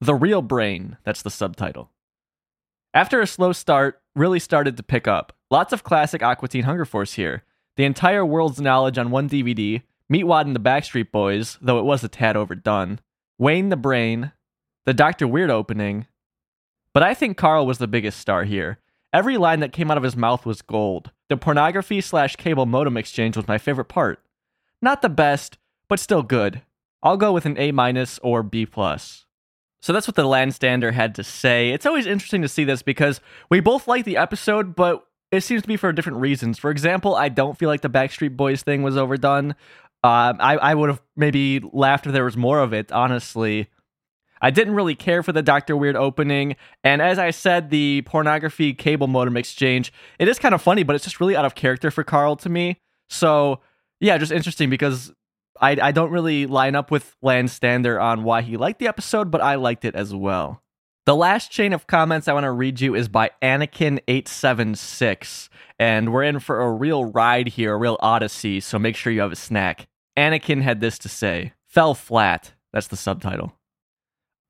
The 0.00 0.16
Real 0.16 0.42
Brain, 0.42 0.96
that's 1.04 1.22
the 1.22 1.30
subtitle. 1.30 1.90
After 2.92 3.20
a 3.20 3.26
slow 3.28 3.52
start, 3.52 4.02
really 4.16 4.40
started 4.40 4.76
to 4.76 4.82
pick 4.82 5.06
up. 5.06 5.32
Lots 5.48 5.72
of 5.72 5.84
classic 5.84 6.24
Aqua 6.24 6.48
Teen 6.48 6.64
Hunger 6.64 6.84
Force 6.84 7.12
here. 7.12 7.44
The 7.76 7.84
entire 7.84 8.26
world's 8.26 8.60
knowledge 8.60 8.98
on 8.98 9.12
one 9.12 9.28
DVD, 9.28 9.82
Meatwad 10.12 10.46
and 10.46 10.56
the 10.56 10.60
Backstreet 10.60 11.12
Boys, 11.12 11.56
though 11.62 11.78
it 11.78 11.84
was 11.84 12.02
a 12.02 12.08
tad 12.08 12.36
overdone, 12.36 12.98
Wayne 13.38 13.68
the 13.68 13.76
Brain, 13.76 14.32
the 14.86 14.92
Dr. 14.92 15.28
Weird 15.28 15.50
opening. 15.50 16.08
But 16.92 17.04
I 17.04 17.14
think 17.14 17.36
Carl 17.36 17.64
was 17.64 17.78
the 17.78 17.86
biggest 17.86 18.18
star 18.18 18.42
here. 18.42 18.80
Every 19.12 19.36
line 19.36 19.60
that 19.60 19.72
came 19.72 19.88
out 19.88 19.98
of 19.98 20.02
his 20.02 20.16
mouth 20.16 20.44
was 20.44 20.62
gold. 20.62 21.12
The 21.28 21.36
pornography 21.36 22.00
slash 22.00 22.34
cable 22.34 22.66
modem 22.66 22.96
exchange 22.96 23.36
was 23.36 23.46
my 23.46 23.58
favorite 23.58 23.84
part. 23.84 24.18
Not 24.82 25.00
the 25.00 25.08
best, 25.08 25.56
but 25.88 26.00
still 26.00 26.22
good. 26.22 26.62
I'll 27.02 27.16
go 27.16 27.32
with 27.32 27.46
an 27.46 27.56
A 27.58 27.72
minus 27.72 28.18
or 28.18 28.42
B 28.42 28.66
plus. 28.66 29.26
So 29.80 29.92
that's 29.92 30.06
what 30.06 30.14
the 30.14 30.24
Landstander 30.24 30.92
had 30.92 31.14
to 31.16 31.24
say. 31.24 31.70
It's 31.70 31.86
always 31.86 32.06
interesting 32.06 32.42
to 32.42 32.48
see 32.48 32.64
this 32.64 32.82
because 32.82 33.20
we 33.50 33.60
both 33.60 33.88
like 33.88 34.04
the 34.04 34.16
episode, 34.16 34.76
but 34.76 35.04
it 35.32 35.42
seems 35.42 35.62
to 35.62 35.68
be 35.68 35.76
for 35.76 35.92
different 35.92 36.18
reasons. 36.18 36.58
For 36.58 36.70
example, 36.70 37.16
I 37.16 37.28
don't 37.28 37.58
feel 37.58 37.68
like 37.68 37.80
the 37.80 37.90
Backstreet 37.90 38.36
Boys 38.36 38.62
thing 38.62 38.82
was 38.82 38.96
overdone. 38.96 39.56
Um, 40.04 40.36
I, 40.40 40.56
I 40.60 40.74
would 40.74 40.88
have 40.88 41.02
maybe 41.16 41.60
laughed 41.72 42.06
if 42.06 42.12
there 42.12 42.24
was 42.24 42.36
more 42.36 42.60
of 42.60 42.72
it, 42.72 42.92
honestly. 42.92 43.68
I 44.40 44.50
didn't 44.50 44.74
really 44.74 44.96
care 44.96 45.22
for 45.22 45.32
the 45.32 45.42
Dr. 45.42 45.76
Weird 45.76 45.96
opening. 45.96 46.56
And 46.84 47.00
as 47.00 47.18
I 47.18 47.30
said, 47.30 47.70
the 47.70 48.02
pornography 48.02 48.74
cable 48.74 49.06
modem 49.06 49.36
exchange, 49.36 49.92
it 50.18 50.28
is 50.28 50.38
kind 50.38 50.54
of 50.54 50.60
funny, 50.60 50.82
but 50.82 50.94
it's 50.96 51.04
just 51.04 51.20
really 51.20 51.36
out 51.36 51.44
of 51.44 51.54
character 51.54 51.90
for 51.90 52.04
Carl 52.04 52.36
to 52.36 52.48
me. 52.48 52.78
So, 53.08 53.60
yeah, 54.02 54.18
just 54.18 54.32
interesting 54.32 54.68
because 54.68 55.12
I, 55.60 55.78
I 55.80 55.92
don't 55.92 56.10
really 56.10 56.46
line 56.46 56.74
up 56.74 56.90
with 56.90 57.14
Landstander 57.22 58.02
on 58.02 58.24
why 58.24 58.42
he 58.42 58.56
liked 58.56 58.80
the 58.80 58.88
episode, 58.88 59.30
but 59.30 59.40
I 59.40 59.54
liked 59.54 59.84
it 59.84 59.94
as 59.94 60.12
well. 60.12 60.60
The 61.06 61.14
last 61.14 61.52
chain 61.52 61.72
of 61.72 61.86
comments 61.86 62.28
I 62.28 62.32
want 62.32 62.44
to 62.44 62.50
read 62.50 62.80
you 62.80 62.94
is 62.94 63.08
by 63.08 63.30
Anakin876, 63.42 65.48
and 65.78 66.12
we're 66.12 66.24
in 66.24 66.40
for 66.40 66.60
a 66.60 66.72
real 66.72 67.04
ride 67.04 67.48
here, 67.48 67.74
a 67.74 67.76
real 67.76 67.98
odyssey, 68.00 68.60
so 68.60 68.78
make 68.78 68.96
sure 68.96 69.12
you 69.12 69.20
have 69.20 69.32
a 69.32 69.36
snack. 69.36 69.88
Anakin 70.16 70.62
had 70.62 70.80
this 70.80 70.98
to 70.98 71.08
say 71.08 71.52
Fell 71.66 71.94
flat. 71.94 72.54
That's 72.72 72.88
the 72.88 72.96
subtitle. 72.96 73.56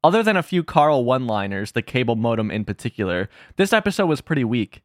Other 0.04 0.22
than 0.22 0.36
a 0.36 0.42
few 0.42 0.64
Carl 0.64 1.04
one 1.04 1.26
liners, 1.26 1.72
the 1.72 1.82
cable 1.82 2.16
modem 2.16 2.50
in 2.50 2.64
particular, 2.64 3.28
this 3.56 3.72
episode 3.72 4.06
was 4.06 4.20
pretty 4.20 4.44
weak. 4.44 4.82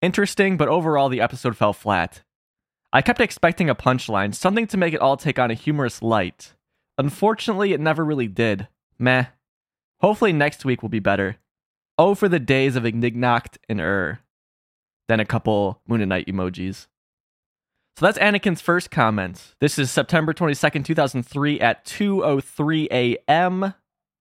Interesting, 0.00 0.56
but 0.56 0.68
overall 0.68 1.08
the 1.08 1.20
episode 1.20 1.56
fell 1.56 1.72
flat. 1.72 2.22
I 2.94 3.02
kept 3.02 3.20
expecting 3.20 3.68
a 3.68 3.74
punchline, 3.74 4.32
something 4.32 4.68
to 4.68 4.76
make 4.76 4.94
it 4.94 5.00
all 5.00 5.16
take 5.16 5.40
on 5.40 5.50
a 5.50 5.54
humorous 5.54 6.00
light. 6.00 6.54
Unfortunately, 6.96 7.72
it 7.72 7.80
never 7.80 8.04
really 8.04 8.28
did. 8.28 8.68
Meh. 9.00 9.26
Hopefully 10.00 10.32
next 10.32 10.64
week 10.64 10.80
will 10.80 10.88
be 10.88 11.00
better. 11.00 11.38
Oh, 11.98 12.14
for 12.14 12.28
the 12.28 12.38
days 12.38 12.76
of 12.76 12.86
Ignignokt 12.86 13.58
and 13.68 13.80
Err. 13.80 14.20
Then 15.08 15.18
a 15.18 15.24
couple 15.24 15.80
Mooninite 15.90 16.28
emojis. 16.28 16.86
So 17.96 18.06
that's 18.06 18.18
Anakin's 18.18 18.60
first 18.60 18.92
comment. 18.92 19.56
This 19.60 19.76
is 19.76 19.90
September 19.90 20.32
22nd, 20.32 20.84
2003 20.84 21.60
at 21.60 21.84
2:03 21.84 22.86
a.m. 22.92 23.74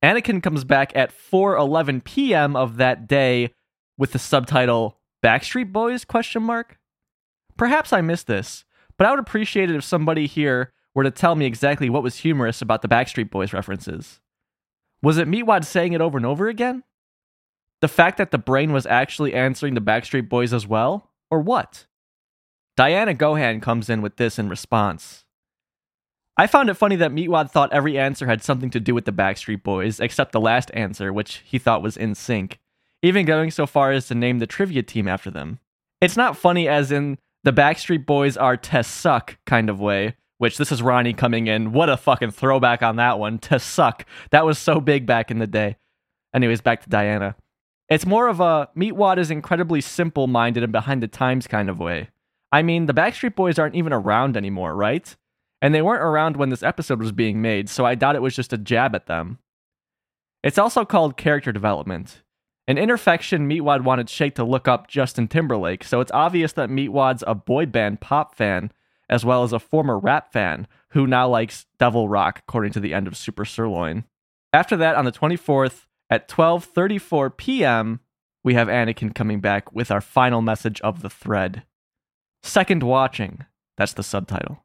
Anakin 0.04 0.42
comes 0.42 0.64
back 0.64 0.92
at 0.96 1.12
4:11 1.12 2.04
p.m. 2.04 2.56
of 2.56 2.78
that 2.78 3.08
day 3.08 3.54
with 4.00 4.14
the 4.14 4.20
subtitle 4.20 4.98
Backstreet 5.24 5.72
Boys 5.72 6.06
question 6.06 6.42
mark. 6.42 6.80
Perhaps 7.58 7.94
I 7.94 8.02
missed 8.02 8.28
this, 8.28 8.66
but 8.98 9.08
I 9.08 9.12
would 9.12 9.20
appreciate 9.20 9.70
it 9.70 9.76
if 9.76 9.84
somebody 9.84 10.28
here 10.28 10.72
were 10.96 11.04
to 11.04 11.12
tell 11.12 11.36
me 11.36 11.46
exactly 11.46 11.90
what 11.90 12.04
was 12.04 12.18
humorous 12.18 12.62
about 12.62 12.82
the 12.82 12.88
Backstreet 12.88 13.30
Boys 13.30 13.54
references. 13.54 14.20
Was 15.02 15.18
it 15.18 15.28
Meatwad 15.28 15.66
saying 15.66 15.94
it 15.94 16.02
over 16.02 16.18
and 16.18 16.26
over 16.26 16.48
again? 16.48 16.84
The 17.82 17.88
fact 17.88 18.18
that 18.18 18.32
the 18.32 18.38
brain 18.38 18.72
was 18.72 18.86
actually 18.86 19.34
answering 19.34 19.74
the 19.74 19.82
Backstreet 19.82 20.30
Boys 20.30 20.54
as 20.54 20.66
well? 20.66 21.10
Or 21.30 21.40
what? 21.40 21.88
Diana 22.78 23.14
Gohan 23.14 23.62
comes 23.62 23.90
in 23.90 24.02
with 24.02 24.16
this 24.18 24.40
in 24.40 24.50
response. 24.50 25.26
I 26.38 26.48
found 26.48 26.70
it 26.70 26.76
funny 26.76 26.96
that 26.96 27.12
Meatwad 27.12 27.52
thought 27.52 27.72
every 27.74 28.00
answer 28.00 28.26
had 28.26 28.42
something 28.42 28.72
to 28.72 28.80
do 28.80 28.96
with 28.96 29.06
the 29.06 29.12
Backstreet 29.12 29.62
Boys, 29.62 30.00
except 30.00 30.32
the 30.32 30.40
last 30.40 30.72
answer, 30.74 31.14
which 31.14 31.44
he 31.46 31.60
thought 31.60 31.84
was 31.84 31.98
NSYNC, 31.98 32.54
even 33.04 33.26
going 33.26 33.52
so 33.52 33.68
far 33.68 33.92
as 33.92 34.08
to 34.08 34.16
name 34.16 34.40
the 34.40 34.48
trivia 34.48 34.82
team 34.82 35.08
after 35.08 35.30
them. 35.30 35.60
It's 36.02 36.18
not 36.18 36.38
funny 36.38 36.68
as 36.68 36.92
in 36.92 37.20
the 37.44 37.54
Backstreet 37.54 38.06
Boys 38.06 38.38
are 38.38 38.58
to 38.58 38.84
suck 38.84 39.38
kind 39.46 39.70
of 39.70 39.80
way, 39.80 40.16
which 40.38 40.58
this 40.58 40.72
is 40.72 40.82
Ronnie 40.82 41.14
coming 41.14 41.48
in. 41.48 41.74
What 41.74 41.90
a 41.90 41.98
fucking 41.98 42.32
throwback 42.32 42.82
on 42.82 42.96
that 42.98 43.20
one. 43.20 43.40
To 43.40 43.60
suck. 43.60 44.06
That 44.32 44.46
was 44.46 44.58
so 44.58 44.80
big 44.80 45.06
back 45.06 45.30
in 45.30 45.40
the 45.40 45.48
day. 45.48 45.78
Anyways, 46.34 46.62
back 46.62 46.84
to 46.84 46.90
Diana. 46.90 47.36
It's 47.90 48.06
more 48.06 48.28
of 48.28 48.40
a 48.40 48.70
Meatwad 48.76 49.18
is 49.18 49.30
incredibly 49.30 49.82
simple 49.82 50.28
minded 50.28 50.64
and 50.64 50.72
behind 50.72 51.04
the 51.04 51.08
times 51.08 51.48
kind 51.48 51.70
of 51.70 51.80
way. 51.80 52.10
I 52.52 52.64
mean, 52.64 52.86
the 52.86 52.94
Backstreet 52.94 53.36
Boys 53.36 53.60
aren't 53.60 53.76
even 53.76 53.94
around 53.94 54.38
anymore, 54.38 54.76
right? 54.76 55.16
And 55.62 55.76
they 55.76 55.82
weren't 55.82 56.02
around 56.02 56.38
when 56.38 56.50
this 56.50 56.64
episode 56.64 57.00
was 57.00 57.12
being 57.12 57.42
made, 57.42 57.70
so 57.70 57.86
I 57.86 57.96
doubt 57.96 58.16
it 58.16 58.22
was 58.22 58.36
just 58.36 58.54
a 58.54 58.58
jab 58.58 58.96
at 58.96 59.06
them. 59.06 59.40
It's 60.44 60.58
also 60.58 60.86
called 60.86 61.18
character 61.18 61.52
development. 61.52 62.23
In 62.66 62.78
Interfection, 62.78 63.48
Meatwad 63.48 63.84
wanted 63.84 64.10
Shake 64.10 64.36
to 64.36 64.44
look 64.44 64.68
up 64.68 64.88
Justin 64.88 65.28
Timberlake, 65.28 65.84
so 65.84 66.00
it's 66.00 66.12
obvious 66.14 66.54
that 66.54 66.70
Meatwad's 66.70 67.24
a 67.28 67.36
boy 67.36 67.66
band 67.66 68.00
pop 68.00 68.36
fan, 68.36 68.72
as 69.10 69.26
well 69.26 69.44
as 69.44 69.52
a 69.52 69.60
former 69.60 70.00
rap 70.00 70.32
fan, 70.32 70.68
who 70.90 71.06
now 71.06 71.28
likes 71.28 71.66
Devil 71.78 72.08
Rock, 72.08 72.40
according 72.48 72.72
to 72.74 72.80
the 72.80 72.94
end 72.94 73.06
of 73.06 73.18
Super 73.18 73.44
Sirloin. 73.44 74.06
After 74.54 74.78
that, 74.78 74.96
on 74.96 75.04
the 75.04 75.12
24th, 75.12 75.88
at 76.10 76.30
12.34 76.30 77.36
p.m., 77.36 78.00
we 78.44 78.54
have 78.54 78.68
Anakin 78.68 79.14
coming 79.14 79.42
back 79.42 79.74
with 79.74 79.92
our 79.92 80.02
final 80.02 80.42
message 80.42 80.80
of 80.82 81.02
the 81.02 81.10
thread. 81.10 81.64
Second 82.44 82.84
watching. 82.84 83.46
That's 83.78 83.94
the 83.94 84.04
subtitle. 84.04 84.64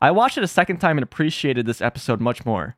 I 0.00 0.10
watched 0.10 0.36
it 0.36 0.44
a 0.44 0.48
second 0.48 0.78
time 0.78 0.98
and 0.98 1.02
appreciated 1.02 1.64
this 1.64 1.80
episode 1.80 2.20
much 2.20 2.44
more. 2.44 2.76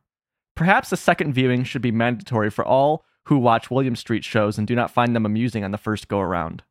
Perhaps 0.54 0.92
a 0.92 0.96
second 0.96 1.32
viewing 1.32 1.64
should 1.64 1.82
be 1.82 1.90
mandatory 1.90 2.50
for 2.50 2.64
all 2.64 3.04
who 3.28 3.38
watch 3.38 3.70
Williams 3.70 4.00
Street 4.00 4.24
shows 4.24 4.58
and 4.58 4.66
do 4.66 4.74
not 4.74 4.90
find 4.90 5.14
them 5.14 5.26
amusing 5.26 5.62
on 5.62 5.70
the 5.70 5.78
first 5.78 6.08
go 6.08 6.18
around. 6.18 6.62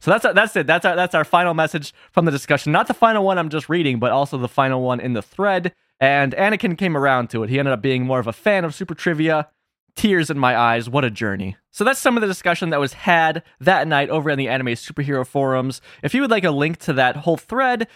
So 0.00 0.10
that's 0.10 0.26
that's 0.34 0.54
it. 0.56 0.66
That's 0.66 0.84
our 0.84 0.96
that's 0.96 1.14
our 1.14 1.24
final 1.24 1.54
message 1.54 1.94
from 2.12 2.24
the 2.24 2.30
discussion. 2.30 2.72
Not 2.72 2.88
the 2.88 2.94
final 2.94 3.24
one 3.24 3.38
I'm 3.38 3.48
just 3.48 3.68
reading, 3.68 3.98
but 3.98 4.12
also 4.12 4.36
the 4.36 4.48
final 4.48 4.82
one 4.82 5.00
in 5.00 5.14
the 5.14 5.22
thread. 5.22 5.72
And 5.98 6.32
Anakin 6.34 6.76
came 6.76 6.96
around 6.96 7.30
to 7.30 7.42
it. 7.42 7.50
He 7.50 7.58
ended 7.58 7.72
up 7.72 7.82
being 7.82 8.04
more 8.04 8.18
of 8.18 8.26
a 8.26 8.32
fan 8.32 8.64
of 8.64 8.74
Super 8.74 8.94
Trivia. 8.94 9.48
Tears 9.94 10.28
in 10.28 10.38
my 10.38 10.54
eyes. 10.54 10.90
What 10.90 11.06
a 11.06 11.10
journey. 11.10 11.56
So 11.70 11.82
that's 11.82 11.98
some 11.98 12.18
of 12.18 12.20
the 12.20 12.26
discussion 12.26 12.68
that 12.70 12.80
was 12.80 12.92
had 12.92 13.42
that 13.60 13.88
night 13.88 14.10
over 14.10 14.30
on 14.30 14.36
the 14.36 14.48
anime 14.48 14.68
superhero 14.68 15.26
forums. 15.26 15.80
If 16.02 16.14
you 16.14 16.20
would 16.20 16.30
like 16.30 16.44
a 16.44 16.50
link 16.50 16.78
to 16.80 16.92
that 16.92 17.16
whole 17.16 17.38
thread, 17.38 17.88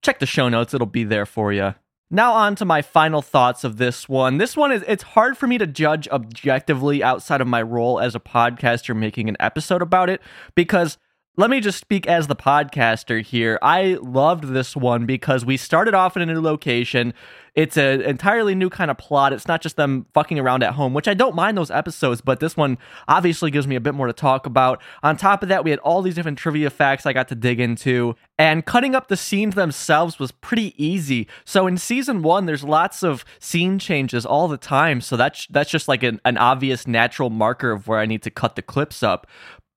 check 0.00 0.20
the 0.20 0.26
show 0.26 0.48
notes. 0.48 0.72
It'll 0.72 0.86
be 0.86 1.02
there 1.02 1.26
for 1.26 1.52
you. 1.52 1.74
Now 2.10 2.32
on 2.32 2.54
to 2.56 2.64
my 2.64 2.80
final 2.80 3.20
thoughts 3.20 3.64
of 3.64 3.76
this 3.76 4.08
one. 4.08 4.38
This 4.38 4.56
one 4.56 4.72
is 4.72 4.82
it's 4.88 5.02
hard 5.02 5.36
for 5.36 5.46
me 5.46 5.58
to 5.58 5.66
judge 5.66 6.08
objectively 6.08 7.02
outside 7.02 7.42
of 7.42 7.46
my 7.46 7.60
role 7.60 8.00
as 8.00 8.14
a 8.14 8.20
podcaster 8.20 8.96
making 8.96 9.28
an 9.28 9.36
episode 9.38 9.82
about 9.82 10.08
it 10.08 10.22
because 10.54 10.96
let 11.38 11.50
me 11.50 11.60
just 11.60 11.78
speak 11.78 12.08
as 12.08 12.26
the 12.26 12.34
podcaster 12.34 13.22
here. 13.22 13.60
I 13.62 13.96
loved 14.02 14.48
this 14.48 14.74
one 14.74 15.06
because 15.06 15.44
we 15.44 15.56
started 15.56 15.94
off 15.94 16.16
in 16.16 16.22
a 16.22 16.26
new 16.26 16.40
location. 16.40 17.14
It's 17.54 17.76
an 17.76 18.02
entirely 18.02 18.54
new 18.56 18.68
kind 18.68 18.90
of 18.90 18.98
plot. 18.98 19.32
It's 19.32 19.46
not 19.46 19.60
just 19.60 19.76
them 19.76 20.06
fucking 20.14 20.38
around 20.38 20.64
at 20.64 20.74
home, 20.74 20.94
which 20.94 21.06
I 21.08 21.14
don't 21.14 21.36
mind 21.36 21.56
those 21.56 21.70
episodes, 21.70 22.20
but 22.20 22.40
this 22.40 22.56
one 22.56 22.76
obviously 23.06 23.52
gives 23.52 23.66
me 23.66 23.76
a 23.76 23.80
bit 23.80 23.94
more 23.94 24.08
to 24.08 24.12
talk 24.12 24.46
about. 24.46 24.80
On 25.02 25.16
top 25.16 25.42
of 25.42 25.48
that, 25.48 25.64
we 25.64 25.70
had 25.70 25.78
all 25.80 26.02
these 26.02 26.16
different 26.16 26.38
trivia 26.38 26.70
facts 26.70 27.06
I 27.06 27.12
got 27.12 27.28
to 27.28 27.34
dig 27.34 27.58
into, 27.58 28.14
and 28.36 28.64
cutting 28.64 28.94
up 28.94 29.08
the 29.08 29.16
scenes 29.16 29.54
themselves 29.54 30.18
was 30.18 30.30
pretty 30.30 30.72
easy. 30.76 31.26
So 31.44 31.66
in 31.66 31.78
season 31.78 32.22
one, 32.22 32.46
there's 32.46 32.64
lots 32.64 33.02
of 33.02 33.24
scene 33.40 33.78
changes 33.78 34.26
all 34.26 34.46
the 34.46 34.56
time. 34.56 35.00
So 35.00 35.16
that's 35.16 35.46
that's 35.48 35.70
just 35.70 35.88
like 35.88 36.02
an, 36.02 36.20
an 36.24 36.36
obvious 36.36 36.86
natural 36.86 37.30
marker 37.30 37.72
of 37.72 37.88
where 37.88 37.98
I 37.98 38.06
need 38.06 38.22
to 38.22 38.30
cut 38.30 38.54
the 38.54 38.62
clips 38.62 39.02
up. 39.02 39.26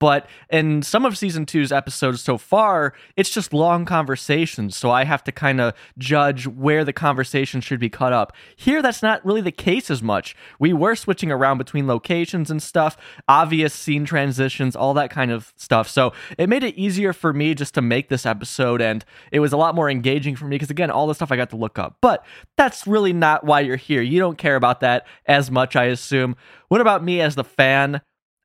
But 0.02 0.26
in 0.50 0.82
some 0.82 1.06
of 1.06 1.16
season 1.16 1.46
two's 1.46 1.70
episodes 1.70 2.22
so 2.22 2.36
far, 2.36 2.92
it's 3.14 3.30
just 3.30 3.52
long 3.52 3.84
conversations. 3.84 4.76
So 4.76 4.90
I 4.90 5.04
have 5.04 5.22
to 5.22 5.30
kind 5.30 5.60
of 5.60 5.74
judge 5.96 6.44
where 6.48 6.84
the 6.84 6.92
conversation 6.92 7.60
should 7.60 7.78
be 7.78 7.88
cut 7.88 8.12
up. 8.12 8.32
Here, 8.56 8.82
that's 8.82 9.00
not 9.00 9.24
really 9.24 9.42
the 9.42 9.52
case 9.52 9.92
as 9.92 10.02
much. 10.02 10.34
We 10.58 10.72
were 10.72 10.96
switching 10.96 11.30
around 11.30 11.58
between 11.58 11.86
locations 11.86 12.50
and 12.50 12.60
stuff, 12.60 12.96
obvious 13.28 13.72
scene 13.72 14.04
transitions, 14.04 14.74
all 14.74 14.92
that 14.94 15.10
kind 15.10 15.30
of 15.30 15.52
stuff. 15.56 15.88
So 15.88 16.12
it 16.36 16.48
made 16.48 16.64
it 16.64 16.74
easier 16.74 17.12
for 17.12 17.32
me 17.32 17.54
just 17.54 17.72
to 17.74 17.80
make 17.80 18.08
this 18.08 18.26
episode, 18.26 18.82
and 18.82 19.04
it 19.30 19.38
was 19.38 19.52
a 19.52 19.56
lot 19.56 19.76
more 19.76 19.88
engaging 19.88 20.34
for 20.34 20.46
me 20.46 20.56
because, 20.56 20.70
again, 20.70 20.90
all 20.90 21.06
the 21.06 21.14
stuff 21.14 21.30
I 21.30 21.36
got 21.36 21.50
to 21.50 21.56
look 21.56 21.78
up. 21.78 21.98
But 22.00 22.26
that's 22.56 22.88
really 22.88 23.12
not 23.12 23.44
why 23.44 23.60
you're 23.60 23.76
here. 23.76 24.02
You 24.02 24.18
don't 24.18 24.36
care 24.36 24.56
about 24.56 24.80
that 24.80 25.06
as 25.26 25.48
much, 25.48 25.76
I 25.76 25.84
assume. 25.84 26.34
What 26.66 26.80
about 26.80 27.04
me 27.04 27.20
as 27.20 27.36
the 27.36 27.44
fan? 27.44 28.00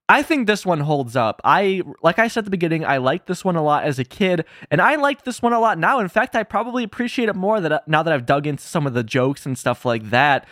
I 0.09 0.23
think 0.23 0.47
this 0.47 0.65
one 0.65 0.79
holds 0.79 1.15
up. 1.17 1.41
I 1.43 1.81
like 2.01 2.17
I 2.17 2.29
said 2.29 2.41
at 2.41 2.45
the 2.45 2.51
beginning, 2.51 2.85
I 2.85 2.97
liked 2.97 3.27
this 3.27 3.43
one 3.43 3.57
a 3.57 3.63
lot 3.63 3.83
as 3.83 3.99
a 3.99 4.05
kid, 4.05 4.45
and 4.71 4.81
I 4.81 4.95
liked 4.95 5.25
this 5.25 5.41
one 5.41 5.51
a 5.51 5.59
lot 5.59 5.77
now. 5.77 5.99
In 5.99 6.07
fact, 6.07 6.35
I 6.35 6.43
probably 6.43 6.83
appreciate 6.83 7.27
it 7.27 7.35
more 7.35 7.59
that 7.59 7.87
now 7.87 8.03
that 8.03 8.13
I've 8.13 8.25
dug 8.25 8.47
into 8.47 8.63
some 8.63 8.87
of 8.87 8.93
the 8.93 9.03
jokes 9.03 9.45
and 9.45 9.57
stuff 9.57 9.83
like 9.83 10.09
that. 10.09 10.47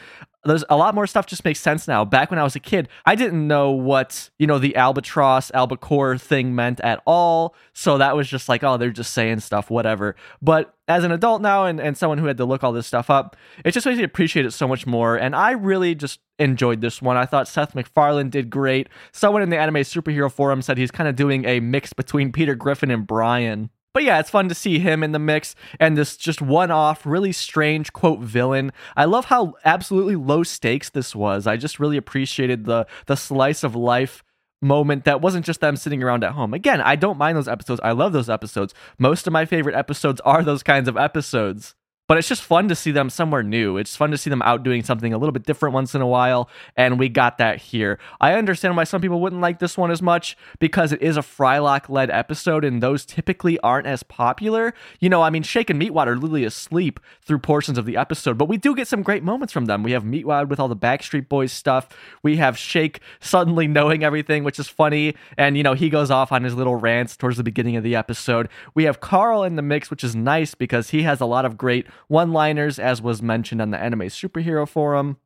There's 0.46 0.64
a 0.70 0.78
lot 0.78 0.94
more 0.94 1.08
stuff 1.08 1.26
just 1.26 1.44
makes 1.44 1.60
sense 1.60 1.88
now. 1.88 2.06
Back 2.06 2.30
when 2.30 2.40
I 2.40 2.44
was 2.44 2.56
a 2.56 2.60
kid, 2.60 2.88
I 3.06 3.16
didn't 3.16 3.48
know 3.48 3.72
what, 3.72 4.30
you 4.38 4.46
know, 4.46 4.60
the 4.60 4.76
albatross, 4.76 5.52
albacore 5.54 6.18
thing 6.18 6.54
meant 6.54 6.80
at 6.82 7.02
all. 7.06 7.56
So 7.74 7.98
that 7.98 8.16
was 8.16 8.28
just 8.28 8.48
like, 8.48 8.64
oh, 8.64 8.78
they're 8.78 8.92
just 8.92 9.14
saying 9.14 9.40
stuff, 9.40 9.70
whatever. 9.70 10.16
But 10.42 10.76
as 10.88 11.04
an 11.04 11.12
adult 11.12 11.42
now 11.42 11.66
and, 11.66 11.80
and 11.80 11.98
someone 11.98 12.20
who 12.20 12.28
had 12.28 12.38
to 12.38 12.46
look 12.46 12.64
all 12.64 12.72
this 12.72 12.86
stuff 12.86 13.10
up, 13.10 13.36
it 13.64 13.72
just 13.72 13.86
makes 13.86 13.98
me 13.98 14.04
appreciate 14.04 14.46
it 14.46 14.52
so 14.52 14.68
much 14.68 14.86
more. 14.86 15.16
And 15.16 15.36
I 15.36 15.52
really 15.52 15.96
just 15.96 16.20
enjoyed 16.38 16.82
this 16.82 17.02
one. 17.02 17.18
I 17.18 17.26
thought 17.26 17.48
Seth 17.48 17.74
MacFarlane 17.74 18.30
did 18.30 18.50
great. 18.50 18.88
Someone 19.12 19.42
in 19.42 19.50
the 19.50 19.58
anime 19.58 19.76
superhero 19.76 20.32
forum 20.32 20.62
said 20.62 20.78
he's 20.78 20.92
kind 20.92 21.10
of 21.10 21.16
doing 21.16 21.46
a 21.46 21.60
mix 21.60 21.94
between 21.94 22.32
Peter 22.32 22.56
Griffin 22.56 22.92
and 22.92 23.08
Brian. 23.08 23.72
But 23.96 24.04
yeah, 24.04 24.20
it's 24.20 24.30
fun 24.30 24.50
to 24.50 24.56
see 24.56 24.78
him 24.80 25.04
in 25.04 25.14
the 25.14 25.20
mix 25.20 25.56
and 25.80 25.98
this 25.98 26.18
just 26.18 26.42
one 26.42 26.70
off, 26.70 27.06
really 27.06 27.32
strange 27.32 27.94
quote 27.94 28.20
villain. 28.20 28.74
I 28.98 29.06
love 29.06 29.24
how 29.24 29.54
absolutely 29.64 30.18
low 30.18 30.44
stakes 30.44 30.90
this 30.90 31.16
was. 31.16 31.48
I 31.48 31.56
just 31.56 31.80
really 31.80 31.96
appreciated 31.96 32.66
the 32.66 32.88
the 33.06 33.16
slice 33.16 33.64
of 33.64 33.74
life 33.74 34.22
moment 34.62 35.06
that 35.06 35.22
wasn't 35.22 35.46
just 35.46 35.62
them 35.62 35.78
sitting 35.78 36.04
around 36.04 36.26
at 36.26 36.34
home. 36.34 36.54
Again, 36.54 36.82
I 36.82 36.98
don't 36.98 37.18
mind 37.18 37.38
those 37.38 37.48
episodes. 37.48 37.80
I 37.86 37.94
love 37.94 38.12
those 38.12 38.30
episodes. 38.30 38.74
Most 39.00 39.28
of 39.28 39.32
my 39.34 39.46
favorite 39.46 39.76
episodes 39.76 40.20
are 40.26 40.44
those 40.44 40.62
kinds 40.62 40.90
of 40.90 40.98
episodes. 40.98 41.74
But 42.08 42.20
it's 42.20 42.28
just 42.28 42.44
fun 42.44 42.68
to 42.68 42.76
see 42.76 42.92
them 42.92 43.10
somewhere 43.10 43.42
new. 43.42 43.78
It's 43.78 43.96
fun 43.96 44.12
to 44.12 44.18
see 44.18 44.30
them 44.30 44.44
out 44.44 44.62
doing 44.62 44.84
something 44.84 45.12
a 45.12 45.18
little 45.18 45.34
bit 45.34 45.44
different 45.44 45.74
once 45.74 45.96
in 45.96 46.02
a 46.02 46.08
while, 46.08 46.50
and 46.78 47.00
we 47.00 47.10
got 47.10 47.40
that 47.40 47.58
here. 47.58 47.98
I 48.22 48.34
understand 48.34 48.78
why 48.78 48.84
some 48.84 49.02
people 49.02 49.20
wouldn't 49.20 49.42
like 49.42 49.58
this 49.58 49.76
one 49.76 49.90
as 49.90 50.04
much 50.04 50.38
because 50.60 50.92
it 50.92 51.02
is 51.02 51.18
a 51.18 51.22
Frylock 51.22 51.90
led 51.90 52.12
episode, 52.12 52.64
and 52.64 52.82
those 52.82 53.06
typically 53.06 53.60
aren't 53.62 53.88
as 53.88 54.04
popular. 54.04 54.74
You 55.00 55.10
know, 55.10 55.24
I 55.24 55.32
mean, 55.32 55.42
Shake 55.42 55.72
and 55.72 55.82
Meatwad 55.82 56.06
are 56.06 56.16
literally 56.16 56.44
asleep 56.44 57.00
through 57.22 57.40
portions 57.40 57.80
of 57.80 57.86
the 57.86 57.98
episode, 57.98 58.38
but 58.38 58.48
we 58.48 58.58
do 58.58 58.76
get 58.76 58.88
some 58.88 59.02
great 59.02 59.24
moments 59.24 59.52
from 59.52 59.66
them. 59.66 59.82
We 59.82 59.94
have 59.94 60.04
Meatwad 60.04 60.48
with 60.48 60.60
all 60.60 60.68
the 60.68 60.76
Backstreet 60.76 61.28
Boys 61.28 61.52
stuff. 61.52 61.90
We 62.22 62.38
have 62.38 62.56
Shake 62.56 63.00
suddenly 63.20 63.68
knowing 63.68 64.04
everything, 64.04 64.44
which 64.44 64.60
is 64.60 64.68
funny, 64.68 65.16
and 65.40 65.58
you 65.58 65.64
know, 65.64 65.74
he 65.74 65.90
goes 65.90 66.12
off 66.12 66.32
on 66.32 66.44
his 66.44 66.54
little 66.54 66.76
rants 66.76 67.18
towards 67.18 67.38
the 67.38 67.44
beginning 67.44 67.78
of 67.78 67.84
the 67.84 67.96
episode. 67.96 68.48
We 68.76 68.84
have 68.84 69.00
Carl 69.00 69.44
in 69.44 69.56
the 69.56 69.64
mix, 69.64 69.90
which 69.90 70.04
is 70.04 70.16
nice 70.16 70.54
because 70.54 70.92
he 70.92 71.02
has 71.02 71.20
a 71.20 71.26
lot 71.26 71.46
of 71.46 71.58
great 71.58 71.88
one 72.08 72.32
liners, 72.32 72.80
as 72.80 73.02
was 73.02 73.22
mentioned 73.22 73.62
on 73.62 73.72
the 73.72 73.78
Anime 73.78 74.02
Superhero 74.02 74.68
Forum. 74.68 75.18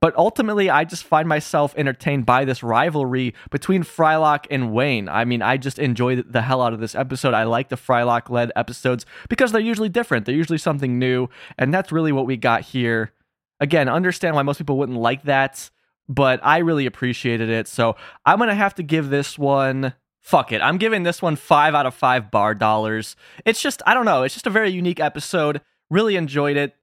But 0.00 0.14
ultimately, 0.16 0.68
I 0.68 0.84
just 0.84 1.04
find 1.04 1.26
myself 1.26 1.74
entertained 1.76 2.26
by 2.26 2.44
this 2.44 2.62
rivalry 2.62 3.34
between 3.50 3.82
Frylock 3.82 4.46
and 4.50 4.72
Wayne. 4.72 5.08
I 5.08 5.24
mean, 5.24 5.40
I 5.40 5.56
just 5.56 5.78
enjoy 5.78 6.16
the 6.16 6.42
hell 6.42 6.60
out 6.60 6.74
of 6.74 6.80
this 6.80 6.94
episode. 6.94 7.32
I 7.32 7.44
like 7.44 7.70
the 7.70 7.76
Frylock 7.76 8.28
led 8.28 8.52
episodes 8.54 9.06
because 9.30 9.52
they're 9.52 9.60
usually 9.60 9.88
different, 9.88 10.26
they're 10.26 10.34
usually 10.34 10.58
something 10.58 10.98
new, 10.98 11.28
and 11.56 11.72
that's 11.72 11.92
really 11.92 12.12
what 12.12 12.26
we 12.26 12.36
got 12.36 12.60
here. 12.60 13.12
Again, 13.58 13.88
understand 13.88 14.36
why 14.36 14.42
most 14.42 14.58
people 14.58 14.76
wouldn't 14.76 14.98
like 14.98 15.22
that, 15.22 15.70
but 16.08 16.40
I 16.42 16.58
really 16.58 16.84
appreciated 16.84 17.48
it. 17.48 17.66
So 17.66 17.96
I'm 18.26 18.36
going 18.36 18.50
to 18.50 18.54
have 18.54 18.74
to 18.74 18.82
give 18.82 19.08
this 19.08 19.38
one 19.38 19.94
fuck 20.20 20.52
it. 20.52 20.60
I'm 20.60 20.76
giving 20.76 21.04
this 21.04 21.22
one 21.22 21.36
five 21.36 21.74
out 21.74 21.86
of 21.86 21.94
five 21.94 22.30
bar 22.30 22.54
dollars. 22.54 23.16
It's 23.44 23.62
just, 23.62 23.80
I 23.86 23.94
don't 23.94 24.04
know, 24.04 24.24
it's 24.24 24.34
just 24.34 24.46
a 24.46 24.50
very 24.50 24.70
unique 24.70 25.00
episode. 25.00 25.62
Really 25.90 26.16
enjoyed 26.16 26.56
it. 26.56 26.74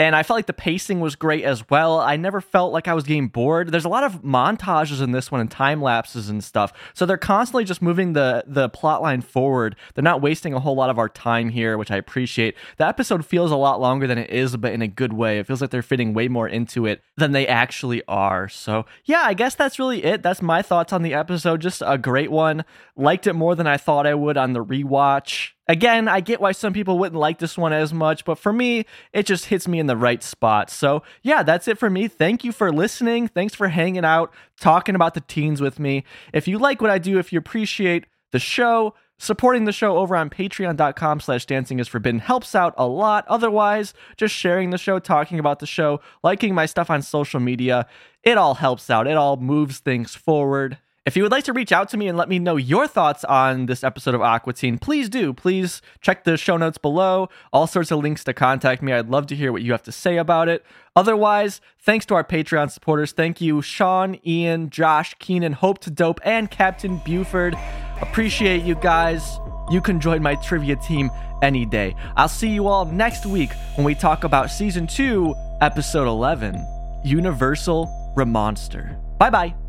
And 0.00 0.14
I 0.14 0.22
felt 0.22 0.36
like 0.36 0.46
the 0.46 0.52
pacing 0.52 1.00
was 1.00 1.16
great 1.16 1.42
as 1.42 1.68
well. 1.70 1.98
I 1.98 2.14
never 2.14 2.40
felt 2.40 2.72
like 2.72 2.86
I 2.86 2.94
was 2.94 3.02
getting 3.02 3.26
bored. 3.26 3.72
There's 3.72 3.84
a 3.84 3.88
lot 3.88 4.04
of 4.04 4.22
montages 4.22 5.02
in 5.02 5.10
this 5.10 5.32
one 5.32 5.40
and 5.40 5.50
time 5.50 5.82
lapses 5.82 6.28
and 6.28 6.42
stuff. 6.42 6.72
So 6.94 7.04
they're 7.04 7.16
constantly 7.16 7.64
just 7.64 7.82
moving 7.82 8.12
the 8.12 8.44
the 8.46 8.68
plot 8.68 9.02
line 9.02 9.22
forward. 9.22 9.74
They're 9.94 10.04
not 10.04 10.22
wasting 10.22 10.54
a 10.54 10.60
whole 10.60 10.76
lot 10.76 10.88
of 10.88 11.00
our 11.00 11.08
time 11.08 11.48
here, 11.48 11.76
which 11.76 11.90
I 11.90 11.96
appreciate. 11.96 12.54
The 12.76 12.86
episode 12.86 13.26
feels 13.26 13.50
a 13.50 13.56
lot 13.56 13.80
longer 13.80 14.06
than 14.06 14.18
it 14.18 14.30
is, 14.30 14.56
but 14.56 14.72
in 14.72 14.82
a 14.82 14.88
good 14.88 15.14
way. 15.14 15.40
It 15.40 15.48
feels 15.48 15.60
like 15.60 15.70
they're 15.70 15.82
fitting 15.82 16.14
way 16.14 16.28
more 16.28 16.46
into 16.46 16.86
it 16.86 17.02
than 17.16 17.32
they 17.32 17.48
actually 17.48 18.04
are. 18.06 18.48
So 18.48 18.86
yeah, 19.04 19.22
I 19.24 19.34
guess 19.34 19.56
that's 19.56 19.80
really 19.80 20.04
it. 20.04 20.22
That's 20.22 20.40
my 20.40 20.62
thoughts 20.62 20.92
on 20.92 21.02
the 21.02 21.14
episode. 21.14 21.60
Just 21.60 21.82
a 21.84 21.98
great 21.98 22.30
one. 22.30 22.64
Liked 22.94 23.26
it 23.26 23.32
more 23.32 23.56
than 23.56 23.66
I 23.66 23.78
thought 23.78 24.06
I 24.06 24.14
would 24.14 24.36
on 24.36 24.52
the 24.52 24.64
rewatch. 24.64 25.54
Again, 25.68 26.08
I 26.08 26.20
get 26.20 26.40
why 26.40 26.52
some 26.52 26.72
people 26.72 26.98
wouldn't 26.98 27.20
like 27.20 27.38
this 27.38 27.58
one 27.58 27.74
as 27.74 27.92
much, 27.92 28.24
but 28.24 28.38
for 28.38 28.52
me, 28.54 28.86
it 29.12 29.26
just 29.26 29.46
hits 29.46 29.68
me 29.68 29.78
in 29.78 29.86
the 29.86 29.96
right 29.96 30.22
spot. 30.22 30.70
So, 30.70 31.02
yeah, 31.22 31.42
that's 31.42 31.68
it 31.68 31.78
for 31.78 31.90
me. 31.90 32.08
Thank 32.08 32.42
you 32.42 32.52
for 32.52 32.72
listening. 32.72 33.28
Thanks 33.28 33.54
for 33.54 33.68
hanging 33.68 34.04
out, 34.04 34.32
talking 34.58 34.94
about 34.94 35.12
the 35.12 35.20
teens 35.20 35.60
with 35.60 35.78
me. 35.78 36.04
If 36.32 36.48
you 36.48 36.58
like 36.58 36.80
what 36.80 36.90
I 36.90 36.98
do, 36.98 37.18
if 37.18 37.34
you 37.34 37.38
appreciate 37.38 38.06
the 38.32 38.38
show, 38.38 38.94
supporting 39.18 39.64
the 39.64 39.72
show 39.72 39.98
over 39.98 40.16
on 40.16 40.30
patreon.com 40.30 41.20
slash 41.20 41.44
dancing 41.44 41.80
is 41.80 41.88
forbidden 41.88 42.20
helps 42.20 42.54
out 42.54 42.72
a 42.78 42.86
lot 42.86 43.26
otherwise 43.26 43.92
just 44.16 44.32
sharing 44.32 44.70
the 44.70 44.78
show 44.78 45.00
talking 45.00 45.40
about 45.40 45.58
the 45.58 45.66
show 45.66 46.00
liking 46.22 46.54
my 46.54 46.66
stuff 46.66 46.88
on 46.88 47.02
social 47.02 47.40
media 47.40 47.84
it 48.22 48.38
all 48.38 48.54
helps 48.54 48.88
out 48.88 49.08
it 49.08 49.16
all 49.16 49.36
moves 49.36 49.80
things 49.80 50.14
forward 50.14 50.78
if 51.08 51.16
you 51.16 51.22
would 51.22 51.32
like 51.32 51.44
to 51.44 51.54
reach 51.54 51.72
out 51.72 51.88
to 51.88 51.96
me 51.96 52.06
and 52.06 52.18
let 52.18 52.28
me 52.28 52.38
know 52.38 52.56
your 52.56 52.86
thoughts 52.86 53.24
on 53.24 53.64
this 53.64 53.82
episode 53.82 54.14
of 54.14 54.20
Aqua 54.20 54.52
Teen, 54.52 54.76
please 54.76 55.08
do. 55.08 55.32
Please 55.32 55.80
check 56.02 56.24
the 56.24 56.36
show 56.36 56.58
notes 56.58 56.76
below. 56.76 57.30
All 57.50 57.66
sorts 57.66 57.90
of 57.90 58.00
links 58.00 58.22
to 58.24 58.34
contact 58.34 58.82
me. 58.82 58.92
I'd 58.92 59.08
love 59.08 59.26
to 59.28 59.34
hear 59.34 59.50
what 59.50 59.62
you 59.62 59.72
have 59.72 59.82
to 59.84 59.92
say 59.92 60.18
about 60.18 60.50
it. 60.50 60.66
Otherwise, 60.94 61.62
thanks 61.80 62.04
to 62.04 62.14
our 62.14 62.24
Patreon 62.24 62.70
supporters. 62.70 63.12
Thank 63.12 63.40
you, 63.40 63.62
Sean, 63.62 64.18
Ian, 64.26 64.68
Josh, 64.68 65.14
Keenan, 65.18 65.54
Hope 65.54 65.78
to 65.78 65.90
Dope, 65.90 66.20
and 66.24 66.50
Captain 66.50 66.98
Buford. 66.98 67.56
Appreciate 68.02 68.62
you 68.64 68.74
guys. 68.74 69.40
You 69.70 69.80
can 69.80 70.00
join 70.00 70.22
my 70.22 70.34
trivia 70.34 70.76
team 70.76 71.10
any 71.42 71.64
day. 71.64 71.96
I'll 72.16 72.28
see 72.28 72.50
you 72.50 72.66
all 72.66 72.84
next 72.84 73.24
week 73.24 73.52
when 73.76 73.86
we 73.86 73.94
talk 73.94 74.24
about 74.24 74.50
season 74.50 74.86
2, 74.86 75.34
episode 75.62 76.06
11 76.06 76.62
Universal 77.02 78.12
Remonster. 78.14 78.98
Bye 79.18 79.30
bye. 79.30 79.67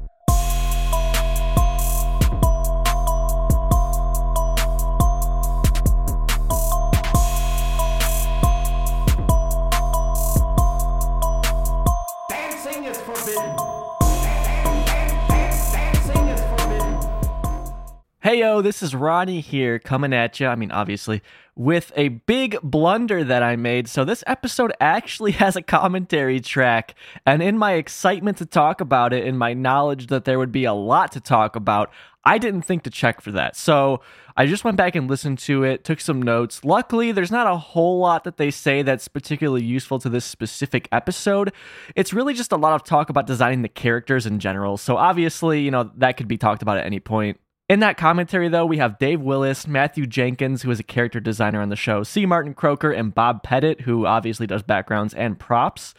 Heyo, 18.30 18.62
this 18.62 18.84
is 18.84 18.94
Ronnie 18.94 19.40
here 19.40 19.80
coming 19.80 20.14
at 20.14 20.40
you. 20.40 20.46
I 20.46 20.54
mean, 20.54 20.70
obviously, 20.70 21.24
with 21.56 21.92
a 21.96 22.10
big 22.10 22.60
blunder 22.62 23.24
that 23.24 23.42
I 23.42 23.56
made. 23.56 23.88
So, 23.88 24.06
this 24.06 24.24
episode 24.28 24.72
actually 24.80 25.32
has 25.42 25.56
a 25.56 25.64
commentary 25.64 26.40
track. 26.40 26.94
And 27.26 27.42
in 27.42 27.58
my 27.58 27.74
excitement 27.74 28.38
to 28.38 28.46
talk 28.46 28.82
about 28.82 29.14
it, 29.14 29.26
in 29.26 29.36
my 29.36 29.56
knowledge 29.56 30.08
that 30.08 30.26
there 30.26 30.38
would 30.38 30.52
be 30.52 30.66
a 30.66 30.74
lot 30.74 31.12
to 31.14 31.20
talk 31.20 31.56
about, 31.56 31.92
I 32.24 32.38
didn't 32.38 32.62
think 32.62 32.84
to 32.84 32.92
check 32.92 33.20
for 33.20 33.32
that. 33.32 33.56
So, 33.56 34.02
I 34.38 34.46
just 34.46 34.64
went 34.64 34.78
back 34.78 34.94
and 34.94 35.10
listened 35.10 35.40
to 35.40 35.64
it, 35.64 35.84
took 35.84 36.00
some 36.00 36.22
notes. 36.22 36.64
Luckily, 36.64 37.12
there's 37.12 37.32
not 37.32 37.48
a 37.48 37.58
whole 37.58 37.98
lot 37.98 38.26
that 38.26 38.38
they 38.38 38.52
say 38.52 38.84
that's 38.84 39.08
particularly 39.08 39.66
useful 39.66 39.98
to 39.98 40.08
this 40.08 40.24
specific 40.24 40.88
episode. 40.92 41.52
It's 41.96 42.14
really 42.14 42.36
just 42.36 42.52
a 42.52 42.58
lot 42.58 42.74
of 42.74 42.84
talk 42.84 43.10
about 43.10 43.26
designing 43.26 43.64
the 43.64 43.70
characters 43.70 44.28
in 44.28 44.38
general. 44.38 44.78
So, 44.78 44.98
obviously, 44.98 45.62
you 45.62 45.72
know, 45.72 45.90
that 45.98 46.18
could 46.18 46.28
be 46.28 46.38
talked 46.38 46.62
about 46.62 46.78
at 46.78 46.86
any 46.86 47.00
point. 47.00 47.40
In 47.70 47.82
that 47.82 47.98
commentary, 47.98 48.50
though, 48.50 48.66
we 48.66 48.78
have 48.78 48.98
Dave 48.98 49.22
Willis, 49.22 49.68
Matthew 49.68 50.08
Jenkins, 50.08 50.64
who 50.64 50.72
is 50.72 50.80
a 50.80 50.84
character 50.84 51.20
designer 51.20 51.62
on 51.62 51.70
the 51.70 51.76
show, 51.76 52.02
C. 52.02 52.26
Martin 52.26 52.56
Croker, 52.56 52.92
and 52.92 53.14
Bob 53.14 53.44
Pettit, 53.44 53.82
who 53.82 54.08
obviously 54.08 54.48
does 54.48 54.64
backgrounds 54.64 55.14
and 55.14 55.38
props. 55.38 55.94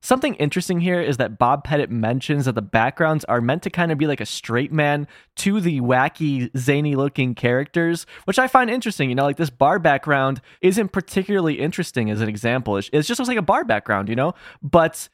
Something 0.00 0.34
interesting 0.34 0.80
here 0.80 1.00
is 1.00 1.18
that 1.18 1.38
Bob 1.38 1.62
Pettit 1.62 1.92
mentions 1.92 2.46
that 2.46 2.56
the 2.56 2.60
backgrounds 2.60 3.24
are 3.26 3.40
meant 3.40 3.62
to 3.62 3.70
kind 3.70 3.92
of 3.92 3.98
be 3.98 4.08
like 4.08 4.20
a 4.20 4.26
straight 4.26 4.72
man 4.72 5.06
to 5.36 5.60
the 5.60 5.80
wacky, 5.80 6.50
zany 6.58 6.96
looking 6.96 7.36
characters, 7.36 8.04
which 8.24 8.40
I 8.40 8.48
find 8.48 8.68
interesting. 8.68 9.08
You 9.08 9.14
know, 9.14 9.22
like 9.22 9.36
this 9.36 9.48
bar 9.48 9.78
background 9.78 10.40
isn't 10.60 10.88
particularly 10.88 11.60
interesting 11.60 12.10
as 12.10 12.20
an 12.20 12.28
example. 12.28 12.78
It 12.78 12.90
just 12.90 13.20
looks 13.20 13.28
like 13.28 13.38
a 13.38 13.42
bar 13.42 13.62
background, 13.64 14.08
you 14.08 14.16
know? 14.16 14.34
But 14.60 15.08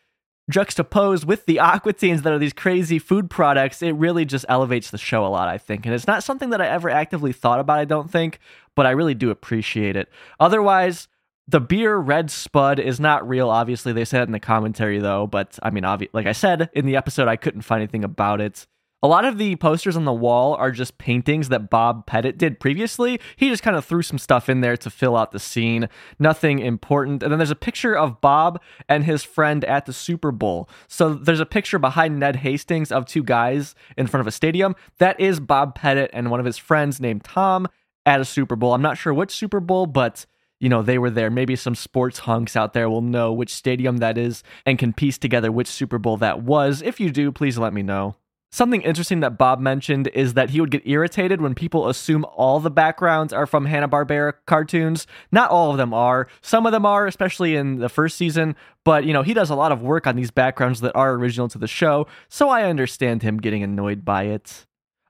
juxtaposed 0.49 1.25
with 1.25 1.47
the 1.47 1.59
aqua 1.59 1.93
teens 1.93 2.23
that 2.23 2.33
are 2.33 2.39
these 2.39 2.53
crazy 2.53 2.99
food 2.99 3.31
products, 3.31 3.83
it 3.83 3.93
really 3.93 4.25
just 4.25 4.47
elevates 4.49 4.91
the 4.91 4.99
show 4.99 5.25
a 5.25 5.29
lot, 5.29 5.49
I 5.49 5.59
think. 5.59 5.87
And 5.87 5.95
it's 5.95 6.07
not 6.07 6.25
something 6.25 6.51
that 6.51 6.61
I 6.61 6.67
ever 6.69 6.91
actively 6.91 7.33
thought 7.33 7.61
about, 7.61 7.79
I 7.79 7.85
don't 7.85 8.11
think, 8.11 8.39
but 8.75 8.87
I 8.87 8.91
really 8.91 9.15
do 9.15 9.31
appreciate 9.31 9.97
it. 9.97 10.09
Otherwise, 10.41 11.09
the 11.49 11.61
beer 11.61 11.97
red 11.97 12.31
spud 12.31 12.79
is 12.79 13.01
not 13.01 13.27
real 13.27 13.49
obviously 13.49 13.93
they 13.93 14.05
said 14.05 14.21
it 14.21 14.29
in 14.29 14.33
the 14.33 14.39
commentary 14.39 14.99
though 14.99 15.27
but 15.27 15.59
i 15.63 15.71
mean 15.71 15.83
obvi- 15.83 16.11
like 16.13 16.27
i 16.27 16.33
said 16.33 16.69
in 16.75 16.85
the 16.85 16.95
episode 16.95 17.27
i 17.27 17.37
couldn't 17.37 17.63
find 17.63 17.81
anything 17.81 18.05
about 18.05 18.41
it 18.41 18.67
a 19.03 19.09
lot 19.09 19.25
of 19.25 19.39
the 19.39 19.55
posters 19.57 19.97
on 19.97 20.05
the 20.05 20.13
wall 20.13 20.55
are 20.55 20.73
just 20.73 20.99
paintings 20.99 21.49
that 21.51 21.71
Bob 21.71 22.07
Pettit 22.07 22.37
did 22.37 22.59
previously. 22.59 23.21
He 23.37 23.49
just 23.49 23.63
kind 23.63 23.77
of 23.77 23.85
threw 23.85 24.03
some 24.03 24.19
stuff 24.19 24.49
in 24.49 24.61
there 24.61 24.77
to 24.77 24.91
fill 24.91 25.17
out 25.17 25.31
the 25.31 25.39
scene. 25.39 25.89
Nothing 26.19 26.59
important. 26.59 27.23
And 27.23 27.31
then 27.31 27.39
there's 27.39 27.51
a 27.51 27.57
picture 27.57 27.97
of 27.97 28.21
Bob 28.21 28.61
and 28.89 29.05
his 29.05 29.23
friend 29.23 29.65
at 29.65 29.87
the 29.87 29.93
Super 29.93 30.33
Bowl. 30.33 30.69
So 30.89 31.15
there's 31.15 31.39
a 31.39 31.47
picture 31.47 31.79
behind 31.79 32.19
Ned 32.19 32.37
Hastings 32.37 32.91
of 32.91 33.07
two 33.07 33.23
guys 33.23 33.77
in 33.97 34.09
front 34.09 34.23
of 34.23 34.27
a 34.27 34.33
stadium. 34.33 34.75
That 34.99 35.21
is 35.21 35.39
Bob 35.39 35.77
Pettit 35.77 36.11
and 36.13 36.31
one 36.31 36.41
of 36.41 36.47
his 36.47 36.59
friends 36.59 37.01
named 37.01 37.23
Tom 37.23 37.69
at 38.05 38.21
a 38.21 38.25
Super 38.25 38.57
Bowl. 38.57 38.75
I'm 38.75 38.83
not 38.83 38.99
sure 38.99 39.15
which 39.15 39.31
Super 39.31 39.61
Bowl, 39.61 39.87
but 39.87 40.27
you 40.59 40.69
know, 40.69 40.83
they 40.83 40.99
were 40.99 41.11
there. 41.11 41.31
Maybe 41.31 41.55
some 41.55 41.77
sports 41.77 42.21
hunks 42.21 42.57
out 42.57 42.73
there 42.73 42.91
will 42.91 43.03
know 43.03 43.33
which 43.33 43.55
stadium 43.55 43.99
that 43.99 44.19
is 44.19 44.43
and 44.67 44.77
can 44.77 44.93
piece 44.93 45.17
together 45.17 45.53
which 45.53 45.69
Super 45.69 45.99
Bowl 45.99 46.17
that 46.17 46.43
was. 46.43 46.83
If 46.83 46.99
you 46.99 47.11
do, 47.11 47.31
please 47.31 47.59
let 47.59 47.73
me 47.73 47.85
know. 47.85 48.17
Something 48.51 48.81
interesting 48.81 49.21
that 49.21 49.37
Bob 49.37 49.61
mentioned 49.61 50.09
is 50.09 50.33
that 50.33 50.51
he 50.51 50.61
would 50.61 50.71
get 50.71 50.87
irritated 50.87 51.43
when 51.43 51.55
people 51.55 51.89
assume 51.89 52.25
all 52.33 52.61
the 52.61 52.71
backgrounds 52.71 53.33
are 53.33 53.47
from 53.47 53.67
Hanna-Barbera 53.67 54.33
cartoons. 54.47 55.07
Not 55.31 55.51
all 55.51 55.71
of 55.71 55.77
them 55.77 55.93
are. 55.93 56.29
Some 56.41 56.65
of 56.65 56.73
them 56.73 56.87
are, 56.87 57.07
especially 57.07 57.57
in 57.57 57.79
the 57.79 57.91
first 57.91 58.17
season, 58.17 58.57
but 58.85 59.05
you 59.05 59.13
know, 59.13 59.23
he 59.23 59.35
does 59.35 59.51
a 59.51 59.55
lot 59.55 59.71
of 59.71 59.83
work 59.83 60.07
on 60.07 60.17
these 60.17 60.31
backgrounds 60.31 60.81
that 60.81 60.97
are 60.97 61.13
original 61.13 61.49
to 61.49 61.59
the 61.59 61.67
show, 61.67 62.07
so 62.29 62.49
I 62.49 62.63
understand 62.63 63.23
him 63.23 63.37
getting 63.37 63.63
annoyed 63.63 64.05
by 64.05 64.25
it. 64.25 64.67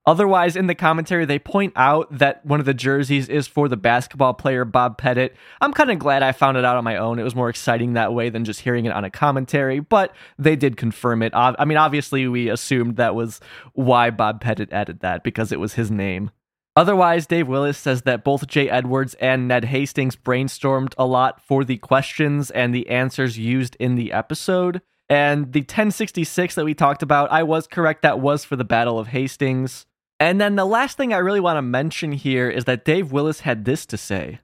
Otherwise, 0.09 0.57
in 0.57 0.69
the 0.69 0.75
commentary, 0.75 1.27
they 1.27 1.39
point 1.39 1.71
out 1.77 2.09
that 2.11 2.43
one 2.43 2.61
of 2.61 2.65
the 2.65 2.73
jerseys 2.73 3.29
is 3.29 3.47
for 3.47 3.69
the 3.69 3.77
basketball 3.77 4.33
player 4.33 4.65
Bob 4.65 4.97
Pettit. 4.97 5.37
I'm 5.61 5.75
kind 5.75 5.91
of 5.91 5.99
glad 5.99 6.23
I 6.23 6.33
found 6.33 6.57
it 6.57 6.65
out 6.65 6.79
on 6.79 6.85
my 6.85 6.97
own. 6.97 7.19
It 7.19 7.25
was 7.25 7.35
more 7.35 7.51
exciting 7.51 7.93
that 7.93 8.15
way 8.15 8.31
than 8.31 8.47
just 8.47 8.61
hearing 8.61 8.87
it 8.87 8.93
on 8.93 9.05
a 9.05 9.11
commentary, 9.11 9.81
but 9.81 10.17
they 10.39 10.57
did 10.57 10.79
confirm 10.79 11.23
it. 11.23 11.35
I 11.35 11.67
mean, 11.67 11.77
obviously, 11.77 12.27
we 12.27 12.49
assumed 12.49 12.97
that 12.97 13.15
was 13.15 13.39
why 13.75 14.09
Bob 14.09 14.41
Pettit 14.41 14.73
added 14.73 15.01
that 15.01 15.23
because 15.23 15.53
it 15.53 15.61
was 15.61 15.75
his 15.75 15.91
name. 15.91 16.31
Otherwise, 16.75 17.27
Dave 17.27 17.47
Willis 17.47 17.77
says 17.77 18.03
that 18.03 18.25
both 18.25 18.47
Jay 18.47 18.71
Edwards 18.71 19.13
and 19.21 19.47
Ned 19.47 19.67
Hastings 19.67 20.17
brainstormed 20.17 20.95
a 20.97 21.05
lot 21.05 21.45
for 21.45 21.65
the 21.65 21.77
questions 21.77 22.51
and 22.51 22.75
the 22.75 22.89
answers 22.89 23.37
used 23.37 23.77
in 23.79 23.95
the 23.95 24.13
episode. 24.13 24.81
And 25.11 25.53
the 25.53 25.61
1066 25.61 26.55
that 26.55 26.65
we 26.65 26.73
talked 26.73 27.03
about, 27.03 27.31
I 27.31 27.43
was 27.43 27.67
correct, 27.67 28.01
that 28.03 28.21
was 28.21 28.47
for 28.47 28.57
the 28.57 28.65
Battle 28.65 28.99
of 28.99 29.09
Hastings. 29.09 29.85
And 30.21 30.41
then 30.41 30.57
the 30.57 30.65
last 30.65 30.97
thing 30.97 31.13
I 31.13 31.19
really 31.19 31.41
want 31.41 31.59
to 31.59 31.63
mention 31.63 32.13
here 32.13 32.51
is 32.51 32.65
that 32.65 32.85
Dave 32.85 33.13
Willis 33.13 33.41
had 33.41 33.65
this 33.65 33.87
to 33.87 33.97
say. 33.97 34.41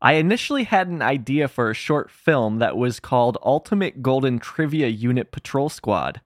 I 0.00 0.14
initially 0.14 0.64
had 0.64 0.88
an 0.88 1.02
idea 1.02 1.48
for 1.48 1.70
a 1.70 1.74
short 1.74 2.10
film 2.10 2.58
that 2.58 2.76
was 2.76 3.00
called 3.00 3.38
Ultimate 3.44 4.02
Golden 4.02 4.38
Trivia 4.38 4.88
Unit 4.88 5.30
Patrol 5.30 5.68
Squad. 5.68 6.20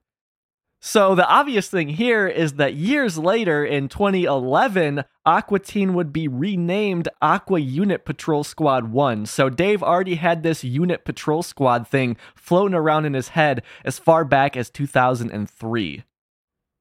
So 0.80 1.14
the 1.14 1.26
obvious 1.26 1.68
thing 1.68 1.88
here 1.88 2.28
is 2.28 2.54
that 2.54 2.74
years 2.74 3.18
later 3.18 3.64
in 3.64 3.88
2011, 3.88 5.04
Aqua 5.24 5.58
Teen 5.58 5.94
would 5.94 6.12
be 6.12 6.28
renamed 6.28 7.08
Aqua 7.20 7.58
Unit 7.58 8.04
Patrol 8.04 8.44
Squad 8.44 8.92
1. 8.92 9.26
So 9.26 9.50
Dave 9.50 9.82
already 9.82 10.14
had 10.14 10.42
this 10.42 10.62
Unit 10.62 11.04
Patrol 11.04 11.42
Squad 11.42 11.88
thing 11.88 12.16
floating 12.34 12.74
around 12.74 13.04
in 13.04 13.14
his 13.14 13.28
head 13.28 13.62
as 13.84 13.98
far 13.98 14.24
back 14.24 14.56
as 14.56 14.70
2003. 14.70 16.04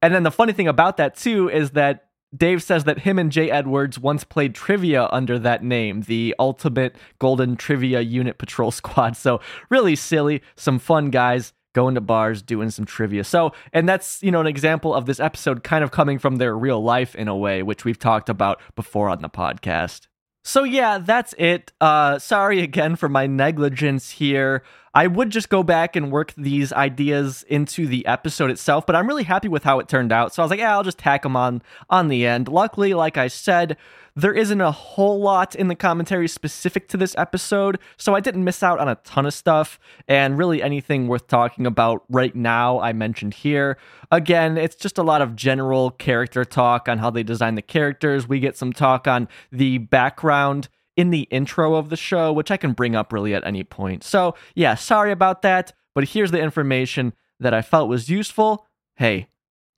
And 0.06 0.14
then 0.14 0.22
the 0.22 0.30
funny 0.30 0.52
thing 0.52 0.68
about 0.68 0.98
that 0.98 1.16
too 1.16 1.50
is 1.50 1.72
that 1.72 2.04
Dave 2.36 2.62
says 2.62 2.84
that 2.84 3.00
him 3.00 3.18
and 3.18 3.32
Jay 3.32 3.50
Edwards 3.50 3.98
once 3.98 4.22
played 4.22 4.54
trivia 4.54 5.08
under 5.10 5.36
that 5.40 5.64
name, 5.64 6.02
the 6.02 6.32
Ultimate 6.38 6.94
Golden 7.18 7.56
Trivia 7.56 8.02
Unit 8.02 8.38
Patrol 8.38 8.70
Squad. 8.70 9.16
So 9.16 9.40
really 9.68 9.96
silly, 9.96 10.42
some 10.54 10.78
fun 10.78 11.10
guys 11.10 11.52
going 11.74 11.96
to 11.96 12.00
bars, 12.00 12.40
doing 12.40 12.70
some 12.70 12.84
trivia. 12.84 13.24
So, 13.24 13.50
and 13.72 13.88
that's, 13.88 14.22
you 14.22 14.30
know, 14.30 14.40
an 14.40 14.46
example 14.46 14.94
of 14.94 15.06
this 15.06 15.18
episode 15.18 15.64
kind 15.64 15.82
of 15.82 15.90
coming 15.90 16.20
from 16.20 16.36
their 16.36 16.56
real 16.56 16.80
life 16.80 17.16
in 17.16 17.26
a 17.26 17.36
way, 17.36 17.64
which 17.64 17.84
we've 17.84 17.98
talked 17.98 18.28
about 18.28 18.60
before 18.76 19.08
on 19.08 19.22
the 19.22 19.28
podcast. 19.28 20.06
So 20.44 20.62
yeah, 20.62 20.98
that's 20.98 21.34
it. 21.36 21.72
Uh 21.80 22.20
sorry 22.20 22.62
again 22.62 22.94
for 22.94 23.08
my 23.08 23.26
negligence 23.26 24.12
here. 24.12 24.62
I 24.96 25.08
would 25.08 25.28
just 25.28 25.50
go 25.50 25.62
back 25.62 25.94
and 25.94 26.10
work 26.10 26.32
these 26.38 26.72
ideas 26.72 27.44
into 27.48 27.86
the 27.86 28.06
episode 28.06 28.50
itself, 28.50 28.86
but 28.86 28.96
I'm 28.96 29.06
really 29.06 29.24
happy 29.24 29.46
with 29.46 29.62
how 29.62 29.78
it 29.78 29.90
turned 29.90 30.10
out. 30.10 30.32
So 30.32 30.42
I 30.42 30.44
was 30.44 30.48
like, 30.48 30.58
yeah, 30.58 30.72
I'll 30.72 30.82
just 30.82 30.96
tack 30.96 31.22
them 31.22 31.36
on 31.36 31.60
on 31.90 32.08
the 32.08 32.24
end. 32.24 32.48
Luckily, 32.48 32.94
like 32.94 33.18
I 33.18 33.28
said, 33.28 33.76
there 34.14 34.32
isn't 34.32 34.62
a 34.62 34.70
whole 34.70 35.20
lot 35.20 35.54
in 35.54 35.68
the 35.68 35.74
commentary 35.74 36.26
specific 36.28 36.88
to 36.88 36.96
this 36.96 37.14
episode, 37.18 37.78
so 37.98 38.14
I 38.14 38.20
didn't 38.20 38.44
miss 38.44 38.62
out 38.62 38.78
on 38.78 38.88
a 38.88 38.94
ton 39.04 39.26
of 39.26 39.34
stuff, 39.34 39.78
and 40.08 40.38
really 40.38 40.62
anything 40.62 41.08
worth 41.08 41.26
talking 41.26 41.66
about 41.66 42.02
right 42.08 42.34
now 42.34 42.80
I 42.80 42.94
mentioned 42.94 43.34
here. 43.34 43.76
Again, 44.10 44.56
it's 44.56 44.76
just 44.76 44.96
a 44.96 45.02
lot 45.02 45.20
of 45.20 45.36
general 45.36 45.90
character 45.90 46.46
talk 46.46 46.88
on 46.88 46.96
how 46.96 47.10
they 47.10 47.22
design 47.22 47.54
the 47.54 47.60
characters. 47.60 48.26
We 48.26 48.40
get 48.40 48.56
some 48.56 48.72
talk 48.72 49.06
on 49.06 49.28
the 49.52 49.76
background 49.76 50.70
in 50.96 51.10
the 51.10 51.22
intro 51.30 51.74
of 51.74 51.90
the 51.90 51.96
show, 51.96 52.32
which 52.32 52.50
I 52.50 52.56
can 52.56 52.72
bring 52.72 52.96
up 52.96 53.12
really 53.12 53.34
at 53.34 53.46
any 53.46 53.62
point. 53.62 54.02
So, 54.02 54.34
yeah, 54.54 54.74
sorry 54.74 55.12
about 55.12 55.42
that, 55.42 55.72
but 55.94 56.04
here's 56.04 56.30
the 56.30 56.40
information 56.40 57.12
that 57.38 57.52
I 57.52 57.62
felt 57.62 57.88
was 57.88 58.08
useful. 58.08 58.66
Hey, 58.96 59.28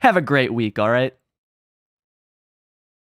have 0.00 0.16
a 0.16 0.22
great 0.22 0.54
week, 0.54 0.78
all 0.78 0.90
right? 0.90 1.14